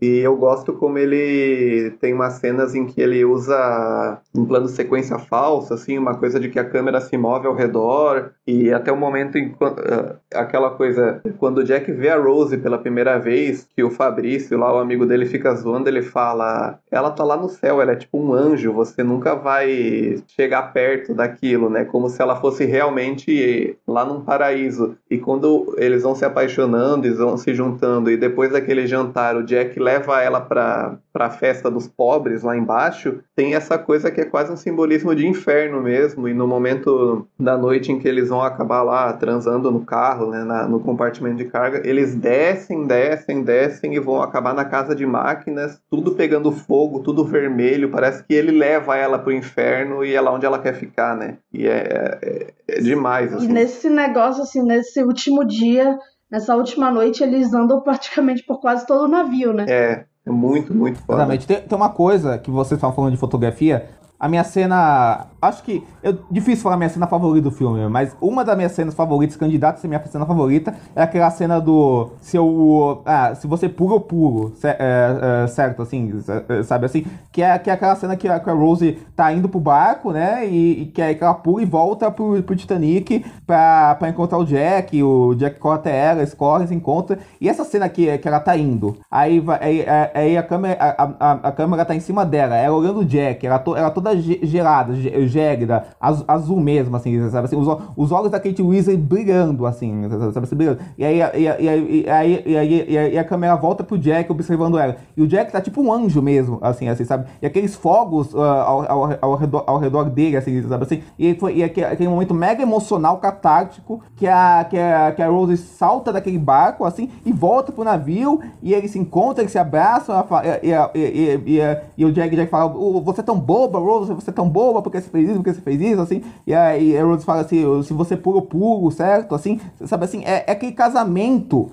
E 0.00 0.18
eu 0.18 0.36
gosto 0.36 0.72
como 0.72 0.98
ele 0.98 1.90
tem 2.00 2.12
umas 2.12 2.34
cenas 2.34 2.74
em 2.74 2.86
que 2.86 3.00
ele 3.00 3.24
usa 3.24 4.18
um 4.34 4.44
plano 4.44 4.68
sequência 4.68 5.18
falso, 5.18 5.72
assim, 5.72 5.98
uma 5.98 6.14
coisa 6.14 6.38
de 6.38 6.48
que 6.48 6.58
a 6.58 6.64
câmera 6.64 7.00
se 7.00 7.16
move 7.16 7.46
ao 7.46 7.54
redor 7.54 8.32
e 8.46 8.72
até 8.72 8.92
o 8.92 8.96
momento 8.96 9.38
em 9.38 9.48
uh, 9.48 10.16
aquela 10.34 10.70
coisa 10.70 11.20
quando 11.38 11.58
o 11.58 11.64
Jack 11.64 11.90
vê 11.92 12.08
a 12.08 12.18
Rose 12.18 12.56
pela 12.58 12.78
primeira 12.78 13.18
vez, 13.18 13.66
que 13.74 13.82
o 13.82 13.90
Fabrício 13.90 14.58
lá 14.58 14.74
o 14.74 14.78
amigo 14.78 15.06
dele 15.06 15.26
fica 15.26 15.54
zoando, 15.54 15.88
ele 15.88 16.02
fala: 16.02 16.78
"Ela 16.90 17.10
tá 17.10 17.24
lá 17.24 17.36
no 17.36 17.48
céu, 17.48 17.80
ela 17.80 17.92
é 17.92 17.96
tipo 17.96 18.18
um 18.18 18.32
anjo, 18.32 18.72
você 18.72 19.02
nunca 19.02 19.34
vai 19.34 20.22
chegar 20.28 20.72
perto 20.72 21.14
daquilo, 21.14 21.70
né? 21.70 21.84
Como 21.84 22.08
se 22.08 22.20
ela 22.20 22.36
fosse 22.36 22.64
realmente 22.64 23.76
lá 23.86 24.04
num 24.04 24.20
paraíso". 24.20 24.96
E 25.10 25.18
quando 25.18 25.74
eles 25.78 26.02
vão 26.02 26.14
se 26.14 26.24
apaixonando, 26.24 27.06
eles 27.06 27.18
vão 27.18 27.36
se 27.36 27.54
juntando 27.54 28.10
e 28.10 28.16
depois 28.16 28.52
daquele 28.52 28.86
jantar 28.86 29.36
o 29.36 29.42
Jack 29.42 29.78
leva 29.86 30.20
ela 30.20 30.40
para 30.40 30.98
a 31.14 31.30
festa 31.30 31.70
dos 31.70 31.86
pobres 31.86 32.42
lá 32.42 32.56
embaixo, 32.56 33.20
tem 33.36 33.54
essa 33.54 33.78
coisa 33.78 34.10
que 34.10 34.20
é 34.20 34.24
quase 34.24 34.52
um 34.52 34.56
simbolismo 34.56 35.14
de 35.14 35.26
inferno 35.26 35.80
mesmo. 35.80 36.28
E 36.28 36.34
no 36.34 36.46
momento 36.46 37.28
da 37.38 37.56
noite 37.56 37.92
em 37.92 37.98
que 38.00 38.08
eles 38.08 38.28
vão 38.28 38.42
acabar 38.42 38.82
lá 38.82 39.12
transando 39.12 39.70
no 39.70 39.84
carro, 39.84 40.30
né, 40.30 40.42
na, 40.42 40.66
no 40.66 40.80
compartimento 40.80 41.36
de 41.36 41.44
carga, 41.44 41.80
eles 41.88 42.16
descem, 42.16 42.84
descem, 42.84 43.44
descem 43.44 43.94
e 43.94 44.00
vão 44.00 44.20
acabar 44.20 44.52
na 44.52 44.64
casa 44.64 44.92
de 44.94 45.06
máquinas, 45.06 45.80
tudo 45.88 46.12
pegando 46.16 46.50
fogo, 46.50 47.00
tudo 47.00 47.24
vermelho. 47.24 47.90
Parece 47.90 48.24
que 48.24 48.34
ele 48.34 48.50
leva 48.50 48.96
ela 48.96 49.20
pro 49.20 49.32
inferno 49.32 50.04
e 50.04 50.14
é 50.14 50.20
lá 50.20 50.32
onde 50.32 50.46
ela 50.46 50.58
quer 50.58 50.74
ficar, 50.74 51.16
né? 51.16 51.36
E 51.52 51.66
é, 51.68 52.18
é, 52.20 52.46
é 52.66 52.80
demais. 52.80 53.32
Assim. 53.32 53.44
E 53.44 53.52
nesse 53.52 53.88
negócio, 53.88 54.42
assim, 54.42 54.62
nesse 54.62 55.02
último 55.04 55.44
dia 55.46 55.96
nessa 56.30 56.56
última 56.56 56.90
noite 56.90 57.22
eles 57.22 57.52
andam 57.52 57.80
praticamente 57.80 58.42
por 58.44 58.60
quase 58.60 58.86
todo 58.86 59.04
o 59.04 59.08
navio, 59.08 59.52
né? 59.52 59.66
É, 59.68 60.04
é 60.24 60.30
muito, 60.30 60.74
muito 60.74 60.98
foda. 61.00 61.20
Exatamente. 61.20 61.46
Tem, 61.46 61.60
tem 61.60 61.76
uma 61.76 61.90
coisa 61.90 62.38
que 62.38 62.50
vocês 62.50 62.76
estavam 62.78 62.94
falando 62.94 63.12
de 63.12 63.20
fotografia. 63.20 63.88
A 64.18 64.28
minha 64.28 64.44
cena 64.44 65.26
acho 65.46 65.62
que. 65.62 65.82
Eu, 66.02 66.18
difícil 66.30 66.62
falar 66.62 66.76
minha 66.76 66.88
cena 66.88 67.06
favorita 67.06 67.48
do 67.48 67.54
filme, 67.54 67.86
mas 67.88 68.16
uma 68.20 68.44
das 68.44 68.56
minhas 68.56 68.72
cenas 68.72 68.94
favoritas, 68.94 69.36
candidata 69.36 69.78
a 69.78 69.80
ser 69.80 69.88
minha 69.88 70.04
cena 70.06 70.26
favorita, 70.26 70.74
é 70.94 71.02
aquela 71.02 71.30
cena 71.30 71.60
do. 71.60 72.10
Se 72.20 72.36
eu. 72.36 73.02
Ah, 73.04 73.34
se 73.34 73.46
você 73.46 73.68
pula, 73.68 73.96
eu 73.96 74.00
pulo. 74.00 74.52
É, 74.62 75.44
é, 75.44 75.46
certo, 75.46 75.82
assim, 75.82 76.22
é, 76.48 76.62
sabe 76.62 76.86
assim? 76.86 77.06
Que 77.32 77.42
é, 77.42 77.58
que 77.58 77.70
é 77.70 77.72
aquela 77.72 77.94
cena 77.96 78.16
que 78.16 78.28
a, 78.28 78.40
que 78.40 78.50
a 78.50 78.52
Rose 78.52 78.98
tá 79.14 79.32
indo 79.32 79.48
pro 79.48 79.60
barco, 79.60 80.12
né? 80.12 80.46
E, 80.46 80.82
e 80.82 80.86
que, 80.86 81.00
é, 81.00 81.14
que 81.14 81.22
ela 81.22 81.34
pula 81.34 81.62
e 81.62 81.66
volta 81.66 82.10
pro, 82.10 82.42
pro 82.42 82.56
Titanic 82.56 83.24
pra, 83.46 83.94
pra 83.96 84.08
encontrar 84.08 84.38
o 84.38 84.44
Jack. 84.44 85.02
O 85.02 85.34
Jack 85.34 85.58
corre 85.58 85.76
até 85.76 85.96
ela, 85.96 86.20
eles 86.20 86.34
correm, 86.34 86.66
se 86.66 86.74
encontram. 86.74 87.18
E 87.40 87.48
essa 87.48 87.64
cena 87.64 87.86
aqui 87.86 88.16
que 88.18 88.28
ela 88.28 88.40
tá 88.40 88.56
indo. 88.56 88.96
Aí, 89.10 89.42
aí, 89.60 89.84
aí 90.14 90.36
a, 90.36 90.42
câmera, 90.42 90.76
a, 90.80 91.02
a, 91.20 91.32
a, 91.48 91.52
câmera 91.52 91.84
tá 91.84 91.94
em 91.94 92.00
cima 92.00 92.24
dela, 92.24 92.56
ela 92.56 92.76
olhando 92.76 93.00
o 93.00 93.04
Jack, 93.04 93.46
ela, 93.46 93.58
to, 93.58 93.76
ela 93.76 93.90
toda 93.90 94.05
gelada, 94.16 94.94
gélida, 95.26 95.86
azul 96.00 96.60
mesmo, 96.60 96.96
assim, 96.96 97.28
sabe 97.30 97.46
assim, 97.46 97.56
os, 97.56 97.66
os 97.96 98.12
olhos 98.12 98.30
da 98.30 98.38
Kate 98.38 98.62
Weasley 98.62 98.96
brilhando, 98.96 99.66
assim, 99.66 100.08
sabe 100.32 100.46
assim, 100.46 100.56
brilhando. 100.56 100.78
E 100.98 101.04
aí, 101.04 101.20
e, 101.20 101.46
e, 101.46 102.02
e, 102.02 102.10
aí, 102.10 102.42
e, 102.46 102.56
aí, 102.56 103.14
e, 103.14 103.18
a 103.18 103.24
câmera 103.24 103.56
volta 103.56 103.82
pro 103.82 103.98
Jack 103.98 104.30
observando 104.30 104.78
ela. 104.78 104.96
E 105.16 105.22
o 105.22 105.26
Jack 105.26 105.50
tá 105.50 105.60
tipo 105.60 105.80
um 105.80 105.92
anjo 105.92 106.20
mesmo, 106.20 106.58
assim, 106.60 106.88
assim, 106.88 107.04
sabe? 107.04 107.26
E 107.40 107.46
aqueles 107.46 107.74
fogos 107.74 108.32
uh, 108.34 108.40
ao, 108.40 108.90
ao, 108.90 109.18
ao, 109.20 109.34
redor, 109.36 109.64
ao 109.66 109.78
redor 109.78 110.10
dele, 110.10 110.36
assim, 110.36 110.62
sabe 110.68 110.84
assim? 110.84 111.02
E, 111.18 111.34
foi, 111.34 111.56
e 111.56 111.64
aquele, 111.64 111.86
aquele 111.86 112.08
momento 112.08 112.34
mega 112.34 112.62
emocional, 112.62 113.18
catártico, 113.18 114.02
que 114.16 114.26
a, 114.26 114.66
que, 114.68 114.78
a, 114.78 115.12
que 115.12 115.22
a 115.22 115.28
Rose 115.28 115.56
salta 115.56 116.12
daquele 116.12 116.38
barco, 116.38 116.84
assim, 116.84 117.10
e 117.24 117.32
volta 117.32 117.72
pro 117.72 117.84
navio, 117.84 118.40
e 118.62 118.74
eles 118.74 118.90
se 118.90 118.98
encontram, 118.98 119.42
eles 119.42 119.52
se 119.52 119.58
abraçam, 119.58 120.14
e, 120.62 120.70
e, 120.70 121.34
e, 121.46 121.60
e, 121.98 122.04
o 122.04 122.12
Jack, 122.12 122.34
Jack 122.36 122.50
fala, 122.50 122.72
você 123.00 123.20
é 123.20 123.24
tão 123.24 123.38
boba, 123.38 123.78
Rose, 123.78 123.95
você 124.04 124.30
é 124.30 124.32
tão 124.32 124.48
boba, 124.48 124.82
porque 124.82 125.00
você 125.00 125.08
fez 125.08 125.28
isso, 125.28 125.36
porque 125.36 125.54
você 125.54 125.60
fez 125.60 125.80
isso, 125.80 126.00
assim, 126.00 126.22
e 126.46 126.54
aí 126.54 127.00
Rose 127.00 127.24
fala 127.24 127.42
assim, 127.42 127.82
se 127.82 127.92
você 127.92 128.16
pula, 128.16 128.42
pulo, 128.42 128.90
certo? 128.90 129.34
Assim, 129.34 129.60
sabe 129.84 130.04
assim, 130.04 130.24
é, 130.24 130.44
é 130.46 130.52
aquele 130.52 130.72
casamento, 130.72 131.70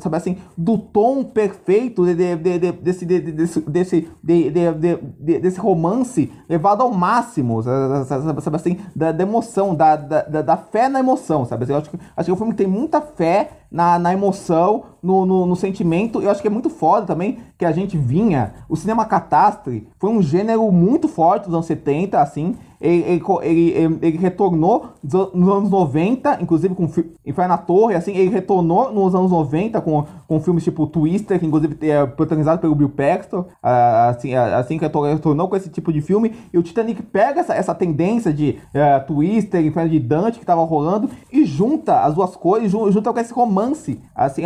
sabe 0.00 0.16
assim, 0.16 0.36
do 0.56 0.78
tom 0.78 1.22
perfeito 1.24 2.04
de, 2.04 2.14
de, 2.14 2.58
de, 2.58 2.72
desse, 2.72 3.04
desse, 3.04 3.60
desse, 3.60 4.08
desse 4.22 5.60
romance 5.60 6.32
levado 6.48 6.82
ao 6.82 6.92
máximo, 6.92 7.62
sabe 7.62 8.56
assim, 8.56 8.78
da, 8.94 9.12
da 9.12 9.22
emoção, 9.22 9.74
da, 9.74 9.96
da, 9.96 10.42
da, 10.42 10.56
fé 10.56 10.88
na 10.88 11.00
emoção, 11.00 11.44
sabe? 11.44 11.64
Assim, 11.64 11.72
eu 11.72 11.78
acho 11.78 11.90
que, 11.90 11.98
acho 12.16 12.26
que 12.26 12.32
o 12.32 12.36
filme 12.36 12.54
tem 12.54 12.66
muita 12.66 13.00
fé 13.00 13.59
na, 13.70 13.98
na 13.98 14.12
emoção, 14.12 14.84
no, 15.02 15.24
no, 15.24 15.46
no, 15.46 15.56
sentimento. 15.56 16.20
Eu 16.20 16.30
acho 16.30 16.42
que 16.42 16.48
é 16.48 16.50
muito 16.50 16.68
foda 16.68 17.06
também 17.06 17.38
que 17.56 17.64
a 17.64 17.72
gente 17.72 17.96
vinha. 17.96 18.54
O 18.68 18.76
cinema 18.76 19.04
catástrofe 19.04 19.86
foi 19.98 20.10
um 20.10 20.20
gênero 20.20 20.70
muito 20.72 21.06
forte 21.06 21.44
dos 21.44 21.54
anos 21.54 21.66
70, 21.66 22.20
assim 22.20 22.56
ele, 22.80 23.02
ele, 23.02 23.22
ele, 23.42 23.98
ele 24.00 24.16
retornou 24.16 24.92
nos 25.02 25.48
anos 25.48 25.70
90, 25.70 26.38
inclusive 26.40 26.74
com 26.74 26.84
Inferno 27.26 27.48
na 27.48 27.58
Torre, 27.58 27.94
assim, 27.94 28.16
ele 28.16 28.30
retornou 28.30 28.90
nos 28.92 29.14
anos 29.14 29.30
90 29.30 29.80
com, 29.80 30.04
com 30.26 30.40
filmes 30.40 30.64
tipo 30.64 30.86
Twister, 30.86 31.38
que 31.38 31.46
inclusive 31.46 31.76
é 31.88 32.06
protagonizado 32.06 32.60
pelo 32.60 32.74
Bill 32.74 32.88
Paxton, 32.88 33.44
assim, 33.62 34.34
assim 34.34 34.78
que 34.78 34.86
retornou 34.86 35.48
com 35.48 35.56
esse 35.56 35.68
tipo 35.68 35.92
de 35.92 36.00
filme, 36.00 36.34
e 36.52 36.58
o 36.58 36.62
Titanic 36.62 37.02
pega 37.02 37.40
essa, 37.40 37.54
essa 37.54 37.74
tendência 37.74 38.32
de 38.32 38.58
uh, 38.74 39.06
Twister, 39.06 39.64
Inferno 39.64 39.90
de 39.90 40.00
Dante 40.00 40.38
que 40.38 40.46
tava 40.46 40.64
rolando, 40.64 41.10
e 41.30 41.44
junta 41.44 42.00
as 42.00 42.14
duas 42.14 42.34
coisas, 42.34 42.70
junta 42.70 43.12
com 43.12 43.18
esse 43.18 43.32
romance, 43.32 44.00
assim, 44.14 44.42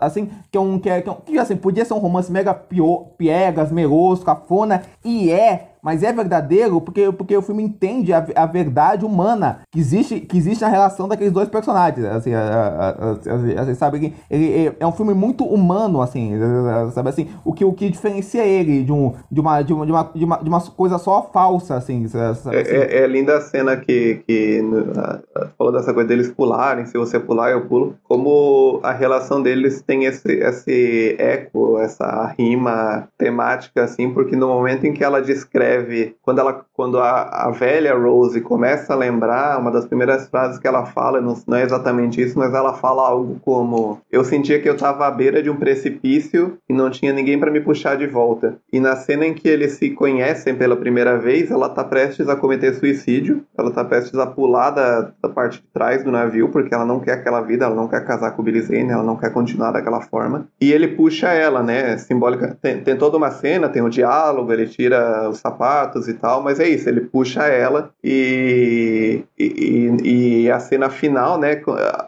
assim 0.00 0.30
que 0.50 0.56
é 0.56 0.60
um, 0.60 0.78
que, 0.78 0.88
é, 0.88 1.02
que, 1.02 1.38
assim, 1.38 1.56
podia 1.56 1.84
ser 1.84 1.94
um 1.94 1.98
romance 1.98 2.30
mega 2.30 2.54
piegas, 2.54 3.72
meroso, 3.72 4.24
cafona, 4.24 4.82
e 5.04 5.30
é 5.30 5.75
mas 5.86 6.02
é 6.02 6.12
verdadeiro 6.12 6.80
porque, 6.80 7.12
porque 7.12 7.36
o 7.36 7.40
filme 7.40 7.62
entende 7.62 8.12
a, 8.12 8.26
a 8.34 8.44
verdade 8.44 9.04
humana 9.04 9.60
que 9.70 9.78
existe, 9.78 10.18
que 10.18 10.36
existe 10.36 10.62
na 10.62 10.68
relação 10.68 11.06
daqueles 11.06 11.32
dois 11.32 11.48
personagens. 11.48 12.04
Assim, 12.06 12.32
assim 12.34 13.74
sabe 13.76 14.00
que 14.00 14.12
ele, 14.28 14.74
é 14.80 14.84
um 14.84 14.90
filme 14.90 15.14
muito 15.14 15.44
humano, 15.44 16.02
assim, 16.02 16.32
sabe 16.92 17.10
assim, 17.10 17.28
o 17.44 17.52
que, 17.52 17.64
o 17.64 17.72
que 17.72 17.88
diferencia 17.88 18.44
ele 18.44 18.82
de, 18.82 18.90
um, 18.90 19.14
de, 19.30 19.40
uma, 19.40 19.62
de, 19.62 19.72
uma, 19.72 19.86
de, 19.86 19.92
uma, 19.92 20.10
de, 20.12 20.24
uma, 20.24 20.36
de 20.38 20.48
uma 20.48 20.60
coisa 20.60 20.98
só 20.98 21.30
falsa, 21.32 21.76
assim. 21.76 22.08
Sabe, 22.08 22.32
assim. 22.32 22.50
É, 22.74 23.02
é, 23.02 23.06
linda 23.06 23.36
a 23.36 23.40
cena 23.40 23.76
que, 23.76 24.24
que 24.26 24.60
falou 25.56 25.72
dessa 25.72 25.94
coisa 25.94 26.08
deles 26.08 26.32
pularem, 26.32 26.86
se 26.86 26.98
você 26.98 27.20
pular 27.20 27.52
eu 27.52 27.68
pulo, 27.68 27.94
como 28.02 28.80
a 28.82 28.90
relação 28.90 29.40
deles 29.40 29.82
tem 29.82 30.04
esse, 30.04 30.32
esse 30.32 31.14
eco, 31.16 31.78
essa 31.78 32.34
rima 32.36 33.06
temática, 33.16 33.84
assim, 33.84 34.12
porque 34.12 34.34
no 34.34 34.48
momento 34.48 34.84
em 34.84 34.92
que 34.92 35.04
ela 35.04 35.22
descreve 35.22 35.75
quando, 36.22 36.38
ela, 36.38 36.64
quando 36.72 36.98
a, 36.98 37.46
a 37.46 37.50
velha 37.50 37.94
Rose 37.94 38.40
começa 38.40 38.92
a 38.92 38.96
lembrar, 38.96 39.58
uma 39.58 39.70
das 39.70 39.86
primeiras 39.86 40.28
frases 40.28 40.58
que 40.58 40.66
ela 40.66 40.86
fala, 40.86 41.20
não, 41.20 41.36
não 41.46 41.56
é 41.56 41.62
exatamente 41.62 42.20
isso, 42.20 42.38
mas 42.38 42.54
ela 42.54 42.74
fala 42.74 43.06
algo 43.06 43.38
como: 43.42 44.00
Eu 44.10 44.24
sentia 44.24 44.60
que 44.60 44.68
eu 44.68 44.74
estava 44.74 45.06
à 45.06 45.10
beira 45.10 45.42
de 45.42 45.50
um 45.50 45.56
precipício 45.56 46.58
e 46.68 46.72
não 46.72 46.90
tinha 46.90 47.12
ninguém 47.12 47.38
para 47.38 47.50
me 47.50 47.60
puxar 47.60 47.96
de 47.96 48.06
volta. 48.06 48.56
E 48.72 48.80
na 48.80 48.96
cena 48.96 49.26
em 49.26 49.34
que 49.34 49.48
eles 49.48 49.72
se 49.72 49.90
conhecem 49.90 50.54
pela 50.54 50.76
primeira 50.76 51.18
vez, 51.18 51.50
ela 51.50 51.66
está 51.66 51.84
prestes 51.84 52.28
a 52.28 52.36
cometer 52.36 52.74
suicídio, 52.74 53.44
ela 53.56 53.68
está 53.68 53.84
prestes 53.84 54.18
a 54.18 54.26
pular 54.26 54.70
da, 54.70 55.12
da 55.22 55.28
parte 55.28 55.60
de 55.60 55.66
trás 55.72 56.04
do 56.04 56.10
navio, 56.10 56.48
porque 56.48 56.74
ela 56.74 56.84
não 56.84 57.00
quer 57.00 57.12
aquela 57.12 57.40
vida, 57.40 57.64
ela 57.64 57.74
não 57.74 57.88
quer 57.88 58.04
casar 58.04 58.32
com 58.32 58.42
o 58.42 58.44
Billy 58.44 58.62
Zane, 58.62 58.90
ela 58.90 59.02
não 59.02 59.16
quer 59.16 59.32
continuar 59.32 59.72
daquela 59.72 60.00
forma. 60.00 60.48
E 60.60 60.72
ele 60.72 60.88
puxa 60.88 61.28
ela, 61.28 61.62
né? 61.62 61.96
Simbólica. 61.98 62.56
Tem, 62.60 62.80
tem 62.80 62.96
toda 62.96 63.16
uma 63.16 63.30
cena, 63.30 63.68
tem 63.68 63.82
o 63.82 63.86
um 63.86 63.88
diálogo, 63.90 64.52
ele 64.52 64.66
tira 64.66 65.28
o 65.28 65.32
sapato 65.32 65.55
sapatos 65.56 66.06
e 66.06 66.14
tal, 66.14 66.42
mas 66.42 66.60
é 66.60 66.68
isso, 66.68 66.88
ele 66.88 67.00
puxa 67.00 67.44
ela 67.44 67.90
e, 68.04 69.22
e, 69.38 70.44
e 70.44 70.50
a 70.50 70.60
cena 70.60 70.90
final, 70.90 71.38
né, 71.38 71.60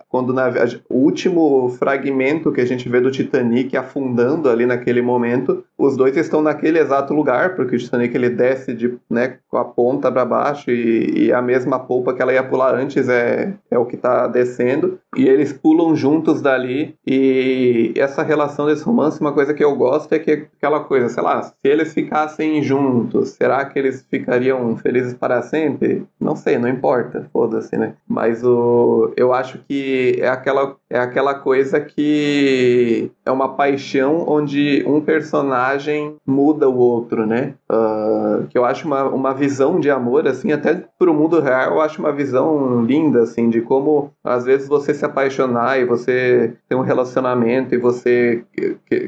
quando 0.08 0.32
na, 0.32 0.50
o 0.88 0.98
último 0.98 1.70
fragmento 1.78 2.52
que 2.52 2.60
a 2.60 2.66
gente 2.66 2.88
vê 2.88 3.00
do 3.00 3.10
Titanic 3.10 3.76
afundando 3.76 4.50
ali 4.50 4.66
naquele 4.66 5.00
momento, 5.00 5.64
os 5.76 5.96
dois 5.96 6.16
estão 6.16 6.42
naquele 6.42 6.78
exato 6.78 7.14
lugar, 7.14 7.56
porque 7.56 7.76
o 7.76 7.78
Titanic 7.78 8.14
ele 8.14 8.30
desce 8.30 8.74
de, 8.74 8.98
né, 9.08 9.38
com 9.48 9.56
a 9.56 9.64
ponta 9.64 10.10
para 10.10 10.24
baixo 10.24 10.70
e, 10.70 11.26
e, 11.26 11.32
a 11.32 11.40
mesma 11.40 11.78
polpa 11.78 12.12
que 12.12 12.20
ela 12.20 12.32
ia 12.32 12.42
pular 12.42 12.74
antes 12.74 13.08
é, 13.08 13.54
é 13.70 13.78
o 13.78 13.86
que 13.86 13.96
está 13.96 14.26
descendo. 14.26 14.98
E 15.16 15.26
eles 15.26 15.52
pulam 15.52 15.94
juntos 15.96 16.42
dali. 16.42 16.94
E 17.06 17.92
essa 17.96 18.22
relação 18.22 18.66
desse 18.66 18.84
romance, 18.84 19.20
uma 19.20 19.32
coisa 19.32 19.54
que 19.54 19.64
eu 19.64 19.74
gosto 19.74 20.12
é 20.12 20.18
que 20.18 20.48
aquela 20.56 20.80
coisa, 20.80 21.08
sei 21.08 21.22
lá, 21.22 21.42
se 21.42 21.54
eles 21.64 21.94
ficassem 21.94 22.62
juntos, 22.62 23.37
será 23.38 23.64
que 23.64 23.78
eles 23.78 24.04
ficariam 24.10 24.76
felizes 24.76 25.14
para 25.14 25.40
sempre? 25.42 26.04
Não 26.20 26.34
sei, 26.34 26.58
não 26.58 26.68
importa, 26.68 27.28
foda-se, 27.32 27.76
né? 27.76 27.94
Mas 28.06 28.44
o, 28.44 29.12
eu 29.16 29.32
acho 29.32 29.58
que 29.66 30.18
é 30.20 30.28
aquela, 30.28 30.76
é 30.90 30.98
aquela 30.98 31.34
coisa 31.34 31.80
que 31.80 33.10
é 33.24 33.30
uma 33.30 33.54
paixão 33.54 34.24
onde 34.26 34.84
um 34.86 35.00
personagem 35.00 36.16
muda 36.26 36.68
o 36.68 36.76
outro, 36.76 37.24
né? 37.26 37.54
Uh, 37.70 38.46
que 38.48 38.58
eu 38.58 38.64
acho 38.64 38.86
uma, 38.86 39.04
uma 39.04 39.32
visão 39.32 39.78
de 39.78 39.90
amor, 39.90 40.26
assim, 40.26 40.50
até 40.50 40.84
pro 40.98 41.14
mundo 41.14 41.40
real, 41.40 41.74
eu 41.74 41.80
acho 41.80 42.00
uma 42.00 42.12
visão 42.12 42.84
linda, 42.84 43.22
assim, 43.22 43.48
de 43.48 43.60
como 43.60 44.10
às 44.24 44.44
vezes 44.44 44.66
você 44.68 44.92
se 44.92 45.04
apaixonar 45.04 45.78
e 45.78 45.84
você 45.84 46.54
ter 46.68 46.74
um 46.74 46.80
relacionamento 46.80 47.74
e 47.74 47.78
você 47.78 48.42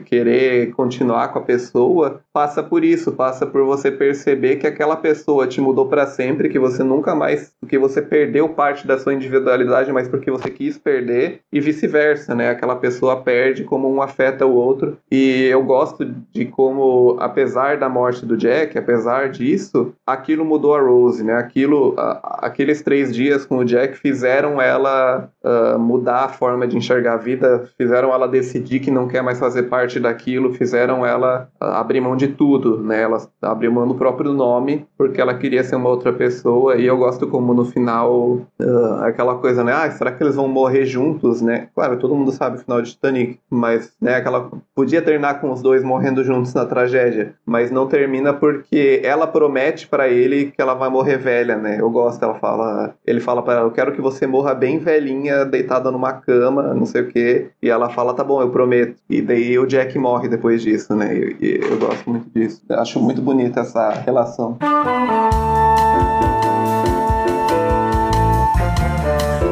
querer 0.05 0.72
continuar 0.72 1.28
com 1.28 1.41
a 1.41 1.43
pessoa, 1.43 2.20
passa 2.41 2.62
por 2.62 2.82
isso, 2.82 3.12
passa 3.12 3.47
por 3.47 3.66
você 3.66 3.91
perceber 3.91 4.57
que 4.57 4.66
aquela 4.66 4.97
pessoa 4.97 5.47
te 5.47 5.61
mudou 5.61 5.86
para 5.86 6.07
sempre, 6.07 6.49
que 6.49 6.59
você 6.59 6.82
nunca 6.82 7.14
mais, 7.14 7.53
que 7.68 7.78
você 7.78 8.01
perdeu 8.01 8.49
parte 8.49 8.86
da 8.86 8.99
sua 8.99 9.12
individualidade, 9.12 9.93
mas 9.93 10.09
porque 10.09 10.30
você 10.30 10.49
quis 10.49 10.78
perder, 10.78 11.41
e 11.53 11.61
vice-versa, 11.61 12.34
né? 12.34 12.49
Aquela 12.49 12.76
pessoa 12.76 13.20
perde 13.20 13.62
como 13.64 13.93
um 13.93 14.01
afeta 14.01 14.47
o 14.47 14.55
outro. 14.55 14.97
E 15.11 15.45
eu 15.51 15.62
gosto 15.62 16.03
de 16.32 16.47
como, 16.47 17.18
apesar 17.20 17.76
da 17.76 17.91
morte 17.91 18.24
do 18.24 18.38
Jack, 18.38 18.78
apesar 18.78 19.28
disso, 19.28 19.93
aquilo 20.07 20.43
mudou 20.43 20.74
a 20.74 20.81
Rose, 20.81 21.23
né? 21.23 21.35
Aquilo, 21.35 21.94
a, 21.98 22.47
aqueles 22.47 22.81
três 22.81 23.15
dias 23.15 23.44
com 23.44 23.59
o 23.59 23.65
Jack 23.66 23.98
fizeram 23.98 24.62
ela 24.62 25.28
uh, 25.44 25.78
mudar 25.78 26.24
a 26.24 26.28
forma 26.28 26.66
de 26.66 26.78
enxergar 26.78 27.15
a 27.15 27.19
vida, 27.19 27.69
fizeram 27.77 28.15
ela 28.15 28.27
decidir 28.27 28.81
que 28.81 28.90
não 28.90 29.06
quer 29.06 29.23
mais 29.23 29.39
fazer 29.39 29.65
parte 29.65 30.01
daquilo, 30.01 30.55
fizeram 30.55 31.05
ela 31.05 31.51
uh, 31.60 31.65
abrir 31.65 32.01
mão 32.01 32.16
de 32.16 32.30
tudo, 32.31 32.78
né? 32.78 33.02
Ela 33.02 33.19
abriu 33.43 33.73
mão 33.73 33.86
do 33.86 33.94
próprio 33.94 34.32
nome 34.32 34.86
porque 34.97 35.20
ela 35.20 35.35
queria 35.35 35.65
ser 35.65 35.77
uma 35.77 35.89
outra 35.89 36.12
pessoa. 36.12 36.77
E 36.77 36.86
eu 36.86 36.97
gosto 36.97 37.27
como 37.27 37.55
no 37.55 37.65
final 37.65 38.40
uh, 38.61 38.94
aquela 39.02 39.36
coisa, 39.36 39.65
né? 39.65 39.73
Ah, 39.73 39.90
será 39.90 40.12
que 40.12 40.23
eles 40.23 40.36
vão 40.36 40.48
morrer 40.48 40.85
juntos, 40.85 41.40
né? 41.40 41.69
Claro, 41.74 41.98
todo 41.98 42.15
mundo 42.15 42.32
sabe 42.32 42.57
o 42.57 42.61
final 42.61 42.82
de 42.82 42.90
Titanic, 42.90 43.39
mas 43.48 43.93
né? 44.01 44.16
Aquela 44.16 44.51
podia 44.74 45.02
terminar 45.02 45.40
com 45.40 45.51
os 45.51 45.62
dois 45.62 45.82
morrendo 45.82 46.24
juntos 46.24 46.55
na 46.55 46.65
tragédia, 46.65 47.35
mas 47.44 47.70
não 47.70 47.86
termina 47.86 48.32
porque 48.32 49.01
ela 49.05 49.27
promete 49.27 49.86
para 49.86 50.09
ele 50.09 50.47
que 50.47 50.61
ela 50.61 50.74
vai 50.74 50.89
morrer 50.89 51.19
velha, 51.19 51.57
né? 51.57 51.77
Eu 51.81 51.90
gosto, 51.90 52.23
ela 52.23 52.35
fala, 52.35 52.94
ele 53.07 53.20
fala 53.20 53.43
para 53.43 53.55
ela, 53.55 53.66
eu 53.66 53.70
quero 53.70 53.93
que 53.93 54.01
você 54.01 54.27
morra 54.27 54.55
bem 54.55 54.78
velhinha, 54.78 55.44
deitada 55.44 55.90
numa 55.90 56.12
cama, 56.12 56.74
não 56.74 56.86
sei 56.86 57.02
o 57.02 57.09
quê. 57.09 57.51
E 57.62 57.69
ela 57.69 57.90
fala, 57.90 58.15
tá 58.15 58.24
bom, 58.24 58.40
eu 58.40 58.51
prometo. 58.51 58.97
E 59.09 59.20
daí 59.20 59.59
o 59.59 59.66
Jack 59.66 59.98
morre 59.98 60.28
depois 60.28 60.62
disso, 60.62 60.94
né? 60.94 61.15
E, 61.15 61.36
e 61.40 61.61
eu 61.62 61.78
gosto 61.78 62.10
muito 62.11 62.31
disso. 62.31 62.62
Eu 62.69 62.81
acho 62.81 63.01
muito 63.01 63.23
bonita 63.23 63.61
essa 63.61 63.91
relação. 63.91 64.59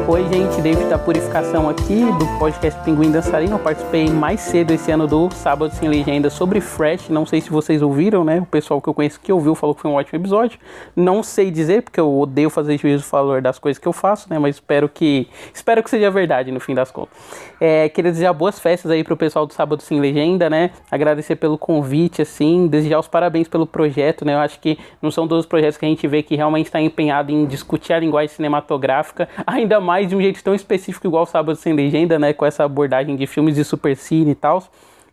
Oi, 0.09 0.27
gente, 0.27 0.59
David 0.59 0.89
da 0.89 0.97
Purificação 0.97 1.69
aqui 1.69 2.03
do 2.17 2.39
podcast 2.39 2.83
Pinguim 2.83 3.11
Dançarino. 3.11 3.57
Eu 3.57 3.59
participei 3.59 4.09
mais 4.09 4.39
cedo 4.39 4.71
esse 4.71 4.91
ano 4.91 5.05
do 5.05 5.29
Sábado 5.29 5.71
Sem 5.75 5.87
Legenda 5.87 6.31
sobre 6.31 6.59
Fresh. 6.59 7.09
Não 7.09 7.27
sei 7.27 7.39
se 7.39 7.51
vocês 7.51 7.83
ouviram, 7.83 8.23
né? 8.23 8.39
O 8.39 8.45
pessoal 8.47 8.81
que 8.81 8.89
eu 8.89 8.93
conheço 8.95 9.19
que 9.19 9.31
ouviu 9.31 9.53
falou 9.53 9.75
que 9.75 9.83
foi 9.83 9.91
um 9.91 9.93
ótimo 9.93 10.19
episódio. 10.19 10.59
Não 10.95 11.21
sei 11.21 11.51
dizer, 11.51 11.83
porque 11.83 11.99
eu 11.99 12.11
odeio 12.21 12.49
fazer 12.49 12.75
juízo 12.79 13.07
valor 13.07 13.39
das 13.39 13.59
coisas 13.59 13.77
que 13.79 13.87
eu 13.87 13.93
faço, 13.93 14.27
né? 14.31 14.39
Mas 14.39 14.55
espero 14.55 14.89
que 14.89 15.27
espero 15.53 15.83
que 15.83 15.91
seja 15.91 16.09
verdade 16.09 16.51
no 16.51 16.59
fim 16.59 16.73
das 16.73 16.89
contas. 16.89 17.15
É, 17.61 17.87
queria 17.87 18.09
desejar 18.09 18.33
boas 18.33 18.59
festas 18.59 18.89
aí 18.89 19.03
pro 19.03 19.15
pessoal 19.15 19.45
do 19.45 19.53
Sábado 19.53 19.83
Sem 19.83 19.99
Legenda, 19.99 20.49
né? 20.49 20.71
Agradecer 20.89 21.35
pelo 21.35 21.55
convite, 21.55 22.19
assim, 22.19 22.65
desejar 22.65 22.97
os 22.97 23.07
parabéns 23.07 23.47
pelo 23.47 23.67
projeto, 23.67 24.25
né? 24.25 24.33
Eu 24.33 24.39
acho 24.39 24.59
que 24.59 24.79
não 25.03 25.11
são 25.11 25.27
todos 25.27 25.45
os 25.45 25.47
projetos 25.47 25.77
que 25.77 25.85
a 25.85 25.89
gente 25.89 26.07
vê 26.07 26.23
que 26.23 26.35
realmente 26.35 26.65
está 26.65 26.81
empenhado 26.81 27.31
em 27.31 27.45
discutir 27.45 27.93
a 27.93 27.99
linguagem 27.99 28.33
cinematográfica, 28.33 29.29
ainda 29.45 29.79
mais 29.79 29.98
de 30.07 30.15
um 30.15 30.21
jeito 30.21 30.43
tão 30.43 30.53
específico 30.53 31.07
igual 31.07 31.25
Sábado 31.25 31.55
Sem 31.55 31.73
Legenda, 31.73 32.17
né? 32.19 32.33
Com 32.33 32.45
essa 32.45 32.63
abordagem 32.63 33.15
de 33.15 33.27
filmes 33.27 33.55
de 33.55 33.63
super 33.63 33.95
cine 33.95 34.31
e 34.31 34.35
tal. 34.35 34.63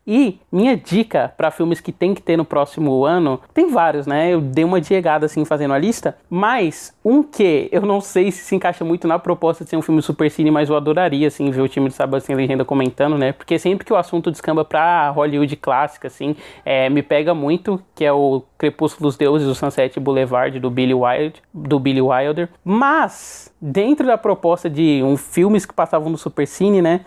E 0.06 0.38
minha 0.52 0.76
dica 0.76 1.32
para 1.36 1.50
filmes 1.50 1.80
que 1.80 1.90
tem 1.90 2.14
que 2.14 2.22
ter 2.22 2.36
no 2.36 2.44
próximo 2.44 3.04
ano, 3.04 3.40
tem 3.52 3.70
vários, 3.70 4.06
né? 4.06 4.32
Eu 4.32 4.40
dei 4.40 4.64
uma 4.64 4.80
diegada 4.80 5.26
assim 5.26 5.44
fazendo 5.44 5.74
a 5.74 5.78
lista, 5.78 6.16
mas 6.30 6.94
um 7.04 7.22
que 7.22 7.68
eu 7.72 7.82
não 7.82 8.00
sei 8.00 8.30
se 8.30 8.44
se 8.44 8.54
encaixa 8.54 8.84
muito 8.84 9.08
na 9.08 9.18
proposta 9.18 9.64
de 9.64 9.70
ser 9.70 9.76
um 9.76 9.82
filme 9.82 10.00
super 10.00 10.30
cine, 10.30 10.50
mas 10.50 10.68
eu 10.68 10.76
adoraria 10.76 11.26
assim 11.26 11.50
ver 11.50 11.60
o 11.60 11.68
time 11.68 11.88
de 11.88 11.96
Sem 12.20 12.36
Legenda 12.36 12.64
comentando, 12.64 13.18
né? 13.18 13.32
Porque 13.32 13.58
sempre 13.58 13.84
que 13.84 13.92
o 13.92 13.96
assunto 13.96 14.30
descamba 14.30 14.64
pra 14.64 15.10
Hollywood 15.10 15.56
clássica 15.56 16.06
assim, 16.06 16.36
é, 16.64 16.88
me 16.88 17.02
pega 17.02 17.34
muito, 17.34 17.82
que 17.94 18.04
é 18.04 18.12
o 18.12 18.42
Crepúsculo 18.56 19.08
dos 19.08 19.16
Deuses, 19.16 19.48
o 19.48 19.54
Sunset 19.54 19.98
Boulevard 19.98 20.58
do 20.60 20.70
Billy 20.70 20.94
Wilder, 20.94 21.34
do 21.52 21.78
Billy 21.80 22.00
Wilder. 22.00 22.48
Mas 22.64 23.52
dentro 23.60 24.06
da 24.06 24.16
proposta 24.16 24.70
de 24.70 25.02
um 25.02 25.16
filmes 25.16 25.66
que 25.66 25.74
passavam 25.74 26.10
no 26.10 26.16
super 26.16 26.46
cine, 26.46 26.80
né? 26.80 27.00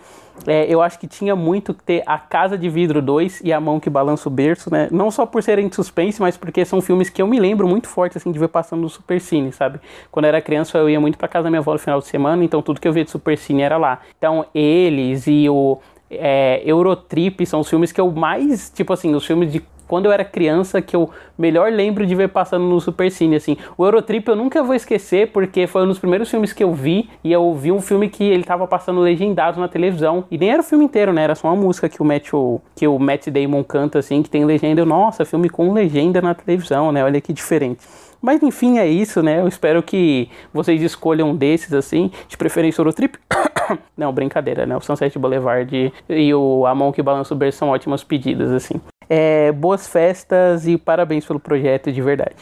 É, 0.46 0.66
eu 0.66 0.80
acho 0.80 0.98
que 0.98 1.06
tinha 1.06 1.36
muito 1.36 1.74
que 1.74 1.82
ter 1.82 2.02
A 2.06 2.18
Casa 2.18 2.56
de 2.56 2.68
Vidro 2.68 3.02
2 3.02 3.42
e 3.44 3.52
A 3.52 3.60
Mão 3.60 3.78
que 3.78 3.90
Balança 3.90 4.28
o 4.28 4.32
Berço, 4.32 4.70
né? 4.72 4.88
Não 4.90 5.10
só 5.10 5.26
por 5.26 5.42
serem 5.42 5.68
de 5.68 5.74
suspense, 5.74 6.20
mas 6.20 6.36
porque 6.36 6.64
são 6.64 6.80
filmes 6.80 7.10
que 7.10 7.20
eu 7.20 7.26
me 7.26 7.38
lembro 7.38 7.68
muito 7.68 7.88
forte, 7.88 8.16
assim, 8.16 8.32
de 8.32 8.38
ver 8.38 8.48
passando 8.48 8.80
no 8.80 8.88
Supercine, 8.88 9.52
sabe? 9.52 9.80
Quando 10.10 10.24
eu 10.24 10.30
era 10.30 10.40
criança, 10.40 10.78
eu 10.78 10.88
ia 10.88 11.00
muito 11.00 11.18
pra 11.18 11.28
casa 11.28 11.44
da 11.44 11.50
minha 11.50 11.60
avó 11.60 11.72
no 11.72 11.78
final 11.78 11.98
de 11.98 12.06
semana, 12.06 12.42
então 12.44 12.62
tudo 12.62 12.80
que 12.80 12.88
eu 12.88 12.92
via 12.92 13.04
de 13.04 13.10
Supercine 13.10 13.62
era 13.62 13.76
lá. 13.76 14.00
Então, 14.16 14.46
eles 14.54 15.26
e 15.26 15.48
o 15.48 15.78
é, 16.10 16.62
Eurotrip 16.64 17.44
são 17.46 17.60
os 17.60 17.68
filmes 17.68 17.92
que 17.92 18.00
eu 18.00 18.10
mais, 18.10 18.70
tipo 18.70 18.92
assim, 18.92 19.14
os 19.14 19.26
filmes 19.26 19.52
de 19.52 19.62
quando 19.90 20.06
eu 20.06 20.12
era 20.12 20.24
criança 20.24 20.80
que 20.80 20.94
eu 20.94 21.10
melhor 21.36 21.72
lembro 21.72 22.06
de 22.06 22.14
ver 22.14 22.28
passando 22.28 22.64
no 22.64 22.80
Supercine, 22.80 23.34
assim. 23.34 23.56
O 23.76 23.84
Eurotrip 23.84 24.28
eu 24.28 24.36
nunca 24.36 24.62
vou 24.62 24.72
esquecer 24.72 25.32
porque 25.32 25.66
foi 25.66 25.82
um 25.82 25.88
dos 25.88 25.98
primeiros 25.98 26.30
filmes 26.30 26.52
que 26.52 26.62
eu 26.62 26.72
vi 26.72 27.10
e 27.24 27.32
eu 27.32 27.52
vi 27.56 27.72
um 27.72 27.80
filme 27.80 28.08
que 28.08 28.22
ele 28.22 28.44
tava 28.44 28.68
passando 28.68 29.00
legendado 29.00 29.58
na 29.58 29.66
televisão 29.66 30.24
e 30.30 30.38
nem 30.38 30.52
era 30.52 30.60
o 30.60 30.64
filme 30.64 30.84
inteiro, 30.84 31.12
né? 31.12 31.24
Era 31.24 31.34
só 31.34 31.48
uma 31.48 31.56
música 31.56 31.88
que 31.88 32.00
o 32.00 32.04
Matt, 32.04 32.30
que 32.76 32.86
o 32.86 33.00
Matt 33.00 33.30
Damon 33.30 33.64
canta, 33.64 33.98
assim, 33.98 34.22
que 34.22 34.30
tem 34.30 34.44
legenda. 34.44 34.80
Eu, 34.80 34.86
Nossa, 34.86 35.24
filme 35.24 35.48
com 35.48 35.72
legenda 35.72 36.22
na 36.22 36.34
televisão, 36.34 36.92
né? 36.92 37.02
Olha 37.02 37.20
que 37.20 37.32
diferente. 37.32 37.80
Mas 38.22 38.40
enfim, 38.44 38.78
é 38.78 38.86
isso, 38.86 39.24
né? 39.24 39.40
Eu 39.40 39.48
espero 39.48 39.82
que 39.82 40.30
vocês 40.54 40.80
escolham 40.82 41.30
um 41.30 41.36
desses, 41.36 41.72
assim, 41.72 42.12
de 42.28 42.36
preferência 42.36 42.80
Eurotrip. 42.80 43.18
Não, 43.96 44.12
brincadeira, 44.12 44.64
né? 44.66 44.76
O 44.76 44.80
Sunset 44.80 45.18
Boulevard 45.18 45.92
e 46.08 46.32
o 46.32 46.64
A 46.64 46.74
Mão 46.76 46.92
que 46.92 47.02
Balança 47.02 47.34
o 47.34 47.36
Berço 47.36 47.58
são 47.58 47.70
ótimas 47.70 48.04
pedidas, 48.04 48.52
assim. 48.52 48.80
É, 49.12 49.50
boas 49.50 49.88
festas 49.88 50.68
e 50.68 50.78
parabéns 50.78 51.26
pelo 51.26 51.40
projeto 51.40 51.90
de 51.90 52.00
verdade. 52.00 52.36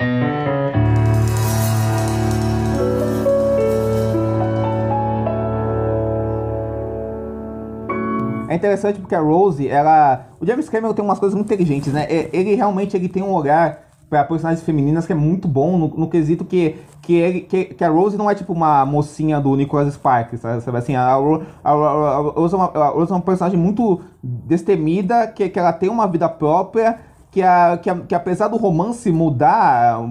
É 8.48 8.54
interessante 8.54 9.00
porque 9.00 9.14
a 9.14 9.20
Rose, 9.20 9.66
ela. 9.66 10.26
O 10.38 10.46
James 10.46 10.68
Cameron 10.68 10.92
tem 10.92 11.02
umas 11.02 11.18
coisas 11.18 11.34
muito 11.34 11.52
inteligentes, 11.52 11.90
né? 11.90 12.06
É, 12.08 12.28
ele 12.32 12.54
realmente 12.54 12.94
ele 12.94 13.08
tem 13.08 13.22
um 13.22 13.32
olhar 13.32 13.87
para 14.08 14.24
personagens 14.24 14.64
femininas 14.64 15.06
que 15.06 15.12
é 15.12 15.16
muito 15.16 15.46
bom 15.46 15.76
no, 15.76 15.88
no 15.88 16.08
quesito 16.08 16.44
que 16.44 16.76
que, 17.08 17.14
ele, 17.14 17.40
que, 17.40 17.64
que, 17.64 17.82
a 17.82 17.88
Rose 17.88 18.18
não 18.18 18.30
é 18.30 18.34
tipo 18.34 18.52
uma 18.52 18.84
mocinha 18.84 19.40
do 19.40 19.56
Nicholas 19.56 19.94
Sparks, 19.94 20.40
sabe? 20.40 20.76
Assim, 20.76 20.94
a, 20.94 21.04
a, 21.04 21.14
a, 21.14 21.70
a, 21.70 22.16
Rose 22.18 22.52
é 22.52 22.56
uma, 22.58 22.66
a 22.66 22.88
Rose 22.88 23.10
é 23.10 23.14
uma 23.14 23.22
personagem 23.22 23.58
muito 23.58 24.02
destemida, 24.22 25.26
que, 25.26 25.48
que 25.48 25.58
ela 25.58 25.72
tem 25.72 25.88
uma 25.88 26.06
vida 26.06 26.28
própria, 26.28 26.98
que, 27.30 27.42
a, 27.42 27.78
que, 27.78 27.88
a, 27.88 27.96
que 28.00 28.14
apesar 28.14 28.48
do 28.48 28.58
romance 28.58 29.10
mudar, 29.10 29.98
o 30.00 30.04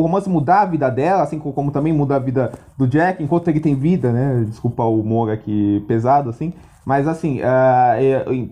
romance 0.00 0.26
mudar 0.30 0.62
a 0.62 0.66
vida 0.66 0.90
dela, 0.90 1.22
assim 1.22 1.38
como 1.38 1.70
também 1.70 1.92
muda 1.92 2.16
a 2.16 2.18
vida 2.18 2.52
do 2.78 2.86
Jack, 2.86 3.22
enquanto 3.22 3.48
ele 3.48 3.60
tem 3.60 3.74
vida, 3.74 4.10
né? 4.12 4.44
Desculpa 4.46 4.84
o 4.84 5.00
humor 5.00 5.30
aqui 5.30 5.84
pesado, 5.86 6.30
assim. 6.30 6.54
Mas 6.84 7.06
assim, 7.06 7.40
uh, 7.40 8.46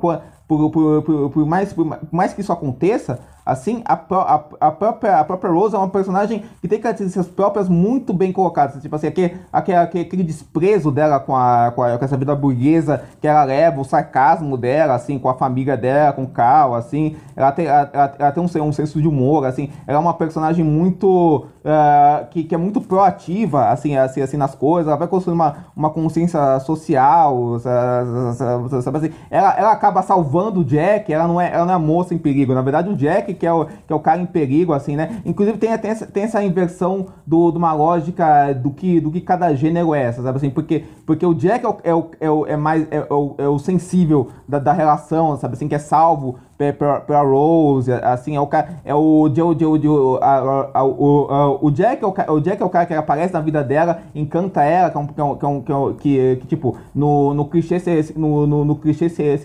por, 0.48 0.70
por, 0.70 1.02
por, 1.02 1.30
por, 1.30 1.46
mais, 1.46 1.72
por 1.72 1.86
mais 2.10 2.34
que 2.34 2.40
isso 2.42 2.52
aconteça, 2.52 3.20
assim, 3.48 3.82
a, 3.84 3.94
a, 3.94 4.44
a, 4.60 4.70
própria, 4.70 5.18
a 5.18 5.24
própria 5.24 5.50
Rose 5.50 5.74
é 5.74 5.78
uma 5.78 5.88
personagem 5.88 6.44
que 6.60 6.68
tem 6.68 6.78
características 6.78 7.26
próprias 7.26 7.68
muito 7.68 8.12
bem 8.12 8.30
colocadas. 8.30 8.80
Tipo 8.82 8.94
assim, 8.96 9.06
aquele, 9.06 9.36
aquele, 9.52 9.78
aquele 9.78 10.22
desprezo 10.22 10.90
dela 10.90 11.18
com, 11.18 11.34
a, 11.34 11.72
com, 11.74 11.82
a, 11.82 11.96
com 11.96 12.04
essa 12.04 12.16
vida 12.16 12.34
burguesa 12.36 13.02
que 13.20 13.26
ela 13.26 13.44
leva, 13.44 13.80
o 13.80 13.84
sarcasmo 13.84 14.56
dela, 14.56 14.94
assim, 14.94 15.18
com 15.18 15.28
a 15.28 15.34
família 15.34 15.76
dela, 15.76 16.12
com 16.12 16.24
o 16.24 16.28
Carl, 16.28 16.74
assim. 16.74 17.16
Ela 17.34 17.50
tem, 17.50 17.66
ela, 17.66 17.90
ela 18.18 18.32
tem 18.32 18.42
um, 18.42 18.64
um 18.64 18.72
senso 18.72 19.00
de 19.00 19.08
humor, 19.08 19.46
assim. 19.46 19.70
Ela 19.86 19.98
é 19.98 20.00
uma 20.00 20.14
personagem 20.14 20.64
muito... 20.64 21.46
Uh, 21.58 22.26
que, 22.30 22.44
que 22.44 22.54
é 22.54 22.58
muito 22.58 22.80
proativa, 22.80 23.68
assim, 23.68 23.94
assim, 23.96 24.22
assim, 24.22 24.36
nas 24.36 24.54
coisas. 24.54 24.88
Ela 24.88 24.96
vai 24.96 25.08
construir 25.08 25.34
uma, 25.34 25.56
uma 25.76 25.90
consciência 25.90 26.58
social, 26.60 27.58
sabe 27.58 28.98
assim? 28.98 29.10
Ela, 29.30 29.54
ela 29.58 29.72
acaba 29.72 30.00
salvando 30.02 30.60
o 30.60 30.64
Jack, 30.64 31.12
ela 31.12 31.28
não, 31.28 31.38
é, 31.38 31.52
ela 31.52 31.66
não 31.66 31.74
é 31.74 31.78
moça 31.78 32.14
em 32.14 32.18
perigo. 32.18 32.54
Na 32.54 32.62
verdade, 32.62 32.88
o 32.88 32.96
Jack 32.96 33.34
que 33.39 33.47
é 33.47 33.52
o, 33.52 33.65
que 33.65 33.93
é 33.93 33.94
o 33.94 34.01
cara 34.01 34.20
em 34.20 34.27
perigo, 34.27 34.73
assim, 34.73 34.97
né? 34.97 35.23
Inclusive 35.24 35.56
tem, 35.59 35.77
tem, 35.78 35.90
essa, 35.90 36.06
tem 36.06 36.23
essa 36.24 36.43
inversão 36.43 37.06
do, 37.27 37.51
de 37.51 37.59
uma 37.59 37.73
lógica 37.73 38.52
do 38.52 38.70
que, 38.70 39.01
do 39.01 39.10
que 39.10 39.20
cada 39.20 39.55
gênero 39.55 39.94
é, 39.94 40.10
sabe 40.12 40.36
assim? 40.36 40.51
Porque, 40.51 40.85
porque 41.06 41.24
o 41.24 41.35
Jack 41.35 41.65
é, 41.65 41.69
o, 41.69 41.77
é, 41.85 41.94
o, 41.94 42.10
é, 42.20 42.31
o, 42.31 42.47
é 42.47 42.56
mais 42.56 42.86
é, 42.90 43.06
o, 43.10 43.35
é 43.39 43.48
o 43.48 43.59
sensível 43.59 44.28
da, 44.47 44.59
da 44.59 44.73
relação, 44.73 45.36
sabe 45.36 45.55
assim? 45.55 45.69
Que 45.69 45.74
é 45.74 45.78
salvo 45.78 46.36
pra, 46.72 47.22
Rose, 47.22 47.93
assim, 47.93 48.36
é 48.36 48.40
o 48.40 48.47
cara, 48.47 48.80
é 48.85 48.94
o, 48.94 48.98
o, 48.98 49.26
o, 49.28 50.18
a, 50.20 50.70
a, 50.74 50.85
o, 50.85 51.59
o 51.62 51.70
Jack 51.70 52.02
é 52.02 52.06
o, 52.06 52.35
o 52.35 52.40
Jack 52.40 52.60
é 52.60 52.64
o 52.64 52.68
cara 52.68 52.86
que 52.86 52.94
aparece 52.94 53.32
na 53.32 53.40
vida 53.40 53.62
dela, 53.62 54.01
encanta 54.14 54.62
ela, 54.62 54.90
que 54.90 54.97
é 54.97 55.01
um, 55.01 55.06
que, 55.06 55.20
é 55.20 55.24
um, 55.24 55.60
que, 55.62 55.72
é 55.72 55.76
um, 55.76 55.94
que, 55.94 56.36
que, 56.40 56.47
tipo, 56.47 56.76
no, 56.94 57.32
no 57.32 57.44
clichê, 57.44 57.80
no, 58.16 58.47
no, 58.47 58.64
no 58.64 58.76
clichê 58.76 59.09
seria 59.09 59.39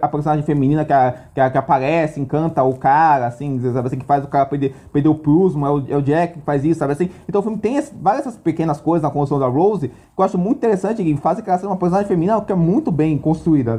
a 0.00 0.08
personagem 0.08 0.44
feminina 0.44 0.84
que, 0.84 0.92
a, 0.92 1.14
que, 1.34 1.50
que, 1.50 1.58
aparece, 1.58 2.20
encanta 2.20 2.62
o 2.62 2.74
cara, 2.74 3.26
assim, 3.26 3.60
sabe 3.72 3.86
assim, 3.88 3.98
que 3.98 4.06
faz 4.06 4.24
o 4.24 4.28
cara 4.28 4.46
perder, 4.46 4.74
perder 4.92 5.08
o 5.08 5.14
prumo, 5.14 5.66
é 5.66 5.70
o, 5.70 5.84
é 5.88 5.96
o 5.96 6.02
Jack 6.02 6.34
que 6.34 6.40
faz 6.40 6.64
isso, 6.64 6.78
sabe 6.78 6.92
assim, 6.92 7.10
então 7.28 7.40
o 7.40 7.42
filme 7.42 7.58
tem 7.58 7.76
esse, 7.76 7.92
várias 7.94 8.26
essas 8.26 8.36
pequenas 8.36 8.80
coisas 8.80 9.02
na 9.02 9.10
construção 9.10 9.38
da 9.38 9.46
Rose, 9.46 9.88
que 9.88 9.94
eu 10.18 10.24
acho 10.24 10.38
muito 10.38 10.56
interessante, 10.56 11.04
que 11.04 11.16
fazem 11.18 11.44
que 11.44 11.50
ela 11.50 11.58
seja 11.58 11.68
uma 11.68 11.76
personagem 11.76 12.08
feminina 12.08 12.40
que 12.40 12.52
é 12.52 12.56
muito 12.56 12.90
bem 12.90 13.18
construída, 13.18 13.78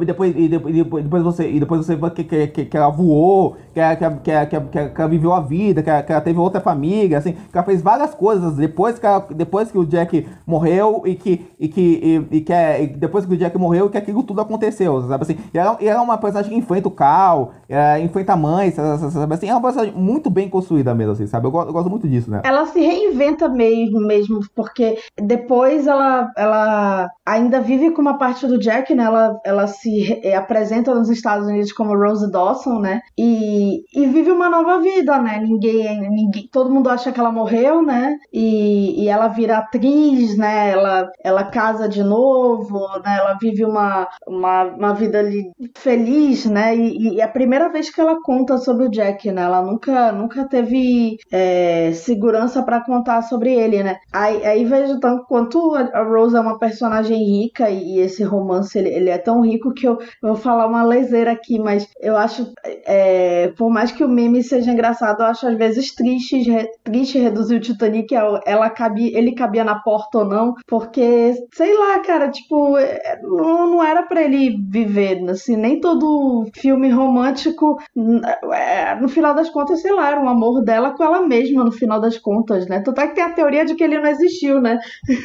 e 0.00 0.04
depois, 0.04 0.34
e 0.36 0.48
depois, 0.48 1.04
depois 1.04 1.22
você 1.22 1.49
e 1.50 1.60
depois 1.60 1.84
você 1.84 1.96
vê 1.96 2.10
que, 2.10 2.24
que, 2.24 2.46
que, 2.46 2.64
que 2.64 2.76
ela 2.76 2.88
voou, 2.88 3.56
que 3.74 3.80
que, 3.96 4.10
que, 4.20 4.60
que, 4.60 4.88
que, 4.90 5.00
ela 5.00 5.08
viveu 5.08 5.32
a 5.32 5.40
vida, 5.40 5.82
que 5.82 5.90
que 6.02 6.12
ela 6.12 6.20
teve 6.20 6.38
outra 6.38 6.60
família, 6.60 7.18
assim, 7.18 7.32
que 7.32 7.56
ela 7.56 7.64
fez 7.64 7.82
várias 7.82 8.14
coisas 8.14 8.56
depois 8.56 8.98
que, 8.98 9.06
ela, 9.06 9.26
depois 9.30 9.70
que 9.70 9.78
o 9.78 9.86
Jack 9.86 10.26
morreu 10.46 11.02
e 11.04 11.14
que, 11.14 11.46
e 11.58 11.68
que, 11.68 11.80
e, 12.30 12.36
e 12.36 12.40
que 12.40 12.52
é, 12.52 12.86
depois 12.86 13.24
que 13.24 13.34
o 13.34 13.36
Jack 13.36 13.56
morreu 13.58 13.86
e 13.86 13.90
que 13.90 13.98
aquilo 13.98 14.22
tudo 14.22 14.40
aconteceu, 14.40 15.00
sabe 15.02 15.22
assim? 15.22 15.38
E 15.52 15.58
ela, 15.58 15.76
e 15.80 15.88
ela 15.88 16.00
é 16.00 16.02
uma 16.02 16.18
personagem 16.18 16.52
que 16.52 16.58
enfrenta 16.58 16.88
o 16.88 16.90
Cal, 16.90 17.52
é, 17.68 18.00
enfrenta 18.00 18.32
a 18.32 18.36
mãe, 18.36 18.70
sabe 18.70 19.34
assim? 19.34 19.48
É 19.48 19.52
uma 19.52 19.62
personagem 19.62 19.94
muito 19.94 20.30
bem 20.30 20.48
construída 20.48 20.94
mesmo, 20.94 21.12
assim, 21.12 21.26
sabe? 21.26 21.46
Eu, 21.46 21.52
eu 21.52 21.72
gosto 21.72 21.90
muito 21.90 22.08
disso, 22.08 22.30
né? 22.30 22.42
Ela 22.44 22.66
se 22.66 22.80
reinventa 22.80 23.48
mesmo, 23.48 24.00
mesmo 24.00 24.40
porque 24.54 24.98
depois 25.20 25.86
ela, 25.86 26.30
ela 26.36 27.08
ainda 27.26 27.60
vive 27.60 27.90
com 27.90 28.00
uma 28.00 28.18
parte 28.18 28.46
do 28.46 28.58
Jack, 28.58 28.94
né? 28.94 29.04
Ela, 29.04 29.40
ela 29.44 29.66
se 29.66 30.20
apresenta 30.34 30.94
nos 30.94 31.08
Estados 31.08 31.39
Unidos 31.46 31.72
como 31.72 31.96
Rose 31.96 32.30
Dawson, 32.30 32.78
né? 32.78 33.00
E, 33.18 33.82
e 33.94 34.06
vive 34.06 34.30
uma 34.30 34.48
nova 34.48 34.78
vida, 34.78 35.18
né? 35.20 35.40
Ninguém, 35.40 36.00
ninguém, 36.10 36.48
todo 36.50 36.72
mundo 36.72 36.88
acha 36.88 37.12
que 37.12 37.20
ela 37.20 37.32
morreu, 37.32 37.82
né? 37.82 38.16
E, 38.32 39.04
e 39.04 39.08
ela 39.08 39.28
vira 39.28 39.58
atriz, 39.58 40.36
né? 40.36 40.70
Ela, 40.70 41.10
ela 41.24 41.44
casa 41.44 41.88
de 41.88 42.02
novo, 42.02 42.78
né? 43.04 43.18
Ela 43.18 43.36
vive 43.40 43.64
uma, 43.64 44.08
uma, 44.26 44.64
uma 44.64 44.94
vida 44.94 45.18
ali 45.18 45.50
feliz, 45.76 46.46
né? 46.46 46.76
E, 46.76 47.14
e 47.14 47.20
é 47.20 47.24
a 47.24 47.28
primeira 47.28 47.68
vez 47.68 47.90
que 47.90 48.00
ela 48.00 48.18
conta 48.22 48.58
sobre 48.58 48.86
o 48.86 48.90
Jack, 48.90 49.30
né? 49.30 49.42
Ela 49.42 49.62
nunca, 49.62 50.12
nunca 50.12 50.48
teve 50.48 51.16
é, 51.30 51.92
segurança 51.92 52.62
para 52.62 52.84
contar 52.84 53.22
sobre 53.22 53.52
ele, 53.52 53.82
né? 53.82 53.96
Aí, 54.12 54.44
aí 54.44 54.64
vejo 54.64 54.98
tanto 55.00 55.24
quanto 55.26 55.74
a 55.74 56.02
Rose 56.02 56.36
é 56.36 56.40
uma 56.40 56.58
personagem 56.58 57.18
rica 57.18 57.70
e, 57.70 57.96
e 57.96 58.00
esse 58.00 58.22
romance 58.22 58.78
ele, 58.78 58.88
ele, 58.88 59.10
é 59.10 59.18
tão 59.18 59.40
rico 59.40 59.72
que 59.72 59.86
eu, 59.86 59.98
eu 60.22 60.28
vou 60.28 60.36
falar 60.36 60.66
uma 60.66 60.82
leseira 60.82 61.29
aqui, 61.30 61.58
mas 61.58 61.88
eu 62.00 62.16
acho, 62.16 62.52
é, 62.64 63.52
por 63.56 63.70
mais 63.70 63.92
que 63.92 64.04
o 64.04 64.08
meme 64.08 64.42
seja 64.42 64.70
engraçado, 64.70 65.20
eu 65.20 65.26
acho 65.26 65.46
às 65.46 65.56
vezes 65.56 65.94
triste, 65.94 66.42
triste 66.84 67.18
reduzir 67.18 67.56
o 67.56 67.60
Titanic, 67.60 68.14
ela 68.14 68.70
cabia, 68.70 69.16
ele 69.16 69.34
cabia 69.34 69.64
na 69.64 69.76
porta 69.80 70.18
ou 70.18 70.24
não, 70.24 70.54
porque, 70.66 71.34
sei 71.54 71.76
lá, 71.76 71.98
cara, 72.00 72.30
tipo, 72.30 72.76
é, 72.78 73.20
não, 73.22 73.70
não 73.70 73.84
era 73.84 74.02
para 74.02 74.22
ele 74.22 74.56
viver, 74.68 75.22
assim, 75.28 75.56
nem 75.56 75.80
todo 75.80 76.46
filme 76.54 76.90
romântico, 76.90 77.78
é, 78.52 78.94
no 79.00 79.08
final 79.08 79.34
das 79.34 79.50
contas, 79.50 79.80
sei 79.80 79.92
lá, 79.92 80.08
era 80.08 80.20
um 80.20 80.28
amor 80.28 80.62
dela 80.62 80.90
com 80.96 81.04
ela 81.04 81.26
mesma, 81.26 81.64
no 81.64 81.72
final 81.72 82.00
das 82.00 82.18
contas, 82.18 82.66
né? 82.66 82.80
Tu 82.80 82.92
tá 82.92 83.06
que 83.06 83.14
tem 83.14 83.24
a 83.24 83.32
teoria 83.32 83.64
de 83.64 83.74
que 83.74 83.84
ele 83.84 83.98
não 83.98 84.08
existiu, 84.08 84.60
né? 84.60 84.78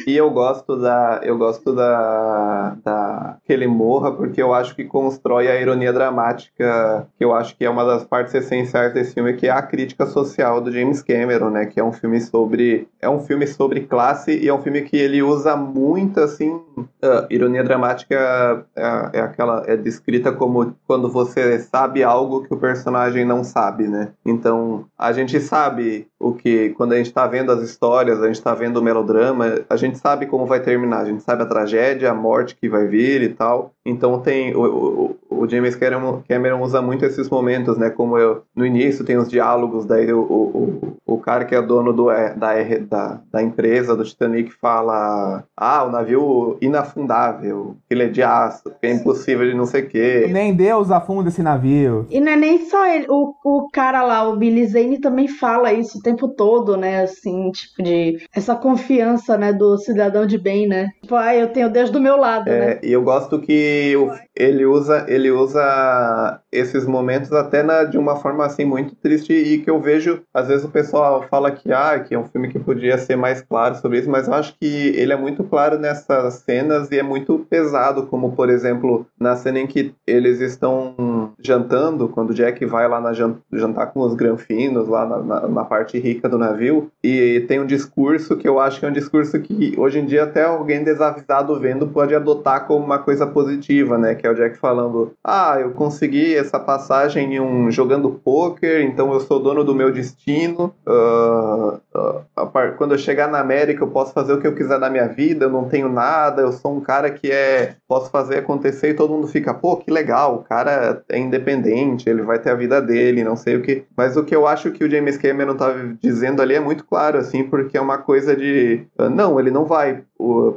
E 0.07 0.15
eu 0.15 0.30
gosto 0.32 0.77
da, 0.77 1.22
eu 1.23 1.38
gosto 1.38 1.73
da, 1.73 2.77
da 2.84 3.38
que 3.45 3.53
ele 3.53 3.68
morra, 3.68 4.11
porque 4.11 4.41
eu 4.41 4.53
acho 4.53 4.76
que 4.76 4.84
constrói 4.84 5.48
a 5.48 5.60
ironia 5.60 5.91
dramática, 5.95 7.07
que 7.17 7.26
eu 7.26 7.34
acho 7.34 7.57
que 7.57 7.65
é 7.65 7.69
uma 7.69 7.84
das 7.84 8.03
partes 8.03 8.35
essenciais 8.35 8.93
desse 8.93 9.15
filme, 9.15 9.34
que 9.34 9.47
é 9.47 9.51
a 9.51 9.61
crítica 9.61 10.05
social 10.05 10.61
do 10.61 10.72
James 10.72 11.01
Cameron, 11.01 11.49
né? 11.49 11.65
Que 11.65 11.80
é 11.80 11.84
um 11.84 11.91
filme 11.91 12.22
sobre 12.22 12.88
é 13.01 13.09
um 13.09 13.19
filme 13.19 13.47
sobre 13.47 13.81
classe 13.81 14.38
e 14.38 14.47
é 14.47 14.53
um 14.53 14.61
filme 14.61 14.81
que 14.81 14.97
ele 14.97 15.23
usa 15.23 15.55
muito 15.55 16.19
assim, 16.19 16.51
uh, 16.77 17.26
ironia 17.30 17.63
dramática 17.63 18.65
é, 18.76 19.09
é, 19.13 19.19
aquela 19.22 19.63
é 19.65 19.76
descrita 19.77 20.31
como 20.31 20.76
quando 20.85 21.09
você 21.09 21.59
sabe 21.59 22.03
algo 22.03 22.43
que 22.43 22.53
o 22.53 22.57
personagem 22.57 23.26
não 23.26 23.43
sabe, 23.43 23.88
né? 23.88 24.09
Então 24.26 24.85
a 24.97 25.11
gente 25.11 25.39
sabe 25.39 26.07
o 26.26 26.34
que 26.34 26.69
quando 26.69 26.93
a 26.93 26.97
gente 26.97 27.06
está 27.06 27.27
vendo 27.27 27.52
as 27.52 27.61
histórias, 27.61 28.19
a 28.19 28.26
gente 28.26 28.38
está 28.38 28.56
vendo 28.56 28.77
o 28.77 28.81
melodrama, 28.81 29.60
a 29.69 29.76
gente 29.76 29.99
sabe 29.99 30.26
como 30.26 30.47
vai 30.47 30.60
terminar, 30.60 31.02
a 31.02 31.06
gente 31.06 31.22
sabe 31.22 31.43
a 31.43 31.45
tragédia, 31.45 32.10
a 32.10 32.15
morte 32.15 32.56
que 32.56 32.68
vai 32.68 32.88
vir 32.88 33.22
e 33.22 33.30
tal. 33.30 33.72
Então 33.85 34.19
tem 34.19 34.56
o, 34.56 34.64
o, 34.64 35.15
o 35.43 35.47
James 35.47 35.76
Cameron, 35.76 36.23
Cameron 36.27 36.64
usa 36.64 36.81
muito 36.81 37.06
esses 37.06 37.30
momentos, 37.30 37.77
né? 37.77 37.91
Como 37.91 38.18
eu, 38.18 38.41
no 38.56 38.65
início 38.65 39.06
tem 39.06 39.18
os 39.18 39.30
diálogos, 39.30 39.85
daí 39.85 40.11
o, 40.11 40.19
o, 40.19 40.95
o 41.06 41.18
cara 41.19 41.45
que 41.45 41.53
é 41.53 41.61
dono 41.61 41.93
do, 41.93 42.10
é, 42.10 42.34
da, 42.34 42.53
da, 42.89 43.22
da 43.31 43.43
empresa 43.43 43.95
do 43.95 44.03
Titanic 44.03 44.52
fala: 44.52 45.43
Ah, 45.56 45.84
o 45.84 45.91
navio 45.91 46.57
inafundável, 46.60 47.76
ele 47.88 48.03
é 48.03 48.07
de 48.07 48.23
aço, 48.23 48.72
que 48.81 48.88
é 48.88 48.91
impossível 48.91 49.47
de 49.47 49.53
não 49.53 49.68
sei 49.68 49.84
o 49.84 49.88
quê. 49.88 50.27
Nem 50.31 50.56
Deus 50.56 50.89
afunda 50.89 51.30
esse 51.30 51.43
navio. 51.43 52.07
E 52.10 52.19
não 52.19 52.31
é 52.31 52.35
nem 52.35 52.65
só 52.68 52.88
ele, 52.88 53.06
o, 53.07 53.35
o 53.43 53.69
cara 53.72 54.02
lá, 54.02 54.27
o 54.27 54.35
Billy 54.35 54.65
Zane 54.65 54.97
também 54.97 55.27
fala 55.27 55.72
isso 55.72 55.99
o 55.99 56.02
tempo 56.02 56.15
todo, 56.28 56.78
né? 56.78 57.04
Assim, 57.04 57.52
tipo, 57.52 57.84
de 57.84 58.26
essa 58.34 58.56
confiança, 58.56 59.38
né, 59.38 59.54
do 59.54 59.78
cidadão 59.78 60.26
de 60.26 60.38
bem, 60.38 60.68
né? 60.68 60.90
Tipo, 61.02 61.16
ah, 61.16 61.36
eu 61.36 61.52
tenho 61.52 61.70
Deus 61.70 61.90
do 61.90 62.00
meu 62.00 62.18
lado, 62.18 62.50
é, 62.50 62.60
né? 62.60 62.80
E 62.84 62.92
eu 62.92 63.04
gosto 63.04 63.40
que 63.40 63.94
ele 64.36 64.66
usa, 64.66 65.06
ele 65.07 65.32
usa 65.32 66.41
esses 66.52 66.86
momentos 66.86 67.32
até 67.32 67.64
na, 67.64 67.84
de 67.84 67.98
uma 67.98 68.16
forma 68.18 68.45
assim 68.45 68.66
muito 68.66 68.95
triste 68.95 69.34
e 69.34 69.60
que 69.60 69.70
eu 69.70 69.80
vejo, 69.80 70.22
às 70.34 70.48
vezes 70.48 70.66
o 70.66 70.70
pessoal 70.70 71.26
fala 71.30 71.52
que 71.52 71.72
ah, 71.72 71.99
que 71.99 72.14
é 72.14 72.20
um 72.20 72.26
filme 72.26 72.49
que 72.49 72.60
podia 72.60 72.98
ser 72.98 73.16
mais 73.16 73.41
claro 73.41 73.76
sobre 73.76 73.99
isso, 73.99 74.10
mas 74.10 74.28
eu 74.28 74.34
acho 74.34 74.56
que 74.60 74.66
ele 74.95 75.14
é 75.14 75.18
muito 75.18 75.44
claro 75.44 75.78
nessas 75.78 76.36
cenas 76.36 76.91
e 76.91 76.99
é 76.99 77.03
muito 77.03 77.40
pesado, 77.49 78.07
como 78.07 78.34
por 78.34 78.49
exemplo, 78.49 79.06
na 79.20 79.36
cena 79.36 79.60
em 79.60 79.68
que 79.68 79.94
eles 80.06 80.41
estão 80.41 81.34
jantando, 81.41 82.10
quando 82.10 82.34
Jack 82.34 82.66
vai 82.66 82.88
lá 82.88 82.99
na 82.99 83.14
jantar 83.14 83.88
com 83.88 84.02
os 84.02 84.14
granfinos, 84.14 84.88
lá 84.88 85.06
na, 85.06 85.18
na, 85.18 85.48
na 85.48 85.64
parte 85.64 85.98
rica 85.99 86.28
do 86.28 86.38
navio, 86.38 86.91
e 87.03 87.45
tem 87.48 87.60
um 87.60 87.66
discurso 87.66 88.36
que 88.36 88.48
eu 88.48 88.60
acho 88.60 88.80
que 88.80 88.86
é 88.86 88.90
um 88.90 88.94
discurso 88.94 89.40
que 89.40 89.74
hoje 89.78 89.99
em 89.99 90.06
dia 90.06 90.24
até 90.24 90.44
alguém 90.44 90.84
desavisado 90.84 91.60
vendo 91.60 91.88
pode 91.88 92.14
adotar 92.14 92.66
como 92.66 92.86
uma 92.86 92.99
coisa 92.99 93.26
positiva, 93.26 93.98
né? 93.98 94.16
É 94.26 94.30
o 94.30 94.35
Jack 94.35 94.57
falando: 94.57 95.14
Ah, 95.23 95.57
eu 95.60 95.72
consegui 95.72 96.35
essa 96.35 96.60
passagem 96.60 97.35
em 97.35 97.39
um 97.39 97.72
jogando 97.72 98.10
poker, 98.10 98.81
então 98.81 99.14
eu 99.14 99.19
sou 99.19 99.39
dono 99.39 99.64
do 99.64 99.76
meu 99.76 99.91
destino. 99.91 100.73
Uh, 100.85 101.80
uh, 101.95 102.76
quando 102.77 102.93
eu 102.93 102.97
chegar 102.97 103.27
na 103.27 103.39
América 103.39 103.84
eu 103.84 103.88
posso 103.88 104.14
fazer 104.14 104.34
o 104.34 104.41
que 104.41 104.47
eu 104.47 104.56
quiser 104.56 104.80
na 104.80 104.89
minha 104.89 105.07
vida, 105.07 105.45
eu 105.45 105.49
não 105.49 105.65
tenho 105.65 105.89
nada, 105.89 106.41
eu 106.41 106.52
sou 106.52 106.76
um 106.76 106.81
cara 106.81 107.10
que 107.10 107.31
é 107.31 107.76
posso 107.88 108.10
fazer 108.10 108.38
acontecer 108.38 108.89
e 108.89 108.93
todo 108.93 109.14
mundo 109.14 109.27
fica, 109.27 109.53
pô, 109.53 109.77
que 109.77 109.91
legal, 109.91 110.35
o 110.35 110.43
cara 110.43 111.03
é 111.10 111.18
independente, 111.18 112.10
ele 112.10 112.22
vai 112.22 112.39
ter 112.39 112.49
a 112.49 112.56
vida 112.56 112.81
dele, 112.81 113.23
não 113.23 113.35
sei 113.35 113.56
o 113.56 113.61
que. 113.61 113.84
Mas 113.95 114.18
o 114.18 114.23
que 114.23 114.35
eu 114.35 114.47
acho 114.47 114.72
que 114.72 114.84
o 114.84 114.89
James 114.89 115.18
Cameron 115.18 115.56
tá 115.56 115.73
dizendo 116.02 116.41
ali 116.41 116.56
é 116.56 116.60
muito 116.60 116.85
claro, 116.85 117.18
assim, 117.18 117.43
porque 117.43 117.77
é 117.77 117.81
uma 117.81 117.97
coisa 117.97 118.35
de, 118.35 118.85
ah, 118.97 119.10
não, 119.10 119.39
ele 119.39 119.52
não 119.52 119.65
vai 119.65 120.03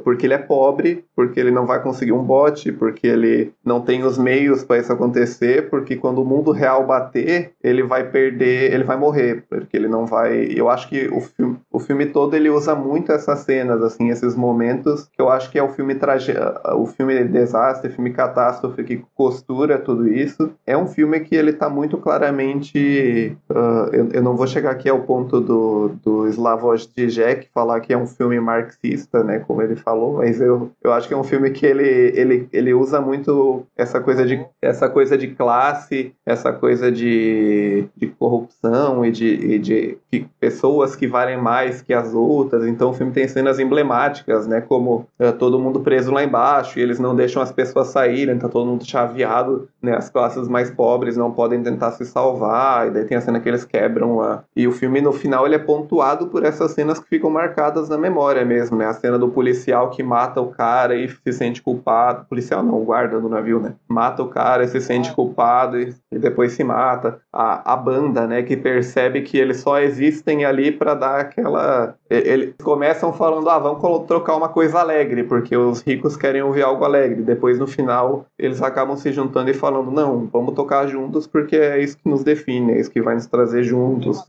porque 0.03 0.25
ele 0.25 0.33
é 0.33 0.37
pobre, 0.37 1.05
porque 1.15 1.39
ele 1.39 1.51
não 1.51 1.65
vai 1.65 1.81
conseguir 1.81 2.13
um 2.13 2.23
bote, 2.23 2.71
porque 2.71 3.07
ele 3.07 3.51
não 3.63 3.81
tem 3.81 4.03
os 4.03 4.17
meios 4.17 4.63
para 4.63 4.79
isso 4.79 4.91
acontecer, 4.91 5.69
porque 5.69 5.95
quando 5.95 6.21
o 6.21 6.25
mundo 6.25 6.51
real 6.51 6.85
bater, 6.85 7.51
ele 7.61 7.83
vai 7.83 8.09
perder, 8.09 8.73
ele 8.73 8.83
vai 8.83 8.97
morrer, 8.97 9.43
porque 9.49 9.75
ele 9.75 9.87
não 9.87 10.05
vai. 10.05 10.45
Eu 10.55 10.69
acho 10.69 10.87
que 10.87 11.07
o 11.07 11.21
filme, 11.21 11.57
o 11.71 11.79
filme 11.79 12.05
todo 12.05 12.35
ele 12.35 12.49
usa 12.49 12.73
muito 12.73 13.11
essas 13.11 13.39
cenas, 13.39 13.81
assim, 13.83 14.09
esses 14.09 14.35
momentos 14.35 15.09
que 15.11 15.21
eu 15.21 15.29
acho 15.29 15.51
que 15.51 15.59
é 15.59 15.63
o 15.63 15.69
filme 15.69 15.95
trage... 15.95 16.33
o 16.73 16.85
filme 16.85 17.23
desastre, 17.25 17.91
filme 17.91 18.11
catástrofe 18.11 18.83
que 18.83 19.03
costura 19.13 19.77
tudo 19.77 20.07
isso. 20.07 20.51
É 20.65 20.77
um 20.77 20.87
filme 20.87 21.19
que 21.19 21.35
ele 21.35 21.53
tá 21.53 21.69
muito 21.69 21.97
claramente. 21.97 23.37
Uh, 23.49 23.89
eu, 23.91 24.09
eu, 24.13 24.23
não 24.23 24.35
vou 24.35 24.47
chegar 24.47 24.71
aqui 24.71 24.89
ao 24.89 25.01
ponto 25.01 25.41
do, 25.41 25.91
do 26.03 26.27
Slavoj 26.27 26.87
Žižek 26.95 27.49
falar 27.53 27.79
que 27.81 27.93
é 27.93 27.97
um 27.97 28.07
filme 28.07 28.39
marxista, 28.39 29.23
né, 29.23 29.39
como 29.49 29.63
ele 29.63 29.75
falou, 29.75 30.17
mas 30.17 30.39
eu, 30.39 30.69
eu 30.83 30.93
acho 30.93 31.07
que 31.07 31.13
é 31.15 31.17
um 31.17 31.23
filme 31.23 31.49
que 31.49 31.65
ele, 31.65 32.13
ele, 32.15 32.47
ele 32.53 32.71
usa 32.71 33.01
muito 33.01 33.65
essa 33.75 33.99
coisa 33.99 34.23
de, 34.23 34.45
essa 34.61 34.87
coisa 34.87 35.17
de 35.17 35.29
classe, 35.29 36.13
essa 36.23 36.53
coisa 36.53 36.91
de, 36.91 37.85
de 37.97 38.05
corrupção 38.05 39.03
e 39.03 39.09
de, 39.09 39.25
e 39.25 39.57
de 39.57 39.97
pessoas 40.39 40.95
que 40.95 41.07
valem 41.07 41.35
mais 41.35 41.81
que 41.81 41.95
as 41.95 42.13
outras. 42.13 42.67
Então 42.67 42.91
o 42.91 42.93
filme 42.93 43.11
tem 43.11 43.27
cenas 43.27 43.57
emblemáticas, 43.57 44.45
né, 44.45 44.61
como 44.61 45.07
uh, 45.19 45.33
todo 45.33 45.57
mundo 45.57 45.79
preso 45.79 46.11
lá 46.11 46.23
embaixo 46.23 46.77
e 46.77 46.83
eles 46.83 46.99
não 46.99 47.15
deixam 47.15 47.41
as 47.41 47.51
pessoas 47.51 47.87
saírem, 47.87 48.37
tá 48.37 48.47
todo 48.47 48.67
mundo 48.67 48.85
chaveado, 48.85 49.67
né, 49.81 49.95
as 49.95 50.11
classes 50.11 50.47
mais 50.47 50.69
pobres 50.69 51.17
não 51.17 51.31
podem 51.31 51.63
tentar 51.63 51.93
se 51.93 52.05
salvar, 52.05 52.87
e 52.87 52.91
daí 52.91 53.05
tem 53.05 53.17
a 53.17 53.21
cena 53.21 53.39
que 53.39 53.49
eles 53.49 53.65
quebram 53.65 54.17
lá. 54.17 54.43
E 54.55 54.67
o 54.67 54.71
filme 54.71 55.01
no 55.01 55.11
final 55.11 55.47
ele 55.47 55.55
é 55.55 55.59
pontuado 55.59 56.27
por 56.27 56.45
essas 56.45 56.71
cenas 56.73 56.99
que 56.99 57.09
ficam 57.09 57.31
marcadas 57.31 57.89
na 57.89 57.97
memória 57.97 58.45
mesmo, 58.45 58.77
né? 58.77 58.85
A 58.85 58.93
cena 58.93 59.17
do 59.17 59.38
policial 59.39 59.89
que 59.89 60.03
mata 60.03 60.41
o 60.41 60.47
cara 60.47 60.97
e 60.97 61.07
se 61.07 61.31
sente 61.31 61.61
culpado. 61.61 62.25
Policial 62.25 62.61
não, 62.61 62.83
guarda 62.83 63.21
do 63.21 63.29
navio, 63.29 63.57
né? 63.57 63.73
Mata 63.87 64.21
o 64.21 64.27
cara 64.27 64.65
e 64.65 64.67
se 64.67 64.81
sente 64.81 65.13
culpado 65.13 65.79
e, 65.79 65.95
e 66.11 66.19
depois 66.19 66.51
se 66.51 66.61
mata. 66.61 67.21
A, 67.31 67.73
a 67.73 67.77
banda, 67.77 68.27
né, 68.27 68.43
que 68.43 68.57
percebe 68.57 69.21
que 69.21 69.37
eles 69.37 69.61
só 69.61 69.79
existem 69.79 70.43
ali 70.43 70.73
para 70.73 70.93
dar 70.93 71.21
aquela. 71.21 71.95
Eles 72.09 72.53
começam 72.61 73.13
falando, 73.13 73.49
ah, 73.49 73.57
vamos 73.57 74.05
trocar 74.05 74.35
uma 74.35 74.49
coisa 74.49 74.79
alegre, 74.79 75.23
porque 75.23 75.55
os 75.55 75.81
ricos 75.81 76.17
querem 76.17 76.41
ouvir 76.41 76.63
algo 76.63 76.83
alegre. 76.83 77.21
Depois, 77.21 77.57
no 77.57 77.65
final, 77.65 78.25
eles 78.37 78.61
acabam 78.61 78.97
se 78.97 79.13
juntando 79.13 79.49
e 79.49 79.53
falando, 79.53 79.89
não, 79.89 80.27
vamos 80.27 80.53
tocar 80.53 80.85
juntos 80.87 81.25
porque 81.27 81.55
é 81.55 81.81
isso 81.81 81.97
que 81.97 82.09
nos 82.09 82.25
define, 82.25 82.73
é 82.73 82.81
isso 82.81 82.91
que 82.91 83.01
vai 83.01 83.15
nos 83.15 83.27
trazer 83.27 83.63
juntos. 83.63 84.21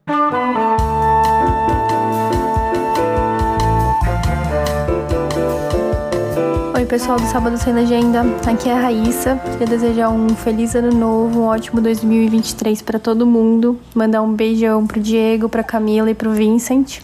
Pessoal 6.90 7.20
do 7.20 7.26
Sábado 7.28 7.56
Sem 7.56 7.72
Legenda. 7.72 8.22
Aqui 8.44 8.68
é 8.68 8.72
a 8.72 8.80
Raíssa. 8.80 9.36
Queria 9.52 9.64
desejar 9.64 10.10
um 10.10 10.30
feliz 10.30 10.74
ano 10.74 10.90
novo, 10.90 11.42
um 11.42 11.44
ótimo 11.44 11.80
2023 11.80 12.82
para 12.82 12.98
todo 12.98 13.24
mundo. 13.24 13.78
Mandar 13.94 14.22
um 14.22 14.34
beijão 14.34 14.84
pro 14.84 14.98
Diego, 14.98 15.48
pra 15.48 15.62
Camila 15.62 16.10
e 16.10 16.16
pro 16.16 16.32
Vincent. 16.32 16.98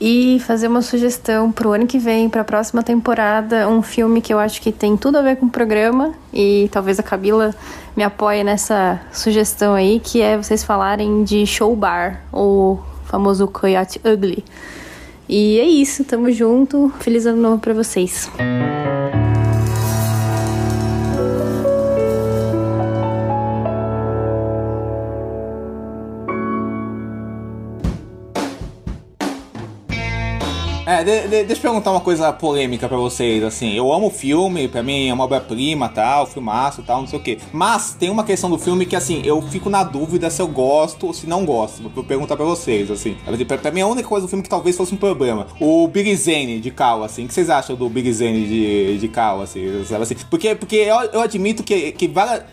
E 0.00 0.40
fazer 0.46 0.68
uma 0.68 0.80
sugestão 0.80 1.52
pro 1.52 1.72
ano 1.72 1.86
que 1.86 1.98
vem, 1.98 2.30
pra 2.30 2.44
próxima 2.44 2.82
temporada, 2.82 3.68
um 3.68 3.82
filme 3.82 4.22
que 4.22 4.32
eu 4.32 4.38
acho 4.38 4.58
que 4.62 4.72
tem 4.72 4.96
tudo 4.96 5.18
a 5.18 5.22
ver 5.22 5.36
com 5.36 5.44
o 5.44 5.50
programa. 5.50 6.14
E 6.32 6.70
talvez 6.72 6.98
a 6.98 7.02
Camila 7.02 7.54
me 7.94 8.02
apoie 8.02 8.42
nessa 8.42 8.98
sugestão 9.12 9.74
aí, 9.74 10.00
que 10.02 10.22
é 10.22 10.38
vocês 10.38 10.64
falarem 10.64 11.24
de 11.24 11.44
Show 11.44 11.76
Bar, 11.76 12.22
o 12.32 12.78
famoso 13.04 13.46
Coyote 13.48 14.00
Ugly. 14.02 14.42
E 15.28 15.58
é 15.58 15.64
isso, 15.64 16.04
tamo 16.04 16.30
junto. 16.30 16.92
Feliz 17.00 17.26
ano 17.26 17.40
novo 17.40 17.58
pra 17.58 17.72
vocês. 17.72 18.30
É, 30.94 31.02
de, 31.02 31.22
de, 31.22 31.28
deixa 31.44 31.54
eu 31.54 31.60
perguntar 31.62 31.90
uma 31.90 32.00
coisa 32.00 32.32
polêmica 32.32 32.86
pra 32.86 32.96
vocês, 32.96 33.42
assim, 33.42 33.72
eu 33.72 33.92
amo 33.92 34.06
o 34.06 34.10
filme, 34.10 34.68
pra 34.68 34.80
mim 34.80 35.08
é 35.08 35.12
uma 35.12 35.24
obra-prima, 35.24 35.88
tal, 35.88 36.24
filmaço, 36.24 36.84
tal, 36.84 37.00
não 37.00 37.08
sei 37.08 37.18
o 37.18 37.22
quê. 37.22 37.36
Mas 37.52 37.94
tem 37.94 38.10
uma 38.10 38.22
questão 38.22 38.48
do 38.48 38.56
filme 38.56 38.86
que, 38.86 38.94
assim, 38.94 39.20
eu 39.24 39.42
fico 39.42 39.68
na 39.68 39.82
dúvida 39.82 40.30
se 40.30 40.40
eu 40.40 40.46
gosto 40.46 41.08
ou 41.08 41.12
se 41.12 41.26
não 41.26 41.44
gosto. 41.44 41.82
Vou 41.88 42.04
perguntar 42.04 42.36
pra 42.36 42.44
vocês, 42.44 42.92
assim. 42.92 43.16
Pra, 43.60 43.72
mim 43.72 43.80
é 43.80 43.82
a 43.82 43.88
única 43.88 44.08
coisa 44.08 44.24
do 44.24 44.30
filme 44.30 44.44
que 44.44 44.48
talvez 44.48 44.76
fosse 44.76 44.94
um 44.94 44.96
problema. 44.96 45.48
O 45.58 45.88
Big 45.88 46.14
Zane 46.14 46.60
de 46.60 46.70
Cal, 46.70 47.02
assim, 47.02 47.24
o 47.24 47.28
que 47.28 47.34
vocês 47.34 47.50
acham 47.50 47.74
do 47.74 47.88
Big 47.88 48.12
Zane 48.12 48.46
de, 48.46 48.98
de 48.98 49.08
Cal, 49.08 49.42
assim, 49.42 49.64
assim? 50.00 50.14
Porque, 50.30 50.54
porque 50.54 50.76
eu, 50.76 50.94
eu 51.12 51.22
admito 51.22 51.64
que, 51.64 51.90
que 51.90 52.06
várias 52.06 52.44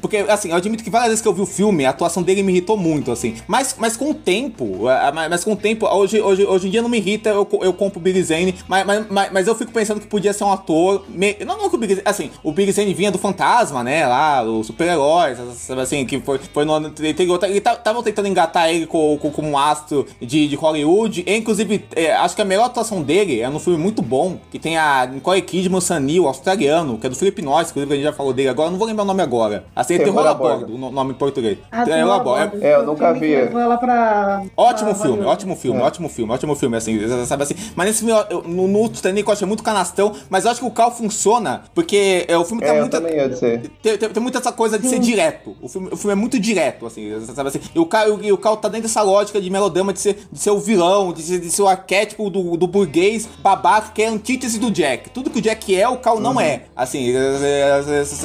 porque, 0.00 0.18
assim, 0.18 0.50
eu 0.50 0.56
admito 0.56 0.82
que 0.82 0.90
várias 0.90 1.10
vezes 1.10 1.22
que 1.22 1.28
eu 1.28 1.34
vi 1.34 1.40
o 1.40 1.46
filme, 1.46 1.84
a 1.84 1.90
atuação 1.90 2.22
dele 2.22 2.42
me 2.42 2.52
irritou 2.52 2.76
muito, 2.76 3.10
assim. 3.10 3.36
Mas, 3.46 3.74
mas 3.78 3.96
com 3.96 4.10
o 4.10 4.14
tempo, 4.14 4.82
mas 5.28 5.44
com 5.44 5.52
o 5.52 5.56
tempo, 5.56 5.86
hoje, 5.86 6.20
hoje, 6.20 6.44
hoje 6.44 6.68
em 6.68 6.70
dia 6.70 6.82
não 6.82 6.88
me 6.88 6.98
irrita, 6.98 7.30
eu, 7.30 7.48
eu 7.62 7.72
compro 7.72 7.98
o 7.98 8.02
Big 8.02 8.22
Zane, 8.22 8.54
mas, 8.68 8.86
mas, 8.86 9.32
mas 9.32 9.46
eu 9.46 9.54
fico 9.54 9.72
pensando 9.72 10.00
que 10.00 10.06
podia 10.06 10.32
ser 10.32 10.44
um 10.44 10.52
ator. 10.52 11.04
Me... 11.08 11.36
Não, 11.46 11.58
não 11.58 11.68
que 11.68 11.76
o 11.76 11.78
Big 11.78 11.94
Zane, 11.94 12.06
assim, 12.06 12.30
o 12.42 12.52
Big 12.52 12.70
Zane 12.72 12.94
vinha 12.94 13.10
do 13.10 13.18
Fantasma, 13.18 13.82
né? 13.84 14.06
Lá, 14.06 14.42
o 14.42 14.62
super-herói, 14.64 15.36
assim, 15.80 16.04
que 16.04 16.20
foi, 16.20 16.38
foi 16.38 16.64
no 16.64 16.72
ano. 16.72 16.92
Ele 16.98 17.58
estavam 17.58 18.02
tentando 18.02 18.28
engatar 18.28 18.70
ele 18.70 18.86
como, 18.86 19.18
como 19.18 19.48
um 19.48 19.58
astro 19.58 20.06
de, 20.20 20.48
de 20.48 20.56
Hollywood. 20.56 21.24
E, 21.26 21.36
inclusive, 21.36 21.84
é, 21.94 22.12
acho 22.12 22.34
que 22.34 22.42
a 22.42 22.44
melhor 22.44 22.64
atuação 22.64 23.02
dele 23.02 23.40
é 23.40 23.48
num 23.48 23.58
filme 23.58 23.78
muito 23.78 24.02
bom, 24.02 24.38
que 24.50 24.58
tem 24.58 24.76
a 24.76 25.06
Nicole 25.06 25.42
Kidman, 25.42 25.80
Sanil, 25.80 26.26
australiano, 26.26 26.98
que 26.98 27.06
é 27.06 27.10
do 27.10 27.16
Felipe 27.16 27.42
Noyce, 27.42 27.70
inclusive 27.70 27.92
a 27.92 27.96
gente 27.96 28.04
já 28.04 28.12
falou 28.12 28.32
dele 28.32 28.48
agora, 28.48 28.70
não 28.70 28.78
vou 28.78 28.86
lembrar 28.86 29.04
o 29.04 29.06
nome 29.06 29.22
agora. 29.22 29.64
Assim, 29.74 29.89
Terror 29.98 30.26
a 30.26 30.34
Bordo, 30.34 30.74
o 30.74 30.90
nome 30.90 31.12
em 31.12 31.14
português. 31.14 31.58
Ah, 31.70 31.84
Terror 31.84 32.12
a 32.12 32.18
Bordo. 32.18 32.64
É, 32.64 32.74
eu 32.74 32.86
nunca 32.86 33.12
vi. 33.12 33.34
Ela 33.34 33.76
pra, 33.76 34.42
ótimo 34.56 34.94
pra 34.94 35.02
filme, 35.02 35.24
ótimo 35.24 35.56
filme, 35.56 35.80
é. 35.80 35.82
ótimo 35.82 36.08
filme, 36.08 36.32
ótimo 36.32 36.54
filme, 36.54 36.76
assim, 36.76 37.26
sabe 37.26 37.42
assim. 37.42 37.54
Mas 37.74 37.86
nesse 37.86 38.04
filme, 38.04 38.24
eu, 38.30 38.42
no, 38.42 38.68
no 38.68 38.88
Titanic 38.88 39.26
eu 39.26 39.32
achei 39.32 39.46
muito 39.46 39.62
canastrão, 39.62 40.12
mas 40.28 40.44
eu 40.44 40.50
acho 40.50 40.60
que 40.60 40.66
o 40.66 40.70
Cal 40.70 40.90
funciona, 40.90 41.64
porque 41.74 42.24
é, 42.28 42.36
o 42.36 42.44
filme 42.44 42.62
tem 42.62 42.76
é, 42.76 42.80
muita... 42.80 43.00
Tem, 43.00 43.98
tem, 43.98 44.10
tem, 44.10 44.22
muita 44.22 44.38
essa 44.38 44.52
coisa 44.52 44.78
de 44.78 44.88
ser 44.88 44.98
direto. 44.98 45.56
O 45.60 45.68
filme, 45.68 45.88
o 45.92 45.96
filme 45.96 46.12
é 46.12 46.16
muito 46.16 46.38
direto, 46.38 46.86
assim, 46.86 47.10
sabe 47.26 47.48
assim. 47.48 47.60
E 47.74 47.78
o 47.78 47.86
Cal, 47.86 48.22
e 48.22 48.32
o 48.32 48.38
Cal 48.38 48.56
tá 48.56 48.68
dentro 48.68 48.88
dessa 48.88 49.02
lógica 49.02 49.40
de 49.40 49.50
melodrama, 49.50 49.92
de 49.92 50.00
ser, 50.00 50.18
de 50.30 50.38
ser 50.38 50.50
o 50.50 50.58
vilão, 50.58 51.12
de 51.12 51.22
ser, 51.22 51.40
de 51.40 51.50
ser 51.50 51.62
o 51.62 51.68
arquétipo 51.68 52.30
do, 52.30 52.56
do 52.56 52.66
burguês 52.66 53.28
babaca, 53.42 53.92
que 53.92 54.02
é 54.02 54.08
a 54.08 54.10
antítese 54.10 54.58
do 54.58 54.70
Jack. 54.70 55.10
Tudo 55.10 55.30
que 55.30 55.38
o 55.38 55.42
Jack 55.42 55.74
é, 55.74 55.88
o 55.88 55.96
Cal 55.96 56.16
uhum. 56.16 56.20
não 56.20 56.40
é. 56.40 56.64
Assim, 56.74 57.12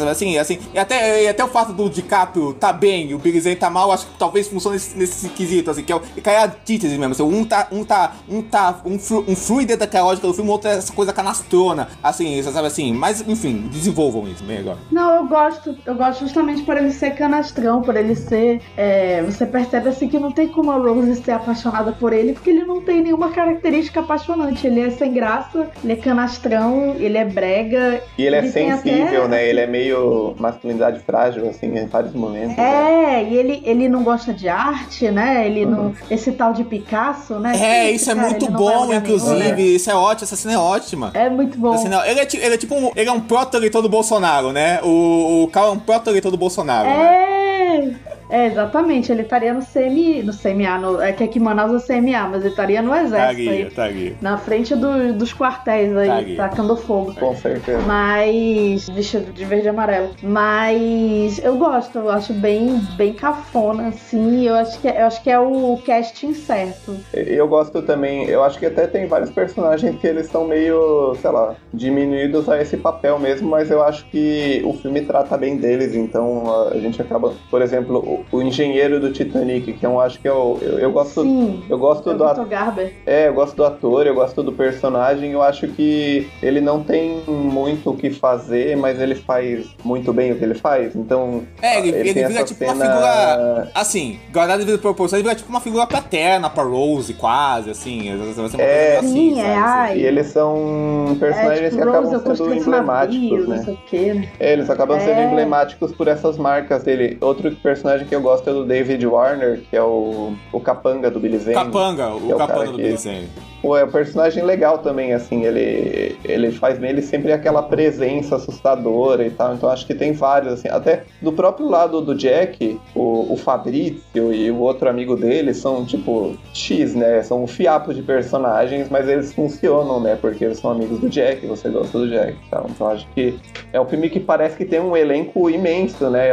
assim, 0.09 0.37
assim, 0.37 0.59
e 0.73 0.79
até, 0.79 1.23
e 1.23 1.27
até 1.27 1.43
o 1.43 1.47
fato 1.55 1.71
do 1.71 1.89
DiCaprio 1.89 2.53
tá 2.53 2.73
bem 2.73 3.11
e 3.11 3.13
o 3.13 3.17
Big 3.17 3.39
Zane 3.39 3.55
tá 3.55 3.69
mal, 3.69 3.89
acho 3.89 4.07
que 4.07 4.17
talvez 4.19 4.49
funcione 4.49 4.75
nesse, 4.75 4.97
nesse 4.97 5.29
quesito, 5.29 5.71
assim, 5.71 5.83
que 5.83 5.93
é, 5.93 5.99
que 5.99 6.29
é 6.29 6.39
a 6.39 6.45
antítese 6.47 6.97
mesmo. 6.97 7.13
Assim, 7.13 7.23
um 7.23 7.45
tá, 7.45 7.69
um 7.71 7.85
tá, 7.85 8.11
um 8.27 8.41
tá, 8.41 8.81
um, 8.85 8.99
flu, 8.99 9.23
um 9.25 9.35
flui 9.37 9.65
dentro 9.65 9.79
daquela 9.79 10.07
lógica 10.07 10.27
do 10.27 10.33
filme, 10.33 10.49
o 10.49 10.51
outro 10.51 10.69
é 10.69 10.73
essa 10.73 10.91
coisa 10.91 11.13
canastrona, 11.13 11.87
assim, 12.03 12.43
você 12.43 12.51
sabe 12.51 12.67
assim. 12.67 12.91
Mas, 12.91 13.25
enfim, 13.25 13.69
desenvolvam 13.71 14.27
isso 14.27 14.43
bem 14.43 14.57
agora. 14.57 14.77
Não, 14.91 15.15
eu 15.15 15.27
gosto, 15.27 15.77
eu 15.85 15.95
gosto 15.95 16.21
justamente 16.25 16.63
por 16.63 16.75
ele 16.75 16.91
ser 16.91 17.11
canastrão, 17.11 17.81
por 17.81 17.95
ele 17.95 18.15
ser. 18.15 18.61
É, 18.75 19.23
você 19.23 19.45
percebe 19.45 19.87
assim 19.87 20.09
que 20.09 20.19
não 20.19 20.33
tem 20.33 20.49
como 20.49 20.71
a 20.71 20.75
Rose 20.75 21.15
ser 21.15 21.31
apaixonada 21.31 21.93
por 21.93 22.11
ele, 22.11 22.33
porque 22.33 22.49
ele 22.49 22.65
não 22.65 22.81
tem 22.81 23.01
nenhuma 23.01 23.29
característica 23.31 24.01
apaixonante. 24.01 24.67
Ele 24.67 24.81
é 24.81 24.89
sem 24.89 25.13
graça, 25.13 25.69
ele 25.81 25.93
é 25.93 25.95
canastrão, 25.95 26.95
ele 26.99 27.17
é 27.17 27.23
brega. 27.23 28.01
E 28.17 28.25
ele, 28.25 28.35
é 28.35 28.39
ele 28.39 28.47
é 28.47 28.51
sensível, 28.51 29.23
até... 29.23 29.27
né? 29.27 29.47
Ele 29.47 29.61
é 29.61 29.67
meio 29.67 30.35
masculinidade 30.37 30.99
frágil, 30.99 31.44
assim, 31.49 31.67
em 31.67 31.85
vários 31.85 32.13
momentos. 32.13 32.57
É, 32.57 32.61
né? 32.61 33.23
e 33.29 33.35
ele, 33.35 33.61
ele 33.65 33.89
não 33.89 34.03
gosta 34.03 34.33
de 34.33 34.47
arte, 34.47 35.09
né? 35.11 35.45
Ele 35.45 35.65
uhum. 35.65 35.71
não. 35.71 35.95
Esse 36.09 36.31
tal 36.31 36.53
de 36.53 36.63
Picasso, 36.63 37.39
né? 37.39 37.53
É, 37.59 37.91
isso 37.91 38.11
é 38.11 38.15
cara, 38.15 38.29
muito 38.29 38.51
bom, 38.51 38.93
inclusive. 38.93 39.35
Nenhum, 39.35 39.55
né? 39.55 39.61
Isso 39.61 39.89
é 39.89 39.95
ótimo, 39.95 40.23
essa 40.25 40.35
cena 40.35 40.53
é 40.55 40.57
ótima. 40.57 41.11
É 41.13 41.29
muito 41.29 41.57
bom. 41.57 41.77
Cena, 41.77 42.07
ele, 42.07 42.19
é, 42.19 42.27
ele 42.33 42.55
é 42.55 42.57
tipo 42.57 42.75
um, 42.75 42.91
ele 42.95 43.09
é 43.09 43.11
um 43.11 43.21
proto-eleitor 43.21 43.81
do 43.81 43.89
Bolsonaro, 43.89 44.51
né? 44.51 44.79
O, 44.83 45.43
o 45.43 45.47
Carl 45.47 45.69
é 45.69 45.71
um 45.71 45.79
proto-eleitor 45.79 46.31
do 46.31 46.37
Bolsonaro. 46.37 46.87
É! 46.87 47.81
Né? 47.81 47.95
É, 48.35 48.47
exatamente. 48.47 49.13
Ele 49.13 49.21
estaria 49.21 49.53
no 49.53 49.61
CMI, 49.65 50.21
no 50.21 50.33
CMA, 50.33 50.77
no, 50.77 51.01
é 51.01 51.13
que 51.13 51.23
aqui 51.23 51.39
em 51.39 51.41
Manaus 51.41 51.89
é 51.89 51.93
CMA, 51.95 52.27
mas 52.27 52.41
ele 52.41 52.49
estaria 52.49 52.81
no 52.81 52.93
exército. 52.93 53.45
Taria, 53.45 53.51
aí, 53.51 53.71
taria. 53.71 54.15
Na 54.21 54.37
frente 54.37 54.75
do, 54.75 55.13
dos 55.13 55.33
quartéis 55.33 55.95
aí, 55.95 56.07
taria. 56.07 56.35
tacando 56.35 56.75
fogo. 56.75 57.15
Com 57.15 57.33
certeza. 57.33 57.81
Mas. 57.87 58.89
Vestido 58.89 59.31
de 59.31 59.45
verde 59.45 59.67
e 59.67 59.69
amarelo. 59.69 60.09
Mas 60.21 61.39
eu 61.41 61.55
gosto, 61.55 61.97
eu 61.97 62.09
acho 62.09 62.33
bem, 62.33 62.81
bem 62.97 63.13
cafona, 63.13 63.87
assim. 63.87 64.45
Eu 64.45 64.55
acho 64.55 64.81
que, 64.81 64.89
é, 64.89 65.01
eu 65.01 65.05
acho 65.05 65.23
que 65.23 65.31
é 65.31 65.39
o 65.39 65.79
casting 65.85 66.33
certo. 66.33 66.97
Eu 67.13 67.47
gosto 67.47 67.81
também, 67.83 68.25
eu 68.25 68.43
acho 68.43 68.59
que 68.59 68.65
até 68.65 68.85
tem 68.85 69.07
vários 69.07 69.31
personagens 69.31 69.97
que 69.97 70.05
eles 70.05 70.27
são 70.27 70.45
meio, 70.45 71.15
sei 71.21 71.31
lá, 71.31 71.55
diminuídos 71.73 72.49
a 72.49 72.61
esse 72.61 72.75
papel 72.75 73.17
mesmo, 73.17 73.49
mas 73.49 73.71
eu 73.71 73.81
acho 73.81 74.05
que 74.09 74.61
o 74.65 74.73
filme 74.73 75.01
trata 75.01 75.37
bem 75.37 75.55
deles, 75.55 75.95
então 75.95 76.67
a 76.69 76.77
gente 76.77 77.01
acaba, 77.01 77.33
por 77.49 77.61
exemplo, 77.61 78.24
o 78.31 78.41
engenheiro 78.41 78.99
do 78.99 79.11
Titanic, 79.11 79.73
que 79.73 79.85
eu 79.85 79.99
acho 79.99 80.19
que 80.19 80.27
é 80.27 80.33
o. 80.33 80.57
Eu, 80.61 80.79
eu 80.79 80.91
gosto. 80.91 81.21
Sim, 81.21 81.63
eu 81.69 81.77
gosto 81.77 82.09
é 82.09 82.13
do 82.13 82.23
ator. 82.23 82.45
Garber. 82.45 82.93
É, 83.05 83.27
eu 83.27 83.33
gosto 83.33 83.55
do 83.55 83.63
ator, 83.65 84.05
eu 84.07 84.15
gosto 84.15 84.41
do 84.43 84.51
personagem. 84.51 85.31
Eu 85.31 85.41
acho 85.41 85.67
que 85.67 86.27
ele 86.41 86.61
não 86.61 86.83
tem 86.83 87.21
muito 87.27 87.89
o 87.91 87.95
que 87.95 88.09
fazer, 88.09 88.75
mas 88.77 88.99
ele 88.99 89.15
faz 89.15 89.67
muito 89.83 90.11
bem 90.13 90.31
o 90.31 90.37
que 90.37 90.43
ele 90.43 90.55
faz. 90.55 90.95
Então. 90.95 91.43
É, 91.61 91.79
ele, 91.79 91.89
ele, 91.89 92.13
tem 92.13 92.27
vira 92.27 92.39
essa 92.41 92.43
tipo 92.45 92.63
uma 92.63 92.73
cena- 92.73 92.85
figura. 92.85 93.71
Assim, 93.73 94.19
guardado 94.31 94.59
devido 94.59 94.79
proporção, 94.79 95.17
ele 95.17 95.23
vira 95.23 95.35
tipo 95.35 95.49
uma 95.49 95.61
figura 95.61 95.85
paterna 95.87 96.49
pra 96.49 96.63
Rose, 96.63 97.13
quase, 97.13 97.69
assim. 97.69 98.13
Uma 98.15 98.49
É, 98.61 98.97
assim, 98.97 99.07
Sim, 99.35 99.39
é, 99.39 99.55
ai. 99.55 99.97
E 99.99 100.05
eles 100.05 100.27
são 100.27 101.15
personagens 101.19 101.61
é, 101.61 101.69
tipo, 101.69 101.81
que 101.81 101.87
Rose, 101.87 102.15
acabam 102.15 102.29
eu 102.31 102.35
sendo 102.35 102.55
emblemáticos, 102.55 103.21
navio, 103.31 103.47
né? 103.47 103.55
não 103.57 103.63
sei 103.63 103.73
o 103.73 103.77
quê. 103.87 104.13
né? 104.13 104.29
É, 104.39 104.53
eles 104.53 104.69
acabam 104.69 104.99
sendo 104.99 105.19
É. 105.19 105.25
emblemáticos 105.25 105.91
por 105.93 106.07
essas 106.07 106.37
marcas 106.37 106.83
dele. 106.83 107.17
Outro 107.21 107.51
personagem 107.57 108.04
que 108.05 108.15
eu 108.15 108.21
gosto 108.21 108.49
é 108.49 108.53
do 108.53 108.65
David 108.65 109.05
Warner, 109.05 109.61
que 109.69 109.75
é 109.75 109.81
o, 109.83 110.33
o 110.51 110.59
capanga 110.59 111.09
do 111.11 111.19
Billy 111.19 111.37
Zane. 111.39 111.55
Capanga, 111.55 112.13
o 112.13 112.17
é 112.33 112.37
capanga 112.37 112.47
cara 112.47 112.65
do 112.71 112.77
que- 112.77 112.83
Billy 112.83 112.97
Zane. 112.97 113.29
Pô, 113.65 113.75
é 113.75 113.83
um 113.83 113.89
personagem 113.89 114.43
legal 114.43 114.77
também, 114.77 115.11
assim, 115.11 115.43
ele, 115.43 116.15
ele 116.23 116.51
faz 116.51 116.77
nele 116.77 117.01
sempre 117.01 117.31
aquela 117.31 117.63
presença 117.63 118.35
assustadora 118.35 119.25
e 119.25 119.31
tal, 119.31 119.55
então 119.55 119.67
acho 119.67 119.87
que 119.87 119.95
tem 119.95 120.11
vários, 120.13 120.53
assim, 120.53 120.67
até 120.67 121.01
do 121.19 121.33
próprio 121.33 121.67
lado 121.67 121.99
do 121.99 122.13
Jack, 122.13 122.79
o, 122.93 123.33
o 123.33 123.35
Fabrício 123.35 124.31
e 124.31 124.51
o 124.51 124.59
outro 124.59 124.87
amigo 124.87 125.15
dele 125.15 125.51
são, 125.51 125.83
tipo, 125.83 126.37
X, 126.53 126.93
né, 126.93 127.23
são 127.23 127.43
um 127.43 127.47
fiapo 127.47 127.91
de 127.91 128.03
personagens, 128.03 128.87
mas 128.87 129.09
eles 129.09 129.33
funcionam, 129.33 129.99
né, 129.99 130.15
porque 130.21 130.45
eles 130.45 130.59
são 130.59 130.69
amigos 130.69 130.99
do 130.99 131.09
Jack, 131.09 131.43
você 131.47 131.67
gosta 131.67 131.97
do 131.97 132.07
Jack 132.07 132.33
e 132.33 132.49
tal, 132.51 132.67
então 132.69 132.87
acho 132.89 133.07
que 133.15 133.35
é 133.73 133.81
um 133.81 133.85
filme 133.87 134.11
que 134.11 134.19
parece 134.19 134.55
que 134.55 134.65
tem 134.65 134.79
um 134.79 134.95
elenco 134.95 135.49
imenso, 135.49 136.07
né, 136.11 136.29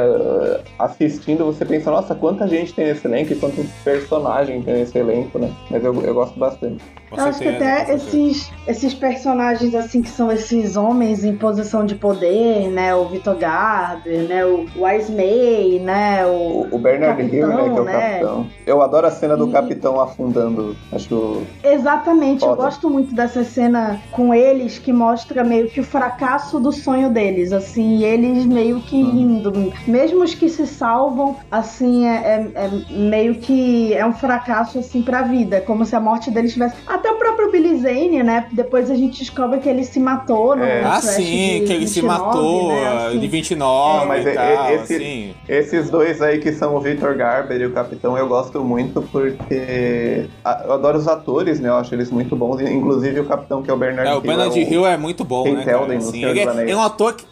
assistindo 0.78 1.46
você 1.46 1.64
pensa, 1.64 1.90
nossa, 1.90 2.14
quanta 2.14 2.46
gente 2.46 2.74
tem 2.74 2.88
nesse 2.88 3.06
elenco 3.06 3.32
e 3.32 3.36
quanto 3.36 3.66
personagem 3.82 4.60
tem 4.60 4.74
nesse 4.74 4.98
elenco, 4.98 5.38
né, 5.38 5.50
mas 5.70 5.82
eu, 5.82 5.98
eu 6.02 6.12
gosto 6.12 6.38
bastante. 6.38 6.84
Eu 7.16 7.24
acho 7.24 7.38
que 7.40 7.48
até 7.48 7.94
esses, 7.94 8.50
esses 8.66 8.94
personagens, 8.94 9.74
assim, 9.74 10.02
que 10.02 10.08
são 10.08 10.30
esses 10.30 10.76
homens 10.76 11.24
em 11.24 11.36
posição 11.36 11.84
de 11.84 11.94
poder, 11.94 12.68
né? 12.70 12.94
O 12.94 13.06
Vitor 13.06 13.36
Garber, 13.36 14.28
né? 14.28 14.44
O 14.44 14.66
Wise 14.76 15.12
May, 15.12 15.78
né? 15.82 16.26
O, 16.26 16.68
O 16.70 16.78
Bernard 16.78 17.22
Capitão, 17.22 17.38
Hill, 17.38 17.56
né, 17.56 17.62
que 17.64 17.68
é 17.78 17.80
o 17.80 17.84
né? 17.84 17.92
capitão. 18.10 18.46
Eu 18.66 18.82
adoro 18.82 19.06
a 19.06 19.10
cena 19.10 19.36
do 19.36 19.48
capitão 19.48 20.00
afundando. 20.00 20.76
Acho. 20.92 21.42
Exatamente, 21.62 22.42
eu 22.42 22.50
Foda. 22.50 22.62
gosto 22.62 22.88
muito 22.90 23.14
dessa 23.14 23.44
cena 23.44 24.00
com 24.10 24.34
eles 24.34 24.78
que 24.78 24.92
mostra 24.92 25.42
meio 25.44 25.68
que 25.68 25.80
o 25.80 25.84
fracasso 25.84 26.58
do 26.60 26.72
sonho 26.72 27.10
deles, 27.10 27.52
assim, 27.52 27.96
e 27.98 28.04
eles 28.04 28.44
meio 28.44 28.80
que 28.80 28.96
indo. 28.98 29.72
Mesmo 29.86 30.22
os 30.22 30.34
que 30.34 30.48
se 30.48 30.66
salvam, 30.66 31.36
assim, 31.50 32.06
é, 32.06 32.12
é- 32.54 32.64
é 32.66 32.70
meio 32.96 33.36
que 33.36 33.92
é 33.94 34.04
um 34.06 34.12
fracasso 34.12 34.78
assim 34.78 35.02
pra 35.02 35.22
vida, 35.22 35.60
como 35.60 35.84
se 35.84 35.94
a 35.96 36.00
morte 36.00 36.30
deles 36.30 36.52
tivesse. 36.52 36.76
Até 37.02 37.10
o 37.10 37.16
próprio 37.16 37.50
Billy 37.50 37.80
Zane, 37.80 38.22
né? 38.22 38.46
Depois 38.52 38.88
a 38.88 38.94
gente 38.94 39.18
descobre 39.18 39.58
que 39.58 39.68
ele 39.68 39.82
se 39.82 39.98
matou 39.98 40.54
no 40.54 40.62
Ah, 40.62 41.00
Flash 41.00 41.16
sim, 41.16 41.24
de 41.60 41.66
que 41.66 41.72
ele 41.72 41.88
se 41.88 42.00
29, 42.00 42.06
matou 42.24 42.68
né, 42.68 42.86
ah, 42.86 43.06
assim. 43.08 43.18
de 43.18 43.26
29 43.26 44.06
Mas 44.06 44.24
e 44.24 44.28
é- 44.28 44.34
tal, 44.34 44.74
esse- 44.74 44.94
assim. 44.94 45.34
Esses 45.48 45.90
dois 45.90 46.22
aí 46.22 46.38
que 46.38 46.52
são 46.52 46.76
o 46.76 46.80
Victor 46.80 47.14
Garber 47.16 47.60
e 47.60 47.66
o 47.66 47.72
Capitão, 47.72 48.16
eu 48.16 48.28
gosto 48.28 48.62
muito 48.62 49.02
porque 49.02 50.26
a- 50.44 50.62
eu 50.64 50.72
adoro 50.74 50.96
os 50.96 51.08
atores, 51.08 51.58
né? 51.58 51.68
Eu 51.70 51.76
acho 51.76 51.92
eles 51.92 52.08
muito 52.10 52.36
bons. 52.36 52.60
Inclusive 52.60 53.18
o 53.18 53.24
Capitão, 53.24 53.62
que 53.62 53.70
é 53.70 53.74
o 53.74 53.76
Bernard 53.76 54.08
É, 54.08 54.12
Hill. 54.12 54.18
o 54.18 54.20
Bernard 54.20 54.60
Hill 54.60 54.86
é 54.86 54.96
muito 54.96 55.24
bom, 55.24 55.42
Ken 55.42 55.54
né? 55.54 55.64
Telden 55.64 55.98
no 55.98 56.08
Assim, 56.08 56.24
ele, 56.24 56.38
é, 56.40 56.60
ele 56.62 56.70
é 56.70 56.76
um 56.76 56.82
ator 56.82 57.14
que. 57.14 57.24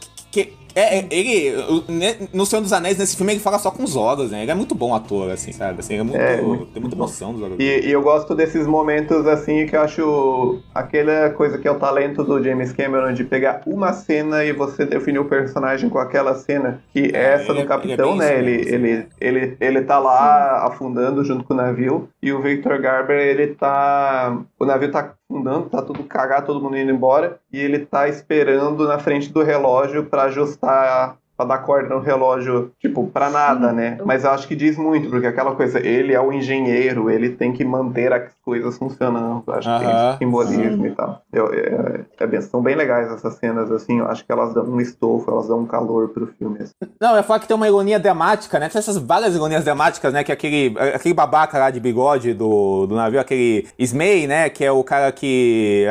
É, 0.74 0.98
é- 0.98 1.06
ele, 1.10 1.52
né, 1.88 2.16
no 2.32 2.44
Senhor 2.46 2.62
dos 2.62 2.72
Anéis, 2.72 2.98
nesse 2.98 3.16
filme, 3.16 3.32
ele 3.32 3.40
fala 3.40 3.58
só 3.58 3.70
com 3.70 3.82
os 3.82 3.96
olhos, 3.96 4.30
né? 4.30 4.42
Ele 4.42 4.50
é 4.50 4.54
muito 4.54 4.74
bom 4.74 4.94
ator, 4.94 5.30
assim, 5.30 5.52
sabe? 5.52 5.80
Assim, 5.80 5.94
ele 5.94 6.00
é 6.02 6.04
muito, 6.04 6.16
É, 6.20 6.40
muito 6.40 6.66
tem 6.72 6.80
muita 6.80 6.96
emoção 6.96 7.32
dos 7.32 7.42
olhos. 7.42 7.58
E, 7.58 7.88
e 7.88 7.90
eu 7.92 8.02
gosto 8.02 8.34
desses 8.34 8.66
momentos 8.66 9.26
assim 9.26 9.66
que 9.66 9.76
eu 9.76 9.82
acho 9.82 10.58
aquela 10.74 11.30
coisa 11.30 11.58
que 11.58 11.66
é 11.66 11.70
o 11.70 11.78
talento 11.78 12.22
do 12.24 12.42
James 12.42 12.72
Cameron 12.72 13.12
de 13.12 13.24
pegar 13.24 13.62
uma 13.66 13.92
cena 13.92 14.44
e 14.44 14.52
você 14.52 14.84
definir 14.86 15.18
o 15.18 15.24
personagem 15.24 15.88
com 15.90 15.98
aquela 15.98 16.34
cena, 16.34 16.82
que 16.92 17.10
é 17.14 17.34
essa 17.34 17.52
ele 17.52 17.54
do 17.54 17.60
é- 17.60 17.66
capitão, 17.66 18.22
ele 18.22 18.24
é 18.24 18.28
né? 18.30 18.40
isso 18.60 18.74
Ele, 18.74 18.86
ele, 18.86 19.06
ele, 19.20 19.56
ele 19.60 19.82
tá 19.82 19.98
lá 19.98 20.66
afundando 20.66 21.24
junto 21.24 21.44
com 21.44 21.54
o 21.54 21.56
navio 21.56 22.08
e 22.22 22.32
o 22.32 22.40
Victor 22.40 22.80
Garber, 22.80 23.18
ele 23.18 23.48
tá. 23.48 24.38
O 24.58 24.64
navio 24.64 24.90
tá 24.90 25.14
afundando, 25.30 25.70
tá 25.70 25.80
tudo 25.80 26.02
cagado, 26.04 26.46
todo 26.46 26.60
mundo 26.60 26.76
indo 26.76 26.90
embora, 26.90 27.38
e 27.52 27.58
ele 27.58 27.78
tá 27.86 28.08
esperando 28.08 28.86
na 28.86 28.98
frente 28.98 29.32
do 29.32 29.42
relógio 29.42 30.04
pra 30.06 30.24
ajustar. 30.24 31.16
Pra 31.36 31.46
dar 31.46 31.58
corda 31.60 31.94
no 31.94 32.02
relógio, 32.02 32.70
tipo, 32.78 33.06
pra 33.06 33.30
nada, 33.30 33.72
né? 33.72 33.96
Mas 34.04 34.24
eu 34.24 34.30
acho 34.30 34.46
que 34.46 34.54
diz 34.54 34.76
muito, 34.76 35.08
porque 35.08 35.26
aquela 35.26 35.54
coisa, 35.54 35.80
ele 35.80 36.12
é 36.12 36.20
o 36.20 36.30
engenheiro, 36.30 37.08
ele 37.08 37.30
tem 37.30 37.50
que 37.50 37.64
manter 37.64 38.12
as 38.12 38.30
coisas 38.50 38.76
funcionando. 38.76 39.42
Eu 39.46 39.54
acho 39.54 39.68
que 39.78 39.84
tem 39.86 40.18
simbolismo 40.18 40.82
Sim. 40.84 40.86
e 40.86 40.90
tal. 40.94 41.22
Eu, 41.32 41.52
é, 41.52 42.00
é 42.18 42.26
bem- 42.26 42.40
são 42.40 42.60
bem 42.60 42.74
legais 42.74 43.10
essas 43.12 43.34
cenas, 43.34 43.70
assim, 43.70 44.00
eu 44.00 44.06
acho 44.06 44.24
que 44.24 44.32
elas 44.32 44.52
dão 44.52 44.64
um 44.64 44.80
estofo, 44.80 45.30
elas 45.30 45.46
dão 45.46 45.60
um 45.60 45.66
calor 45.66 46.08
pro 46.08 46.26
filme. 46.38 46.58
assim. 46.60 46.72
Não, 47.00 47.10
eu 47.10 47.16
ia 47.18 47.22
falar 47.22 47.38
que 47.40 47.46
tem 47.46 47.56
uma 47.56 47.68
ironia 47.68 47.98
dramática, 48.00 48.58
né? 48.58 48.68
Tem 48.68 48.78
essas 48.80 48.96
várias 48.98 49.34
ironias 49.36 49.62
dramáticas, 49.64 50.12
né? 50.12 50.24
Que 50.24 50.32
aquele, 50.32 50.74
aquele 50.94 51.14
babaca 51.14 51.58
lá 51.58 51.70
de 51.70 51.78
bigode 51.78 52.34
do, 52.34 52.86
do 52.86 52.94
navio, 52.96 53.20
aquele 53.20 53.66
Smay, 53.78 54.26
né? 54.26 54.48
Que 54.50 54.64
é 54.64 54.72
o 54.72 54.82
cara 54.82 55.12
que. 55.12 55.86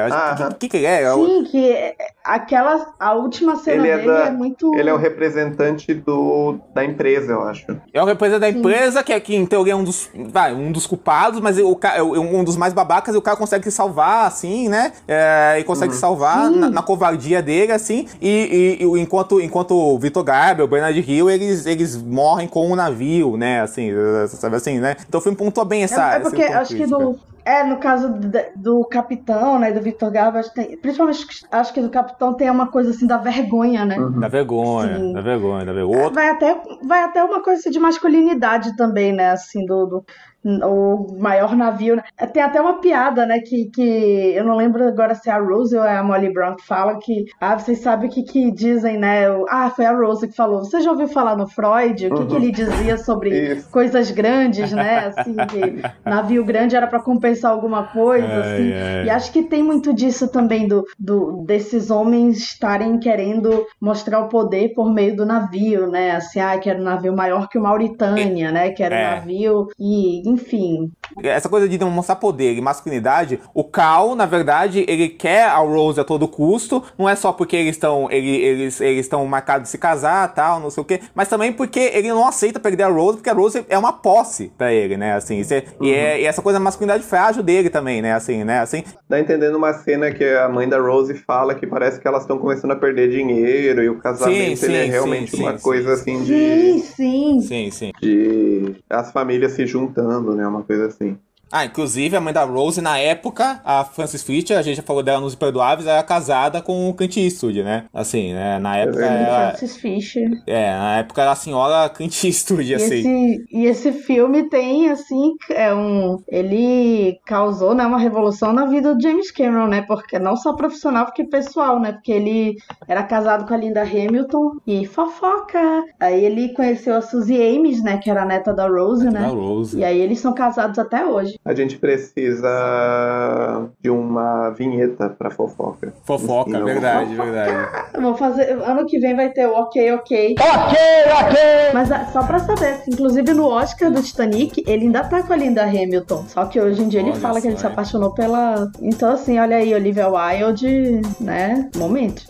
O 0.52 0.56
que, 0.56 0.68
que 0.68 0.78
ele 0.78 0.86
é? 0.86 1.04
É 1.04 1.14
Sim, 1.14 1.44
que 1.46 1.72
é- 1.72 1.96
aquela. 2.24 2.94
A 3.00 3.14
última 3.14 3.56
cena 3.56 3.78
Ele 3.88 3.88
é, 3.90 3.96
dele 3.98 4.08
da- 4.08 4.26
é 4.26 4.32
muito. 4.32 4.76
ele 4.76 4.90
é 4.90 4.94
o 4.94 4.98
representante 4.98 5.94
do, 5.94 6.60
da 6.74 6.84
empresa, 6.84 7.32
eu 7.32 7.42
acho. 7.44 7.66
É 7.94 8.02
o 8.02 8.06
representante 8.06 8.54
da 8.54 8.60
empresa, 8.60 9.04
que, 9.04 9.14
é, 9.14 9.20
que 9.20 9.36
em 9.36 9.46
teoria 9.46 9.74
é 9.74 9.76
um 9.76 9.84
dos, 9.84 10.10
vai, 10.32 10.54
um 10.54 10.72
dos 10.72 10.86
culpados, 10.86 11.40
mas 11.40 11.58
o, 11.58 11.80
é 11.96 12.02
um 12.02 12.44
dos 12.44 12.49
mais 12.58 12.74
babacas 12.74 13.16
e 13.16 13.18
o 13.18 13.22
cara 13.22 13.38
consegue 13.38 13.64
se 13.66 13.72
salvar, 13.72 14.28
assim, 14.28 14.68
né? 14.70 14.92
É, 15.08 15.58
e 15.60 15.64
consegue 15.64 15.90
Uhum. 15.90 15.96
se 15.96 16.00
salvar 16.00 16.50
na, 16.52 16.70
na 16.70 16.82
covardia 16.82 17.42
dele, 17.42 17.72
assim. 17.72 18.08
E, 18.22 18.78
e- 18.80 18.84
e 18.86 19.00
enquanto, 19.02 19.40
enquanto 19.42 19.72
o 19.76 19.98
Vitor 20.00 20.24
Garber, 20.24 20.66
o 20.66 20.68
Bernard 20.68 21.00
Hill, 21.00 21.30
eles, 21.30 21.66
eles 21.66 21.96
morrem 22.02 22.48
com 22.48 22.70
o 22.72 22.76
navio, 22.76 23.38
né? 23.38 23.62
Assim, 23.62 23.92
sabe 24.28 24.56
assim, 24.56 24.80
né? 24.80 24.96
Então 25.08 25.20
o 25.20 25.22
filme 25.24 25.38
pontua 25.38 25.66
bem 25.66 25.84
essa. 25.84 26.14
É, 26.14 26.18
é 26.18 26.20
porque 26.20 26.44
acho 26.44 26.76
que 26.76 26.86
do. 26.86 27.18
É, 27.46 27.64
no 27.64 27.78
caso 27.78 28.10
do, 28.10 28.30
do 28.56 28.86
capitão, 28.86 29.58
né, 29.58 29.72
do 29.72 29.82
Victor 29.82 30.12
Garber, 30.12 30.42
acho 30.42 30.50
que 30.54 30.56
tem- 30.56 30.78
principalmente 30.78 31.26
acho 31.52 31.74
que 31.74 31.82
do 31.82 31.90
capitão 31.90 32.34
tem 32.34 32.48
uma 32.52 32.68
coisa 32.68 32.92
assim 32.92 33.08
da 33.08 33.18
vergonha, 33.18 33.86
né? 33.86 33.96
Da 34.20 34.28
vergonha, 34.28 34.98
Sim. 35.00 35.14
da 35.14 35.22
vergonha, 35.22 35.66
da 35.66 35.74
vergonha. 35.74 35.98
Outro- 36.04 36.14
Vai 36.14 36.30
até, 36.30 36.62
vai 36.84 37.02
até 37.02 37.24
uma 37.24 37.42
coisa 37.42 37.60
assim 37.60 37.72
de 37.72 37.80
masculinidade 37.80 38.76
também, 38.76 39.14
né? 39.14 39.32
Assim, 39.32 39.66
do, 39.66 39.86
do 39.88 40.06
o 40.46 41.18
maior 41.20 41.56
navio. 41.56 41.96
né? 41.98 42.04
Tem 42.34 42.42
até 42.44 42.62
uma 42.62 42.80
piada, 42.80 43.26
né? 43.26 43.40
Que, 43.40 43.66
que 43.70 44.34
eu 44.36 44.44
não 44.44 44.56
lembro 44.56 44.88
agora 44.88 45.16
se 45.16 45.30
é 45.30 45.34
a 45.34 45.40
Rose 45.40 45.76
ou 45.76 45.84
é 45.84 45.98
a 45.98 46.04
Molly 46.04 46.32
Brown 46.32 46.56
que 46.56 46.66
fala 46.66 46.98
que. 47.00 47.26
Ah, 47.40 47.58
vocês 47.58 47.80
sabem 47.80 48.10
o 48.10 48.12
que, 48.12 48.24
que 48.24 48.52
dizem, 48.52 48.98
né? 48.98 49.26
Ah, 49.50 49.70
foi 49.70 49.86
a 49.86 49.92
Rose 49.96 50.28
que 50.28 50.36
falou. 50.36 50.60
Você 50.60 50.82
já 50.82 50.92
ouviu 50.92 51.08
falar 51.08 51.36
no 51.36 51.48
Freud? 51.48 52.08
O 52.08 52.16
que, 52.16 52.26
que 52.26 52.30
Uhum. 52.36 52.42
ele 52.42 52.52
dizia 52.52 52.98
sobre 52.98 53.30
Isso. 53.54 53.70
coisas 53.72 54.12
grandes, 54.12 54.72
né? 54.72 55.08
Assim, 55.08 55.36
que 55.50 55.82
navio 56.10 56.44
grande 56.46 56.76
era 56.76 56.88
pra 56.88 57.02
compensar 57.02 57.52
alguma 57.52 57.84
coisa, 57.88 58.28
Ai, 58.28 58.40
assim. 58.42 58.74
ai. 58.74 59.06
E 59.06 59.10
acho 59.10 59.32
que 59.32 59.44
tem 59.44 59.62
muito 59.64 59.94
disso 59.94 60.28
também, 60.32 60.68
do, 60.68 60.86
do 60.98 61.44
desses 61.46 61.90
homens 61.90 62.38
estarem 62.38 63.00
querendo 63.00 63.66
mostrar 63.82 64.20
o 64.20 64.30
poder 64.30 64.74
por 64.74 64.92
meio 64.94 65.16
do 65.16 65.26
navio, 65.26 65.88
né? 65.88 66.12
Assim, 66.12 66.40
ah, 66.40 66.58
que 66.58 66.70
era 66.70 66.80
um 66.80 66.84
navio 66.84 67.16
maior 67.16 67.48
que 67.50 67.58
o 67.58 67.62
Mauritânia, 67.62 68.52
né? 68.52 68.70
Que 68.72 68.84
era 68.84 68.96
um 68.96 69.00
É. 69.00 69.16
navio. 69.16 69.68
E, 69.80 70.29
enfim. 70.32 70.92
Essa 71.24 71.50
coisa 71.50 71.68
de 71.68 71.78
demonstrar 71.78 72.20
poder 72.20 72.54
e 72.56 72.62
masculinidade, 72.62 73.40
o 73.54 73.64
Cal, 73.64 74.16
na 74.16 74.26
verdade, 74.26 74.86
ele 74.88 75.10
quer 75.10 75.46
a 75.46 75.58
Rose 75.58 76.00
a 76.00 76.04
todo 76.04 76.28
custo, 76.28 76.84
não 76.98 77.10
é 77.10 77.16
só 77.16 77.32
porque 77.32 77.56
eles 77.56 77.76
estão 77.76 78.10
ele, 78.12 78.30
eles 78.30 78.80
eles 78.80 79.06
estão 79.06 79.26
marcados 79.26 79.64
de 79.64 79.70
se 79.70 79.78
casar, 79.78 80.34
tal, 80.34 80.60
não 80.60 80.70
sei 80.70 80.82
o 80.82 80.86
quê, 80.86 81.00
mas 81.14 81.28
também 81.28 81.52
porque 81.52 81.80
ele 81.80 82.10
não 82.10 82.28
aceita 82.28 82.60
perder 82.60 82.84
a 82.84 82.88
Rose, 82.90 83.18
porque 83.18 83.30
a 83.30 83.34
Rose 83.34 83.66
é 83.68 83.78
uma 83.78 83.94
posse 83.94 84.52
pra 84.58 84.72
ele, 84.72 84.96
né, 84.98 85.14
assim, 85.14 85.40
isso 85.40 85.54
é- 85.54 85.64
e, 85.82 85.92
é- 85.92 86.22
e 86.22 86.26
essa 86.26 86.42
coisa 86.42 86.60
da 86.60 86.64
masculinidade 86.64 87.04
frágil 87.04 87.44
dele 87.44 87.70
também, 87.70 88.02
né, 88.02 88.14
assim, 88.14 88.44
né, 88.44 88.60
assim. 88.60 88.84
Dá 89.10 89.20
entendendo 89.20 89.56
uma 89.56 89.74
cena 89.74 90.12
que 90.12 90.24
a 90.24 90.48
mãe 90.48 90.68
da 90.70 90.80
Rose 90.80 91.14
fala 91.16 91.56
que 91.56 91.66
parece 91.66 92.00
que 92.00 92.08
elas 92.08 92.22
estão 92.24 92.38
começando 92.38 92.72
a 92.72 92.76
perder 92.76 93.10
dinheiro 93.10 93.82
e 93.84 93.90
o 93.90 94.00
casamento 94.00 94.58
Sim, 94.58 94.66
ele 94.66 94.78
é 94.78 94.84
sim, 94.86 94.90
realmente 94.92 95.32
sim, 95.32 95.42
uma 95.42 95.58
sim, 95.58 95.64
coisa 95.64 95.94
assim 95.94 96.24
de, 96.24 96.80
Sim, 96.80 96.80
sim. 96.80 97.40
Sim, 97.42 97.72
sim. 97.72 97.92
de 98.02 98.76
as 98.90 99.12
famílias 99.12 99.54
se 99.54 99.66
juntando, 99.66 100.19
né? 100.36 100.48
Uma 100.48 100.64
coisa 100.64 100.88
assim. 100.88 101.18
Ah, 101.52 101.66
inclusive 101.66 102.16
a 102.16 102.22
mãe 102.22 102.34
da 102.34 102.44
Rose, 102.44 102.82
na 102.82 102.98
época, 103.00 103.60
a 103.66 103.84
Frances 103.84 104.24
Fischer, 104.24 104.58
a 104.58 104.62
gente 104.62 104.78
já 104.78 104.84
falou 104.84 105.02
dela 105.02 105.20
nos 105.20 105.34
Imperdoáveis, 105.34 105.88
era 105.88 106.04
casada 106.04 106.62
com 106.62 106.90
o 106.90 106.94
Clint 106.94 107.18
Eastwood, 107.18 107.64
né? 107.64 107.86
Assim, 107.94 108.34
né? 108.34 108.60
Na 108.60 108.78
época 108.78 109.06
ela... 109.06 109.50
Francis 109.50 109.78
Fisher. 109.78 110.30
É, 110.46 110.72
na 110.72 110.98
época 111.00 111.22
era 111.22 111.32
a 111.32 111.36
senhora 111.36 111.90
Clint 111.90 112.24
Eastwood, 112.24 112.70
E 112.72 112.76
assim. 112.76 113.00
esse, 113.00 113.46
e 113.52 113.66
esse 113.66 113.92
filme 113.92 114.50
tem, 114.50 114.90
assim, 114.90 115.34
é 115.50 115.74
um. 115.74 116.18
Ele 116.28 117.20
causou 117.26 117.74
né, 117.74 117.86
uma 117.86 117.98
revolução 117.98 118.54
na 118.54 118.66
vida 118.66 118.94
do 118.94 119.02
James 119.02 119.32
Cameron, 119.32 119.68
né? 119.68 119.82
Porque 119.82 120.20
não 120.20 120.36
só 120.36 120.54
profissional, 120.54 121.06
porque 121.06 121.24
pessoal, 121.24 121.80
né? 121.80 121.94
Porque 121.94 122.12
ele 122.12 122.58
era 122.88 123.04
casado 123.04 123.48
com 123.48 123.54
a 123.54 123.58
Linda 123.58 123.82
Hamilton 123.82 124.52
e 124.68 124.86
fofoca. 124.86 125.60
Aí 126.00 126.24
ele 126.24 126.54
conheceu 126.54 126.96
a 126.96 127.02
Suzy 127.02 127.36
Ames, 127.36 127.82
né? 127.82 127.98
Que 127.98 128.10
era 128.10 128.24
a 128.24 128.26
neta 128.26 128.54
da 128.54 128.68
Rose, 128.68 129.06
né? 129.06 129.22
Da 129.22 129.28
Rose. 129.28 129.78
E 129.78 129.84
aí 129.84 130.00
eles 130.00 130.20
são 130.20 130.34
casados 130.34 130.78
até 130.78 131.06
hoje. 131.06 131.39
A 131.44 131.56
gente 131.56 131.78
precisa 131.78 133.70
de 133.82 133.90
uma 133.90 134.50
vinheta 134.52 135.10
pra 135.10 135.32
fofoca. 135.32 135.94
Fofoca, 136.04 136.52
Não. 136.52 136.66
verdade, 136.66 137.16
verdade. 137.16 137.70
Vou 138.00 138.16
fazer. 138.16 138.52
Ano 138.62 138.86
que 138.86 139.00
vem 139.00 139.16
vai 139.16 139.30
ter 139.30 139.48
o 139.48 139.54
Ok, 139.54 139.92
ok. 139.94 140.36
Ok, 140.38 140.80
ok! 141.22 141.40
Mas 141.74 141.92
ah, 141.92 142.06
só 142.12 142.24
pra 142.24 142.40
saber, 142.40 142.74
assim, 142.74 142.92
inclusive 142.92 143.34
no 143.34 143.48
Oscar 143.48 143.90
do 143.90 144.02
Titanic, 144.04 144.64
ele 144.68 144.86
ainda 144.86 145.04
tá 145.04 145.24
com 145.24 145.34
a 145.34 145.36
Linda 145.36 145.64
Hamilton. 145.64 146.26
Só 146.28 146.46
que 146.46 146.60
hoje 146.60 146.84
em 146.84 146.88
dia 146.88 147.00
ele 147.00 147.12
Olha 147.12 147.20
fala 147.20 147.42
que 147.42 147.48
ele 147.48 147.56
só, 147.56 147.62
se 147.62 147.68
apaixonou 147.68 148.14
pela. 148.14 148.70
Então, 148.82 149.12
assim, 149.12 149.40
olha 149.40 149.58
aí, 149.58 149.74
Olivia 149.74 150.08
Wilde, 150.10 151.02
né? 151.20 151.70
Momento. 151.76 152.24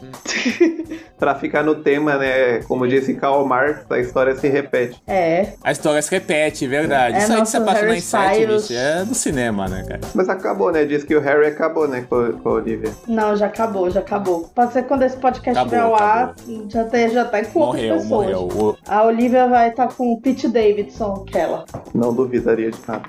Pra 1.20 1.36
ficar 1.36 1.64
no 1.64 1.76
tema, 1.76 2.16
né? 2.18 2.60
Como 2.64 2.88
disse 2.88 3.14
Karl 3.16 3.46
Marx, 3.46 3.86
a 3.90 4.00
história 4.00 4.36
se 4.36 4.48
repete. 4.48 5.02
É. 5.06 5.54
A 5.62 5.72
história 5.72 6.02
se 6.02 6.10
repete, 6.10 6.66
verdade. 6.66 7.18
É 7.18 7.20
Isso 7.20 7.34
aí 7.34 7.42
de 7.42 7.50
se 7.50 7.58
apaixonar 7.58 7.96
em 7.96 8.00
sete, 8.00 8.46
bicho, 8.46 8.74
é 8.74 8.99
do 9.04 9.16
cinema, 9.16 9.68
né, 9.68 9.84
cara? 9.88 10.02
Mas 10.14 10.30
acabou, 10.30 10.72
né? 10.72 10.86
Diz 10.86 11.04
que 11.04 11.16
o 11.16 11.20
Harry 11.22 11.48
acabou, 11.48 11.88
né? 11.88 12.06
Com, 12.10 12.34
com 12.34 12.50
a 12.50 12.52
Olivia. 12.54 12.92
Não, 13.08 13.36
já 13.36 13.46
acabou, 13.48 13.90
já 13.90 14.00
acabou. 14.00 14.50
Pode 14.54 14.74
ser 14.74 14.84
que 14.84 14.88
quando 14.88 15.04
esse 15.04 15.18
podcast 15.18 15.60
Acabou, 15.60 15.78
estiver 15.80 15.82
ao 15.82 15.96
ar, 15.96 16.36
já, 16.70 16.84
tem, 16.86 17.10
já 17.10 17.26
tá 17.26 17.44
com 17.46 17.60
outras 17.60 17.84
Morreu, 17.84 17.96
pessoas. 17.96 18.10
morreu. 18.10 18.70
O- 18.70 18.78
A 18.88 19.04
Olivia 19.04 19.48
vai 19.48 19.70
estar 19.70 19.88
com 19.94 20.12
o 20.14 20.22
Pete 20.22 20.48
Davidson, 20.48 21.26
aquela. 21.28 21.66
Não 21.94 22.14
duvidaria 22.14 22.72
de 22.72 22.78
nada. 22.88 23.04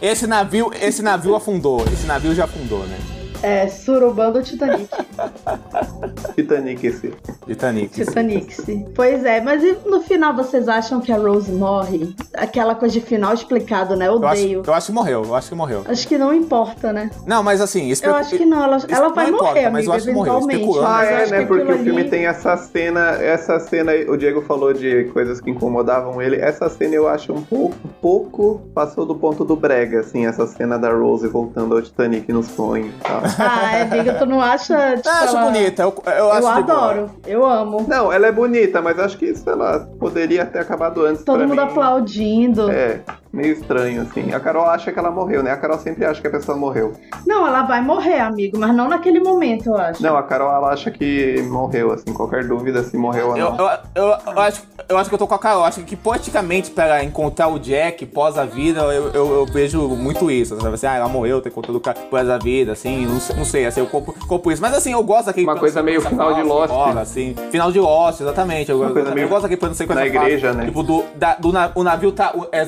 Esse 0.00 0.26
navio, 0.26 0.70
esse 0.80 1.02
navio 1.02 1.34
afundou. 1.34 1.82
Esse 1.92 2.06
navio 2.06 2.34
já 2.34 2.44
afundou, 2.44 2.80
né? 2.86 2.96
É, 3.42 3.68
Surubando 3.68 4.42
Titanic. 4.42 4.88
Titanic 6.34 6.84
esse. 6.86 7.12
Titanic. 7.46 7.88
Titanic, 7.94 8.52
sim. 8.54 8.86
Pois 8.94 9.24
é, 9.24 9.40
mas 9.40 9.62
e 9.62 9.76
no 9.86 10.00
final 10.02 10.34
vocês 10.34 10.68
acham 10.68 11.00
que 11.00 11.12
a 11.12 11.16
Rose 11.16 11.50
morre? 11.52 12.14
Aquela 12.34 12.74
coisa 12.74 12.94
de 12.94 13.00
final 13.00 13.32
explicado, 13.34 13.94
né? 13.96 14.08
Eu 14.08 14.14
Eu 14.20 14.26
acho, 14.26 14.42
odeio. 14.42 14.62
eu 14.66 14.74
acho 14.74 14.86
que 14.86 14.92
morreu, 14.92 15.24
eu 15.24 15.34
acho 15.34 15.48
que 15.50 15.54
morreu. 15.54 15.82
Acho 15.86 16.08
que 16.08 16.18
não 16.18 16.34
importa, 16.34 16.92
né? 16.92 17.10
Não, 17.26 17.42
mas 17.42 17.60
assim, 17.60 17.88
espe- 17.90 18.06
Eu 18.08 18.14
acho 18.16 18.36
que 18.36 18.44
não, 18.44 18.62
ela, 18.62 18.78
ela 18.88 19.08
vai 19.10 19.28
importa, 19.28 19.44
morrer, 19.44 19.70
mas 19.70 19.86
eu 19.86 19.92
amiga, 19.92 19.96
acho 19.96 20.06
que 20.06 20.12
morreu. 20.12 20.32
Ah, 20.34 20.40
Mas 20.88 21.10
eu 21.10 21.16
é, 21.16 21.26
né? 21.30 21.38
que 21.40 21.46
Porque 21.46 21.72
o 21.72 21.78
filme 21.78 22.00
ali- 22.00 22.10
tem 22.10 22.26
essa 22.26 22.56
cena, 22.56 23.10
essa 23.22 23.58
cena, 23.60 23.92
o 24.08 24.16
Diego 24.16 24.42
falou 24.42 24.72
de 24.72 25.04
coisas 25.12 25.40
que 25.40 25.50
incomodavam 25.50 26.20
ele. 26.20 26.36
Essa 26.36 26.68
cena 26.68 26.94
eu 26.94 27.06
acho 27.08 27.32
um 27.32 27.42
pouco, 27.42 27.74
um 27.84 27.88
pouco 28.00 28.60
passou 28.74 29.06
do 29.06 29.14
ponto 29.14 29.44
do 29.44 29.54
brega, 29.56 30.00
assim, 30.00 30.26
essa 30.26 30.46
cena 30.46 30.78
da 30.78 30.92
Rose 30.92 31.26
voltando 31.28 31.74
ao 31.76 31.82
Titanic 31.82 32.32
no 32.32 32.42
sonho 32.42 32.86
e 32.88 32.92
tal. 33.04 33.22
Ah, 33.38 33.82
amiga, 33.82 34.14
tu 34.14 34.26
não 34.26 34.40
acha? 34.40 34.96
Tipo, 34.96 35.08
Eu 35.08 35.12
acho 35.14 35.36
ela- 35.36 35.44
bonita, 35.50 35.82
eu, 35.82 35.94
eu 36.06 36.12
Eu, 36.12 36.32
acho 36.32 36.46
adoro, 36.48 37.10
eu 37.26 37.44
amo. 37.46 37.84
Não, 37.88 38.12
ela 38.12 38.26
é 38.26 38.32
bonita, 38.32 38.80
mas 38.80 38.98
acho 38.98 39.16
que, 39.18 39.34
sei 39.34 39.54
lá, 39.54 39.80
poderia 39.98 40.44
ter 40.46 40.60
acabado 40.60 41.04
antes. 41.04 41.24
Todo 41.24 41.38
pra 41.38 41.46
mundo 41.46 41.60
mim. 41.62 41.68
aplaudindo. 41.68 42.70
É, 42.70 43.00
meio 43.32 43.52
estranho, 43.52 44.02
assim. 44.02 44.32
A 44.32 44.40
Carol 44.40 44.64
acha 44.66 44.90
que 44.92 44.98
ela 44.98 45.10
morreu, 45.10 45.42
né? 45.42 45.50
A 45.52 45.56
Carol 45.56 45.78
sempre 45.78 46.04
acha 46.04 46.20
que 46.20 46.26
a 46.26 46.30
pessoa 46.30 46.56
morreu. 46.56 46.92
Não, 47.26 47.46
ela 47.46 47.62
vai 47.62 47.80
morrer, 47.82 48.20
amigo, 48.20 48.58
mas 48.58 48.74
não 48.74 48.88
naquele 48.88 49.20
momento, 49.20 49.66
eu 49.68 49.76
acho. 49.76 50.02
Não, 50.02 50.16
a 50.16 50.22
Carol 50.22 50.50
ela 50.50 50.72
acha 50.72 50.90
que 50.90 51.42
morreu, 51.48 51.92
assim, 51.92 52.12
qualquer 52.12 52.46
dúvida 52.46 52.82
se 52.82 52.96
morreu 52.96 53.28
ou 53.30 53.36
Eu, 53.36 53.50
não. 53.52 53.58
eu, 53.58 53.78
eu, 53.94 54.04
eu 54.26 54.40
acho, 54.40 54.62
eu 54.88 54.98
acho 54.98 55.08
que 55.08 55.14
eu 55.14 55.18
tô 55.18 55.26
com 55.26 55.34
a 55.34 55.38
Carol. 55.38 55.64
Acho 55.64 55.82
que 55.82 55.96
poeticamente, 55.96 56.70
pra 56.70 57.02
encontrar 57.04 57.48
o 57.48 57.58
Jack 57.58 58.06
pós 58.06 58.38
a 58.38 58.44
vida, 58.44 58.80
eu, 58.80 59.08
eu, 59.12 59.34
eu 59.36 59.46
vejo 59.46 59.80
muito 59.88 60.30
isso. 60.30 60.58
Sabe 60.60 60.74
assim, 60.74 60.86
ah, 60.86 60.94
ela 60.96 61.08
morreu, 61.08 61.40
tem 61.40 61.50
encontrado 61.52 61.76
o 61.76 61.80
cara 61.80 61.98
pós 62.10 62.28
a 62.28 62.38
vida, 62.38 62.72
assim, 62.72 63.06
não, 63.06 63.20
sei- 63.20 63.36
não 63.36 63.44
sei, 63.44 63.66
assim, 63.66 63.80
eu 63.80 63.86
compro, 63.86 64.14
compro 64.26 64.50
isso. 64.52 64.62
Mas 64.62 64.74
assim, 64.74 64.92
eu 64.92 65.02
gosto 65.02 65.26
daquele. 65.26 65.46
Uma 65.46 65.56
coisa 65.56 65.82
meio 65.82 66.00
final 66.00 66.34
de 66.34 66.42
Lost. 66.42 66.70
Rola, 66.72 67.00
assim, 67.02 67.34
final 67.50 67.70
de 67.70 67.78
Lost, 67.78 68.20
exatamente. 68.20 68.70
Eu, 68.70 68.80
Uma 68.80 68.90
coisa 68.90 69.08
eu, 69.10 69.14
meio 69.14 69.24
eu 69.26 69.28
gosto 69.28 69.42
daquele 69.42 69.60
plano 69.60 69.72
de 69.72 69.78
sequência 69.78 70.02
na 70.04 70.06
igreja, 70.08 70.52
né? 70.52 70.64
Tipo, 70.64 70.82
do, 70.82 71.04
da, 71.14 71.34
do 71.34 71.52
na- 71.52 71.70
o 71.74 71.82
navio 71.82 72.10
tá. 72.12 72.32
o- 72.34 72.46
é, 72.50 72.64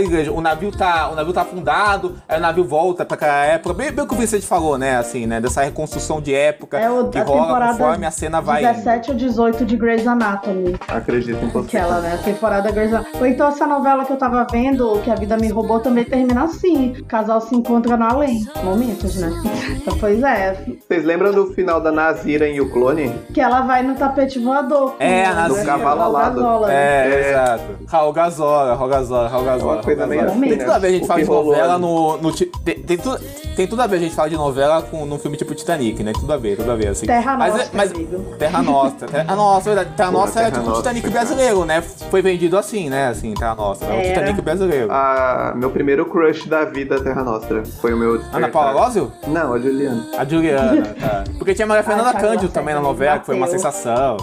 igreja. 0.00 0.32
O 0.32 0.40
navio 0.40 0.70
tá. 0.70 1.08
O 1.10 1.14
navio 1.14 1.32
tá 1.32 1.42
afundado, 1.42 2.16
aí 2.28 2.38
o 2.38 2.40
navio 2.42 2.64
volta 2.64 3.04
pra 3.04 3.14
aquela 3.16 3.44
época. 3.44 3.74
Bem, 3.74 3.90
bem 3.92 4.04
o 4.04 4.08
que 4.08 4.14
o 4.14 4.18
Vicente 4.18 4.46
falou, 4.46 4.76
né? 4.78 4.96
Assim, 4.96 5.26
né? 5.26 5.40
Dessa 5.40 5.62
reconstrução 5.62 6.20
de 6.20 6.34
época 6.34 6.78
É 6.78 6.90
o, 6.90 7.08
que 7.08 7.18
a 7.18 7.22
rola 7.24 7.42
temporada 7.42 7.72
conforme 7.78 8.06
a 8.06 8.10
cena 8.10 8.40
vai. 8.40 8.62
indo. 8.64 8.72
17 8.72 9.10
ou 9.10 9.16
18 9.16 9.64
de 9.64 9.76
Grey's 9.76 10.06
Anatomy. 10.06 10.76
Acredito 10.88 11.44
em 11.44 11.48
você. 11.48 11.76
Aquela, 11.78 12.00
né? 12.00 12.14
A 12.14 12.18
temporada 12.24 12.70
Grey's 12.70 12.92
Anatomy. 12.92 13.16
Ou 13.20 13.26
então 13.26 13.48
essa 13.48 13.66
novela 13.66 14.04
que 14.04 14.12
eu 14.12 14.16
tava 14.16 14.46
vendo, 14.50 15.00
que 15.02 15.10
a 15.10 15.14
vida 15.14 15.36
me 15.36 15.48
roubou, 15.48 15.80
também 15.80 16.04
termina 16.04 16.44
assim. 16.44 16.92
O 17.00 17.04
casal 17.04 17.40
se 17.40 17.54
encontra 17.54 17.96
no 17.96 18.04
além. 18.04 18.44
Momentos, 18.62 19.16
né? 19.16 19.30
Então, 19.80 19.96
pois 19.98 20.22
é. 20.22 20.62
Vocês 20.86 21.04
lembram 21.04 21.32
do 21.32 21.46
final 21.54 21.80
da 21.80 21.90
Nazira 21.90 22.46
em 22.46 22.60
O 22.60 22.70
Clone? 22.70 23.08
Que 23.32 23.40
ela 23.40 23.62
vai 23.62 23.82
no 23.82 23.94
tapete 23.94 24.38
voador. 24.38 24.94
É, 24.98 25.24
a 25.24 25.30
o- 25.30 25.34
Nazira. 25.34 25.60
Do 25.62 25.66
cavalo 25.66 26.00
alado. 26.02 26.66
É, 26.66 27.08
É. 27.08 27.30
exato. 27.30 27.62
Raul 27.86 28.12
Gazola, 28.12 28.74
Raul 28.74 28.88
Gazola, 28.90 29.28
Raul 29.28 29.44
Gazola. 29.44 29.82
Coisa 29.90 30.06
meio 30.06 30.24
assim, 30.24 30.40
Tem 30.40 30.50
né? 30.50 30.56
tudo 30.56 30.72
a 30.72 30.78
ver 30.78 30.86
a 30.86 30.90
gente 30.90 31.02
O 31.02 31.06
fala 31.06 31.20
que 31.20 31.26
de 31.26 31.30
novela 31.32 31.78
no. 31.78 32.16
no 32.18 32.32
tem, 32.32 32.74
tem, 32.80 32.96
tudo, 32.96 33.20
tem 33.56 33.66
tudo 33.66 33.82
a 33.82 33.86
ver 33.86 33.96
a 33.96 34.00
gente 34.00 34.14
fala 34.14 34.30
de 34.30 34.36
novela 34.36 34.82
com 34.82 35.04
num 35.04 35.18
filme 35.18 35.36
tipo 35.36 35.54
Titanic, 35.54 36.02
né? 36.02 36.12
Tudo 36.12 36.32
a 36.32 36.36
ver, 36.36 36.56
tudo 36.56 36.70
a 36.70 36.76
ver, 36.76 36.88
assim. 36.88 37.06
Terra 37.06 37.36
mas, 37.36 37.54
Nostra, 37.54 37.70
mas, 37.74 37.90
amigo. 37.92 38.36
Terra 38.38 38.62
Nostra. 38.62 39.08
Terra 39.08 39.36
Nostra, 39.36 39.74
verdade. 39.74 39.96
Terra 39.96 40.10
Nostra 40.10 40.40
era 40.42 40.50
Terra 40.50 40.62
tipo 40.62 40.74
Nostra, 40.74 40.92
Titanic 40.94 41.12
cara. 41.14 41.24
brasileiro, 41.26 41.64
né? 41.64 41.82
Foi 41.82 42.22
vendido 42.22 42.56
assim, 42.56 42.88
né? 42.88 43.08
Assim, 43.08 43.34
Terra 43.34 43.54
Nostra. 43.54 43.88
É 43.88 43.90
o 43.90 44.00
Era. 44.00 44.08
Titanic 44.08 44.40
brasileiro. 44.42 44.92
A, 44.92 45.52
meu 45.56 45.70
primeiro 45.70 46.06
crush 46.06 46.48
da 46.48 46.64
vida, 46.64 47.02
Terra 47.02 47.22
Nostra. 47.24 47.62
Foi 47.80 47.92
o 47.92 47.96
meu. 47.96 48.20
Ana. 48.32 48.48
Paula 48.48 48.72
Lózio? 48.72 49.12
Não, 49.26 49.54
a 49.54 49.58
Juliana. 49.58 50.06
A 50.16 50.24
Juliana, 50.24 50.94
tá. 51.00 51.24
Porque 51.38 51.54
tinha 51.54 51.64
a 51.64 51.68
Maria 51.68 51.84
Fernanda 51.84 52.12
Cândido 52.14 52.48
também 52.52 52.74
na 52.74 52.80
novela, 52.80 53.18
que 53.18 53.26
foi 53.26 53.36
uma 53.36 53.46
sensação. 53.46 54.16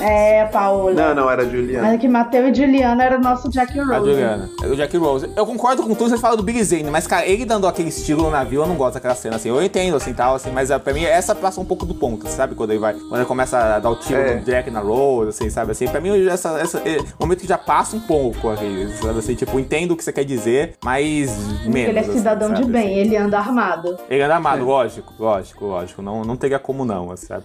É, 0.00 0.44
Paola. 0.46 0.92
Não, 0.92 1.14
não, 1.14 1.30
era 1.30 1.42
a 1.42 1.44
Juliana. 1.48 1.88
Mas 1.88 2.00
que 2.00 2.08
Mateu 2.08 2.48
e 2.48 2.54
Juliana 2.54 3.04
era 3.04 3.16
o 3.18 3.20
nosso 3.20 3.48
Jack 3.48 3.76
Rose. 3.78 3.92
A 3.92 3.98
Juliana. 3.98 4.50
O 4.62 4.76
Jack 4.76 4.96
Rose. 4.96 5.30
Eu 5.36 5.46
concordo 5.46 5.82
com 5.82 5.94
tudo, 5.94 6.10
você 6.10 6.18
fala 6.18 6.36
do 6.36 6.42
Big 6.42 6.62
Zane, 6.62 6.90
mas, 6.90 7.06
cara, 7.06 7.26
ele 7.26 7.44
dando 7.44 7.66
aquele 7.66 7.88
estilo 7.88 8.22
no 8.22 8.30
navio, 8.30 8.62
eu 8.62 8.66
não 8.66 8.76
gosto 8.76 8.94
daquela 8.94 9.14
cena, 9.14 9.36
assim. 9.36 9.48
Eu 9.48 9.62
entendo, 9.62 9.96
assim, 9.96 10.12
tal, 10.14 10.34
assim, 10.34 10.50
mas 10.50 10.70
ah, 10.70 10.78
pra 10.78 10.92
mim, 10.92 11.04
essa 11.04 11.34
passa 11.34 11.60
um 11.60 11.64
pouco 11.64 11.84
do 11.86 11.94
ponto, 11.94 12.28
sabe? 12.28 12.54
Quando 12.54 12.70
ele 12.70 12.78
vai, 12.78 12.94
quando 12.94 13.16
ele 13.16 13.24
começa 13.26 13.58
a 13.76 13.78
dar 13.78 13.90
o 13.90 13.96
tiro 13.96 14.20
É. 14.20 14.34
no 14.36 14.42
Jack 14.42 14.70
na 14.70 14.80
Rose, 14.80 15.30
assim, 15.30 15.50
sabe? 15.50 15.72
Assim, 15.72 15.88
pra 15.88 16.00
mim, 16.00 16.26
essa, 16.26 16.58
essa, 16.60 16.78
é 16.78 16.98
um 17.00 17.04
momento 17.20 17.40
que 17.40 17.46
já 17.48 17.58
passa 17.58 17.96
um 17.96 18.00
pouco, 18.00 18.48
assim, 18.50 18.88
sabe? 19.00 19.18
Assim, 19.18 19.34
tipo, 19.34 19.58
entendo 19.58 19.92
o 19.92 19.96
que 19.96 20.04
você 20.04 20.12
quer 20.12 20.24
dizer, 20.24 20.74
mas 20.84 21.30
Porque 21.30 21.68
menos. 21.68 21.88
ele 21.88 21.98
é 21.98 22.02
assim, 22.02 22.18
cidadão 22.18 22.50
de 22.52 22.60
sabe? 22.60 22.72
bem, 22.72 22.98
ele 22.98 23.16
anda 23.16 23.38
armado. 23.38 23.96
Ele 24.08 24.22
anda 24.22 24.36
amado, 24.36 24.60
É. 24.60 24.64
lógico, 24.64 25.12
lógico, 25.18 25.64
lógico. 25.66 26.02
Não, 26.02 26.22
não 26.22 26.36
teria 26.36 26.58
como 26.58 26.84
não, 26.84 27.10
assim, 27.10 27.26
sabe? 27.26 27.44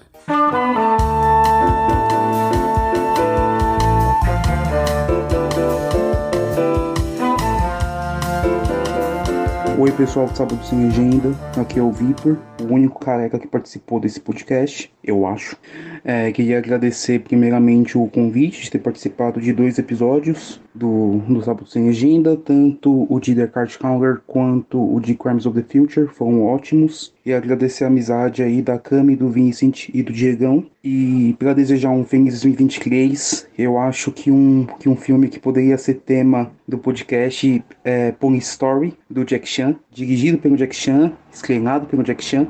Oi 9.84 9.91
pessoal 9.91 10.27
do 10.27 10.38
Sábado 10.38 10.64
Sem 10.64 10.85
Legenda, 10.85 11.35
aqui 11.60 11.77
é 11.77 11.81
o 11.81 11.91
Vitor, 11.91 12.38
o 12.61 12.73
único 12.73 13.03
careca 13.03 13.38
que 13.38 13.45
participou 13.45 13.99
desse 13.99 14.18
podcast, 14.18 14.89
eu 15.03 15.27
acho. 15.27 15.57
É, 16.05 16.31
queria 16.31 16.57
agradecer 16.57 17.19
primeiramente 17.19 17.97
o 17.97 18.07
convite 18.07 18.61
de 18.61 18.72
ter 18.72 18.80
participado 18.80 19.41
de 19.41 19.51
dois 19.51 19.77
episódios 19.77 20.61
do, 20.74 21.22
do 21.28 21.41
Sábado 21.41 21.68
Sem 21.68 21.86
Legenda, 21.86 22.36
tanto 22.36 23.06
o 23.10 23.20
de 23.20 23.36
The 23.36 23.48
Card 23.48 23.78
Counter 23.78 24.22
quanto 24.26 24.80
o 24.80 25.00
de 25.00 25.16
Crimes 25.16 25.45
of 25.45 25.62
the 25.62 25.68
Future, 25.68 26.08
foram 26.08 26.44
ótimos. 26.44 27.14
E 27.26 27.34
agradecer 27.34 27.86
a 27.86 27.88
amizade 27.88 28.44
aí 28.44 28.62
da 28.62 28.78
Cami, 28.78 29.16
do 29.16 29.30
Vincent 29.30 29.90
e 29.94 30.04
do 30.04 30.12
Diegão. 30.12 30.66
E 30.84 31.36
para 31.40 31.54
desejar 31.54 31.90
um 31.90 32.04
feliz 32.04 32.41
2023, 32.41 33.48
eu 33.58 33.78
acho 33.78 34.12
que 34.12 34.30
um, 34.30 34.68
que 34.80 34.90
um 34.90 34.95
filme 34.95 35.30
que 35.30 35.40
poderia 35.40 35.78
ser 35.78 35.95
tema 35.95 36.52
do 36.68 36.78
podcast 36.78 37.64
é 37.84 38.12
Police 38.12 38.52
Story, 38.52 38.94
do 39.10 39.24
Jack 39.24 39.48
Chan, 39.48 39.76
dirigido 39.91 40.38
pelo 40.38 40.58
Jack 40.58 40.76
Chan, 40.76 41.14
estrelado 41.32 41.86
pelo 41.86 42.04
Jack 42.04 42.24
Chan. 42.24 42.48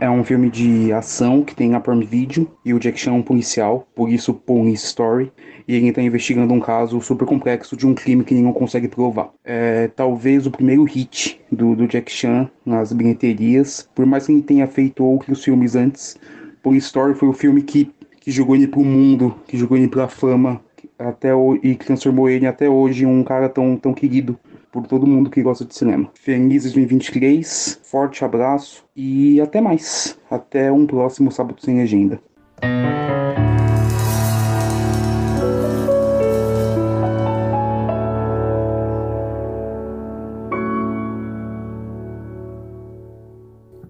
É 0.00 0.08
um 0.08 0.24
filme 0.24 0.48
de 0.48 0.90
ação 0.94 1.42
que 1.42 1.54
tem 1.54 1.68
na 1.68 1.78
Prime 1.78 2.04
Video 2.04 2.50
e 2.64 2.72
o 2.72 2.80
Jack 2.80 2.98
Chan 2.98 3.10
é 3.10 3.14
um 3.14 3.22
policial, 3.22 3.86
por 3.94 4.08
isso 4.08 4.32
Police 4.32 4.86
Story. 4.86 5.30
E 5.70 5.76
ele 5.76 5.90
está 5.90 6.02
investigando 6.02 6.52
um 6.52 6.58
caso 6.58 7.00
super 7.00 7.24
complexo 7.24 7.76
de 7.76 7.86
um 7.86 7.94
crime 7.94 8.24
que 8.24 8.34
ele 8.34 8.42
não 8.42 8.52
consegue 8.52 8.88
provar. 8.88 9.30
É 9.44 9.86
talvez 9.94 10.44
o 10.44 10.50
primeiro 10.50 10.82
hit 10.82 11.40
do, 11.48 11.76
do 11.76 11.86
Jack 11.86 12.10
Chan 12.10 12.50
nas 12.66 12.92
bilheterias, 12.92 13.88
por 13.94 14.04
mais 14.04 14.26
que 14.26 14.32
ele 14.32 14.42
tenha 14.42 14.66
feito 14.66 15.04
outros 15.04 15.44
filmes 15.44 15.76
antes. 15.76 16.16
Police 16.60 16.86
Story 16.86 17.14
foi 17.14 17.28
o 17.28 17.32
filme 17.32 17.62
que, 17.62 17.88
que 18.18 18.32
jogou 18.32 18.56
ele 18.56 18.66
pro 18.66 18.82
mundo, 18.82 19.32
que 19.46 19.56
jogou 19.56 19.76
ele 19.76 19.86
pra 19.86 20.08
fama, 20.08 20.60
até 20.98 21.32
o, 21.32 21.54
e 21.62 21.76
que 21.76 21.86
transformou 21.86 22.28
ele 22.28 22.48
até 22.48 22.68
hoje 22.68 23.04
em 23.04 23.06
um 23.06 23.22
cara 23.22 23.48
tão, 23.48 23.76
tão 23.76 23.94
querido 23.94 24.36
por 24.72 24.88
todo 24.88 25.06
mundo 25.06 25.30
que 25.30 25.40
gosta 25.40 25.64
de 25.64 25.72
cinema. 25.72 26.10
Feliz 26.14 26.64
2023, 26.64 27.78
forte 27.84 28.24
abraço 28.24 28.84
e 28.96 29.40
até 29.40 29.60
mais. 29.60 30.18
Até 30.28 30.72
um 30.72 30.84
próximo 30.84 31.30
Sábado 31.30 31.62
Sem 31.62 31.76
Legenda. 31.76 32.20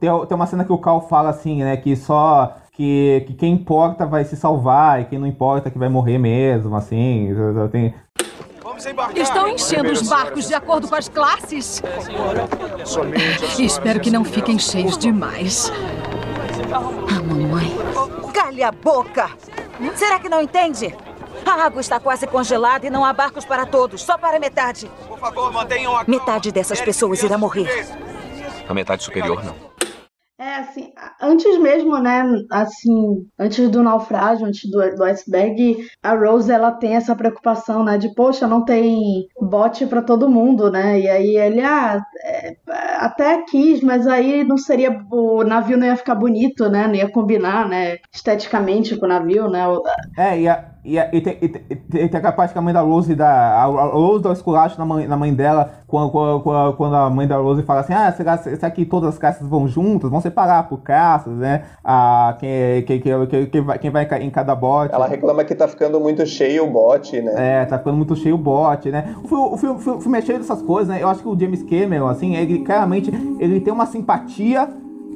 Tem, 0.00 0.08
tem 0.26 0.34
uma 0.34 0.46
cena 0.46 0.64
que 0.64 0.72
o 0.72 0.78
Cal 0.78 1.06
fala 1.06 1.30
assim, 1.30 1.62
né? 1.62 1.76
Que 1.76 1.94
só. 1.94 2.56
Que, 2.72 3.24
que 3.26 3.34
quem 3.34 3.52
importa 3.52 4.06
vai 4.06 4.24
se 4.24 4.34
salvar 4.34 5.02
e 5.02 5.04
quem 5.04 5.18
não 5.18 5.26
importa 5.26 5.70
que 5.70 5.78
vai 5.78 5.90
morrer 5.90 6.16
mesmo, 6.16 6.74
assim. 6.74 7.28
Tem, 7.70 7.94
Estão 9.14 9.48
enchendo 9.48 9.92
os 9.92 10.08
barcos 10.08 10.48
de 10.48 10.54
acordo 10.54 10.88
com 10.88 10.94
as 10.94 11.06
classes? 11.06 11.82
Espero 13.58 14.00
que 14.00 14.10
não 14.10 14.24
fiquem 14.24 14.58
cheios 14.58 14.96
demais. 14.96 15.70
Ah, 16.72 17.22
mamãe. 17.22 17.70
Calhe 18.32 18.62
a 18.62 18.72
boca! 18.72 19.28
Será 19.94 20.18
que 20.18 20.30
não 20.30 20.40
entende? 20.40 20.94
A 21.44 21.64
água 21.64 21.80
está 21.82 22.00
quase 22.00 22.26
congelada 22.26 22.86
e 22.86 22.90
não 22.90 23.04
há 23.04 23.12
barcos 23.12 23.44
para 23.44 23.66
todos, 23.66 24.02
só 24.02 24.16
para 24.16 24.38
metade. 24.38 24.90
Por 25.06 25.18
favor, 25.18 25.52
mantenham 25.52 25.94
a 25.94 26.04
Metade 26.06 26.50
dessas 26.50 26.80
pessoas 26.80 27.22
irá 27.22 27.36
morrer. 27.36 27.86
A 28.68 28.74
metade 28.74 29.02
superior, 29.02 29.44
não. 29.44 29.70
É, 30.40 30.54
assim, 30.54 30.90
antes 31.20 31.58
mesmo, 31.58 31.98
né, 31.98 32.24
assim, 32.50 33.26
antes 33.38 33.68
do 33.68 33.82
naufrágio, 33.82 34.46
antes 34.46 34.70
do, 34.70 34.78
do 34.96 35.04
iceberg, 35.04 35.86
a 36.02 36.14
Rose, 36.14 36.50
ela 36.50 36.72
tem 36.72 36.96
essa 36.96 37.14
preocupação, 37.14 37.84
né, 37.84 37.98
de, 37.98 38.14
poxa, 38.14 38.46
não 38.46 38.64
tem 38.64 39.26
bote 39.38 39.84
para 39.84 40.00
todo 40.00 40.30
mundo, 40.30 40.70
né, 40.70 40.98
e 40.98 41.10
aí 41.10 41.36
ele, 41.36 41.60
ah, 41.60 42.02
é, 42.24 42.56
até 43.00 43.42
quis, 43.42 43.82
mas 43.82 44.06
aí 44.06 44.42
não 44.42 44.56
seria, 44.56 45.04
o 45.12 45.44
navio 45.44 45.76
não 45.76 45.86
ia 45.86 45.96
ficar 45.96 46.14
bonito, 46.14 46.70
né, 46.70 46.86
não 46.86 46.94
ia 46.94 47.12
combinar, 47.12 47.68
né, 47.68 47.98
esteticamente 48.10 48.96
com 48.96 49.04
o 49.04 49.10
navio, 49.10 49.46
né. 49.46 49.66
É, 50.16 50.40
e, 50.40 50.48
a, 50.48 50.64
e, 50.84 50.96
e, 50.96 51.20
tem, 51.20 51.36
e, 51.42 51.48
tem, 51.48 51.62
e 51.68 52.08
tem 52.08 52.18
aquela 52.18 52.32
parte 52.32 52.52
que 52.52 52.58
a 52.58 52.62
mãe 52.62 52.72
da 52.72 52.80
Rose 52.80 53.14
dá, 53.14 53.28
a, 53.28 53.64
a 53.64 53.86
Rose 53.86 54.22
dá 54.22 54.30
o 54.30 54.32
esculacho 54.32 54.78
na 54.78 54.86
mãe, 54.86 55.06
na 55.06 55.16
mãe 55.16 55.34
dela, 55.34 55.72
quando, 55.86 56.10
quando, 56.10 56.72
quando 56.74 56.94
a 56.94 57.10
mãe 57.10 57.26
da 57.26 57.36
Rose 57.36 57.62
fala 57.62 57.80
assim, 57.80 57.92
ah, 57.92 58.10
será, 58.12 58.38
será 58.38 58.70
que 58.70 58.86
todas 58.86 59.10
as 59.10 59.18
caças 59.18 59.46
vão 59.46 59.68
juntas, 59.68 60.10
vão 60.10 60.20
separar 60.22 60.68
por 60.68 60.78
caças, 60.78 61.34
né, 61.34 61.64
ah, 61.84 62.34
quem, 62.38 62.82
quem, 62.84 63.00
quem, 63.00 63.46
quem, 63.46 63.60
vai, 63.60 63.78
quem 63.78 63.90
vai 63.90 64.08
em 64.22 64.30
cada 64.30 64.54
bote. 64.54 64.94
Ela 64.94 65.06
reclama 65.06 65.44
que 65.44 65.54
tá 65.54 65.68
ficando 65.68 66.00
muito 66.00 66.24
cheio 66.24 66.64
o 66.64 66.70
bote, 66.70 67.20
né. 67.20 67.62
É, 67.62 67.66
tá 67.66 67.78
ficando 67.78 67.98
muito 67.98 68.16
cheio 68.16 68.34
o 68.34 68.38
bote, 68.38 68.90
né. 68.90 69.14
O 69.22 69.28
filme, 69.28 69.48
o 69.52 69.56
filme, 69.56 69.98
o 69.98 70.00
filme 70.00 70.18
é 70.18 70.22
cheio 70.22 70.38
dessas 70.38 70.62
coisas, 70.62 70.88
né, 70.88 71.02
eu 71.02 71.08
acho 71.08 71.20
que 71.22 71.28
o 71.28 71.38
James 71.38 71.62
Cameron, 71.62 72.08
assim, 72.08 72.36
ele 72.36 72.60
claramente, 72.60 73.10
ele 73.38 73.60
tem 73.60 73.72
uma 73.72 73.84
simpatia 73.84 74.66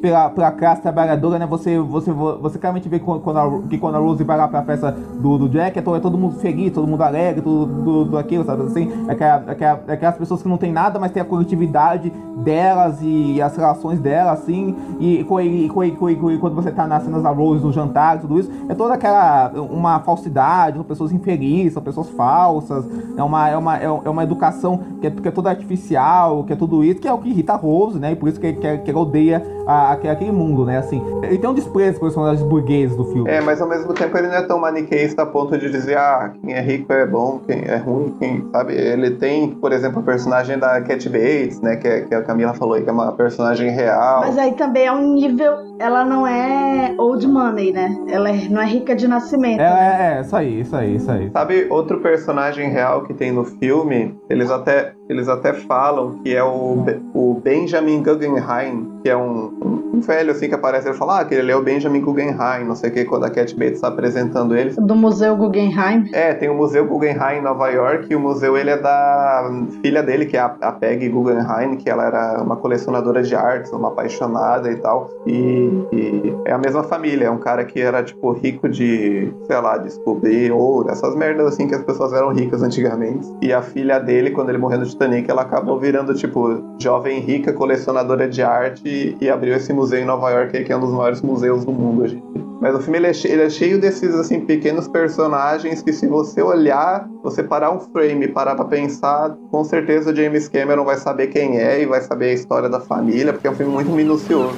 pela, 0.04 0.28
pela 0.28 0.52
classe 0.52 0.82
trabalhadora, 0.82 1.38
né? 1.38 1.46
Você, 1.46 1.78
você, 1.78 2.12
você 2.12 2.58
claramente 2.58 2.90
vê 2.90 2.98
quando 2.98 3.38
a, 3.38 3.62
que 3.70 3.78
quando 3.78 3.94
a 3.94 3.98
Rose 3.98 4.22
vai 4.22 4.36
lá 4.36 4.46
pra 4.46 4.62
festa 4.62 4.92
do, 4.92 5.38
do 5.38 5.48
Jack, 5.48 5.78
é 5.78 5.80
todo, 5.80 5.96
é 5.96 6.00
todo 6.00 6.18
mundo 6.18 6.34
feliz, 6.40 6.70
todo 6.74 6.86
mundo 6.86 7.00
alegre, 7.00 7.40
tudo, 7.40 7.82
tudo, 7.82 8.18
aquilo, 8.18 8.44
sabe? 8.44 8.64
Assim, 8.64 8.92
é 9.08 9.12
aquela, 9.12 9.36
aquela, 9.50 9.80
aquelas 9.88 10.18
pessoas 10.18 10.42
que 10.42 10.48
não 10.48 10.58
tem 10.58 10.70
nada, 10.70 10.98
mas 10.98 11.10
tem 11.10 11.22
a 11.22 11.24
coletividade 11.24 12.12
delas 12.36 12.98
e, 13.00 13.40
as 13.40 13.56
relações 13.56 13.98
delas, 13.98 14.40
assim. 14.40 14.76
E, 15.00 15.20
e, 15.20 15.42
e, 15.42 15.64
e, 15.64 16.38
quando 16.38 16.54
você 16.54 16.70
tá 16.70 16.86
nas 16.86 17.02
cenas 17.02 17.22
da 17.22 17.30
Rose, 17.30 17.64
no 17.64 17.72
jantar, 17.72 18.20
tudo 18.20 18.38
isso, 18.38 18.50
é 18.68 18.74
toda 18.74 18.92
aquela. 18.92 19.52
uma 19.54 20.00
falsidade, 20.00 20.76
são 20.76 20.84
pessoas 20.84 21.12
infelizes, 21.12 21.72
são 21.72 21.82
pessoas 21.82 22.10
falsas, 22.10 22.84
é 23.16 23.22
uma, 23.22 23.48
é 23.48 23.56
uma, 23.56 23.76
é 23.78 23.88
uma 23.88 24.22
educação 24.22 24.80
que 25.00 25.06
é, 25.06 25.10
que 25.10 25.28
é 25.28 25.30
toda 25.30 25.48
artificial, 25.48 26.44
que 26.44 26.52
é 26.52 26.56
tudo 26.56 26.84
isso, 26.84 27.00
que 27.00 27.08
é 27.08 27.12
o 27.12 27.16
que 27.16 27.30
irrita 27.30 27.54
a 27.54 27.56
Rose, 27.56 27.98
né? 27.98 28.12
E 28.12 28.16
por 28.16 28.28
isso 28.28 28.38
que, 28.38 28.52
que, 28.52 28.78
que 28.78 28.90
ela 28.90 29.00
odeia 29.00 29.42
a, 29.66 29.93
aquele 29.94 30.32
mundo, 30.32 30.64
né? 30.64 30.78
Assim, 30.78 31.02
ele 31.22 31.38
tem 31.38 31.48
um 31.48 31.54
desprezo 31.54 31.98
por 31.98 32.06
personagens 32.06 32.42
burgueses 32.46 32.96
do 32.96 33.04
filme. 33.04 33.30
É, 33.30 33.40
mas 33.40 33.60
ao 33.60 33.68
mesmo 33.68 33.92
tempo 33.92 34.16
ele 34.16 34.28
não 34.28 34.36
é 34.36 34.42
tão 34.42 34.58
maniqueísta 34.58 35.22
a 35.22 35.26
ponto 35.26 35.56
de 35.56 35.70
dizer, 35.70 35.96
ah, 35.96 36.32
quem 36.40 36.54
é 36.54 36.60
rico 36.60 36.92
é 36.92 37.06
bom, 37.06 37.40
quem 37.46 37.62
é 37.64 37.76
ruim, 37.76 38.14
quem, 38.18 38.48
sabe? 38.50 38.74
Ele 38.74 39.10
tem, 39.12 39.50
por 39.50 39.72
exemplo, 39.72 40.00
a 40.00 40.02
personagem 40.02 40.58
da 40.58 40.80
Cat 40.80 41.08
Bates, 41.08 41.60
né? 41.60 41.76
Que, 41.76 41.88
é, 41.88 42.00
que 42.02 42.14
a 42.14 42.22
Camila 42.22 42.54
falou 42.54 42.74
aí, 42.74 42.82
que 42.82 42.90
é 42.90 42.92
uma 42.92 43.12
personagem 43.12 43.70
real. 43.70 44.20
Mas 44.20 44.38
aí 44.38 44.52
também 44.52 44.86
é 44.86 44.92
um 44.92 45.14
nível, 45.14 45.54
ela 45.78 46.04
não 46.04 46.26
é 46.26 46.94
old 46.98 47.26
money, 47.26 47.72
né? 47.72 47.96
Ela 48.08 48.30
é, 48.30 48.48
não 48.48 48.60
é 48.60 48.66
rica 48.66 48.94
de 48.94 49.08
nascimento. 49.08 49.60
É, 49.60 49.70
né? 49.70 49.98
é, 50.00 50.18
é, 50.18 50.20
isso 50.20 50.36
aí, 50.36 50.60
isso 50.60 50.76
aí, 50.76 50.96
isso 50.96 51.10
aí. 51.10 51.30
Sabe 51.30 51.66
outro 51.70 52.00
personagem 52.00 52.70
real 52.70 53.02
que 53.02 53.14
tem 53.14 53.32
no 53.32 53.44
filme? 53.44 54.16
Eles 54.28 54.50
até, 54.50 54.92
eles 55.08 55.28
até 55.28 55.52
falam 55.52 56.18
que 56.22 56.34
é 56.34 56.42
o, 56.42 56.84
o 57.14 57.40
Benjamin 57.42 58.02
Guggenheim, 58.02 59.00
que 59.02 59.10
é 59.10 59.16
um, 59.16 59.52
um, 59.62 59.90
um 59.94 60.00
velho 60.00 60.30
assim 60.30 60.48
que 60.48 60.54
aparece 60.54 60.88
e 60.88 60.94
fala, 60.94 61.20
ah, 61.20 61.24
que 61.24 61.34
ele 61.34 61.52
é 61.52 61.56
o 61.56 61.62
Benjamin 61.62 62.00
Guggenheim, 62.00 62.64
não 62.64 62.74
sei 62.74 62.90
o 62.90 62.92
que, 62.92 63.04
quando 63.04 63.24
a 63.24 63.30
Cat 63.30 63.54
Bates 63.54 63.74
está 63.74 63.88
apresentando 63.88 64.56
ele. 64.56 64.70
Do 64.70 64.94
Museu 64.94 65.36
Guggenheim? 65.36 66.10
É, 66.12 66.34
tem 66.34 66.48
o 66.48 66.54
Museu 66.54 66.86
Guggenheim 66.86 67.38
em 67.38 67.42
Nova 67.42 67.68
York, 67.68 68.06
e 68.10 68.16
o 68.16 68.20
museu 68.20 68.56
ele 68.56 68.70
é 68.70 68.76
da 68.76 69.50
filha 69.82 70.02
dele, 70.02 70.26
que 70.26 70.36
é 70.36 70.40
a, 70.40 70.56
a 70.60 70.72
Peggy 70.72 71.08
Guggenheim, 71.08 71.76
que 71.76 71.88
ela 71.88 72.06
era 72.06 72.42
uma 72.42 72.56
colecionadora 72.56 73.22
de 73.22 73.34
artes, 73.34 73.72
uma 73.72 73.88
apaixonada 73.88 74.70
e 74.70 74.76
tal. 74.76 75.10
E, 75.26 75.70
e, 75.92 76.34
é 76.44 76.52
a 76.52 76.58
mesma 76.58 76.82
família, 76.82 77.26
é 77.26 77.30
um 77.30 77.38
cara 77.38 77.64
que 77.64 77.80
era, 77.80 78.02
tipo, 78.02 78.32
rico 78.32 78.68
de, 78.68 79.32
sei 79.46 79.60
lá, 79.60 79.78
descobrir 79.78 80.50
ouro, 80.52 80.90
essas 80.90 81.14
merdas 81.14 81.46
assim 81.46 81.68
que 81.68 81.74
as 81.74 81.82
pessoas 81.82 82.12
eram 82.12 82.32
ricas 82.32 82.62
antigamente. 82.62 83.26
E 83.40 83.52
a 83.52 83.62
filha 83.62 83.98
dele, 83.98 84.23
quando 84.30 84.50
ele 84.50 84.58
morreu 84.58 84.78
no 84.78 84.86
Titanic, 84.86 85.30
ela 85.30 85.42
acabou 85.42 85.78
virando, 85.78 86.14
tipo, 86.14 86.62
jovem 86.78 87.20
rica, 87.20 87.52
colecionadora 87.52 88.28
de 88.28 88.42
arte 88.42 89.16
e 89.20 89.28
abriu 89.28 89.54
esse 89.54 89.72
museu 89.72 90.00
em 90.00 90.04
Nova 90.04 90.30
York, 90.30 90.64
que 90.64 90.72
é 90.72 90.76
um 90.76 90.80
dos 90.80 90.92
maiores 90.92 91.22
museus 91.22 91.64
do 91.64 91.72
mundo 91.72 92.02
hoje. 92.02 92.22
Mas 92.60 92.74
o 92.74 92.80
filme 92.80 92.98
ele 92.98 93.08
é, 93.08 93.12
cheio, 93.12 93.34
ele 93.34 93.42
é 93.42 93.50
cheio 93.50 93.80
desses 93.80 94.14
assim 94.14 94.40
pequenos 94.40 94.88
personagens 94.88 95.82
que 95.82 95.92
se 95.92 96.06
você 96.06 96.40
olhar, 96.40 97.06
você 97.22 97.42
parar 97.42 97.70
um 97.70 97.78
frame 97.78 98.28
parar 98.28 98.54
pra 98.54 98.64
pensar, 98.64 99.36
com 99.50 99.62
certeza 99.64 100.10
o 100.10 100.16
James 100.16 100.48
Cameron 100.48 100.84
vai 100.84 100.96
saber 100.96 101.26
quem 101.26 101.58
é 101.58 101.82
e 101.82 101.86
vai 101.86 102.00
saber 102.00 102.30
a 102.30 102.32
história 102.32 102.68
da 102.68 102.80
família, 102.80 103.32
porque 103.32 103.46
é 103.46 103.50
um 103.50 103.54
filme 103.54 103.72
muito 103.72 103.90
minucioso. 103.90 104.56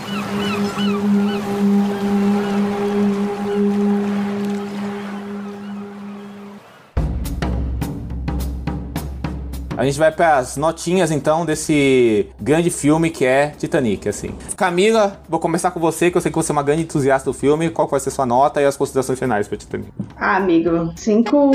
A 9.76 9.84
gente 9.84 9.98
vai 9.98 10.10
para 10.10 10.38
as 10.38 10.56
notinhas 10.56 11.10
então 11.10 11.44
desse 11.44 12.26
grande 12.40 12.70
filme 12.70 13.10
que 13.10 13.26
é 13.26 13.48
Titanic, 13.58 14.08
assim. 14.08 14.30
Camila, 14.56 15.20
vou 15.28 15.38
começar 15.38 15.70
com 15.70 15.78
você, 15.78 16.10
que 16.10 16.16
eu 16.16 16.20
sei 16.20 16.30
que 16.30 16.36
você 16.36 16.50
é 16.50 16.54
uma 16.54 16.62
grande 16.62 16.82
entusiasta 16.82 17.30
do 17.30 17.34
filme. 17.34 17.68
Qual 17.68 17.86
vai 17.86 18.00
ser 18.00 18.10
sua 18.10 18.24
nota 18.24 18.60
e 18.60 18.64
as 18.64 18.76
considerações 18.76 19.18
finais 19.18 19.46
para 19.46 19.58
Titanic? 19.58 19.90
Ah, 20.16 20.36
amigo, 20.36 20.92
cinco 20.96 21.50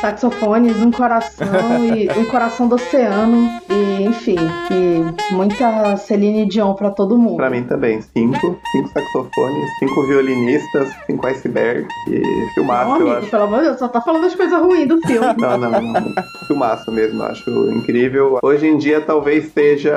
saxofones, 0.00 0.76
um 0.82 0.90
coração 0.90 1.46
e 1.96 2.10
um 2.18 2.26
coração 2.26 2.68
do 2.68 2.74
oceano 2.74 3.48
e 3.70 4.02
enfim, 4.04 4.36
e 4.70 5.32
muita 5.34 5.96
Celine 5.96 6.46
Dion 6.46 6.74
para 6.74 6.90
todo 6.90 7.18
mundo. 7.18 7.36
Para 7.36 7.48
mim 7.48 7.62
também, 7.64 8.02
cinco, 8.02 8.58
cinco 8.70 8.88
saxofones, 8.88 9.70
cinco 9.78 10.06
violinistas, 10.06 10.90
cinco 11.06 11.26
icebergs 11.26 11.88
e 12.08 12.22
filmaço, 12.54 12.88
não, 12.88 12.94
amigo, 12.96 13.10
eu 13.10 13.16
acho. 13.16 13.30
Pelo 13.30 13.42
amor 13.44 13.58
de 13.60 13.64
Deus, 13.66 13.78
só 13.78 13.88
tá 13.88 14.00
falando 14.00 14.26
as 14.26 14.34
coisas 14.34 14.60
ruins 14.60 14.88
do 14.88 15.00
filme. 15.06 15.34
não, 15.38 15.56
não, 15.56 15.70
não. 15.70 16.14
Filmaço 16.46 16.92
mesmo, 16.92 17.22
acho 17.22 17.61
incrível. 17.70 18.38
Hoje 18.42 18.66
em 18.66 18.76
dia 18.76 19.00
talvez 19.00 19.52
seja. 19.52 19.92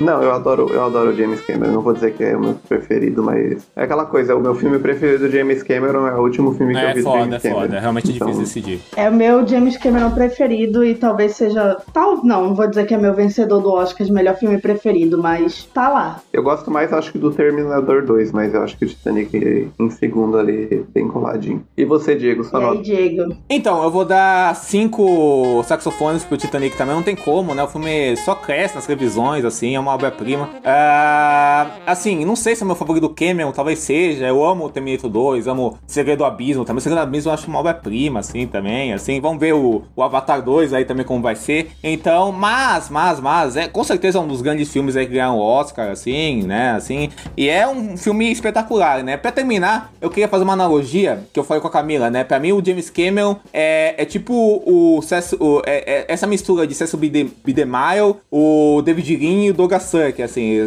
Não, 0.00 0.22
eu 0.22 0.32
adoro, 0.32 0.68
eu 0.70 0.84
adoro 0.84 1.10
o 1.10 1.16
James 1.16 1.40
Cameron. 1.42 1.72
Não 1.72 1.82
vou 1.82 1.92
dizer 1.92 2.12
que 2.14 2.24
é 2.24 2.36
o 2.36 2.40
meu 2.40 2.54
preferido, 2.68 3.22
mas 3.22 3.68
é 3.76 3.84
aquela 3.84 4.04
coisa. 4.04 4.34
O 4.34 4.40
meu 4.40 4.54
filme 4.54 4.78
preferido 4.78 5.28
do 5.28 5.30
James 5.30 5.62
Cameron 5.62 6.06
é 6.06 6.14
o 6.14 6.22
último 6.22 6.52
filme 6.54 6.74
que 6.74 6.80
é, 6.80 6.90
eu 6.90 6.94
vi 6.94 7.02
foda, 7.02 7.18
do 7.18 7.24
James 7.24 7.44
é 7.44 7.50
foda, 7.50 7.76
é 7.76 7.80
realmente 7.80 8.12
então, 8.12 8.26
difícil 8.26 8.44
decidir. 8.44 8.80
É 8.96 9.08
o 9.08 9.12
meu 9.12 9.46
James 9.46 9.76
Cameron 9.76 10.10
preferido 10.10 10.84
e 10.84 10.94
talvez 10.94 11.36
seja. 11.36 11.76
Tal, 11.92 12.24
não, 12.24 12.48
não 12.48 12.54
vou 12.54 12.66
dizer 12.68 12.86
que 12.86 12.94
é 12.94 12.98
meu 12.98 13.14
vencedor 13.14 13.60
do 13.60 13.72
Oscar 13.72 14.06
de 14.06 14.12
melhor 14.12 14.36
filme 14.36 14.58
preferido, 14.58 15.18
mas 15.18 15.64
tá 15.64 15.88
lá. 15.88 16.20
Eu 16.32 16.42
gosto 16.42 16.70
mais, 16.70 16.92
acho 16.92 17.12
que 17.12 17.18
do 17.18 17.30
Terminador 17.30 18.04
2, 18.04 18.32
mas 18.32 18.54
eu 18.54 18.62
acho 18.62 18.76
que 18.78 18.84
o 18.84 18.88
Titanic 18.88 19.68
em 19.78 19.90
segundo 19.90 20.38
ali, 20.38 20.84
bem 20.94 21.08
coladinho. 21.08 21.64
E 21.76 21.84
você, 21.84 22.14
Diego, 22.14 22.44
sua 22.44 22.60
E 22.60 22.64
aí, 22.64 22.82
Diego? 22.82 23.36
Então, 23.48 23.82
eu 23.82 23.90
vou 23.90 24.04
dar 24.04 24.54
cinco 24.56 25.62
saxofones 25.64 26.24
pro 26.24 26.36
Titanic 26.36 26.47
também, 26.50 26.70
não 26.94 27.02
tem 27.02 27.14
como, 27.16 27.54
né? 27.54 27.62
O 27.62 27.68
filme 27.68 28.16
só 28.18 28.34
cresce 28.34 28.74
nas 28.74 28.86
revisões, 28.86 29.44
assim, 29.44 29.74
é 29.74 29.80
uma 29.80 29.92
obra-prima. 29.94 30.48
Ah, 30.64 31.66
assim, 31.86 32.24
não 32.24 32.36
sei 32.36 32.54
se 32.54 32.62
é 32.62 32.66
meu 32.66 32.74
favorito 32.76 33.08
do 33.08 33.14
Cameron, 33.14 33.52
talvez 33.52 33.78
seja. 33.80 34.26
Eu 34.26 34.44
amo 34.44 34.66
o 34.66 34.70
Terminator 34.70 35.10
2, 35.10 35.46
amo 35.46 35.78
Segredo 35.86 36.18
do 36.18 36.24
Abismo 36.24 36.64
também. 36.64 36.78
O 36.78 36.80
Segredo 36.82 37.00
do 37.00 37.02
Abismo 37.02 37.30
eu 37.30 37.34
acho 37.34 37.48
uma 37.48 37.58
obra-prima, 37.58 38.20
assim, 38.20 38.46
também, 38.46 38.92
assim. 38.92 39.20
Vamos 39.20 39.38
ver 39.40 39.54
o, 39.54 39.82
o 39.94 40.02
Avatar 40.02 40.42
2 40.42 40.72
aí 40.72 40.84
também 40.84 41.04
como 41.04 41.22
vai 41.22 41.34
ser. 41.36 41.70
Então, 41.82 42.32
mas, 42.32 42.88
mas, 42.88 43.20
mas, 43.20 43.56
é 43.56 43.68
com 43.68 43.82
certeza 43.84 44.20
um 44.20 44.26
dos 44.26 44.40
grandes 44.42 44.70
filmes 44.72 44.96
aí 44.96 45.06
que 45.06 45.12
ganham 45.14 45.36
o 45.36 45.40
Oscar, 45.40 45.90
assim, 45.90 46.42
né, 46.42 46.72
assim. 46.72 47.10
E 47.36 47.48
é 47.48 47.66
um 47.66 47.96
filme 47.96 48.30
espetacular, 48.30 49.02
né? 49.02 49.16
Pra 49.16 49.32
terminar, 49.32 49.92
eu 50.00 50.10
queria 50.10 50.28
fazer 50.28 50.44
uma 50.44 50.52
analogia 50.52 51.20
que 51.32 51.38
eu 51.38 51.44
falei 51.44 51.60
com 51.60 51.68
a 51.68 51.70
Camila, 51.70 52.10
né? 52.10 52.24
Pra 52.24 52.38
mim, 52.38 52.52
o 52.52 52.64
James 52.64 52.90
Cameron 52.90 53.36
é, 53.52 53.94
é 53.98 54.04
tipo 54.04 54.32
o, 54.34 55.00
o, 55.40 55.62
é- 55.66 55.92
é- 55.92 56.04
essa 56.08 56.26
mistura 56.26 56.37
mistura 56.38 56.66
de 56.66 56.74
Cecil 56.74 56.98
B. 56.98 57.08
De- 57.08 57.24
B. 57.44 57.52
DeMille, 57.52 58.14
o 58.30 58.80
David 58.84 59.16
Lean 59.16 59.44
e 59.46 59.50
o 59.50 59.54
Douglas 59.54 59.82
Sirk, 59.82 60.22
assim, 60.22 60.58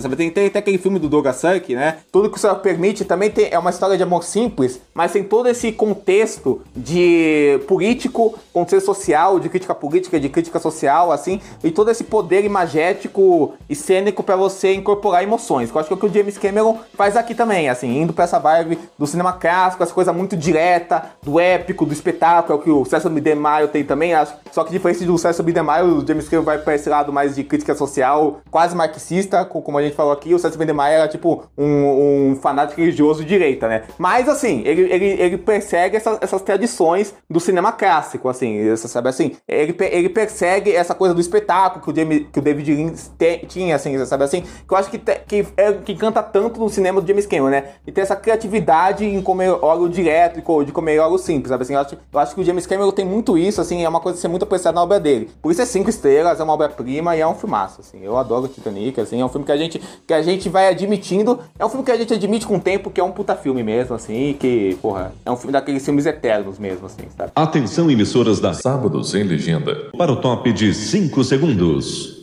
sabe? 0.00 0.16
Tem, 0.16 0.30
tem, 0.30 0.50
tem 0.50 0.58
aquele 0.58 0.78
filme 0.78 0.98
do 0.98 1.08
Douglas 1.08 1.36
Sirk, 1.36 1.74
né? 1.74 1.98
Tudo 2.10 2.28
que 2.28 2.36
o 2.36 2.40
céu 2.40 2.54
permite 2.56 3.04
também 3.04 3.30
tem, 3.30 3.48
é 3.50 3.58
uma 3.58 3.70
história 3.70 3.96
de 3.96 4.02
amor 4.02 4.24
simples, 4.24 4.80
mas 4.92 5.12
tem 5.12 5.22
todo 5.22 5.48
esse 5.48 5.70
contexto 5.72 6.60
de 6.76 7.60
político, 7.68 8.34
contexto 8.52 8.86
social, 8.86 9.38
de 9.38 9.48
crítica 9.48 9.74
política, 9.74 10.18
de 10.18 10.28
crítica 10.28 10.58
social, 10.58 11.12
assim, 11.12 11.40
e 11.62 11.70
todo 11.70 11.90
esse 11.90 12.02
poder 12.04 12.44
imagético 12.44 13.54
e 13.68 13.74
cênico 13.76 14.22
pra 14.22 14.34
você 14.36 14.74
incorporar 14.74 15.22
emoções. 15.22 15.70
que 15.70 15.76
Eu 15.76 15.80
acho 15.80 15.88
que 15.88 15.94
é 15.94 15.96
o 15.96 16.00
que 16.00 16.06
o 16.06 16.12
James 16.12 16.36
Cameron 16.38 16.78
faz 16.94 17.16
aqui 17.16 17.34
também, 17.34 17.68
assim, 17.68 18.00
indo 18.02 18.12
pra 18.12 18.24
essa 18.24 18.38
vibe 18.38 18.78
do 18.98 19.06
cinema 19.06 19.32
clássico, 19.32 19.82
essa 19.82 19.94
coisa 19.94 20.12
muito 20.12 20.36
direta, 20.36 21.04
do 21.22 21.38
épico, 21.38 21.86
do 21.86 21.92
espetáculo, 21.92 22.54
é 22.58 22.60
o 22.60 22.62
que 22.64 22.70
o 22.70 22.84
Cecil 22.84 23.10
B. 23.10 23.20
DeMille 23.20 23.68
tem 23.70 23.84
também, 23.84 24.14
acho. 24.14 24.32
Só 24.50 24.64
que 24.64 24.72
diferente 24.72 25.04
do 25.04 25.16
Cecil 25.20 25.44
B. 25.44 25.52
DeMille, 25.52 25.82
o 26.02 26.06
James 26.06 26.28
Cameron 26.28 26.44
vai 26.44 26.58
pra 26.58 26.74
esse 26.74 26.88
lado 26.88 27.12
mais 27.12 27.36
de 27.36 27.44
crítica 27.44 27.74
social, 27.74 28.40
quase 28.50 28.74
marxista, 28.74 29.44
co- 29.44 29.62
como 29.62 29.78
a 29.78 29.82
gente 29.82 29.94
falou 29.94 30.12
aqui, 30.12 30.34
o 30.34 30.38
Cecil 30.38 30.58
B. 30.58 30.64
DeMille 30.64 30.90
era 30.94 31.06
tipo 31.08 31.44
um, 31.56 32.30
um 32.32 32.36
fanático 32.36 32.80
religioso 32.80 33.22
de 33.22 33.28
direita, 33.28 33.68
né? 33.68 33.84
Mas 33.98 34.28
assim, 34.28 34.62
ele, 34.64 34.82
ele, 34.92 35.06
ele 35.22 35.38
persegue 35.38 35.96
essa- 35.96 36.18
essas 36.20 36.42
tradições 36.42 37.14
do 37.28 37.38
cinema 37.38 37.70
clássico, 37.72 38.28
assim, 38.28 38.68
essa- 38.70 38.88
sabe 38.88 39.08
assim? 39.08 39.36
Ele, 39.46 39.76
ele 39.78 40.08
persegue 40.08 40.74
essa 40.74 40.94
coisa 40.94 41.14
do 41.14 41.20
espetáculo 41.20 41.84
que 41.84 41.90
o, 41.90 41.94
James, 41.94 42.26
que 42.32 42.38
o 42.38 42.42
David 42.42 42.74
Lynch 42.74 43.10
te- 43.18 43.44
tinha, 43.46 43.76
assim, 43.76 44.04
sabe 44.06 44.24
assim? 44.24 44.42
Que 44.42 44.72
eu 44.74 44.76
acho 44.78 44.90
que, 44.90 44.98
te- 44.98 45.20
que, 45.26 45.46
é, 45.56 45.72
que 45.74 45.94
canta 45.94 46.22
tanto 46.22 46.58
no 46.58 46.68
cinema 46.68 47.00
do 47.00 47.06
James 47.06 47.26
Cameron, 47.26 47.50
né? 47.50 47.64
E 47.86 47.92
tem 47.92 48.02
essa 48.02 48.16
criatividade 48.16 49.04
em 49.04 49.20
como 49.22 49.42
ele 49.42 49.52
olha 49.60 49.80
o 49.82 49.88
direto 49.88 50.40
de 50.64 50.72
como 50.72 50.88
ele 50.88 50.98
olha 50.98 51.12
o 51.12 51.18
simples, 51.18 51.48
sabe 51.48 51.62
assim? 51.62 51.74
Eu 51.74 51.80
acho, 51.80 51.98
eu 52.12 52.18
acho 52.20 52.34
que 52.34 52.40
o 52.40 52.44
James 52.44 52.66
Cameron 52.66 52.90
tem 52.92 53.04
muito 53.04 53.36
isso, 53.36 53.60
assim, 53.60 53.84
é 53.84 53.88
uma 53.88 54.00
coisa 54.00 54.18
a 54.18 54.20
ser 54.20 54.28
muito 54.28 54.44
apreciada 54.44 54.74
na 54.76 54.82
obra 54.82 54.98
dele. 54.98 55.09
Por 55.42 55.52
isso 55.52 55.62
é 55.62 55.64
cinco 55.64 55.90
estrelas, 55.90 56.40
é 56.40 56.42
uma 56.42 56.52
obra-prima 56.52 57.16
e 57.16 57.20
é 57.20 57.26
um 57.26 57.34
filmaço, 57.34 57.80
assim. 57.80 58.00
Eu 58.02 58.16
adoro 58.16 58.48
Titanic, 58.48 59.00
assim, 59.00 59.20
é 59.20 59.24
um 59.24 59.28
filme 59.28 59.44
que 59.44 59.52
a 59.52 59.56
gente, 59.56 59.80
que 60.06 60.14
a 60.14 60.22
gente 60.22 60.48
vai 60.48 60.68
admitindo, 60.68 61.38
é 61.58 61.64
um 61.64 61.68
filme 61.68 61.84
que 61.84 61.90
a 61.90 61.96
gente 61.96 62.12
admite 62.14 62.46
com 62.46 62.56
o 62.56 62.60
tempo 62.60 62.90
que 62.90 63.00
é 63.00 63.04
um 63.04 63.12
puta 63.12 63.34
filme 63.34 63.62
mesmo, 63.62 63.94
assim, 63.94 64.36
que, 64.38 64.76
porra, 64.80 65.12
é 65.24 65.30
um 65.30 65.36
filme 65.36 65.52
daqueles 65.52 65.84
filmes 65.84 66.06
eternos 66.06 66.58
mesmo, 66.58 66.86
assim, 66.86 67.04
sabe? 67.16 67.32
Atenção, 67.34 67.90
emissoras 67.90 68.40
da 68.40 68.52
Sábado 68.52 69.02
Sem 69.04 69.24
Legenda, 69.24 69.90
para 69.96 70.12
o 70.12 70.16
top 70.16 70.52
de 70.52 70.72
5 70.74 71.24
segundos. 71.24 72.20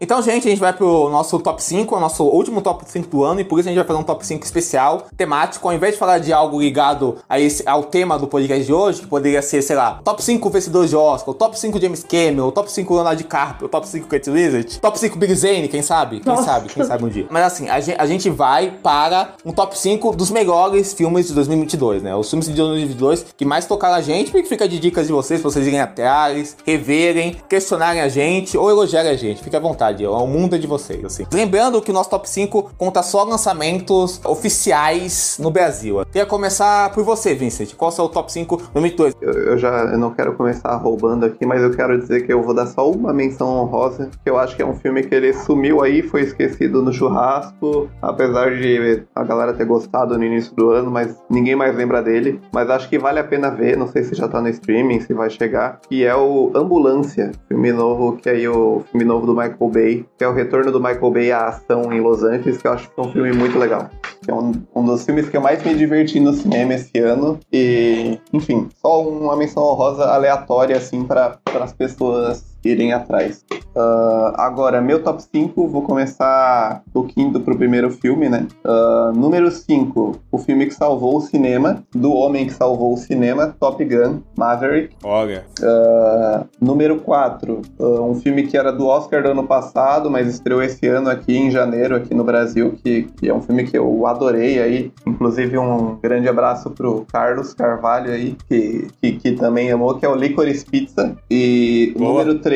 Então, 0.00 0.22
gente, 0.22 0.46
a 0.46 0.50
gente 0.50 0.58
vai 0.58 0.72
pro 0.72 1.08
nosso 1.10 1.38
top 1.38 1.62
5, 1.62 1.94
o 1.94 2.00
nosso 2.00 2.24
último 2.24 2.62
top 2.62 2.84
5 2.86 3.08
do 3.08 3.22
ano, 3.22 3.40
e 3.40 3.44
por 3.44 3.60
isso 3.60 3.68
a 3.68 3.70
gente 3.70 3.78
vai 3.78 3.86
fazer 3.86 4.00
um 4.00 4.02
top 4.02 4.26
5 4.26 4.44
especial, 4.44 5.06
temático. 5.16 5.68
Ao 5.68 5.74
invés 5.74 5.92
de 5.92 5.98
falar 5.98 6.18
de 6.18 6.32
algo 6.32 6.60
ligado 6.60 7.18
a 7.28 7.38
esse, 7.38 7.62
ao 7.68 7.84
tema 7.84 8.18
do 8.18 8.26
podcast 8.26 8.64
de 8.64 8.72
hoje, 8.72 9.02
que 9.02 9.06
poderia 9.06 9.42
ser, 9.42 9.60
sei 9.62 9.76
lá, 9.76 10.00
top 10.02 10.22
5 10.22 10.48
vencedores 10.48 10.90
de 10.90 10.96
Oscar, 10.96 11.30
o 11.30 11.34
top 11.34 11.58
5 11.58 11.78
James 11.80 12.02
Cameron, 12.02 12.50
top 12.50 12.72
5 12.72 12.94
Leonardo 12.94 13.18
DiCaprio, 13.18 13.68
top 13.68 13.86
5 13.86 14.06
Kate 14.06 14.30
Winslet, 14.30 14.80
top 14.80 14.98
5 14.98 15.18
Big 15.18 15.34
Zane, 15.34 15.68
quem 15.68 15.82
sabe? 15.82 16.20
Quem 16.20 16.32
Nossa. 16.32 16.44
sabe? 16.44 16.68
Quem 16.70 16.82
sabe 16.82 17.04
um 17.04 17.08
dia. 17.08 17.26
Mas 17.28 17.44
assim, 17.44 17.68
a 17.68 17.78
gente, 17.78 18.00
a 18.00 18.06
gente 18.06 18.30
vai 18.30 18.70
para 18.82 19.34
um 19.44 19.52
top 19.52 19.78
5 19.78 20.16
dos 20.16 20.30
melhores 20.30 20.94
filmes 20.94 21.28
de 21.28 21.34
2022, 21.34 22.02
né? 22.02 22.16
Os 22.16 22.28
filmes 22.30 22.46
de 22.46 22.54
2022 22.54 23.26
que 23.36 23.44
mais 23.44 23.66
tocaram 23.66 23.96
a 23.96 24.00
gente, 24.00 24.30
porque 24.30 24.48
fica 24.48 24.66
de 24.66 24.78
dicas 24.78 25.06
de 25.06 25.12
vocês, 25.12 25.40
pra 25.42 25.50
vocês 25.50 25.66
irem 25.66 25.80
atrás, 25.80 26.56
reverem, 26.64 27.36
questionarem 27.48 28.00
a 28.00 28.08
gente 28.08 28.56
ou 28.56 28.70
elogiarem 28.70 29.10
a 29.10 29.16
gente. 29.16 29.42
Fique 29.50 29.56
à 29.56 29.60
vontade, 29.60 30.06
o 30.06 30.26
mundo 30.28 30.54
é 30.54 30.58
de 30.58 30.68
vocês, 30.68 31.04
assim. 31.04 31.26
Lembrando 31.32 31.82
que 31.82 31.90
o 31.90 31.94
nosso 31.94 32.08
top 32.08 32.30
5 32.30 32.70
conta 32.78 33.02
só 33.02 33.24
lançamentos 33.24 34.20
oficiais 34.24 35.38
no 35.40 35.50
Brasil. 35.50 36.04
Queria 36.06 36.24
começar 36.24 36.92
por 36.92 37.02
você, 37.02 37.34
Vincent. 37.34 37.74
Qual 37.74 37.90
é 37.90 37.92
o 37.92 37.96
seu 37.96 38.08
top 38.08 38.32
5 38.32 38.56
2022? 38.72 39.16
Eu, 39.20 39.32
eu 39.32 39.58
já 39.58 39.86
eu 39.86 39.98
não 39.98 40.12
quero 40.12 40.34
começar 40.34 40.76
roubando 40.76 41.26
aqui, 41.26 41.44
mas 41.44 41.60
eu 41.62 41.72
quero 41.72 41.98
dizer 41.98 42.24
que 42.24 42.32
eu 42.32 42.40
vou 42.40 42.54
dar 42.54 42.66
só 42.66 42.88
uma 42.88 43.12
menção 43.12 43.48
honrosa, 43.48 44.08
que 44.22 44.30
eu 44.30 44.38
acho 44.38 44.54
que 44.54 44.62
é 44.62 44.64
um 44.64 44.76
filme 44.76 45.02
que 45.02 45.12
ele 45.12 45.32
sumiu 45.32 45.82
aí, 45.82 46.00
foi 46.00 46.20
esquecido 46.20 46.80
no 46.80 46.92
churrasco, 46.92 47.88
apesar 48.00 48.54
de 48.56 49.02
a 49.16 49.24
galera 49.24 49.52
ter 49.52 49.64
gostado 49.64 50.16
no 50.16 50.22
início 50.22 50.54
do 50.54 50.70
ano, 50.70 50.92
mas 50.92 51.20
ninguém 51.28 51.56
mais 51.56 51.74
lembra 51.74 52.00
dele. 52.00 52.40
Mas 52.52 52.70
acho 52.70 52.88
que 52.88 53.00
vale 53.00 53.18
a 53.18 53.24
pena 53.24 53.50
ver, 53.50 53.76
não 53.76 53.88
sei 53.88 54.04
se 54.04 54.14
já 54.14 54.28
tá 54.28 54.40
no 54.40 54.48
streaming, 54.48 55.00
se 55.00 55.12
vai 55.12 55.28
chegar, 55.28 55.80
que 55.88 56.04
é 56.04 56.14
o 56.14 56.52
Ambulância, 56.54 57.32
filme 57.48 57.72
novo, 57.72 58.16
que 58.16 58.28
é 58.28 58.32
aí 58.32 58.46
o 58.46 58.84
filme 58.92 59.04
novo 59.04 59.26
do 59.26 59.39
Michael 59.40 59.70
Bay, 59.70 60.06
que 60.18 60.24
é 60.24 60.28
o 60.28 60.32
retorno 60.32 60.70
do 60.70 60.80
Michael 60.80 61.10
Bay 61.10 61.32
à 61.32 61.46
ação 61.46 61.92
em 61.92 62.00
Los 62.00 62.22
Angeles, 62.22 62.58
que 62.58 62.66
eu 62.66 62.72
acho 62.72 62.90
que 62.90 63.00
é 63.00 63.02
um 63.02 63.12
filme 63.12 63.32
muito 63.32 63.58
legal. 63.58 63.88
É 64.26 64.32
um, 64.32 64.52
um 64.74 64.84
dos 64.84 65.04
filmes 65.04 65.28
que 65.28 65.36
eu 65.36 65.40
mais 65.40 65.64
me 65.64 65.74
diverti 65.74 66.20
no 66.20 66.32
cinema 66.32 66.74
esse 66.74 66.98
ano. 66.98 67.38
E, 67.52 68.18
enfim, 68.32 68.68
só 68.80 69.02
uma 69.02 69.36
menção 69.36 69.62
honrosa 69.62 70.04
aleatória, 70.04 70.76
assim, 70.76 71.04
para 71.04 71.38
as 71.60 71.72
pessoas 71.72 72.49
irem 72.64 72.92
atrás. 72.92 73.44
Ah, 73.76 74.34
agora, 74.36 74.80
meu 74.80 75.02
top 75.02 75.22
5, 75.22 75.68
vou 75.68 75.82
começar 75.82 76.82
do 76.92 77.04
quinto 77.04 77.40
pro 77.40 77.56
primeiro 77.56 77.90
filme, 77.90 78.28
né? 78.28 78.46
Ah, 78.64 79.12
número 79.14 79.50
5, 79.50 80.16
o 80.30 80.38
filme 80.38 80.66
que 80.66 80.74
salvou 80.74 81.16
o 81.16 81.20
cinema, 81.20 81.82
do 81.94 82.12
homem 82.12 82.46
que 82.46 82.52
salvou 82.52 82.92
o 82.92 82.96
cinema, 82.96 83.54
Top 83.58 83.82
Gun, 83.84 84.20
Maverick. 84.36 84.94
Olha. 85.04 85.44
Ah, 85.62 86.44
número 86.60 87.00
4, 87.00 87.62
um 87.78 88.14
filme 88.14 88.46
que 88.46 88.56
era 88.56 88.72
do 88.72 88.86
Oscar 88.86 89.22
do 89.22 89.30
ano 89.30 89.46
passado, 89.46 90.10
mas 90.10 90.28
estreou 90.28 90.62
esse 90.62 90.86
ano 90.86 91.08
aqui 91.08 91.36
em 91.36 91.50
janeiro, 91.50 91.96
aqui 91.96 92.14
no 92.14 92.24
Brasil, 92.24 92.76
que, 92.82 93.04
que 93.18 93.28
é 93.28 93.34
um 93.34 93.40
filme 93.40 93.64
que 93.64 93.78
eu 93.78 94.06
adorei 94.06 94.60
aí. 94.60 94.92
Inclusive, 95.06 95.58
um 95.58 95.96
grande 96.02 96.28
abraço 96.28 96.70
pro 96.70 97.06
Carlos 97.12 97.54
Carvalho 97.54 98.12
aí, 98.12 98.36
que, 98.48 98.86
que, 99.00 99.12
que 99.12 99.32
também 99.32 99.70
amou, 99.70 99.94
que 99.94 100.04
é 100.04 100.08
o 100.08 100.14
Licorice 100.14 100.64
Pizza. 100.64 101.16
E 101.30 101.92
o 101.96 102.02
número 102.02 102.38
3, 102.38 102.49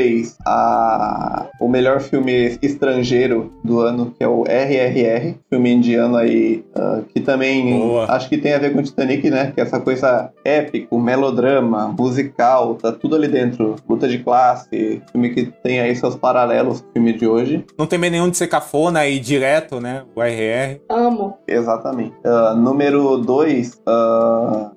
a, 0.45 1.47
o 1.61 1.69
melhor 1.69 2.01
filme 2.01 2.59
estrangeiro 2.63 3.53
do 3.63 3.81
ano, 3.81 4.13
que 4.17 4.23
é 4.25 4.29
o 4.29 4.45
RRR, 4.45 5.37
filme 5.49 5.73
indiano 5.73 6.17
aí, 6.17 6.65
ah, 6.75 7.01
que 7.13 7.21
também 7.21 7.79
Boa. 7.79 8.07
acho 8.13 8.29
que 8.29 8.39
tem 8.39 8.53
a 8.55 8.59
ver 8.59 8.73
com 8.73 8.83
Titanic, 8.83 9.31
né? 9.31 9.53
Que 9.55 9.61
é 9.61 9.65
essa 9.65 9.81
coisa 9.81 10.31
épico, 10.45 10.99
melodrama, 10.99 11.89
musical, 11.89 12.75
tá 12.75 12.93
tudo 12.93 13.17
ali 13.17 13.29
dentro. 13.29 13.77
Luta 13.89 14.09
de 14.09 14.19
classe, 14.19 15.03
filme 15.13 15.31
que 15.31 15.47
tem 15.63 15.81
aí 15.81 15.95
seus 15.97 16.17
paralelos 16.17 16.81
com 16.81 16.89
o 16.89 16.93
filme 16.93 17.13
de 17.13 17.27
hoje. 17.27 17.65
Não 17.79 17.87
tem 17.87 17.99
meio 17.99 18.13
nenhum 18.13 18.31
de 18.31 18.37
ser 18.37 18.47
cafona 18.49 19.07
e 19.07 19.19
direto, 19.19 19.81
né? 19.81 20.03
O 20.15 20.23
RR. 20.23 20.81
Amo. 20.89 21.39
Exatamente. 21.47 22.15
Ah, 22.25 22.55
número 22.55 23.17
2, 23.19 23.81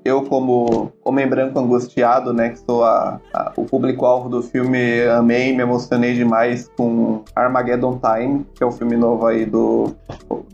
eu 0.03 0.22
como 0.23 0.91
homem 1.03 1.27
branco 1.27 1.57
angustiado, 1.60 2.34
né, 2.34 2.49
que 2.49 2.60
sou 2.60 2.84
a, 2.84 3.19
a- 3.34 3.52
o 3.56 3.64
público-alvo 3.65 4.27
do 4.30 4.41
filme, 4.44 5.06
amei, 5.13 5.55
me 5.55 5.61
emocionei 5.61 6.13
demais 6.13 6.69
com 6.77 7.21
Armageddon 7.35 7.99
Time, 7.99 8.45
que 8.53 8.63
é 8.63 8.65
o 8.65 8.71
filme 8.71 8.95
novo 8.95 9.25
aí 9.25 9.45
do, 9.45 9.93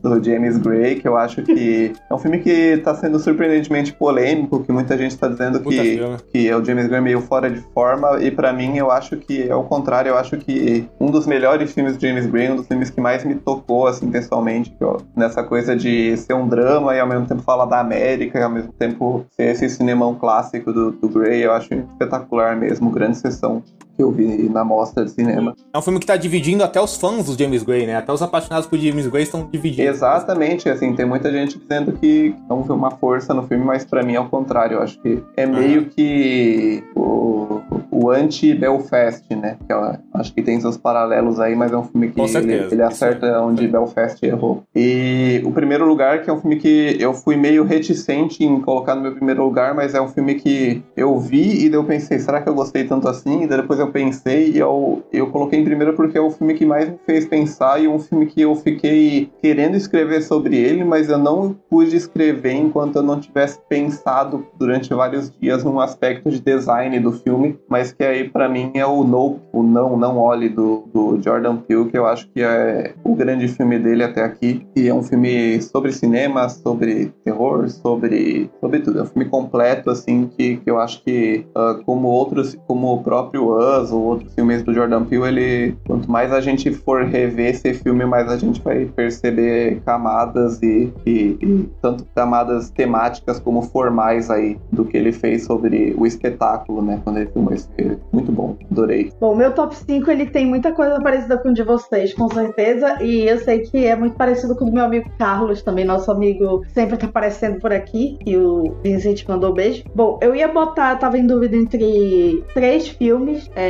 do 0.01 0.23
James 0.23 0.57
Gray, 0.57 0.95
que 0.95 1.07
eu 1.07 1.17
acho 1.17 1.41
que 1.43 1.93
é 2.09 2.13
um 2.13 2.17
filme 2.17 2.39
que 2.39 2.77
tá 2.77 2.93
sendo 2.95 3.19
surpreendentemente 3.19 3.93
polêmico, 3.93 4.61
que 4.63 4.71
muita 4.71 4.97
gente 4.97 5.17
tá 5.17 5.27
dizendo 5.27 5.59
Puta 5.59 5.75
que, 5.75 5.97
filme. 5.97 6.17
que 6.31 6.47
é 6.49 6.55
o 6.55 6.63
James 6.63 6.87
Gray 6.87 7.01
meio 7.01 7.21
fora 7.21 7.49
de 7.49 7.59
forma, 7.73 8.21
e 8.21 8.31
pra 8.31 8.51
mim 8.53 8.77
eu 8.77 8.91
acho 8.91 9.17
que 9.17 9.47
é 9.47 9.55
o 9.55 9.63
contrário, 9.63 10.09
eu 10.09 10.17
acho 10.17 10.37
que 10.37 10.87
um 10.99 11.07
dos 11.09 11.25
melhores 11.25 11.71
filmes 11.73 11.95
do 11.97 12.01
James 12.05 12.25
Gray, 12.25 12.51
um 12.51 12.55
dos 12.57 12.67
filmes 12.67 12.89
que 12.89 12.99
mais 13.01 13.23
me 13.23 13.35
tocou, 13.35 13.87
assim, 13.87 14.09
pessoalmente, 14.09 14.75
eu- 14.79 14.97
nessa 15.15 15.43
coisa 15.43 15.75
de 15.75 16.15
ser 16.17 16.33
um 16.33 16.47
drama 16.47 16.95
e 16.95 16.99
ao 16.99 17.07
mesmo 17.07 17.25
tempo 17.25 17.41
falar 17.41 17.65
da 17.65 17.79
América, 17.79 18.39
e 18.39 18.43
ao 18.43 18.49
mesmo 18.49 18.71
tempo 18.73 19.25
ser 19.31 19.51
esse 19.51 19.69
cinemão 19.69 20.15
clássico 20.15 20.71
do, 20.73 20.91
do 20.91 21.07
Gray, 21.09 21.41
eu 21.43 21.51
acho 21.51 21.73
espetacular 21.73 22.55
mesmo, 22.55 22.89
grande 22.89 23.17
sessão 23.17 23.63
que 23.95 24.01
eu 24.03 24.11
vi 24.11 24.49
na 24.49 24.63
mostra 24.63 25.05
de 25.05 25.11
cinema. 25.11 25.55
É 25.73 25.77
um 25.77 25.81
filme 25.81 25.99
que 25.99 26.05
tá 26.05 26.15
dividindo 26.15 26.63
até 26.63 26.81
os 26.81 26.97
fãs 26.97 27.25
do 27.25 27.37
James 27.37 27.63
Gray, 27.63 27.85
né? 27.85 27.95
Até 27.95 28.11
os 28.11 28.21
apaixonados 28.21 28.67
por 28.67 28.77
James 28.79 29.07
Gray 29.07 29.23
estão 29.23 29.47
dividindo. 29.51 29.87
Exatamente, 29.87 30.69
assim, 30.69 30.93
tem 30.93 31.05
muita 31.05 31.31
gente 31.31 31.57
dizendo 31.57 31.93
que 31.93 32.35
não 32.49 32.63
vê 32.63 32.73
uma 32.73 32.91
força 32.91 33.33
no 33.33 33.43
filme, 33.43 33.63
mas 33.63 33.85
pra 33.85 34.03
mim 34.03 34.15
é 34.15 34.19
o 34.19 34.29
contrário, 34.29 34.77
eu 34.77 34.81
acho 34.81 34.99
que 35.01 35.23
é 35.37 35.45
meio 35.45 35.85
que 35.85 36.83
o, 36.95 37.61
o 37.91 38.09
anti-Belfast, 38.09 39.23
né? 39.35 39.57
Que 39.65 39.73
eu 39.73 39.97
acho 40.13 40.33
que 40.33 40.41
tem 40.41 40.59
seus 40.59 40.77
paralelos 40.77 41.39
aí, 41.39 41.55
mas 41.55 41.71
é 41.71 41.77
um 41.77 41.83
filme 41.83 42.11
que 42.11 42.19
ele, 42.19 42.53
ele 42.71 42.81
acerta 42.81 43.41
onde 43.41 43.67
Belfast 43.67 44.23
errou. 44.25 44.63
E 44.75 45.41
o 45.45 45.51
primeiro 45.51 45.85
lugar, 45.85 46.21
que 46.21 46.29
é 46.29 46.33
um 46.33 46.39
filme 46.39 46.57
que 46.57 46.97
eu 46.99 47.13
fui 47.13 47.35
meio 47.35 47.63
reticente 47.63 48.43
em 48.43 48.59
colocar 48.61 48.95
no 48.95 49.01
meu 49.01 49.13
primeiro 49.13 49.43
lugar, 49.43 49.73
mas 49.73 49.93
é 49.93 50.01
um 50.01 50.07
filme 50.07 50.35
que 50.35 50.83
eu 50.95 51.17
vi 51.19 51.65
e 51.65 51.69
daí 51.69 51.79
eu 51.79 51.83
pensei, 51.83 52.19
será 52.19 52.41
que 52.41 52.49
eu 52.49 52.55
gostei 52.55 52.83
tanto 52.85 53.07
assim? 53.07 53.43
E 53.43 53.47
daí 53.47 53.61
depois 53.61 53.79
eu 53.79 53.91
pensei 53.93 54.51
e 54.51 54.57
eu, 54.57 55.03
eu 55.13 55.27
coloquei 55.27 55.59
em 55.59 55.63
primeiro 55.63 55.93
porque 55.93 56.17
é 56.17 56.21
o 56.21 56.31
filme 56.31 56.55
que 56.55 56.65
mais 56.65 56.89
me 56.89 56.97
fez 57.05 57.25
pensar 57.25 57.81
e 57.81 57.87
um 57.87 57.99
filme 57.99 58.25
que 58.25 58.41
eu 58.41 58.55
fiquei 58.55 59.29
querendo 59.41 59.77
escrever 59.77 60.23
sobre 60.23 60.57
ele, 60.57 60.83
mas 60.83 61.09
eu 61.09 61.17
não 61.17 61.55
pude 61.69 61.95
escrever 61.95 62.53
enquanto 62.53 62.97
eu 62.97 63.03
não 63.03 63.19
tivesse 63.19 63.59
pensado 63.69 64.45
durante 64.57 64.93
vários 64.93 65.31
dias 65.39 65.63
num 65.63 65.79
aspecto 65.79 66.29
de 66.29 66.41
design 66.41 66.99
do 66.99 67.11
filme, 67.11 67.57
mas 67.69 67.91
que 67.91 68.03
aí 68.03 68.29
pra 68.29 68.49
mim 68.49 68.71
é 68.73 68.85
o 68.85 69.03
Nope, 69.03 69.39
o 69.53 69.61
não, 69.61 69.95
não 69.95 70.17
Wally 70.17 70.49
do, 70.49 70.83
do 70.93 71.21
Jordan 71.21 71.57
Peele, 71.57 71.89
que 71.89 71.97
eu 71.97 72.05
acho 72.05 72.27
que 72.29 72.41
é 72.41 72.93
o 73.03 73.15
grande 73.15 73.47
filme 73.47 73.77
dele 73.77 74.03
até 74.03 74.23
aqui. 74.23 74.65
E 74.75 74.87
é 74.87 74.93
um 74.93 75.03
filme 75.03 75.61
sobre 75.61 75.91
cinema, 75.91 76.49
sobre 76.49 77.13
terror, 77.23 77.69
sobre, 77.69 78.49
sobre 78.59 78.79
tudo. 78.79 78.99
É 78.99 79.03
um 79.03 79.07
filme 79.07 79.29
completo, 79.29 79.89
assim, 79.89 80.27
que, 80.27 80.57
que 80.57 80.69
eu 80.69 80.79
acho 80.79 81.03
que, 81.03 81.45
uh, 81.55 81.83
como 81.83 82.07
outros, 82.07 82.57
como 82.67 82.93
o 82.93 83.03
próprio 83.03 83.51
Us 83.81 83.91
ou 83.91 84.03
outros 84.03 84.33
filmes 84.33 84.63
do 84.63 84.73
Jordan 84.73 85.05
Peele, 85.05 85.23
ele, 85.33 85.77
quanto 85.85 86.09
mais 86.09 86.31
a 86.31 86.41
gente 86.41 86.71
for 86.71 87.03
rever 87.03 87.49
esse 87.49 87.73
filme, 87.73 88.05
mais 88.05 88.29
a 88.29 88.37
gente 88.37 88.61
vai 88.61 88.85
perceber 88.85 89.81
camadas 89.85 90.61
e, 90.61 90.91
e, 91.05 91.37
e 91.41 91.69
tanto 91.81 92.05
camadas 92.15 92.69
temáticas 92.69 93.39
como 93.39 93.61
formais 93.61 94.29
aí 94.29 94.57
do 94.71 94.85
que 94.85 94.97
ele 94.97 95.11
fez 95.11 95.45
sobre 95.45 95.93
o 95.97 96.05
espetáculo, 96.05 96.81
né? 96.81 96.99
Quando 97.03 97.17
ele 97.17 97.29
filmou 97.31 97.53
esse 97.53 97.67
filme. 97.75 97.97
Muito 98.11 98.31
bom, 98.31 98.57
adorei. 98.71 99.11
Bom, 99.19 99.35
meu 99.35 99.51
top 99.51 99.75
5 99.75 100.09
ele 100.11 100.25
tem 100.27 100.45
muita 100.45 100.71
coisa 100.71 100.99
parecida 101.01 101.37
com 101.37 101.49
o 101.49 101.53
de 101.53 101.63
vocês, 101.63 102.13
com 102.13 102.29
certeza. 102.29 103.01
E 103.01 103.27
eu 103.27 103.39
sei 103.39 103.59
que 103.59 103.85
é 103.85 103.95
muito 103.95 104.15
parecido 104.15 104.55
com 104.55 104.65
o 104.65 104.67
do 104.67 104.73
meu 104.73 104.85
amigo 104.85 105.09
Carlos, 105.17 105.61
também, 105.61 105.85
nosso 105.85 106.11
amigo 106.11 106.63
sempre 106.73 106.97
tá 106.97 107.07
aparecendo 107.07 107.59
por 107.59 107.71
aqui. 107.71 108.17
E 108.25 108.35
o 108.37 108.75
Vincent 108.83 109.27
mandou 109.27 109.53
beijo. 109.53 109.83
Bom, 109.95 110.19
eu 110.21 110.35
ia 110.35 110.47
botar, 110.47 110.95
tava 110.97 111.17
em 111.17 111.25
dúvida 111.25 111.55
entre 111.55 112.43
três 112.53 112.87
filmes: 112.87 113.49
é, 113.55 113.62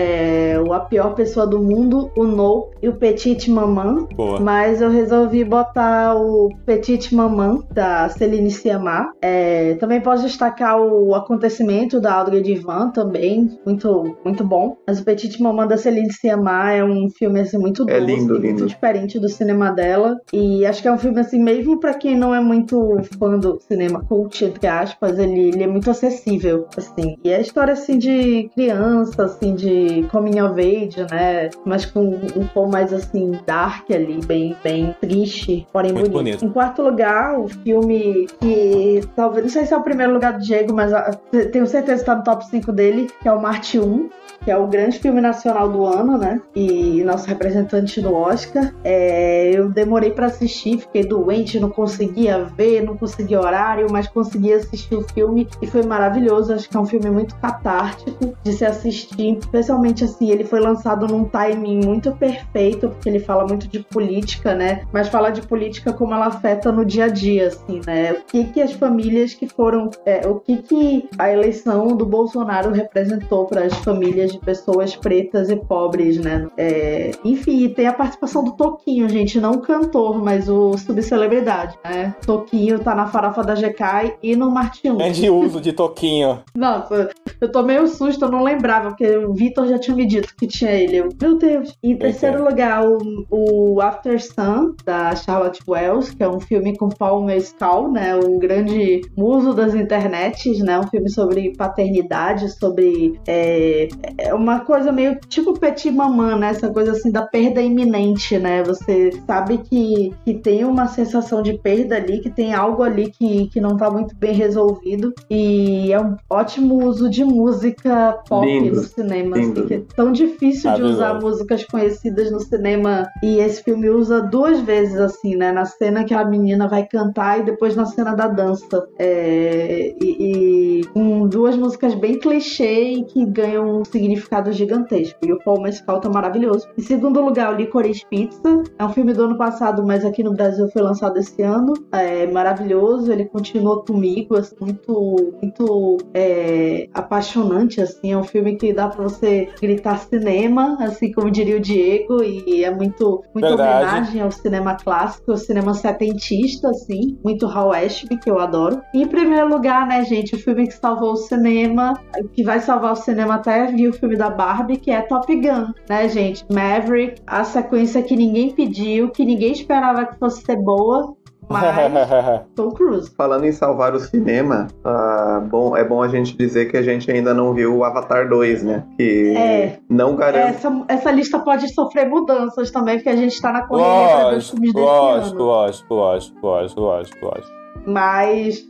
o 0.66 0.74
A 0.74 0.80
Pior 0.82 1.14
Pessoa 1.16 1.46
do 1.48 1.60
Mundo, 1.62 2.10
o 2.16 2.24
No 2.24 2.70
e 2.82 2.88
o 2.88 2.94
Petit 2.94 3.50
Maman. 3.50 4.08
Boa. 4.16 4.40
Mas 4.40 4.82
eu 4.82 4.90
resolvi 4.90 5.44
botar 5.44 6.16
o 6.16 6.50
Petit 6.66 7.14
Maman, 7.14 7.64
da 7.72 8.10
Celine 8.10 8.52
Sciamma. 8.52 9.12
É, 9.22 9.76
também 9.76 10.02
posso 10.02 10.24
destacar 10.24 10.80
o 10.82 11.14
acontecimento 11.16 12.00
da 12.00 12.14
Audrey 12.14 12.42
Divan 12.42 12.90
também, 12.92 13.58
muito, 13.66 14.16
muito 14.24 14.44
bom. 14.44 14.78
Mas 14.88 15.00
o 15.00 15.06
Petit 15.06 15.42
Maman 15.42 15.68
da 15.68 15.78
Celine 15.78 16.12
Sciamma 16.12 16.72
é 16.72 16.84
um 16.84 17.10
filme 17.10 17.40
assim 17.40 17.58
muito 17.58 17.90
É 17.90 18.00
doce, 18.00 18.12
lindo, 18.12 18.34
muito 18.34 18.46
lindo. 18.46 18.66
diferente 18.66 19.20
do 19.20 19.30
cinema 19.30 19.72
dela. 19.72 20.18
E 20.32 20.66
acho 20.66 20.82
que 20.82 20.88
é 20.88 20.92
um 20.92 20.98
filme 20.98 21.20
assim, 21.20 21.42
mesmo 21.42 21.80
pra 21.80 21.94
quem 21.94 22.18
não 22.18 22.34
é 22.34 22.40
muito 22.40 22.98
fã 23.18 23.38
do 23.38 23.60
cinema 23.62 24.04
cult, 24.08 24.44
entre 24.46 24.68
aspas, 24.68 25.18
ele, 25.18 25.50
ele 25.50 25.64
é 25.64 25.68
muito 25.68 25.90
acessível, 25.90 26.68
assim. 26.78 27.16
E 27.24 27.30
é 27.30 27.40
história 27.42 27.74
assim 27.74 27.98
de 27.98 28.50
criança, 28.54 29.24
assim, 29.24 29.56
de 29.56 29.83
coming 30.12 30.42
of 30.42 30.60
age, 30.60 31.06
né? 31.10 31.50
Mas 31.66 31.86
com 31.86 32.02
um 32.06 32.48
tom 32.54 32.68
mais 32.68 32.94
assim, 32.94 33.32
dark 33.46 33.90
ali, 33.92 34.20
bem, 34.26 34.56
bem 34.64 34.96
triste, 35.00 35.68
porém 35.72 35.92
Muito 35.94 36.12
bonito. 36.12 36.40
bonito. 36.40 36.46
Em 36.46 36.50
quarto 36.50 36.82
lugar, 36.82 37.40
o 37.40 37.48
filme 37.48 38.28
que 38.40 39.02
talvez, 39.16 39.46
não 39.46 39.52
sei 39.52 39.66
se 39.66 39.74
é 39.74 39.78
o 39.78 39.84
primeiro 39.84 40.14
lugar 40.14 40.34
do 40.34 40.40
Diego, 40.40 40.74
mas 40.74 40.94
ah, 40.94 41.12
tenho 41.52 41.66
certeza 41.66 42.00
que 42.00 42.06
tá 42.06 42.16
no 42.16 42.24
top 42.24 42.46
5 42.48 42.72
dele, 42.72 43.10
que 43.22 43.28
é 43.28 43.32
o 43.32 43.42
Marte 43.42 43.80
1 43.80 44.10
que 44.44 44.52
é 44.52 44.58
o 44.58 44.68
grande 44.68 45.00
filme 45.00 45.22
nacional 45.22 45.70
do 45.70 45.86
ano, 45.86 46.18
né? 46.18 46.42
E 46.56 47.02
nosso 47.04 47.28
representante 47.28 48.02
no 48.02 48.14
Oscar. 48.14 48.74
É, 48.84 49.52
eu 49.54 49.70
demorei 49.70 50.12
pra 50.12 50.28
assistir, 50.28 50.80
fiquei 50.80 51.06
doente, 51.06 51.60
não 51.60 51.70
conseguia 51.70 52.44
ver, 52.44 52.84
não 52.84 52.98
conseguia 52.98 53.40
horário, 53.40 53.88
mas 53.90 54.08
consegui 54.08 54.54
assistir 54.54 54.96
o 54.96 55.02
filme 55.02 55.48
e 55.62 55.68
foi 55.68 55.84
maravilhoso. 55.84 56.54
Acho 56.54 56.70
que 56.70 56.76
é 56.76 56.80
um 56.80 56.86
filme 56.86 57.10
muito 57.10 57.36
catártico 57.36 58.36
de 58.44 58.54
se 58.54 58.66
assistir, 58.66 59.40
especialmente 59.74 60.04
assim, 60.04 60.30
ele 60.30 60.44
foi 60.44 60.60
lançado 60.60 61.08
num 61.08 61.26
timing 61.26 61.84
muito 61.84 62.12
perfeito, 62.14 62.90
porque 62.90 63.10
ele 63.10 63.20
fala 63.20 63.46
muito 63.48 63.68
de 63.68 63.80
política, 63.80 64.54
né? 64.54 64.84
Mas 64.92 65.08
fala 65.08 65.32
de 65.32 65.42
política 65.42 65.92
como 65.92 66.14
ela 66.14 66.28
afeta 66.28 66.72
no 66.72 66.86
dia 66.86 67.06
a 67.06 67.08
dia, 67.08 67.48
assim, 67.48 67.82
né? 67.86 68.14
O 68.14 68.24
que 68.26 68.44
que 68.46 68.62
as 68.62 68.74
famílias 68.74 69.34
que 69.34 69.48
foram, 69.48 69.90
é, 70.06 70.28
o 70.28 70.40
que 70.40 70.58
que 70.58 71.10
a 71.18 71.32
eleição 71.32 71.88
do 71.88 72.06
Bolsonaro 72.06 72.72
representou 72.72 73.46
para 73.46 73.66
as 73.66 73.74
famílias 73.80 74.32
de 74.32 74.40
pessoas 74.40 74.96
pretas 74.96 75.50
e 75.50 75.56
pobres, 75.56 76.18
né? 76.18 76.48
É, 76.58 77.12
enfim, 77.24 77.70
tem 77.70 77.88
a 77.88 77.94
participação 77.94 78.44
do 78.44 78.52
Toquinho, 78.52 79.10
gente, 79.10 79.40
não 79.40 79.54
o 79.54 79.62
cantor, 79.62 80.24
mas 80.24 80.50
o 80.50 80.78
subcelebridade, 80.78 81.78
né? 81.84 82.16
Toquinho 82.26 82.80
tá 82.80 82.94
na 82.94 83.08
farofa 83.08 83.44
da 83.44 83.56
GK 83.56 84.18
e 84.22 84.36
no 84.36 84.52
Martinho. 84.52 85.02
É 85.02 85.10
de 85.10 85.30
uso 85.30 85.60
de 85.60 85.74
toquinho. 85.74 86.40
Nossa, 86.56 87.10
eu 87.40 87.52
tomei 87.52 87.80
um 87.80 87.88
susto, 87.88 88.26
eu 88.26 88.32
não 88.32 88.44
lembrava, 88.44 88.90
porque 88.90 89.18
o 89.18 89.34
Vitor 89.34 89.63
já 89.68 89.78
tinha 89.80 89.96
me 89.96 90.06
dito 90.06 90.36
que 90.36 90.48
tinha 90.48 90.72
ele. 90.72 90.98
Eu, 90.98 91.10
meu 91.22 91.38
Deus. 91.38 91.78
Em 91.84 91.98
terceiro 91.98 92.44
lugar, 92.44 92.86
o, 92.86 93.26
o 93.30 93.82
After 93.82 94.22
Sun, 94.22 94.76
da 94.86 95.16
Charlotte 95.16 95.62
Wells, 95.68 96.16
que 96.16 96.24
é 96.24 96.30
um 96.30 96.40
filme 96.40 96.78
com 96.78 96.90
Paul 96.90 97.24
Mescal, 97.24 97.92
né? 97.92 98.16
Um 98.16 98.40
grande 98.40 99.02
muso 99.18 99.54
das 99.54 99.74
internets, 99.76 100.60
né? 100.60 100.80
Um 100.80 100.88
filme 100.88 101.10
sobre 101.10 101.54
paternidade, 101.56 102.50
sobre. 102.58 103.20
É, 103.28 103.88
é 104.18 104.34
uma 104.34 104.62
coisa 104.62 104.92
meio 104.92 105.20
tipo 105.28 105.54
Petit 105.54 105.92
Maman, 105.92 106.38
né? 106.38 106.50
Essa 106.50 106.70
coisa 106.72 106.92
assim 106.92 107.12
da 107.12 107.24
perda 107.24 107.62
iminente, 107.62 108.38
né? 108.38 108.64
Você 108.64 109.12
sabe 109.26 109.58
que, 109.58 110.14
que 110.26 110.34
tem 110.36 110.64
uma 110.64 110.88
sensação 110.88 111.42
de 111.42 111.58
perda 111.58 111.96
ali, 111.96 112.20
que 112.20 112.30
tem 112.30 112.54
algo 112.54 112.84
ali 112.84 113.12
que, 113.12 113.48
que 113.48 113.62
não 113.62 113.78
tá 113.78 113.90
muito 113.90 114.16
bem 114.16 114.34
resolvido. 114.34 115.14
E 115.30 115.92
é 115.92 116.00
um 116.00 116.16
ótimo 116.30 116.84
uso 116.86 117.10
de 117.10 117.24
música 117.24 118.20
pop 118.28 118.46
Lindo, 118.46 118.76
no 118.76 118.84
cinema. 118.84 119.38
Assim, 119.62 119.68
que 119.68 119.74
é 119.74 119.82
tão 119.96 120.12
difícil 120.12 120.74
de 120.74 120.84
usar 120.84 121.20
músicas 121.20 121.66
conhecidas 121.66 122.32
no 122.32 122.40
cinema. 122.40 123.08
E 123.22 123.40
esse 123.40 123.64
filme 123.64 123.90
usa 123.90 124.22
duas 124.22 124.60
vezes, 124.62 125.00
assim, 125.00 125.36
né? 125.36 125.52
Na 125.52 125.66
cena 125.66 126.04
que 126.04 126.14
a 126.14 126.26
menina 126.26 126.68
vai 126.68 126.86
cantar 126.86 127.40
e 127.40 127.44
depois 127.44 127.76
na 127.76 127.86
cena 127.86 128.14
da 128.14 128.28
dança. 128.28 128.88
É, 128.98 129.94
e, 130.02 130.82
e 130.82 130.86
com 130.88 131.28
duas 131.28 131.56
músicas 131.56 131.94
bem 131.96 132.20
clichê 132.20 132.94
e 132.94 133.04
que 133.04 133.26
ganham 133.26 133.82
um 133.82 133.86
significado 133.86 134.52
gigantesco. 134.52 135.20
E 135.24 135.32
o 135.32 135.40
Paul 135.40 135.62
Mescal 135.62 136.00
tá 136.00 136.10
maravilhoso. 136.10 136.68
Em 136.78 136.82
segundo 136.82 137.22
lugar, 137.22 137.54
o 137.54 137.58
Licorice 137.58 138.06
Pizza. 138.10 138.64
É 138.78 138.84
um 138.84 138.90
filme 138.90 139.14
do 139.14 139.24
ano 139.24 139.38
passado, 139.38 139.86
mas 139.86 140.06
aqui 140.06 140.24
no 140.24 140.34
Brasil 140.34 140.68
foi 140.70 140.82
lançado 140.82 141.18
esse 141.18 141.42
ano. 141.42 141.74
É 141.92 142.28
maravilhoso. 142.28 143.12
Ele 143.12 143.26
continuou 143.26 143.84
comigo, 143.84 144.36
assim, 144.36 144.56
muito, 144.60 145.34
muito 145.42 145.98
é, 146.14 146.88
apaixonante, 146.94 147.82
assim. 147.82 148.12
É 148.12 148.18
um 148.18 148.24
filme 148.24 148.56
que 148.56 148.74
dá 148.74 148.88
pra 148.88 149.04
você 149.04 149.43
gritar 149.62 149.98
cinema, 150.00 150.78
assim 150.80 151.12
como 151.12 151.32
diria 151.32 151.58
o 151.58 151.60
Diego, 151.60 152.24
e 152.24 152.64
é 152.64 152.72
muito, 152.72 153.24
Verdade. 153.34 153.54
homenagem 153.54 154.22
ao 154.22 154.32
cinema 154.32 154.76
clássico, 154.76 155.32
ao 155.32 155.38
cinema 155.38 155.74
setentista, 155.74 156.70
assim. 156.70 157.18
Muito 157.24 157.46
Hal 157.46 157.72
Ashby, 157.72 158.18
que 158.18 158.30
eu 158.30 158.40
adoro. 158.40 158.82
E 158.94 159.04
em 159.04 159.08
primeiro 159.08 159.50
lugar, 159.50 159.88
né, 159.88 160.04
gente, 160.06 160.36
o 160.36 160.40
filme 160.40 160.68
que 160.68 160.74
salvou 160.74 161.14
o 161.14 161.18
cinema, 161.18 161.94
que 162.34 162.44
vai 162.44 162.60
salvar 162.60 162.94
o 162.94 162.98
cinema 162.98 163.36
até 163.36 163.68
vir 163.68 163.90
o 163.90 163.94
filme 163.94 164.16
da 164.16 164.30
Barbie, 164.30 164.78
que 164.78 164.92
é 164.92 165.02
Top 165.02 165.34
Gun, 165.34 165.74
né, 165.90 166.08
gente? 166.10 166.46
Maverick, 166.52 167.22
a 167.26 167.44
sequência 167.44 168.02
que 168.02 168.16
ninguém 168.16 168.52
pediu, 168.52 169.10
que 169.10 169.26
ninguém 169.26 169.52
esperava 169.52 170.06
que 170.06 170.18
fosse 170.18 170.44
ser 170.44 170.58
boa, 170.58 171.16
mas 171.50 172.42
Tom 172.56 172.72
Cruise. 172.72 173.12
Falando 173.16 173.46
em 173.46 173.52
salvar 173.52 173.94
o 173.94 174.00
cinema, 174.00 174.68
ah, 174.84 175.42
bom, 175.50 175.76
é 175.76 175.84
bom 175.84 176.02
a 176.02 176.08
gente 176.08 176.36
dizer 176.38 176.66
que 176.72 176.78
a 176.78 176.82
gente 176.82 177.10
ainda 177.12 177.34
não 177.34 177.54
viu 177.54 177.78
o 177.78 177.84
Avatar 177.84 178.28
2, 178.30 178.64
né? 178.64 178.84
Que 178.98 179.34
É. 179.38 179.80
não 179.90 180.16
garante. 180.16 180.56
Essa, 180.58 180.86
essa 180.88 181.12
lista 181.12 181.40
pode 181.40 181.72
sofrer 181.74 182.08
mudanças 182.10 182.72
também, 182.72 182.96
porque 182.98 183.10
a 183.10 183.16
gente 183.16 183.40
tá 183.42 183.52
na 183.52 183.68
correria 183.68 183.92
pra 184.16 184.30
ver 184.30 184.38
os 184.38 184.52
Lógico, 184.52 184.52
filmes 184.56 184.74
desse 184.74 184.86
lógico, 184.86 185.36
ano. 185.36 185.46
lógico, 185.46 185.94
lógico, 185.94 186.46
lógico, 186.48 186.82
lógico, 186.82 187.26
lógico. 187.26 187.54
Mas, 187.86 188.68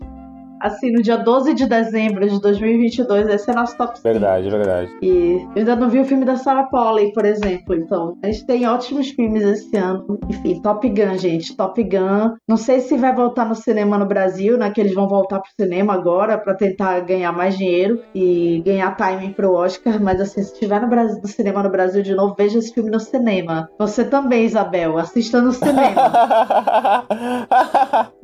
assim, 0.63 0.91
no 0.91 1.01
dia 1.01 1.17
12 1.17 1.53
de 1.53 1.65
dezembro 1.67 2.27
de 2.27 2.39
2022, 2.39 3.27
esse 3.27 3.51
é 3.51 3.53
nosso 3.53 3.77
top 3.77 3.97
5. 3.97 4.03
Verdade, 4.03 4.49
verdade. 4.49 4.91
E 5.01 5.45
eu 5.55 5.57
ainda 5.57 5.75
não 5.75 5.89
vi 5.89 5.99
o 5.99 6.05
filme 6.05 6.23
da 6.23 6.37
Sarah 6.37 6.63
Polley, 6.63 7.11
por 7.11 7.25
exemplo. 7.25 7.75
Então, 7.75 8.17
a 8.23 8.27
gente 8.27 8.45
tem 8.45 8.65
ótimos 8.65 9.09
filmes 9.09 9.43
esse 9.43 9.75
ano. 9.75 10.17
Enfim, 10.29 10.61
Top 10.61 10.87
Gun, 10.87 11.17
gente. 11.17 11.55
Top 11.57 11.83
Gun. 11.83 12.35
Não 12.47 12.55
sei 12.55 12.79
se 12.79 12.95
vai 12.97 13.13
voltar 13.13 13.45
no 13.45 13.55
cinema 13.55 13.97
no 13.97 14.05
Brasil, 14.05 14.57
né? 14.57 14.71
Que 14.71 14.79
eles 14.79 14.93
vão 14.93 15.07
voltar 15.07 15.39
pro 15.39 15.51
cinema 15.59 15.93
agora 15.93 16.37
pra 16.37 16.55
tentar 16.55 17.01
ganhar 17.01 17.33
mais 17.33 17.57
dinheiro 17.57 18.01
e 18.15 18.61
ganhar 18.65 18.95
timing 18.95 19.33
pro 19.33 19.53
Oscar. 19.53 20.01
Mas, 20.01 20.21
assim, 20.21 20.41
se 20.41 20.53
estiver 20.53 20.81
no, 20.81 20.87
Brasil, 20.87 21.19
no 21.21 21.27
cinema 21.27 21.61
no 21.61 21.69
Brasil 21.69 22.01
de 22.01 22.15
novo, 22.15 22.35
veja 22.37 22.59
esse 22.59 22.73
filme 22.73 22.89
no 22.89 22.99
cinema. 22.99 23.69
Você 23.77 24.05
também, 24.05 24.45
Isabel. 24.45 24.97
Assista 24.97 25.41
no 25.41 25.51
cinema. 25.51 26.13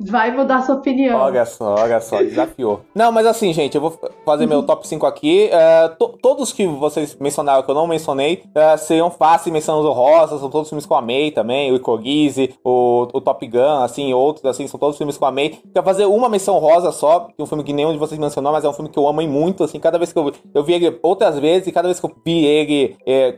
vai 0.00 0.30
mudar 0.34 0.62
sua 0.62 0.76
opinião. 0.76 1.18
Olha 1.18 1.44
só, 1.44 1.74
olha 1.74 2.00
só, 2.00 2.22
desafiou. 2.30 2.80
Não, 2.94 3.12
mas 3.12 3.26
assim, 3.26 3.52
gente, 3.52 3.74
eu 3.74 3.80
vou 3.80 3.98
fazer 4.24 4.46
meu 4.46 4.62
top 4.62 4.86
5 4.86 5.04
aqui. 5.06 5.48
É, 5.52 5.88
to- 5.88 6.18
todos 6.22 6.52
que 6.52 6.66
vocês 6.66 7.16
mencionaram 7.20 7.62
que 7.62 7.70
eu 7.70 7.74
não 7.74 7.86
mencionei 7.86 8.42
é, 8.54 8.76
seriam 8.76 9.10
fáceis 9.10 9.52
menções 9.52 9.84
honrosas, 9.84 10.40
são 10.40 10.48
todos 10.50 10.68
filmes 10.68 10.86
que 10.86 10.92
eu 10.92 10.96
amei 10.96 11.30
também. 11.30 11.70
O 11.70 11.76
Ikogize, 11.76 12.54
o, 12.64 13.08
o 13.12 13.20
Top 13.20 13.46
Gun, 13.46 13.82
assim, 13.82 14.12
outros, 14.14 14.44
assim, 14.46 14.66
são 14.66 14.78
todos 14.80 14.96
filmes 14.96 15.16
que 15.18 15.22
eu 15.24 15.28
amei. 15.28 15.58
Quero 15.72 15.84
fazer 15.84 16.06
uma 16.06 16.28
menção 16.28 16.58
rosa 16.58 16.92
só, 16.92 17.20
que 17.20 17.34
é 17.38 17.42
um 17.42 17.46
filme 17.46 17.64
que 17.64 17.72
nenhum 17.72 17.92
de 17.92 17.98
vocês 17.98 18.18
mencionou, 18.18 18.52
mas 18.52 18.64
é 18.64 18.68
um 18.68 18.72
filme 18.72 18.88
que 18.90 18.98
eu 18.98 19.06
amo 19.06 19.20
muito, 19.22 19.64
assim, 19.64 19.78
cada 19.78 19.98
vez 19.98 20.12
que 20.12 20.18
eu, 20.18 20.32
eu 20.54 20.62
vi 20.64 20.74
ele 20.74 20.98
outras 21.02 21.38
vezes, 21.38 21.66
e 21.68 21.72
cada 21.72 21.88
vez 21.88 22.00
que 22.00 22.06
eu 22.06 22.12
vi 22.24 22.44
ele, 22.44 22.96
é, 23.06 23.32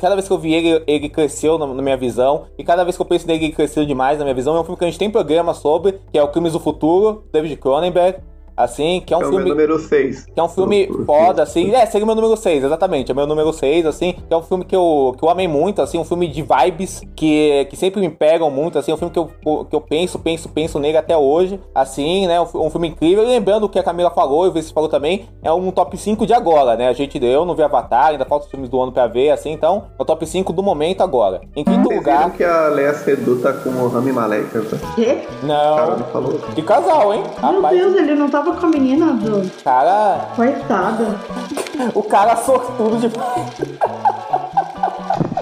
cada 0.00 0.14
vez 0.16 0.26
que 0.26 0.32
eu 0.32 0.38
vi 0.38 0.52
ele, 0.54 0.82
ele 0.86 1.08
cresceu 1.08 1.58
na, 1.58 1.66
na 1.66 1.82
minha 1.82 1.96
visão, 1.96 2.46
e 2.58 2.64
cada 2.64 2.82
vez 2.84 2.96
que 2.96 3.02
eu 3.02 3.06
penso 3.06 3.26
nele, 3.26 3.44
ele 3.46 3.52
cresceu 3.52 3.84
demais 3.86 4.18
na 4.18 4.24
minha 4.24 4.34
visão. 4.34 4.56
É 4.56 4.60
um 4.60 4.64
filme 4.64 4.76
que 4.78 4.84
a 4.84 4.88
gente 4.88 4.98
tem 4.98 5.10
programa 5.10 5.54
sobre, 5.54 6.00
que 6.12 6.18
é 6.18 6.22
o 6.22 6.28
Crimes 6.28 6.52
do 6.52 6.60
Futuro, 6.60 7.24
David 7.32 7.56
Cronenberg. 7.56 8.18
Assim, 8.58 9.00
que 9.06 9.14
é 9.14 9.16
um 9.16 9.22
É 9.22 9.26
o 9.26 9.28
filme. 9.28 9.44
meu 9.44 9.54
número 9.54 9.78
6. 9.78 10.26
Que 10.26 10.40
é 10.40 10.42
um 10.42 10.48
filme 10.48 10.88
foda, 11.06 11.42
assim. 11.42 11.72
É, 11.74 11.86
seria 11.86 12.04
o 12.04 12.06
meu 12.06 12.16
número 12.16 12.36
6, 12.36 12.64
exatamente. 12.64 13.10
É 13.10 13.14
o 13.14 13.16
meu 13.16 13.26
número 13.26 13.52
6, 13.52 13.86
assim. 13.86 14.12
Que 14.12 14.34
é 14.34 14.36
um 14.36 14.42
filme 14.42 14.64
que 14.64 14.74
eu, 14.74 15.14
que 15.16 15.24
eu 15.24 15.30
amei 15.30 15.46
muito, 15.48 15.80
assim. 15.80 15.98
Um 15.98 16.04
filme 16.04 16.26
de 16.28 16.42
vibes 16.42 17.00
que, 17.14 17.66
que 17.70 17.76
sempre 17.76 18.00
me 18.00 18.08
pegam 18.10 18.50
muito, 18.50 18.78
assim. 18.78 18.92
Um 18.92 18.96
filme 18.96 19.12
que 19.12 19.18
eu, 19.18 19.30
que 19.64 19.74
eu 19.76 19.80
penso, 19.80 20.18
penso, 20.18 20.48
penso 20.48 20.78
nele 20.78 20.96
até 20.98 21.16
hoje, 21.16 21.60
assim, 21.74 22.26
né? 22.26 22.40
Um, 22.40 22.66
um 22.66 22.70
filme 22.70 22.88
incrível. 22.88 23.24
E 23.24 23.26
lembrando 23.28 23.64
o 23.64 23.68
que 23.68 23.78
a 23.78 23.82
Camila 23.82 24.10
falou, 24.10 24.44
e 24.44 24.48
o 24.48 24.52
Vinícius 24.52 24.72
falou 24.72 24.88
também, 24.88 25.26
é 25.42 25.52
um 25.52 25.70
top 25.70 25.96
5 25.96 26.26
de 26.26 26.32
agora, 26.32 26.76
né? 26.76 26.88
A 26.88 26.92
gente, 26.92 27.22
eu 27.24 27.44
não 27.44 27.54
vi 27.54 27.62
Avatar, 27.62 28.08
ainda 28.08 28.24
falta 28.24 28.44
os 28.46 28.50
filmes 28.50 28.68
do 28.68 28.80
ano 28.80 28.90
pra 28.92 29.06
ver, 29.06 29.30
assim. 29.30 29.52
Então, 29.52 29.84
é 29.98 30.02
o 30.02 30.04
top 30.04 30.26
5 30.26 30.52
do 30.52 30.62
momento 30.62 31.02
agora. 31.02 31.40
Em 31.54 31.62
quinto 31.64 31.84
Vocês 31.84 31.98
lugar. 31.98 32.30
que 32.32 32.44
a 32.44 32.68
Leia 32.68 32.94
Sedu 32.94 33.40
tá 33.40 33.52
com 33.52 33.70
o 33.70 33.88
Rami 33.88 34.12
Malek? 34.12 34.48
Quê? 34.94 35.18
Não. 35.42 35.96
me 35.98 36.04
falou. 36.12 36.38
De 36.54 36.62
casal, 36.62 37.14
hein? 37.14 37.22
Meu 37.42 37.62
Deus, 37.70 37.96
ele 37.96 38.14
não 38.14 38.28
tava 38.28 38.47
com 38.56 38.66
a 38.66 38.68
menina 38.68 39.12
do. 39.12 39.50
Cara. 39.62 40.28
Coitada. 40.34 41.14
O 41.94 42.02
cara 42.02 42.36
sortudo 42.36 42.98
de. 43.08 43.08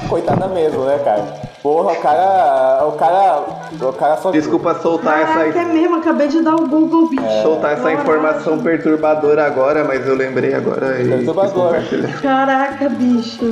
Coitada 0.09 0.47
mesmo, 0.49 0.85
né, 0.85 0.99
cara? 1.05 1.47
Porra, 1.63 1.93
o 1.93 1.97
cara. 1.97 2.87
O 2.87 2.93
cara. 2.93 3.43
O 3.83 3.93
cara 3.93 4.17
só. 4.19 4.31
Desculpa 4.31 4.75
soltar 4.77 5.27
Caraca, 5.27 5.49
essa, 5.49 5.59
é 5.59 5.65
mesmo, 5.65 5.97
acabei 5.97 6.29
de 6.29 6.41
dar 6.41 6.55
o 6.55 6.67
Google, 6.69 7.09
bicho. 7.09 7.43
soltar 7.43 7.73
essa 7.73 7.83
Caraca. 7.83 8.03
informação 8.03 8.59
perturbadora 8.61 9.45
agora, 9.45 9.83
mas 9.83 10.07
eu 10.07 10.15
lembrei 10.15 10.55
agora 10.55 11.01
e 11.03 11.09
Perturbadora. 11.09 11.79
compartilhar. 11.79 12.21
Caraca, 12.23 12.89
bicho. 12.89 13.45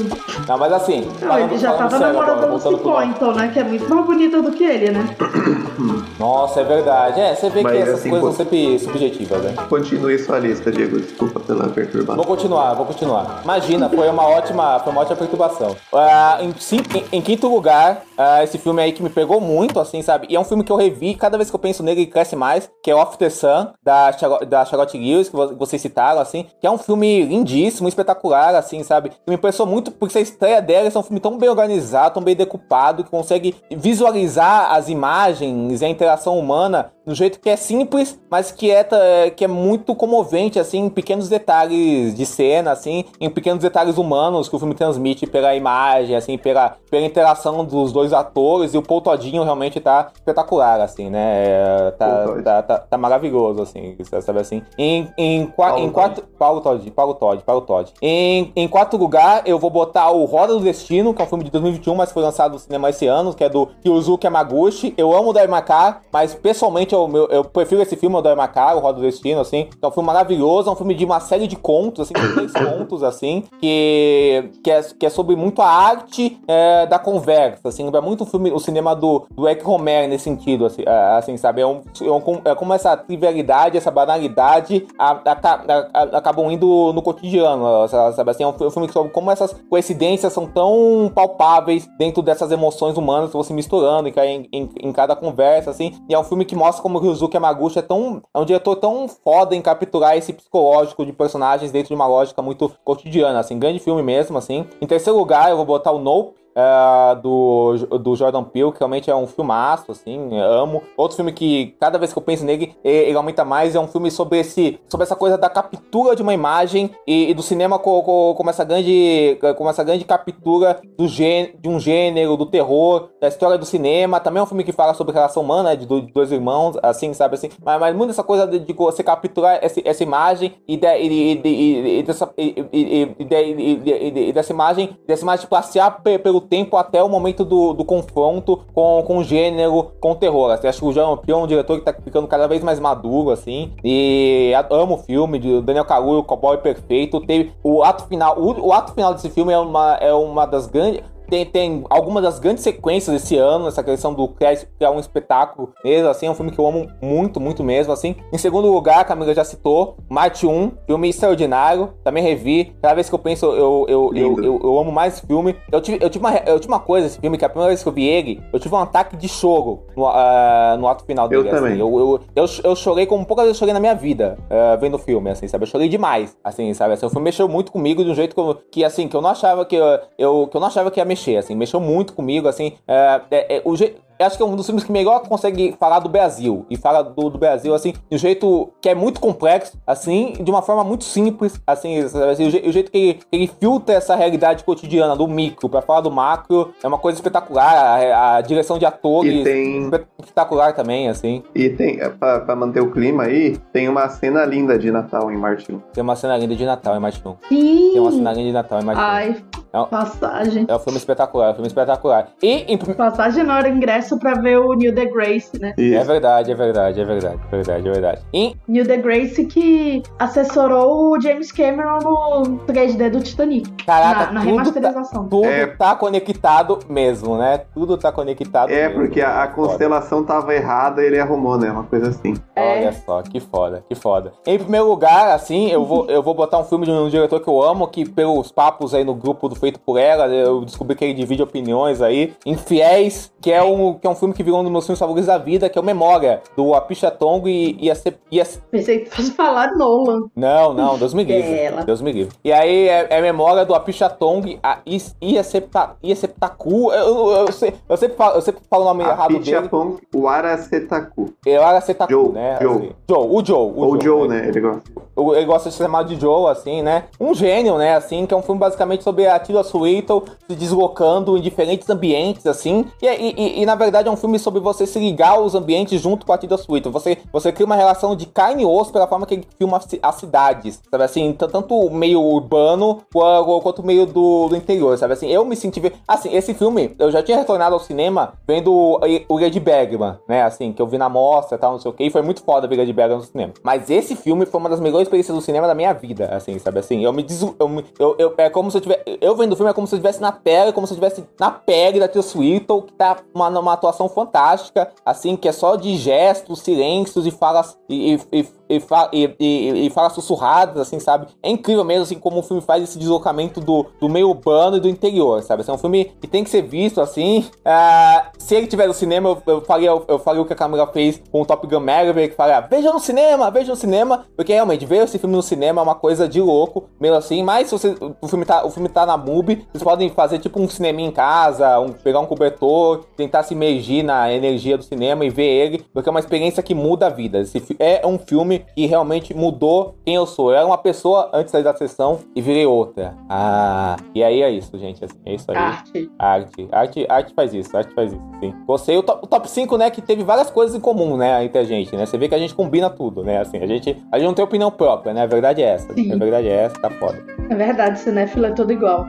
Não, 0.46 0.58
mas 0.58 0.72
assim. 0.72 1.10
Não, 1.20 1.38
ele 1.40 1.58
já 1.58 1.72
tava 1.72 1.98
namorando 1.98 2.52
Lucy 2.52 2.68
pro- 2.68 2.78
Pointon, 2.78 3.32
né? 3.32 3.50
Que 3.52 3.58
é 3.58 3.64
muito 3.64 3.92
mais 3.92 4.06
bonita 4.06 4.40
do 4.40 4.52
que 4.52 4.62
ele, 4.62 4.92
né? 4.92 5.08
Nossa, 6.18 6.60
é 6.60 6.64
verdade. 6.64 7.20
É, 7.20 7.34
você 7.34 7.50
vê 7.50 7.62
Mas 7.62 7.72
que 7.72 7.78
essas 7.82 7.94
assim, 7.96 8.10
coisas 8.10 8.28
pô- 8.28 8.34
são 8.36 8.44
sempre 8.44 8.78
subjetivas, 8.78 9.42
né? 9.42 9.54
Continue 9.68 10.18
sua 10.18 10.38
lista, 10.38 10.70
Diego. 10.70 11.00
Desculpa 11.00 11.40
pela 11.40 11.68
perturbação. 11.68 12.16
Vou 12.16 12.24
continuar, 12.24 12.74
vou 12.74 12.86
continuar. 12.86 13.40
Imagina, 13.42 13.88
foi 13.88 14.08
uma 14.08 14.22
ótima, 14.28 14.78
foi 14.80 14.92
uma 14.92 15.00
ótima 15.02 15.16
perturbação. 15.16 15.74
Ah, 15.92 16.38
em, 16.44 17.04
em 17.12 17.22
quinto 17.22 17.48
lugar, 17.48 18.04
ah, 18.16 18.42
esse 18.44 18.58
filme 18.58 18.82
aí 18.82 18.92
que 18.92 19.02
me 19.02 19.10
pegou 19.10 19.40
muito, 19.40 19.78
assim, 19.80 20.02
sabe? 20.02 20.26
E 20.30 20.36
é 20.36 20.40
um 20.40 20.44
filme 20.44 20.62
que 20.64 20.70
eu 20.72 20.76
revi, 20.76 21.14
cada 21.14 21.36
vez 21.36 21.50
que 21.50 21.56
eu 21.56 21.60
penso 21.60 21.82
nele, 21.82 22.02
ele 22.02 22.10
cresce 22.10 22.36
mais, 22.36 22.70
que 22.82 22.90
é 22.90 22.94
Off 22.94 23.18
the 23.18 23.30
Sun, 23.30 23.68
da, 23.82 24.10
da 24.46 24.64
Charlotte 24.64 24.96
Lewis, 24.96 25.28
que 25.28 25.36
vo- 25.36 25.54
vocês 25.56 25.80
citaram, 25.80 26.20
assim, 26.20 26.46
que 26.60 26.66
é 26.66 26.70
um 26.70 26.78
filme 26.78 27.22
lindíssimo, 27.24 27.88
espetacular, 27.88 28.54
assim, 28.54 28.82
sabe? 28.82 29.10
Que 29.10 29.16
me 29.26 29.34
impressionou 29.34 29.72
muito 29.72 29.90
porque 29.90 30.18
a 30.18 30.20
estreia 30.20 30.60
dela 30.60 30.90
é 30.92 30.98
um 30.98 31.02
filme 31.02 31.20
tão 31.20 31.38
bem 31.38 31.48
organizado, 31.48 32.14
tão 32.14 32.22
bem 32.22 32.36
decupado, 32.36 33.04
que 33.04 33.10
consegue 33.10 33.54
visualizar 33.70 34.72
as 34.72 34.88
imagens 34.88 35.80
e 35.80 35.84
a 35.84 35.88
interação 35.88 36.38
humana 36.38 36.92
do 37.06 37.14
jeito 37.14 37.38
que 37.38 37.50
é 37.50 37.56
simples, 37.56 38.18
mas 38.30 38.50
que 38.50 38.70
é, 38.70 39.30
que 39.30 39.44
é 39.44 39.48
muito 39.48 39.94
comovente, 39.94 40.58
assim, 40.58 40.86
em 40.86 40.88
pequenos 40.88 41.28
detalhes 41.28 42.14
de 42.14 42.24
cena, 42.24 42.72
assim, 42.72 43.04
em 43.20 43.28
pequenos 43.28 43.62
detalhes 43.62 43.98
humanos 43.98 44.48
que 44.48 44.56
o 44.56 44.58
filme 44.58 44.74
transmite 44.74 45.26
pela 45.26 45.54
imagem, 45.54 46.16
assim, 46.16 46.38
pela, 46.38 46.76
pela 46.90 47.04
interação 47.04 47.64
dos 47.64 47.92
dois 47.92 48.03
atores, 48.12 48.74
e 48.74 48.78
o 48.78 48.82
Paul 48.82 49.00
Todinho 49.00 49.42
realmente 49.42 49.80
tá 49.80 50.10
espetacular, 50.14 50.80
assim, 50.80 51.10
né? 51.10 51.44
É, 51.46 51.90
tá, 51.92 52.26
tá, 52.42 52.62
tá, 52.62 52.78
tá 52.78 52.98
maravilhoso, 52.98 53.62
assim, 53.62 53.96
sabe 54.20 54.40
assim? 54.40 54.62
Em, 54.78 55.08
em, 55.16 55.46
Paulo 55.46 55.78
em 55.78 55.90
quatro... 55.90 56.24
Paulo 56.38 56.60
Todd, 56.60 56.90
Paulo 56.90 57.14
Todd, 57.14 57.42
Paulo 57.42 57.62
Todd. 57.62 57.92
Em, 58.02 58.52
em 58.54 58.68
quarto 58.68 58.96
lugar, 58.96 59.42
eu 59.46 59.58
vou 59.58 59.70
botar 59.70 60.10
o 60.10 60.24
Roda 60.24 60.54
do 60.54 60.60
Destino, 60.60 61.14
que 61.14 61.22
é 61.22 61.24
um 61.24 61.28
filme 61.28 61.44
de 61.44 61.50
2021, 61.50 61.94
mas 61.94 62.12
foi 62.12 62.22
lançado 62.22 62.52
no 62.52 62.58
cinema 62.58 62.90
esse 62.90 63.06
ano, 63.06 63.34
que 63.34 63.44
é 63.44 63.48
do 63.48 63.68
Yuzuki 63.84 64.26
Yamaguchi. 64.26 64.94
Eu 64.96 65.14
amo 65.14 65.30
o 65.30 65.32
Daimaka, 65.32 66.00
mas 66.12 66.34
pessoalmente 66.34 66.94
eu, 66.94 67.10
eu, 67.14 67.28
eu 67.28 67.44
prefiro 67.44 67.82
esse 67.82 67.96
filme, 67.96 68.16
o 68.16 68.22
Daimaka, 68.22 68.74
o 68.74 68.80
Roda 68.80 69.00
do 69.00 69.02
Destino, 69.02 69.40
assim. 69.40 69.68
É 69.80 69.86
um 69.86 69.90
filme 69.90 70.06
maravilhoso, 70.06 70.68
é 70.68 70.72
um 70.72 70.76
filme 70.76 70.94
de 70.94 71.04
uma 71.04 71.20
série 71.20 71.46
de 71.46 71.56
contos, 71.56 72.00
assim, 72.00 72.14
de 72.14 72.34
três 72.34 72.52
contos, 72.52 73.02
assim, 73.02 73.44
que, 73.60 74.50
que, 74.62 74.70
é, 74.70 74.82
que 74.82 75.06
é 75.06 75.10
sobre 75.10 75.36
muito 75.36 75.62
a 75.62 75.68
arte 75.68 76.38
é, 76.46 76.86
da 76.86 76.98
conversa, 76.98 77.68
assim. 77.68 77.90
É 77.96 78.00
muito 78.00 78.22
o 78.24 78.26
filme, 78.26 78.50
o 78.50 78.58
cinema 78.58 78.94
do, 78.94 79.26
do 79.30 79.48
Eric 79.48 79.64
Romer 79.64 80.08
nesse 80.08 80.24
sentido, 80.24 80.66
assim, 80.66 80.82
é, 80.86 81.16
assim, 81.16 81.36
sabe? 81.36 81.60
É, 81.60 81.66
um, 81.66 81.82
é, 82.00 82.10
um- 82.10 82.40
é 82.44 82.54
como 82.54 82.72
essa 82.74 82.96
trivialidade, 82.96 83.76
essa 83.76 83.90
banalidade 83.90 84.86
a- 84.98 85.20
a- 85.24 85.86
a- 85.92 86.18
acabam 86.18 86.50
indo 86.50 86.92
no 86.92 87.02
cotidiano, 87.02 87.86
sabe? 87.88 88.30
Assim, 88.30 88.42
é 88.44 88.46
um 88.46 88.70
filme 88.70 88.90
sobre 88.90 89.10
como 89.12 89.30
essas 89.30 89.54
coincidências 89.68 90.32
são 90.32 90.46
tão 90.46 91.10
palpáveis 91.14 91.88
dentro 91.98 92.22
dessas 92.22 92.50
emoções 92.50 92.96
humanas 92.96 93.30
que 93.30 93.44
se 93.44 93.52
misturando 93.52 94.08
em, 94.08 94.48
em, 94.52 94.70
em 94.80 94.92
cada 94.92 95.14
conversa, 95.14 95.70
assim. 95.70 95.92
E 96.08 96.14
é 96.14 96.18
um 96.18 96.24
filme 96.24 96.44
que 96.44 96.56
mostra 96.56 96.82
como 96.82 96.98
o 96.98 97.00
Ryuzuki 97.00 97.36
Yamaguchi 97.36 97.78
é 97.78 97.82
tão... 97.82 98.22
É 98.34 98.38
um 98.38 98.44
diretor 98.44 98.76
tão 98.76 99.06
foda 99.08 99.54
em 99.54 99.60
capturar 99.62 100.16
esse 100.16 100.32
psicológico 100.32 101.04
de 101.04 101.12
personagens 101.12 101.70
dentro 101.70 101.88
de 101.88 101.94
uma 101.94 102.06
lógica 102.06 102.40
muito 102.40 102.70
cotidiana, 102.84 103.40
assim. 103.40 103.58
Grande 103.58 103.78
filme 103.78 104.02
mesmo, 104.02 104.38
assim. 104.38 104.64
Em 104.80 104.86
terceiro 104.86 105.18
lugar, 105.18 105.50
eu 105.50 105.56
vou 105.56 105.66
botar 105.66 105.92
o 105.92 105.98
Nope, 105.98 106.34
é, 106.54 107.14
do, 107.16 107.76
do 107.98 108.16
Jordan 108.16 108.44
Peele, 108.44 108.72
que 108.72 108.78
realmente 108.78 109.10
é 109.10 109.16
um 109.16 109.26
filmaço, 109.26 109.92
assim, 109.92 110.38
amo. 110.38 110.82
Outro 110.96 111.16
filme 111.16 111.32
que, 111.32 111.74
cada 111.80 111.98
vez 111.98 112.12
que 112.12 112.18
eu 112.18 112.22
penso 112.22 112.44
nele, 112.44 112.74
e- 112.84 112.88
ele 112.88 113.16
aumenta 113.16 113.44
mais, 113.44 113.74
é 113.74 113.80
um 113.80 113.88
filme 113.88 114.10
sobre 114.10 114.38
esse 114.40 114.78
sobre 114.88 115.04
essa 115.04 115.16
coisa 115.16 115.36
da 115.36 115.48
captura 115.50 116.14
de 116.14 116.22
uma 116.22 116.32
imagem 116.34 116.90
e, 117.06 117.30
e 117.30 117.34
do 117.34 117.42
cinema 117.42 117.78
co- 117.78 118.02
co- 118.02 118.34
como, 118.34 118.50
essa 118.50 118.64
grande, 118.64 119.38
como 119.56 119.68
essa 119.70 119.82
grande 119.84 120.04
captura 120.04 120.80
do 120.96 121.08
gê, 121.08 121.54
de 121.58 121.68
um 121.68 121.78
gênero, 121.80 122.36
do 122.36 122.46
terror, 122.46 123.08
da 123.20 123.28
história 123.28 123.58
do 123.58 123.64
cinema. 123.66 124.20
Também 124.20 124.40
é 124.40 124.42
um 124.42 124.46
filme 124.46 124.64
que 124.64 124.72
fala 124.72 124.94
sobre 124.94 125.12
relação 125.14 125.42
humana, 125.42 125.70
né, 125.70 125.76
de 125.76 125.86
do- 125.86 126.02
de 126.02 126.12
dois 126.12 126.30
irmãos, 126.30 126.76
assim, 126.82 127.12
sabe, 127.14 127.34
assim. 127.34 127.48
Mas, 127.64 127.80
mas 127.80 127.96
muito 127.96 128.10
essa 128.10 128.22
coisa 128.22 128.46
de, 128.46 128.58
de 128.60 128.72
você 128.72 129.02
capturar 129.02 129.58
essa, 129.62 129.80
essa 129.84 130.02
imagem 130.02 130.52
e, 130.68 130.76
de, 130.76 130.86
e, 130.98 131.08
e- 131.34 131.40
e- 131.44 131.98
e 131.98 132.02
dessa, 132.02 132.30
e, 132.36 132.66
e- 132.72 132.78
e- 133.02 133.16
e 133.18 133.24
de- 133.24 133.34
e- 133.42 133.82
e- 133.84 134.28
e 134.28 134.32
dessa 134.32 134.52
imagem, 134.52 134.96
dessa 135.06 135.22
imagem 135.22 135.46
passear 135.48 136.02
pe- 136.02 136.18
pelo 136.18 136.40
tempo 136.44 136.76
até 136.76 137.02
o 137.02 137.08
momento 137.08 137.44
do, 137.44 137.72
do 137.72 137.84
confronto 137.84 138.60
com, 138.72 139.02
com 139.06 139.18
o 139.18 139.24
gênero, 139.24 139.92
com 140.00 140.12
o 140.12 140.14
terror. 140.14 140.50
Assim, 140.50 140.68
acho 140.68 140.80
que 140.80 140.86
o 140.86 140.92
Jean 140.92 141.16
Pion 141.16 141.40
é 141.40 141.44
um 141.44 141.46
diretor 141.46 141.78
que 141.78 141.84
tá 141.84 141.92
ficando 141.92 142.28
cada 142.28 142.46
vez 142.46 142.62
mais 142.62 142.78
maduro, 142.78 143.30
assim. 143.30 143.72
E 143.82 144.52
amo 144.70 144.94
o 144.94 144.98
filme, 144.98 145.38
de 145.38 145.60
Daniel 145.60 145.84
Kaluuya, 145.84 146.20
o 146.20 146.24
Cowboy 146.24 146.58
Perfeito. 146.58 147.20
Teve 147.20 147.52
o 147.62 147.82
ato 147.82 148.06
final, 148.06 148.38
o, 148.38 148.68
o 148.68 148.72
ato 148.72 148.92
final 148.94 149.12
desse 149.14 149.30
filme 149.30 149.52
é 149.52 149.58
uma, 149.58 149.94
é 149.94 150.12
uma 150.12 150.46
das 150.46 150.66
grandes 150.66 151.02
tem, 151.34 151.44
tem 151.46 151.84
algumas 151.90 152.22
das 152.22 152.38
grandes 152.38 152.62
sequências 152.62 153.12
desse 153.20 153.36
ano, 153.36 153.66
essa 153.66 153.82
questão 153.82 154.14
do 154.14 154.28
criar, 154.28 154.56
criar 154.78 154.90
um 154.92 155.00
espetáculo 155.00 155.72
mesmo, 155.84 156.08
assim, 156.08 156.26
é 156.26 156.30
um 156.30 156.34
filme 156.34 156.52
que 156.52 156.58
eu 156.58 156.66
amo 156.66 156.86
muito, 157.02 157.40
muito 157.40 157.64
mesmo, 157.64 157.92
assim. 157.92 158.14
Em 158.32 158.38
segundo 158.38 158.70
lugar, 158.70 159.00
a 159.00 159.04
Camila 159.04 159.34
já 159.34 159.42
citou, 159.42 159.96
Marte 160.08 160.46
1, 160.46 160.70
filme 160.86 161.08
extraordinário, 161.08 161.92
também 162.04 162.22
revi, 162.22 162.72
cada 162.80 162.94
vez 162.94 163.08
que 163.08 163.14
eu 163.14 163.18
penso, 163.18 163.46
eu, 163.46 163.86
eu, 163.88 164.10
eu, 164.14 164.44
eu, 164.44 164.60
eu 164.62 164.78
amo 164.78 164.92
mais 164.92 165.14
esse 165.14 165.26
filme. 165.26 165.56
Eu 165.72 165.80
tive, 165.80 165.98
eu, 166.00 166.08
tive 166.08 166.24
uma, 166.24 166.34
eu 166.36 166.60
tive 166.60 166.72
uma 166.72 166.80
coisa 166.80 167.06
esse 167.06 167.18
filme, 167.18 167.36
que 167.36 167.44
a 167.44 167.48
primeira 167.48 167.68
vez 167.70 167.82
que 167.82 167.88
eu 167.88 167.92
vi 167.92 168.06
ele, 168.06 168.42
eu 168.52 168.60
tive 168.60 168.74
um 168.74 168.78
ataque 168.78 169.16
de 169.16 169.28
choro 169.28 169.82
no, 169.96 170.06
ah, 170.06 170.76
no 170.78 170.86
ato 170.86 171.04
final 171.04 171.26
Eu 171.30 171.42
dele, 171.42 171.54
também. 171.54 171.72
assim. 171.72 171.80
Eu, 171.80 171.98
eu, 171.98 172.20
eu, 172.36 172.46
eu 172.64 172.76
chorei 172.76 173.06
como 173.06 173.24
poucas 173.26 173.44
vezes 173.46 173.56
eu 173.56 173.58
chorei 173.60 173.74
na 173.74 173.80
minha 173.80 173.94
vida, 173.94 174.38
ah, 174.50 174.76
vendo 174.76 174.94
o 174.94 174.98
filme, 174.98 175.30
assim, 175.30 175.48
sabe? 175.48 175.64
Eu 175.64 175.68
chorei 175.68 175.88
demais, 175.88 176.36
assim, 176.44 176.72
sabe? 176.74 176.94
Assim, 176.94 177.06
o 177.06 177.10
filme 177.10 177.24
mexeu 177.24 177.48
muito 177.48 177.72
comigo 177.72 178.04
de 178.04 178.10
um 178.10 178.14
jeito 178.14 178.34
que, 178.34 178.40
eu- 178.40 178.54
que 178.70 178.84
assim, 178.84 179.08
que 179.08 179.16
eu 179.16 179.20
não 179.22 179.30
achava 179.30 179.64
que 179.64 179.74
eu, 179.76 179.98
eu- 180.18 180.46
que 180.48 180.56
eu 180.56 180.60
não 180.60 180.68
achava 180.68 180.90
que 180.90 181.00
ia 181.00 181.04
mexer, 181.04 181.23
assim, 181.36 181.54
mexeu 181.54 181.80
muito 181.80 182.12
comigo, 182.12 182.48
assim, 182.48 182.72
é, 182.86 183.20
é, 183.30 183.56
é, 183.56 183.62
o 183.64 183.74
acho 184.20 184.36
que 184.36 184.42
é 184.42 184.46
um 184.46 184.54
dos 184.56 184.66
filmes 184.66 184.84
que 184.84 184.92
melhor 184.92 185.20
consegue 185.28 185.74
falar 185.78 185.98
do 186.00 186.08
Brasil. 186.08 186.64
E 186.70 186.76
fala 186.76 187.02
do, 187.02 187.30
do 187.30 187.38
Brasil, 187.38 187.74
assim, 187.74 187.92
de 187.92 188.14
um 188.16 188.18
jeito 188.18 188.70
que 188.80 188.88
é 188.88 188.94
muito 188.94 189.20
complexo, 189.20 189.76
assim, 189.86 190.32
de 190.40 190.50
uma 190.50 190.62
forma 190.62 190.84
muito 190.84 191.04
simples, 191.04 191.60
assim? 191.66 191.98
Assim, 192.00 192.46
o, 192.46 192.50
je- 192.50 192.62
o 192.68 192.72
jeito 192.72 192.90
que 192.90 192.98
ele, 192.98 193.14
que 193.14 193.26
ele 193.32 193.46
filtra 193.46 193.94
essa 193.94 194.14
realidade 194.14 194.64
cotidiana 194.64 195.16
do 195.16 195.26
micro 195.28 195.68
pra 195.68 195.82
falar 195.82 196.00
do 196.00 196.10
macro 196.10 196.72
é 196.82 196.86
uma 196.86 196.98
coisa 196.98 197.18
espetacular. 197.18 197.72
A, 197.74 198.36
a 198.36 198.40
direção 198.40 198.78
de 198.78 198.86
atores 198.86 199.44
tem- 199.44 199.90
espetacular 200.22 200.72
também, 200.74 201.08
assim. 201.08 201.42
E 201.54 201.68
tem, 201.70 202.00
é, 202.00 202.08
pra, 202.08 202.40
pra 202.40 202.56
manter 202.56 202.80
o 202.80 202.90
clima 202.90 203.24
aí, 203.24 203.56
tem 203.72 203.88
uma 203.88 204.08
cena 204.08 204.44
linda 204.44 204.78
de 204.78 204.90
Natal 204.90 205.30
em 205.30 205.36
Marte 205.36 205.72
1. 205.72 205.78
Tem 205.92 206.02
uma 206.02 206.16
cena 206.16 206.36
linda 206.36 206.54
de 206.54 206.64
Natal 206.64 206.96
em 206.96 207.00
Martin. 207.00 207.34
Sim. 207.48 207.90
Tem 207.92 208.00
uma 208.00 208.10
cena 208.10 208.32
linda 208.32 208.46
de 208.48 208.52
Natal 208.52 208.80
em 208.80 208.84
Martin. 208.84 209.02
Ai, 209.02 209.36
É 209.72 209.80
um, 209.80 209.84
passagem. 209.86 210.64
é 210.68 210.74
um 210.74 210.78
filme 210.78 210.98
espetacular, 210.98 211.48
é 211.48 211.50
um 211.50 211.54
filme 211.54 211.68
espetacular. 211.68 212.28
E 212.42 212.72
em 212.72 212.78
Passagem 212.78 213.44
na 213.44 213.56
hora 213.56 213.68
ingresso 213.68 214.13
pra 214.18 214.34
ver 214.34 214.58
o 214.58 214.72
Neil 214.74 214.92
deGrasse, 214.94 215.58
né? 215.60 215.74
É 215.78 216.02
verdade, 216.04 216.50
é 216.50 216.54
verdade, 216.54 217.00
é 217.00 217.04
verdade, 217.04 217.40
é 217.50 217.56
verdade, 217.56 217.88
é 217.88 217.92
verdade. 217.92 218.22
E 218.32 218.56
Neil 218.68 218.84
deGrasse 218.86 219.44
que 219.46 220.02
assessorou 220.18 221.12
o 221.12 221.20
James 221.20 221.50
Cameron 221.52 221.98
no 222.00 222.58
3D 222.66 223.10
do 223.10 223.20
Titanic. 223.22 223.70
Caraca, 223.84 224.26
na, 224.26 224.32
na 224.32 224.40
tudo 224.40 224.50
remasterização. 224.50 225.28
tudo 225.28 225.46
tá 225.78 225.94
conectado 225.94 226.78
mesmo, 226.88 227.36
né? 227.36 227.58
Tudo 227.74 227.96
tá 227.96 228.10
conectado 228.12 228.70
É, 228.70 228.88
mesmo. 228.88 229.02
porque 229.02 229.20
a, 229.20 229.42
a 229.42 229.48
constelação 229.48 230.24
tava 230.24 230.54
errada 230.54 231.02
e 231.02 231.06
ele 231.06 231.20
arrumou, 231.20 231.56
né? 231.58 231.70
Uma 231.70 231.84
coisa 231.84 232.08
assim. 232.10 232.34
Olha 232.56 232.92
só, 232.92 233.22
que 233.22 233.40
foda, 233.40 233.84
que 233.88 233.94
foda. 233.94 234.32
Em 234.46 234.58
primeiro 234.58 234.86
lugar, 234.88 235.34
assim, 235.34 235.70
eu 235.70 235.84
vou, 235.84 236.06
eu 236.08 236.22
vou 236.22 236.34
botar 236.34 236.58
um 236.58 236.64
filme 236.64 236.86
de 236.86 236.92
um 236.92 237.08
diretor 237.08 237.40
que 237.40 237.48
eu 237.48 237.62
amo, 237.62 237.86
que 237.88 238.08
pelos 238.08 238.50
papos 238.50 238.94
aí 238.94 239.04
no 239.04 239.14
grupo 239.14 239.48
do 239.48 239.54
feito 239.54 239.78
por 239.80 239.98
ela. 239.98 240.26
Eu 240.26 240.64
descobri 240.64 240.96
que 240.96 241.04
ele 241.04 241.14
divide 241.14 241.42
opiniões 241.42 242.00
aí. 242.00 242.34
Infiéis, 242.46 243.32
que 243.40 243.52
é 243.52 243.62
um, 243.62 243.93
que 243.94 244.06
é 244.06 244.10
um 244.10 244.14
filme 244.14 244.34
que 244.34 244.42
virou 244.42 244.60
um 244.60 244.62
dos 244.62 244.72
meus 244.72 244.84
filmes 244.86 244.98
favoritos 244.98 245.26
da 245.26 245.38
vida, 245.38 245.68
que 245.68 245.78
é 245.78 245.80
o 245.80 245.84
Memória, 245.84 246.42
do 246.56 246.74
Apisha 246.74 247.10
Tong 247.10 247.48
e 247.50 247.76
ia 247.86 247.94
ser. 247.94 248.18
Ia... 248.30 248.44
Pensei 248.70 249.00
que 249.00 249.10
fosse 249.10 249.30
falar 249.32 249.72
Nolan. 249.76 250.28
Não, 250.34 250.72
não, 250.74 250.98
Deus 250.98 251.14
me 251.14 251.24
livre. 251.24 251.50
Ela. 251.58 251.82
Deus 251.84 252.00
me 252.00 252.12
livre. 252.12 252.34
E 252.44 252.52
aí 252.52 252.88
é, 252.88 253.06
é 253.10 253.20
memória 253.22 253.64
do 253.64 253.74
Apisha 253.74 254.08
Tong, 254.08 254.58
a 254.62 254.78
Is- 254.86 255.14
Iasepta- 255.22 255.96
Iaseptaku. 256.02 256.92
Eu, 256.92 257.06
eu, 257.30 257.30
eu, 257.46 257.52
sei- 257.52 257.74
eu 257.88 257.96
sempre 257.96 258.16
falo, 258.16 258.34
eu 258.36 258.42
sempre 258.42 258.60
falo 258.68 258.82
o 258.82 258.86
nome 258.88 259.04
errado 259.04 259.28
dele. 259.28 259.38
Apichapong 259.56 259.96
Warasetaku. 260.14 261.32
Eu 261.46 261.62
era 261.62 261.80
Setaku, 261.80 262.10
Joe, 262.12 262.28
né? 262.32 262.58
Joe. 262.60 262.76
assim. 262.76 262.90
Joe, 263.08 263.28
o 263.28 263.44
Joe. 263.44 263.72
O 263.74 263.80
Ou 263.86 264.00
Joe, 264.00 264.28
né? 264.28 264.48
Ele 264.48 264.60
gosta. 264.60 264.82
Ele 265.16 265.44
gosta 265.44 265.68
de 265.68 265.74
ser 265.76 265.82
chamado 265.84 266.08
de 266.12 266.20
Joe, 266.20 266.50
assim, 266.50 266.82
né? 266.82 267.04
Um 267.20 267.34
gênio, 267.34 267.78
né? 267.78 267.94
Assim, 267.94 268.26
que 268.26 268.34
é 268.34 268.36
um 268.36 268.42
filme 268.42 268.58
basicamente 268.60 269.04
sobre 269.04 269.26
a 269.26 269.38
Tilda 269.38 269.62
Swinton 269.62 270.22
se 270.48 270.56
deslocando 270.56 271.36
em 271.36 271.40
diferentes 271.40 271.88
ambientes, 271.88 272.46
assim. 272.46 272.84
E, 273.00 273.06
e- 273.06 273.34
e- 273.36 273.62
e, 273.62 273.66
na 273.66 273.74
verdade 273.74 273.83
é 273.92 274.10
um 274.10 274.16
filme 274.16 274.38
sobre 274.38 274.60
você 274.60 274.86
se 274.86 274.98
ligar 274.98 275.30
aos 275.30 275.54
ambientes 275.54 276.00
junto 276.00 276.24
com 276.26 276.32
a 276.32 276.38
Tilda 276.38 276.56
Swinton. 276.56 276.90
Você, 276.90 277.18
você 277.32 277.52
cria 277.52 277.66
uma 277.66 277.76
relação 277.76 278.14
de 278.16 278.26
carne 278.26 278.62
e 278.62 278.66
osso 278.66 278.92
pela 278.92 279.06
forma 279.06 279.26
que 279.26 279.34
ele 279.34 279.46
filma 279.58 279.76
as 279.78 279.84
ci- 279.84 279.98
as 280.02 280.14
cidades, 280.16 280.80
sabe 280.90 281.04
assim? 281.04 281.32
T- 281.32 281.48
Tanto 281.48 281.90
meio 281.90 282.20
urbano 282.20 283.00
qua- 283.12 283.44
quanto 283.62 283.82
meio 283.82 284.06
do, 284.06 284.48
do 284.48 284.56
interior, 284.56 284.96
sabe 284.98 285.12
assim? 285.14 285.28
Eu 285.28 285.44
me 285.44 285.56
senti... 285.56 285.80
Assim, 286.06 286.34
esse 286.34 286.54
filme, 286.54 286.94
eu 286.98 287.10
já 287.10 287.22
tinha 287.22 287.36
retornado 287.38 287.74
ao 287.74 287.80
cinema 287.80 288.34
vendo 288.46 288.72
o, 288.72 288.98
Lady 289.38 289.60
Bergman, 289.60 290.18
né? 290.28 290.42
Assim, 290.42 290.72
que 290.72 290.80
eu 290.80 290.86
vi 290.86 290.98
na 290.98 291.08
mostra 291.08 291.56
e 291.56 291.60
tal, 291.60 291.72
não 291.72 291.78
sei 291.78 291.90
o 291.90 291.94
que. 291.94 292.04
E 292.04 292.10
foi 292.10 292.22
muito 292.22 292.42
foda 292.42 292.66
ver 292.66 292.76
Lady 292.76 292.92
Bergman 292.92 293.18
no 293.18 293.24
cinema. 293.24 293.52
Mas 293.62 293.90
esse 293.90 294.14
filme 294.16 294.46
foi 294.46 294.60
uma 294.60 294.68
das 294.68 294.80
melhores 294.80 295.06
experiências 295.06 295.34
do 295.36 295.40
cinema 295.42 295.66
da 295.66 295.74
minha 295.74 295.92
vida, 295.92 296.26
assim, 296.32 296.58
sabe 296.58 296.78
assim? 296.78 297.04
Eu 297.04 297.12
me 297.12 297.22
des... 297.22 297.40
eu, 297.42 297.56
eu, 297.98 298.16
eu- 298.18 298.34
É 298.38 298.48
como 298.50 298.70
se 298.70 298.76
eu 298.78 298.80
tivesse... 298.80 299.02
Eu 299.20 299.36
vendo 299.36 299.52
o 299.52 299.56
filme 299.56 299.70
é 299.70 299.74
como 299.74 299.86
se 299.86 299.94
eu 299.94 299.98
estivesse 299.98 300.20
na 300.20 300.32
pele, 300.32 300.72
como 300.72 300.86
se 300.86 300.92
eu 300.92 300.96
estivesse 300.96 301.24
na 301.38 301.50
pele 301.50 302.00
da 302.00 302.08
Tilda 302.08 302.26
Swinton, 302.26 302.82
que 302.82 302.92
tá 302.92 303.16
uma, 303.34 303.48
numa 303.74 303.90
atuação 303.90 304.08
fantástica, 304.08 304.90
assim, 305.04 305.36
que 305.36 305.48
é 305.48 305.52
só 305.52 305.76
de 305.76 305.96
gestos, 305.96 306.60
silêncios 306.60 307.26
e 307.26 307.30
falas... 307.30 307.76
E, 307.88 308.14
e, 308.32 308.40
e, 308.40 308.48
e, 308.68 308.80
fa- 308.80 309.10
e, 309.12 309.34
e, 309.38 309.86
e 309.86 309.90
falas 309.90 310.12
sussurradas, 310.12 310.78
assim, 310.80 310.98
sabe? 310.98 311.26
É 311.42 311.50
incrível 311.50 311.84
mesmo, 311.84 312.02
assim, 312.04 312.18
como 312.18 312.38
o 312.38 312.42
filme 312.42 312.62
faz 312.62 312.82
esse 312.82 312.98
deslocamento 312.98 313.60
do, 313.60 313.86
do 314.00 314.08
meio 314.08 314.28
urbano 314.28 314.76
e 314.76 314.80
do 314.80 314.88
interior, 314.88 315.42
sabe? 315.42 315.62
Assim, 315.62 315.70
é 315.70 315.74
um 315.74 315.78
filme 315.78 316.12
que 316.20 316.26
tem 316.26 316.42
que 316.44 316.50
ser 316.50 316.62
visto, 316.62 317.00
assim. 317.00 317.44
Ah, 317.64 318.30
se 318.38 318.54
ele 318.54 318.66
tiver 318.66 318.86
no 318.86 318.94
cinema, 318.94 319.28
eu, 319.28 319.42
eu, 319.54 319.60
faria, 319.62 319.88
eu, 319.88 320.04
eu 320.08 320.18
faria 320.18 320.40
o 320.40 320.44
que 320.44 320.52
a 320.52 320.56
Camila 320.56 320.86
fez 320.86 321.20
com 321.30 321.42
o 321.42 321.46
Top 321.46 321.66
Gun 321.66 321.80
Maverick, 321.80 322.30
que 322.30 322.36
faria, 322.36 322.60
veja 322.60 322.92
no 322.92 323.00
cinema, 323.00 323.50
veja 323.50 323.72
no 323.72 323.76
cinema, 323.76 324.24
porque 324.36 324.52
realmente, 324.52 324.86
ver 324.86 325.04
esse 325.04 325.18
filme 325.18 325.34
no 325.36 325.42
cinema 325.42 325.80
é 325.80 325.84
uma 325.84 325.94
coisa 325.94 326.28
de 326.28 326.40
louco, 326.40 326.84
meio 327.00 327.14
assim, 327.14 327.42
mas 327.42 327.68
se 327.68 327.78
você, 327.78 327.94
o 328.20 328.28
filme 328.28 328.44
tá, 328.44 328.64
o 328.64 328.70
filme 328.70 328.88
tá 328.88 329.04
na 329.06 329.16
MUBI, 329.16 329.66
vocês 329.72 329.82
podem 329.82 330.08
fazer 330.10 330.38
tipo 330.38 330.60
um 330.60 330.68
cinema 330.68 331.00
em 331.00 331.10
casa, 331.10 331.78
um, 331.80 331.92
pegar 331.92 332.20
um 332.20 332.26
cobertor, 332.26 333.04
tentar 333.16 333.42
se 333.42 333.54
imergir 333.54 334.04
na 334.04 334.32
energia 334.32 334.76
do 334.76 334.84
cinema 334.84 335.24
e 335.24 335.30
ver 335.30 335.46
ele, 335.46 335.84
porque 335.92 336.08
é 336.08 336.10
uma 336.10 336.20
experiência 336.20 336.62
que 336.62 336.74
muda 336.74 337.06
a 337.06 337.10
vida. 337.10 337.40
Esse 337.40 337.62
é 337.78 338.06
um 338.06 338.18
filme 338.18 338.53
que 338.58 338.86
realmente 338.86 339.34
mudou 339.34 339.94
quem 340.04 340.14
eu 340.14 340.26
sou. 340.26 340.50
Eu 340.50 340.56
era 340.56 340.66
uma 340.66 340.78
pessoa 340.78 341.30
antes 341.32 341.52
da 341.52 341.74
sessão 341.74 342.20
e 342.34 342.40
virei 342.40 342.66
outra. 342.66 343.14
Ah, 343.28 343.96
e 344.14 344.22
aí 344.22 344.42
é 344.42 344.50
isso, 344.50 344.78
gente. 344.78 345.02
é 345.24 345.34
isso 345.34 345.50
aí. 345.50 345.56
Arte. 345.56 346.10
Arte. 346.18 346.68
Arte, 346.70 347.06
arte 347.08 347.34
faz 347.34 347.54
isso, 347.54 347.76
arte 347.76 347.94
faz 347.94 348.12
isso, 348.12 348.22
sim. 348.40 348.54
Gostei. 348.66 348.96
O 348.96 349.02
top, 349.02 349.24
o 349.24 349.26
top 349.26 349.50
5, 349.50 349.76
né, 349.76 349.90
que 349.90 350.02
teve 350.02 350.22
várias 350.22 350.50
coisas 350.50 350.76
em 350.76 350.80
comum, 350.80 351.16
né, 351.16 351.44
entre 351.44 351.58
a 351.58 351.64
gente, 351.64 351.94
né? 351.96 352.06
Você 352.06 352.18
vê 352.18 352.28
que 352.28 352.34
a 352.34 352.38
gente 352.38 352.54
combina 352.54 352.90
tudo, 352.90 353.22
né? 353.22 353.40
Assim, 353.40 353.58
a 353.58 353.66
gente, 353.66 353.96
a 354.10 354.18
gente 354.18 354.26
não 354.26 354.34
tem 354.34 354.44
opinião 354.44 354.70
própria, 354.70 355.12
né? 355.12 355.22
A 355.22 355.26
verdade 355.26 355.62
é 355.62 355.66
essa. 355.66 355.92
A 355.92 356.16
verdade 356.16 356.48
é 356.48 356.64
essa, 356.64 356.78
tá 356.80 356.90
foda. 356.90 357.22
É 357.50 357.54
verdade, 357.54 357.98
cinéfilo 357.98 358.46
é 358.46 358.52
tudo 358.52 358.72
igual. 358.72 359.06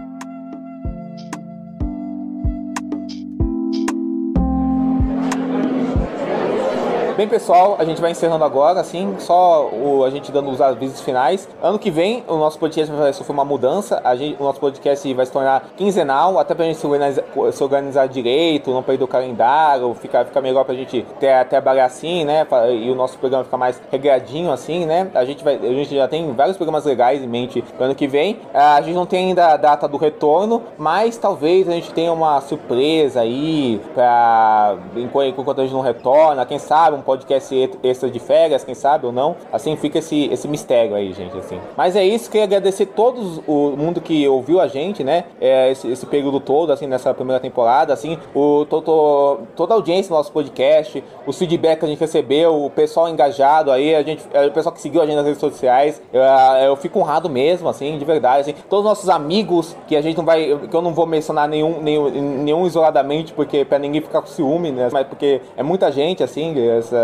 Bem, 7.18 7.30
pessoal, 7.30 7.78
a 7.80 7.86
gente 7.86 8.02
vai 8.02 8.12
encerrando 8.12 8.44
agora, 8.44 8.82
assim, 8.82 9.16
só 9.20 9.70
o, 9.70 10.04
a 10.04 10.10
gente 10.10 10.34
dando 10.34 10.52
os 10.52 10.60
avisos 10.60 11.00
finais. 11.00 11.48
Ano 11.64 11.80
que 11.80 11.90
vem, 11.90 12.26
o 12.28 12.36
nosso 12.36 12.60
podcast 12.60 12.94
vai 12.94 13.14
sofrer 13.14 13.32
uma 13.32 13.46
mudança. 13.46 14.02
A 14.04 14.18
gente, 14.18 14.36
o 14.38 14.44
nosso 14.44 14.60
podcast 14.60 15.14
vai 15.14 15.26
se 15.26 15.32
tornar 15.32 15.64
quinzenal, 15.78 16.38
até 16.38 16.54
pra 16.54 16.66
gente 16.66 16.78
se 16.78 16.86
organizar, 16.86 17.24
se 17.54 17.64
organizar 17.64 18.08
direito, 18.10 18.70
não 18.72 18.84
perder 18.84 19.06
o 19.06 19.08
calendário, 19.08 19.94
ficar, 19.94 20.26
ficar 20.26 20.42
melhor 20.42 20.66
pra 20.66 20.76
gente 20.76 21.06
ter, 21.18 21.46
trabalhar 21.46 21.86
assim, 21.86 22.26
né? 22.26 22.46
E 22.70 22.92
o 22.92 22.96
nosso 22.96 23.18
programa 23.18 23.46
ficar 23.46 23.56
mais 23.56 23.82
regradinho, 23.90 24.52
assim, 24.52 24.86
né? 24.86 25.10
A 25.16 25.24
gente, 25.24 25.42
vai, 25.42 25.56
a 25.56 25.74
gente 25.74 25.96
já 25.96 26.10
tem 26.10 26.34
vários 26.34 26.58
programas 26.58 26.84
legais 26.84 27.24
em 27.24 27.28
mente 27.28 27.62
pro 27.62 27.86
ano 27.86 27.96
que 27.96 28.08
vem. 28.08 28.42
A 28.54 28.82
gente 28.82 28.96
não 28.96 29.06
tem 29.06 29.28
ainda 29.30 29.54
a 29.54 29.58
data 29.58 29.88
do 29.88 29.96
retorno, 29.96 30.64
mas 30.78 31.16
talvez 31.16 31.70
a 31.70 31.72
gente 31.72 31.94
tenha 31.94 32.12
uma 32.12 32.42
surpresa 32.42 33.22
aí 33.22 33.80
pra 33.94 34.76
enquanto 34.98 35.62
a 35.62 35.64
gente 35.64 35.74
não 35.74 35.80
retorna. 35.80 36.46
Quem 36.46 36.60
sabe 36.60 36.98
um 36.98 37.05
podcast 37.06 37.69
extra 37.84 38.10
de 38.10 38.19
férias, 38.19 38.64
quem 38.64 38.76
sabe 38.76 39.06
ou 39.06 39.11
não. 39.11 39.36
Assim 39.53 39.76
fica 39.76 39.99
esse, 39.99 40.26
esse 40.32 40.48
mistério 40.48 40.95
aí, 40.95 41.14
gente, 41.14 41.38
assim. 41.38 41.60
Mas 41.77 41.95
é 41.95 42.03
isso, 42.03 42.30
queria 42.30 42.45
agradecer 42.45 42.88
todos 42.88 43.41
o 43.48 43.76
mundo 43.77 44.02
que 44.02 44.27
ouviu 44.27 44.60
a 44.60 44.68
gente, 44.68 45.03
né? 45.03 45.26
É, 45.40 45.72
esse, 45.72 45.90
esse 45.91 46.06
período 46.06 46.40
todo, 46.40 46.72
assim, 46.72 46.88
nessa 46.88 47.14
primeira 47.14 47.40
temporada, 47.40 47.94
assim, 47.94 48.18
o, 48.34 48.65
to- 48.65 48.82
to- 48.82 49.40
toda 49.56 49.73
a 49.73 49.77
audiência 49.77 50.10
do 50.10 50.15
nosso 50.15 50.32
podcast, 50.32 51.03
os 51.26 51.38
feedback 51.38 51.80
que 51.80 51.86
a 51.86 51.88
gente 51.88 51.99
recebeu, 51.99 52.65
o 52.65 52.69
pessoal 52.69 53.07
engajado 53.10 53.72
aí, 53.72 53.94
a 53.95 54.02
gente, 54.03 54.23
é, 54.34 54.45
o 54.45 54.52
pessoal 54.52 54.73
que 54.73 54.82
seguiu 54.82 55.02
a 55.02 55.06
gente 55.06 55.15
nas 55.15 55.26
redes 55.26 55.40
sociais, 55.40 56.02
eu, 56.11 56.22
eu 56.22 56.76
fico 56.76 56.99
honrado 56.99 57.30
mesmo, 57.30 57.69
assim, 57.69 57.98
de 57.98 58.06
verdade, 58.06 58.41
assim, 58.41 58.56
todos 58.69 58.86
os 58.86 58.90
nossos 58.90 59.10
amigos, 59.10 59.76
que 59.88 59.95
a 59.95 60.02
gente 60.02 60.18
não 60.18 60.26
vai, 60.26 60.57
que 60.69 60.76
eu 60.76 60.82
não 60.82 60.94
vou 60.94 61.06
mencionar 61.06 61.48
nenhum, 61.48 61.82
nenhum, 61.82 62.10
nenhum 62.10 62.65
isoladamente, 62.65 63.34
porque 63.34 63.64
pra 63.65 63.77
ninguém 63.80 64.02
ficar 64.02 64.22
com 64.22 64.27
ciúme, 64.27 64.72
né? 64.72 64.90
Mas 64.91 65.06
porque 65.07 65.41
é 65.57 65.64
muita 65.64 65.91
gente, 65.91 66.23
assim, 66.23 66.53
essa- 66.69 66.95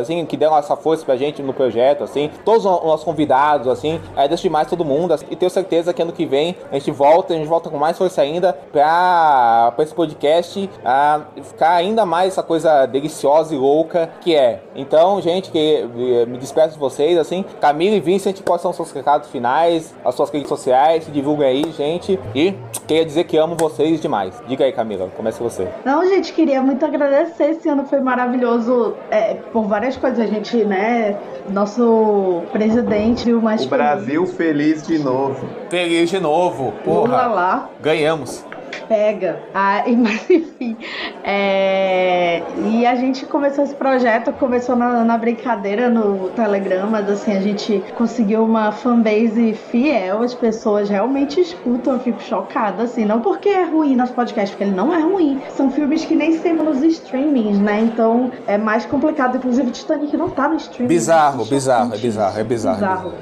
assim, 0.00 0.24
que 0.26 0.36
deram 0.36 0.56
essa 0.56 0.76
força 0.76 1.04
pra 1.04 1.16
gente 1.16 1.42
no 1.42 1.52
projeto, 1.52 2.04
assim, 2.04 2.30
todos 2.44 2.64
os 2.64 2.84
nossos 2.84 3.04
convidados, 3.04 3.68
assim, 3.68 4.00
agradeço 4.12 4.42
demais 4.42 4.68
todo 4.68 4.84
mundo, 4.84 5.12
assim, 5.12 5.26
e 5.30 5.36
tenho 5.36 5.50
certeza 5.50 5.92
que 5.92 6.02
ano 6.02 6.12
que 6.12 6.26
vem 6.26 6.56
a 6.70 6.74
gente 6.78 6.90
volta, 6.90 7.34
a 7.34 7.36
gente 7.36 7.48
volta 7.48 7.70
com 7.70 7.78
mais 7.78 7.96
força 7.96 8.22
ainda 8.22 8.52
pra, 8.72 9.72
pra 9.74 9.84
esse 9.84 9.94
podcast 9.94 10.70
ah, 10.84 11.22
ficar 11.42 11.74
ainda 11.74 12.04
mais 12.06 12.28
essa 12.32 12.42
coisa 12.42 12.86
deliciosa 12.86 13.54
e 13.54 13.58
louca 13.58 14.10
que 14.20 14.34
é. 14.34 14.60
Então, 14.74 15.20
gente, 15.20 15.50
que 15.50 15.84
me 16.28 16.38
despeço 16.38 16.74
de 16.74 16.78
vocês, 16.78 17.18
assim, 17.18 17.44
Camila 17.60 17.96
e 17.96 18.00
Vincent, 18.00 18.40
quais 18.42 18.62
são 18.62 18.70
os 18.70 18.76
seus 18.76 18.92
recados 18.92 19.28
finais, 19.30 19.94
as 20.04 20.14
suas 20.14 20.30
redes 20.30 20.48
sociais, 20.48 21.04
se 21.04 21.10
divulguem 21.10 21.46
aí, 21.46 21.72
gente, 21.72 22.18
e 22.34 22.54
queria 22.86 23.04
dizer 23.04 23.24
que 23.24 23.36
amo 23.36 23.56
vocês 23.56 24.00
demais. 24.00 24.34
Diga 24.46 24.64
aí, 24.64 24.72
Camila, 24.72 25.08
comece 25.16 25.42
você. 25.42 25.68
Não, 25.84 26.04
gente, 26.06 26.32
queria 26.32 26.62
muito 26.62 26.84
agradecer. 26.84 27.50
Esse 27.50 27.68
ano 27.68 27.86
foi 27.86 28.00
maravilhoso 28.00 28.94
é, 29.14 29.34
por 29.52 29.66
várias 29.66 29.96
coisas. 29.96 30.18
A 30.18 30.26
gente, 30.26 30.56
né, 30.64 31.16
nosso 31.48 32.42
presidente 32.52 33.24
viu 33.24 33.40
mais 33.40 33.64
O 33.64 33.68
Brasil 33.68 34.26
feliz 34.26 34.86
de 34.86 34.98
novo. 34.98 35.46
Feliz 35.70 36.10
de 36.10 36.18
novo, 36.18 36.72
Lula 36.84 37.26
lá. 37.26 37.70
Ganhamos. 37.80 38.44
Pega. 38.88 39.38
Ah, 39.54 39.82
e- 39.88 39.96
mas 39.96 40.28
enfim. 40.30 40.76
é, 41.22 42.42
E 42.66 42.86
a 42.86 42.94
gente 42.94 43.26
começou 43.26 43.64
esse 43.64 43.74
projeto, 43.74 44.32
começou 44.32 44.76
na, 44.76 45.04
na 45.04 45.16
brincadeira 45.18 45.88
no 45.88 46.28
Telegram, 46.30 46.88
mas 46.90 47.08
assim, 47.08 47.36
a 47.36 47.40
gente 47.40 47.82
conseguiu 47.96 48.44
uma 48.44 48.72
fanbase 48.72 49.54
fiel, 49.70 50.22
as 50.22 50.34
pessoas 50.34 50.88
realmente 50.88 51.40
escutam, 51.40 51.94
eu 51.94 52.00
fico 52.00 52.22
chocada, 52.22 52.84
assim, 52.84 53.04
não 53.04 53.20
porque 53.20 53.48
é 53.48 53.64
ruim 53.64 53.96
nosso 53.96 54.12
podcast, 54.12 54.54
porque 54.54 54.64
ele 54.64 54.76
não 54.76 54.92
é 54.94 55.00
ruim. 55.00 55.40
São 55.50 55.70
filmes 55.70 56.04
que 56.04 56.14
nem 56.14 56.38
sempre 56.38 56.64
nos 56.64 56.82
streamings, 56.82 57.58
né? 57.58 57.80
Então 57.80 58.30
é 58.46 58.56
mais 58.58 58.84
complicado. 58.86 59.36
Inclusive, 59.36 59.70
Titanic 59.70 60.16
não 60.16 60.30
tá 60.30 60.48
no 60.48 60.56
streaming. 60.56 60.88
Bizarro, 60.88 61.44
bizarro, 61.44 61.94
é 61.94 61.98
bizarro, 61.98 62.38
é 62.40 62.44
bizarro. 62.44 62.76
Bizarro. 62.76 63.14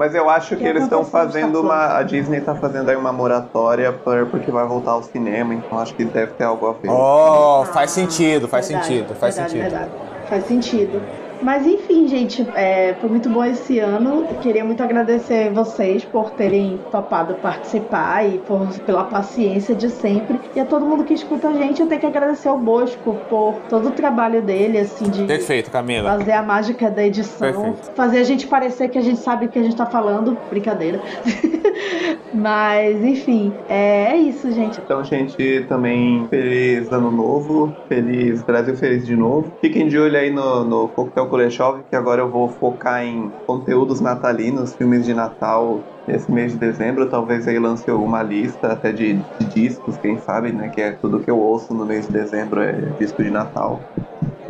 Mas 0.00 0.14
eu 0.14 0.30
acho 0.30 0.56
que 0.56 0.62
Que 0.62 0.66
eles 0.66 0.84
estão 0.84 1.04
fazendo 1.04 1.60
uma. 1.60 1.98
A 1.98 2.02
Disney 2.02 2.40
tá 2.40 2.54
fazendo 2.54 2.88
aí 2.88 2.96
uma 2.96 3.12
moratória 3.12 3.92
por- 3.92 4.24
porque 4.28 4.50
vai 4.50 4.66
voltar 4.66 4.92
ao 4.92 5.02
cinema, 5.02 5.52
então 5.52 5.78
acho 5.78 5.94
que 5.94 6.06
deve 6.06 6.32
ter 6.32 6.44
algo 6.44 6.68
a 6.68 6.72
ver. 6.72 6.88
Oh, 6.88 7.66
faz 7.66 7.90
sentido, 7.90 8.48
faz 8.48 8.66
Verdade, 8.68 8.86
sentido, 8.86 9.14
faz 9.14 9.34
verdade, 9.36 9.52
sentido. 9.58 9.70
verdade. 9.70 9.90
Faz 10.26 10.44
sentido. 10.46 11.02
Mas 11.42 11.66
enfim, 11.66 12.06
gente, 12.06 12.46
é, 12.54 12.94
foi 13.00 13.08
muito 13.08 13.28
bom 13.28 13.44
esse 13.44 13.78
ano. 13.78 14.26
Queria 14.42 14.64
muito 14.64 14.82
agradecer 14.82 15.50
vocês 15.50 16.04
por 16.04 16.30
terem 16.30 16.78
topado 16.90 17.34
participar 17.34 18.26
e 18.28 18.38
por, 18.38 18.68
pela 18.80 19.04
paciência 19.04 19.74
de 19.74 19.88
sempre. 19.88 20.38
E 20.54 20.60
a 20.60 20.64
todo 20.64 20.84
mundo 20.84 21.04
que 21.04 21.14
escuta 21.14 21.48
a 21.48 21.52
gente, 21.54 21.80
eu 21.80 21.86
tenho 21.86 22.00
que 22.00 22.06
agradecer 22.06 22.48
ao 22.48 22.58
Bosco 22.58 23.16
por 23.28 23.54
todo 23.68 23.88
o 23.88 23.90
trabalho 23.92 24.42
dele, 24.42 24.78
assim, 24.78 25.08
de 25.08 25.24
Perfeito, 25.24 25.70
Camila. 25.70 26.18
fazer 26.18 26.32
a 26.32 26.42
mágica 26.42 26.90
da 26.90 27.04
edição, 27.04 27.52
Perfeito. 27.52 27.92
fazer 27.94 28.18
a 28.18 28.24
gente 28.24 28.46
parecer 28.46 28.88
que 28.88 28.98
a 28.98 29.02
gente 29.02 29.20
sabe 29.20 29.46
o 29.46 29.48
que 29.48 29.58
a 29.58 29.62
gente 29.62 29.76
tá 29.76 29.86
falando. 29.86 30.36
Brincadeira. 30.50 31.00
Mas, 32.32 33.02
enfim, 33.02 33.52
é, 33.68 34.12
é 34.12 34.16
isso, 34.16 34.50
gente. 34.52 34.80
Então, 34.80 35.02
gente, 35.02 35.64
também 35.68 36.26
feliz 36.28 36.92
ano 36.92 37.10
novo, 37.10 37.74
feliz 37.88 38.42
Brasil 38.42 38.76
feliz 38.76 39.06
de 39.06 39.16
novo. 39.16 39.52
Fiquem 39.60 39.88
de 39.88 39.98
olho 39.98 40.16
aí 40.16 40.30
no, 40.30 40.64
no 40.64 40.88
Coquetel 40.88 41.26
Kuleshov, 41.30 41.84
que 41.88 41.96
agora 41.96 42.20
eu 42.22 42.30
vou 42.30 42.48
focar 42.48 43.02
em 43.04 43.32
conteúdos 43.46 44.00
natalinos, 44.00 44.74
filmes 44.76 45.04
de 45.06 45.14
Natal 45.14 45.86
esse 46.06 46.30
mês 46.30 46.52
de 46.52 46.58
dezembro. 46.58 47.08
Talvez 47.08 47.46
aí 47.46 47.58
lance 47.58 47.88
alguma 47.88 48.22
lista 48.22 48.72
até 48.72 48.92
de, 48.92 49.24
de 49.38 49.46
discos, 49.46 49.96
quem 49.96 50.18
sabe, 50.18 50.52
né? 50.52 50.68
Que 50.68 50.80
é 50.80 50.92
tudo 50.92 51.20
que 51.20 51.30
eu 51.30 51.38
ouço 51.38 51.72
no 51.72 51.86
mês 51.86 52.06
de 52.06 52.12
dezembro 52.12 52.60
é 52.60 52.90
disco 52.98 53.22
de 53.22 53.30
Natal. 53.30 53.88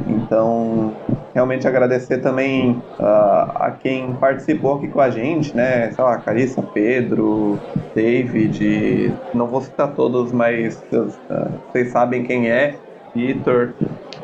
Então, 0.06 0.96
realmente 1.34 1.68
agradecer 1.68 2.18
também 2.18 2.78
uh, 2.98 3.52
a 3.54 3.76
quem 3.78 4.16
participou 4.16 4.76
aqui 4.76 4.88
com 4.88 5.00
a 5.00 5.10
gente, 5.10 5.54
né? 5.54 5.90
Sei 5.92 6.02
lá, 6.02 6.18
Carissa, 6.18 6.62
Pedro, 6.72 7.62
David, 7.94 9.20
não 9.32 9.48
vou 9.48 9.60
citar 9.60 9.94
todos, 9.94 10.32
mas 10.32 10.82
uh, 10.92 11.60
vocês 11.70 11.92
sabem 11.92 12.24
quem 12.24 12.50
é. 12.50 12.80
Vitor, 13.14 13.74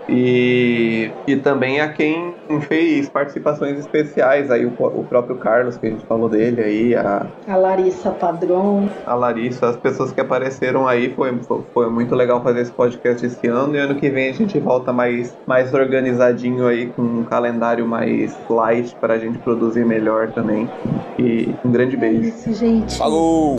e, 0.09 1.11
e 1.27 1.37
também 1.37 1.81
a 1.81 1.89
quem 1.89 2.35
fez 2.69 3.09
participações 3.09 3.79
especiais, 3.79 4.51
aí 4.51 4.65
o, 4.65 4.73
o, 4.79 5.05
próprio 5.05 5.37
Carlos, 5.37 5.77
que 5.77 5.87
a 5.87 5.91
gente 5.91 6.07
falou 6.07 6.29
dele 6.29 6.63
aí, 6.63 6.95
a, 6.95 7.27
a 7.49 7.57
Larissa 7.57 8.11
Padrão. 8.11 8.89
A 9.05 9.15
Larissa, 9.15 9.69
as 9.69 9.77
pessoas 9.77 10.13
que 10.13 10.21
apareceram 10.21 10.87
aí, 10.87 11.13
foi, 11.13 11.37
foi 11.75 11.91
muito 11.91 12.15
legal 12.15 12.41
fazer 12.43 12.61
esse 12.61 12.73
podcast 12.73 13.27
esse 13.27 13.47
ano, 13.49 13.75
e 13.75 13.79
ano 13.79 13.97
que 13.97 14.09
vem 14.09 14.31
a 14.31 14.33
gente 14.33 14.59
volta 14.61 14.93
mais, 14.93 15.37
mais 15.47 15.75
organizadinho 15.75 16.67
aí, 16.69 16.87
com 16.87 17.03
um 17.03 17.25
calendário 17.25 17.87
mais 17.87 18.37
light 18.49 18.95
para 19.01 19.15
a 19.15 19.19
gente 19.19 19.39
produzir 19.39 19.85
melhor 19.85 20.31
também. 20.31 20.71
E 21.19 21.53
um 21.65 21.71
grande 21.71 21.97
beijo. 21.97 22.27
É 22.27 22.29
isso, 22.29 22.53
gente. 22.55 22.97
Falou! 22.97 23.57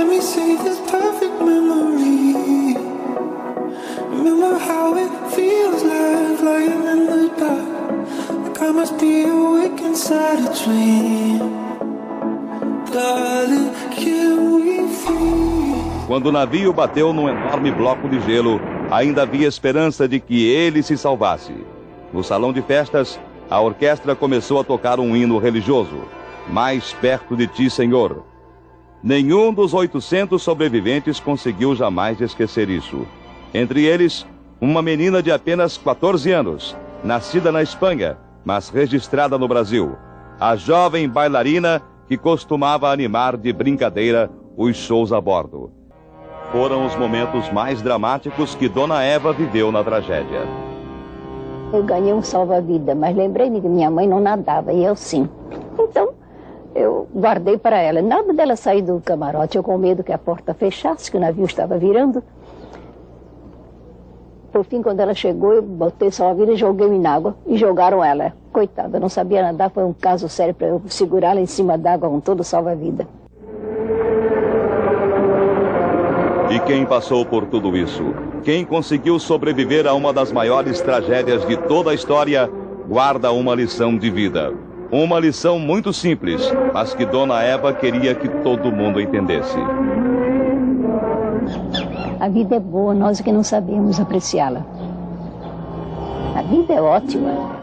Let 0.00 0.08
me 0.08 0.22
see 0.22 0.56
this 0.56 0.80
perfect 0.90 1.42
memory. 1.42 2.72
Remember 4.08 4.56
how 4.58 4.96
it 4.96 5.12
feels 5.34 5.82
like 5.82 6.40
lying 6.40 6.84
in 6.92 7.00
the 7.04 7.28
dark. 7.36 7.68
Like 8.44 8.62
I 8.62 8.70
must 8.72 8.98
be 8.98 9.24
awake 9.24 9.78
inside 9.82 10.38
a 10.40 10.64
dream. 10.64 11.38
Darling, 12.90 13.74
can 13.90 14.54
we? 14.54 14.70
Quando 16.06 16.28
o 16.28 16.32
navio 16.32 16.72
bateu 16.72 17.12
num 17.12 17.28
enorme 17.28 17.70
bloco 17.70 18.08
de 18.08 18.20
gelo, 18.22 18.58
ainda 18.90 19.24
havia 19.24 19.46
esperança 19.46 20.08
de 20.08 20.18
que 20.18 20.48
ele 20.48 20.82
se 20.82 20.96
salvasse. 20.96 21.52
No 22.10 22.24
salão 22.24 22.54
de 22.54 22.62
festas, 22.62 23.20
a 23.50 23.60
orquestra 23.60 24.16
começou 24.16 24.58
a 24.58 24.64
tocar 24.64 24.98
um 24.98 25.14
hino 25.14 25.36
religioso. 25.36 26.08
Mais 26.48 26.94
perto 26.94 27.36
de 27.36 27.46
ti, 27.46 27.68
Senhor. 27.68 28.29
Nenhum 29.02 29.52
dos 29.52 29.72
800 29.72 30.42
sobreviventes 30.42 31.18
conseguiu 31.18 31.74
jamais 31.74 32.20
esquecer 32.20 32.68
isso. 32.68 33.06
Entre 33.54 33.84
eles, 33.84 34.26
uma 34.60 34.82
menina 34.82 35.22
de 35.22 35.32
apenas 35.32 35.78
14 35.78 36.30
anos, 36.30 36.76
nascida 37.02 37.50
na 37.50 37.62
Espanha, 37.62 38.18
mas 38.44 38.68
registrada 38.68 39.38
no 39.38 39.48
Brasil. 39.48 39.96
A 40.38 40.54
jovem 40.54 41.08
bailarina 41.08 41.82
que 42.06 42.18
costumava 42.18 42.90
animar 42.90 43.36
de 43.36 43.52
brincadeira 43.52 44.30
os 44.56 44.76
shows 44.76 45.12
a 45.12 45.20
bordo. 45.20 45.72
Foram 46.52 46.84
os 46.84 46.94
momentos 46.96 47.50
mais 47.52 47.80
dramáticos 47.80 48.54
que 48.54 48.68
Dona 48.68 49.02
Eva 49.02 49.32
viveu 49.32 49.72
na 49.72 49.82
tragédia. 49.82 50.42
Eu 51.72 51.84
ganhei 51.84 52.12
um 52.12 52.20
salva-vida, 52.20 52.94
mas 52.94 53.16
lembrei-me 53.16 53.60
que 53.60 53.68
minha 53.68 53.90
mãe 53.90 54.06
não 54.06 54.20
nadava 54.20 54.72
e 54.72 54.84
eu 54.84 54.96
sim. 54.96 55.28
Então, 55.78 56.12
eu 56.74 57.08
guardei 57.14 57.58
para 57.58 57.78
ela. 57.78 58.00
Nada 58.02 58.32
dela 58.32 58.56
sair 58.56 58.82
do 58.82 59.00
camarote, 59.00 59.56
eu 59.56 59.62
com 59.62 59.76
medo 59.76 60.04
que 60.04 60.12
a 60.12 60.18
porta 60.18 60.54
fechasse, 60.54 61.10
que 61.10 61.16
o 61.16 61.20
navio 61.20 61.44
estava 61.44 61.78
virando. 61.78 62.22
Por 64.52 64.64
fim, 64.64 64.82
quando 64.82 64.98
ela 65.00 65.14
chegou, 65.14 65.52
eu 65.52 65.62
botei 65.62 66.10
salva-vida, 66.10 66.56
joguei 66.56 66.88
na 66.98 67.14
água 67.14 67.36
e 67.46 67.56
jogaram 67.56 68.02
ela. 68.02 68.32
Coitada, 68.52 68.98
não 68.98 69.08
sabia 69.08 69.42
nadar, 69.42 69.70
foi 69.70 69.84
um 69.84 69.92
caso 69.92 70.28
sério 70.28 70.54
para 70.54 70.66
eu 70.66 70.82
segurá-la 70.86 71.40
em 71.40 71.46
cima 71.46 71.78
d'água 71.78 72.08
com 72.08 72.18
todo 72.18 72.42
salva-vida. 72.42 73.06
E 76.50 76.58
quem 76.60 76.84
passou 76.84 77.24
por 77.24 77.46
tudo 77.46 77.76
isso? 77.76 78.12
Quem 78.42 78.64
conseguiu 78.64 79.20
sobreviver 79.20 79.86
a 79.86 79.94
uma 79.94 80.12
das 80.12 80.32
maiores 80.32 80.80
tragédias 80.80 81.46
de 81.46 81.56
toda 81.56 81.92
a 81.92 81.94
história, 81.94 82.50
guarda 82.88 83.30
uma 83.30 83.54
lição 83.54 83.96
de 83.96 84.10
vida. 84.10 84.52
Uma 84.92 85.20
lição 85.20 85.58
muito 85.58 85.92
simples, 85.92 86.42
mas 86.74 86.92
que 86.92 87.06
Dona 87.06 87.42
Eva 87.42 87.72
queria 87.72 88.12
que 88.14 88.28
todo 88.28 88.72
mundo 88.72 89.00
entendesse. 89.00 89.56
A 92.18 92.28
vida 92.28 92.56
é 92.56 92.60
boa, 92.60 92.92
nós 92.92 93.20
que 93.20 93.30
não 93.30 93.44
sabemos 93.44 94.00
apreciá-la. 94.00 94.64
A 96.34 96.42
vida 96.42 96.74
é 96.74 96.80
ótima. 96.80 97.59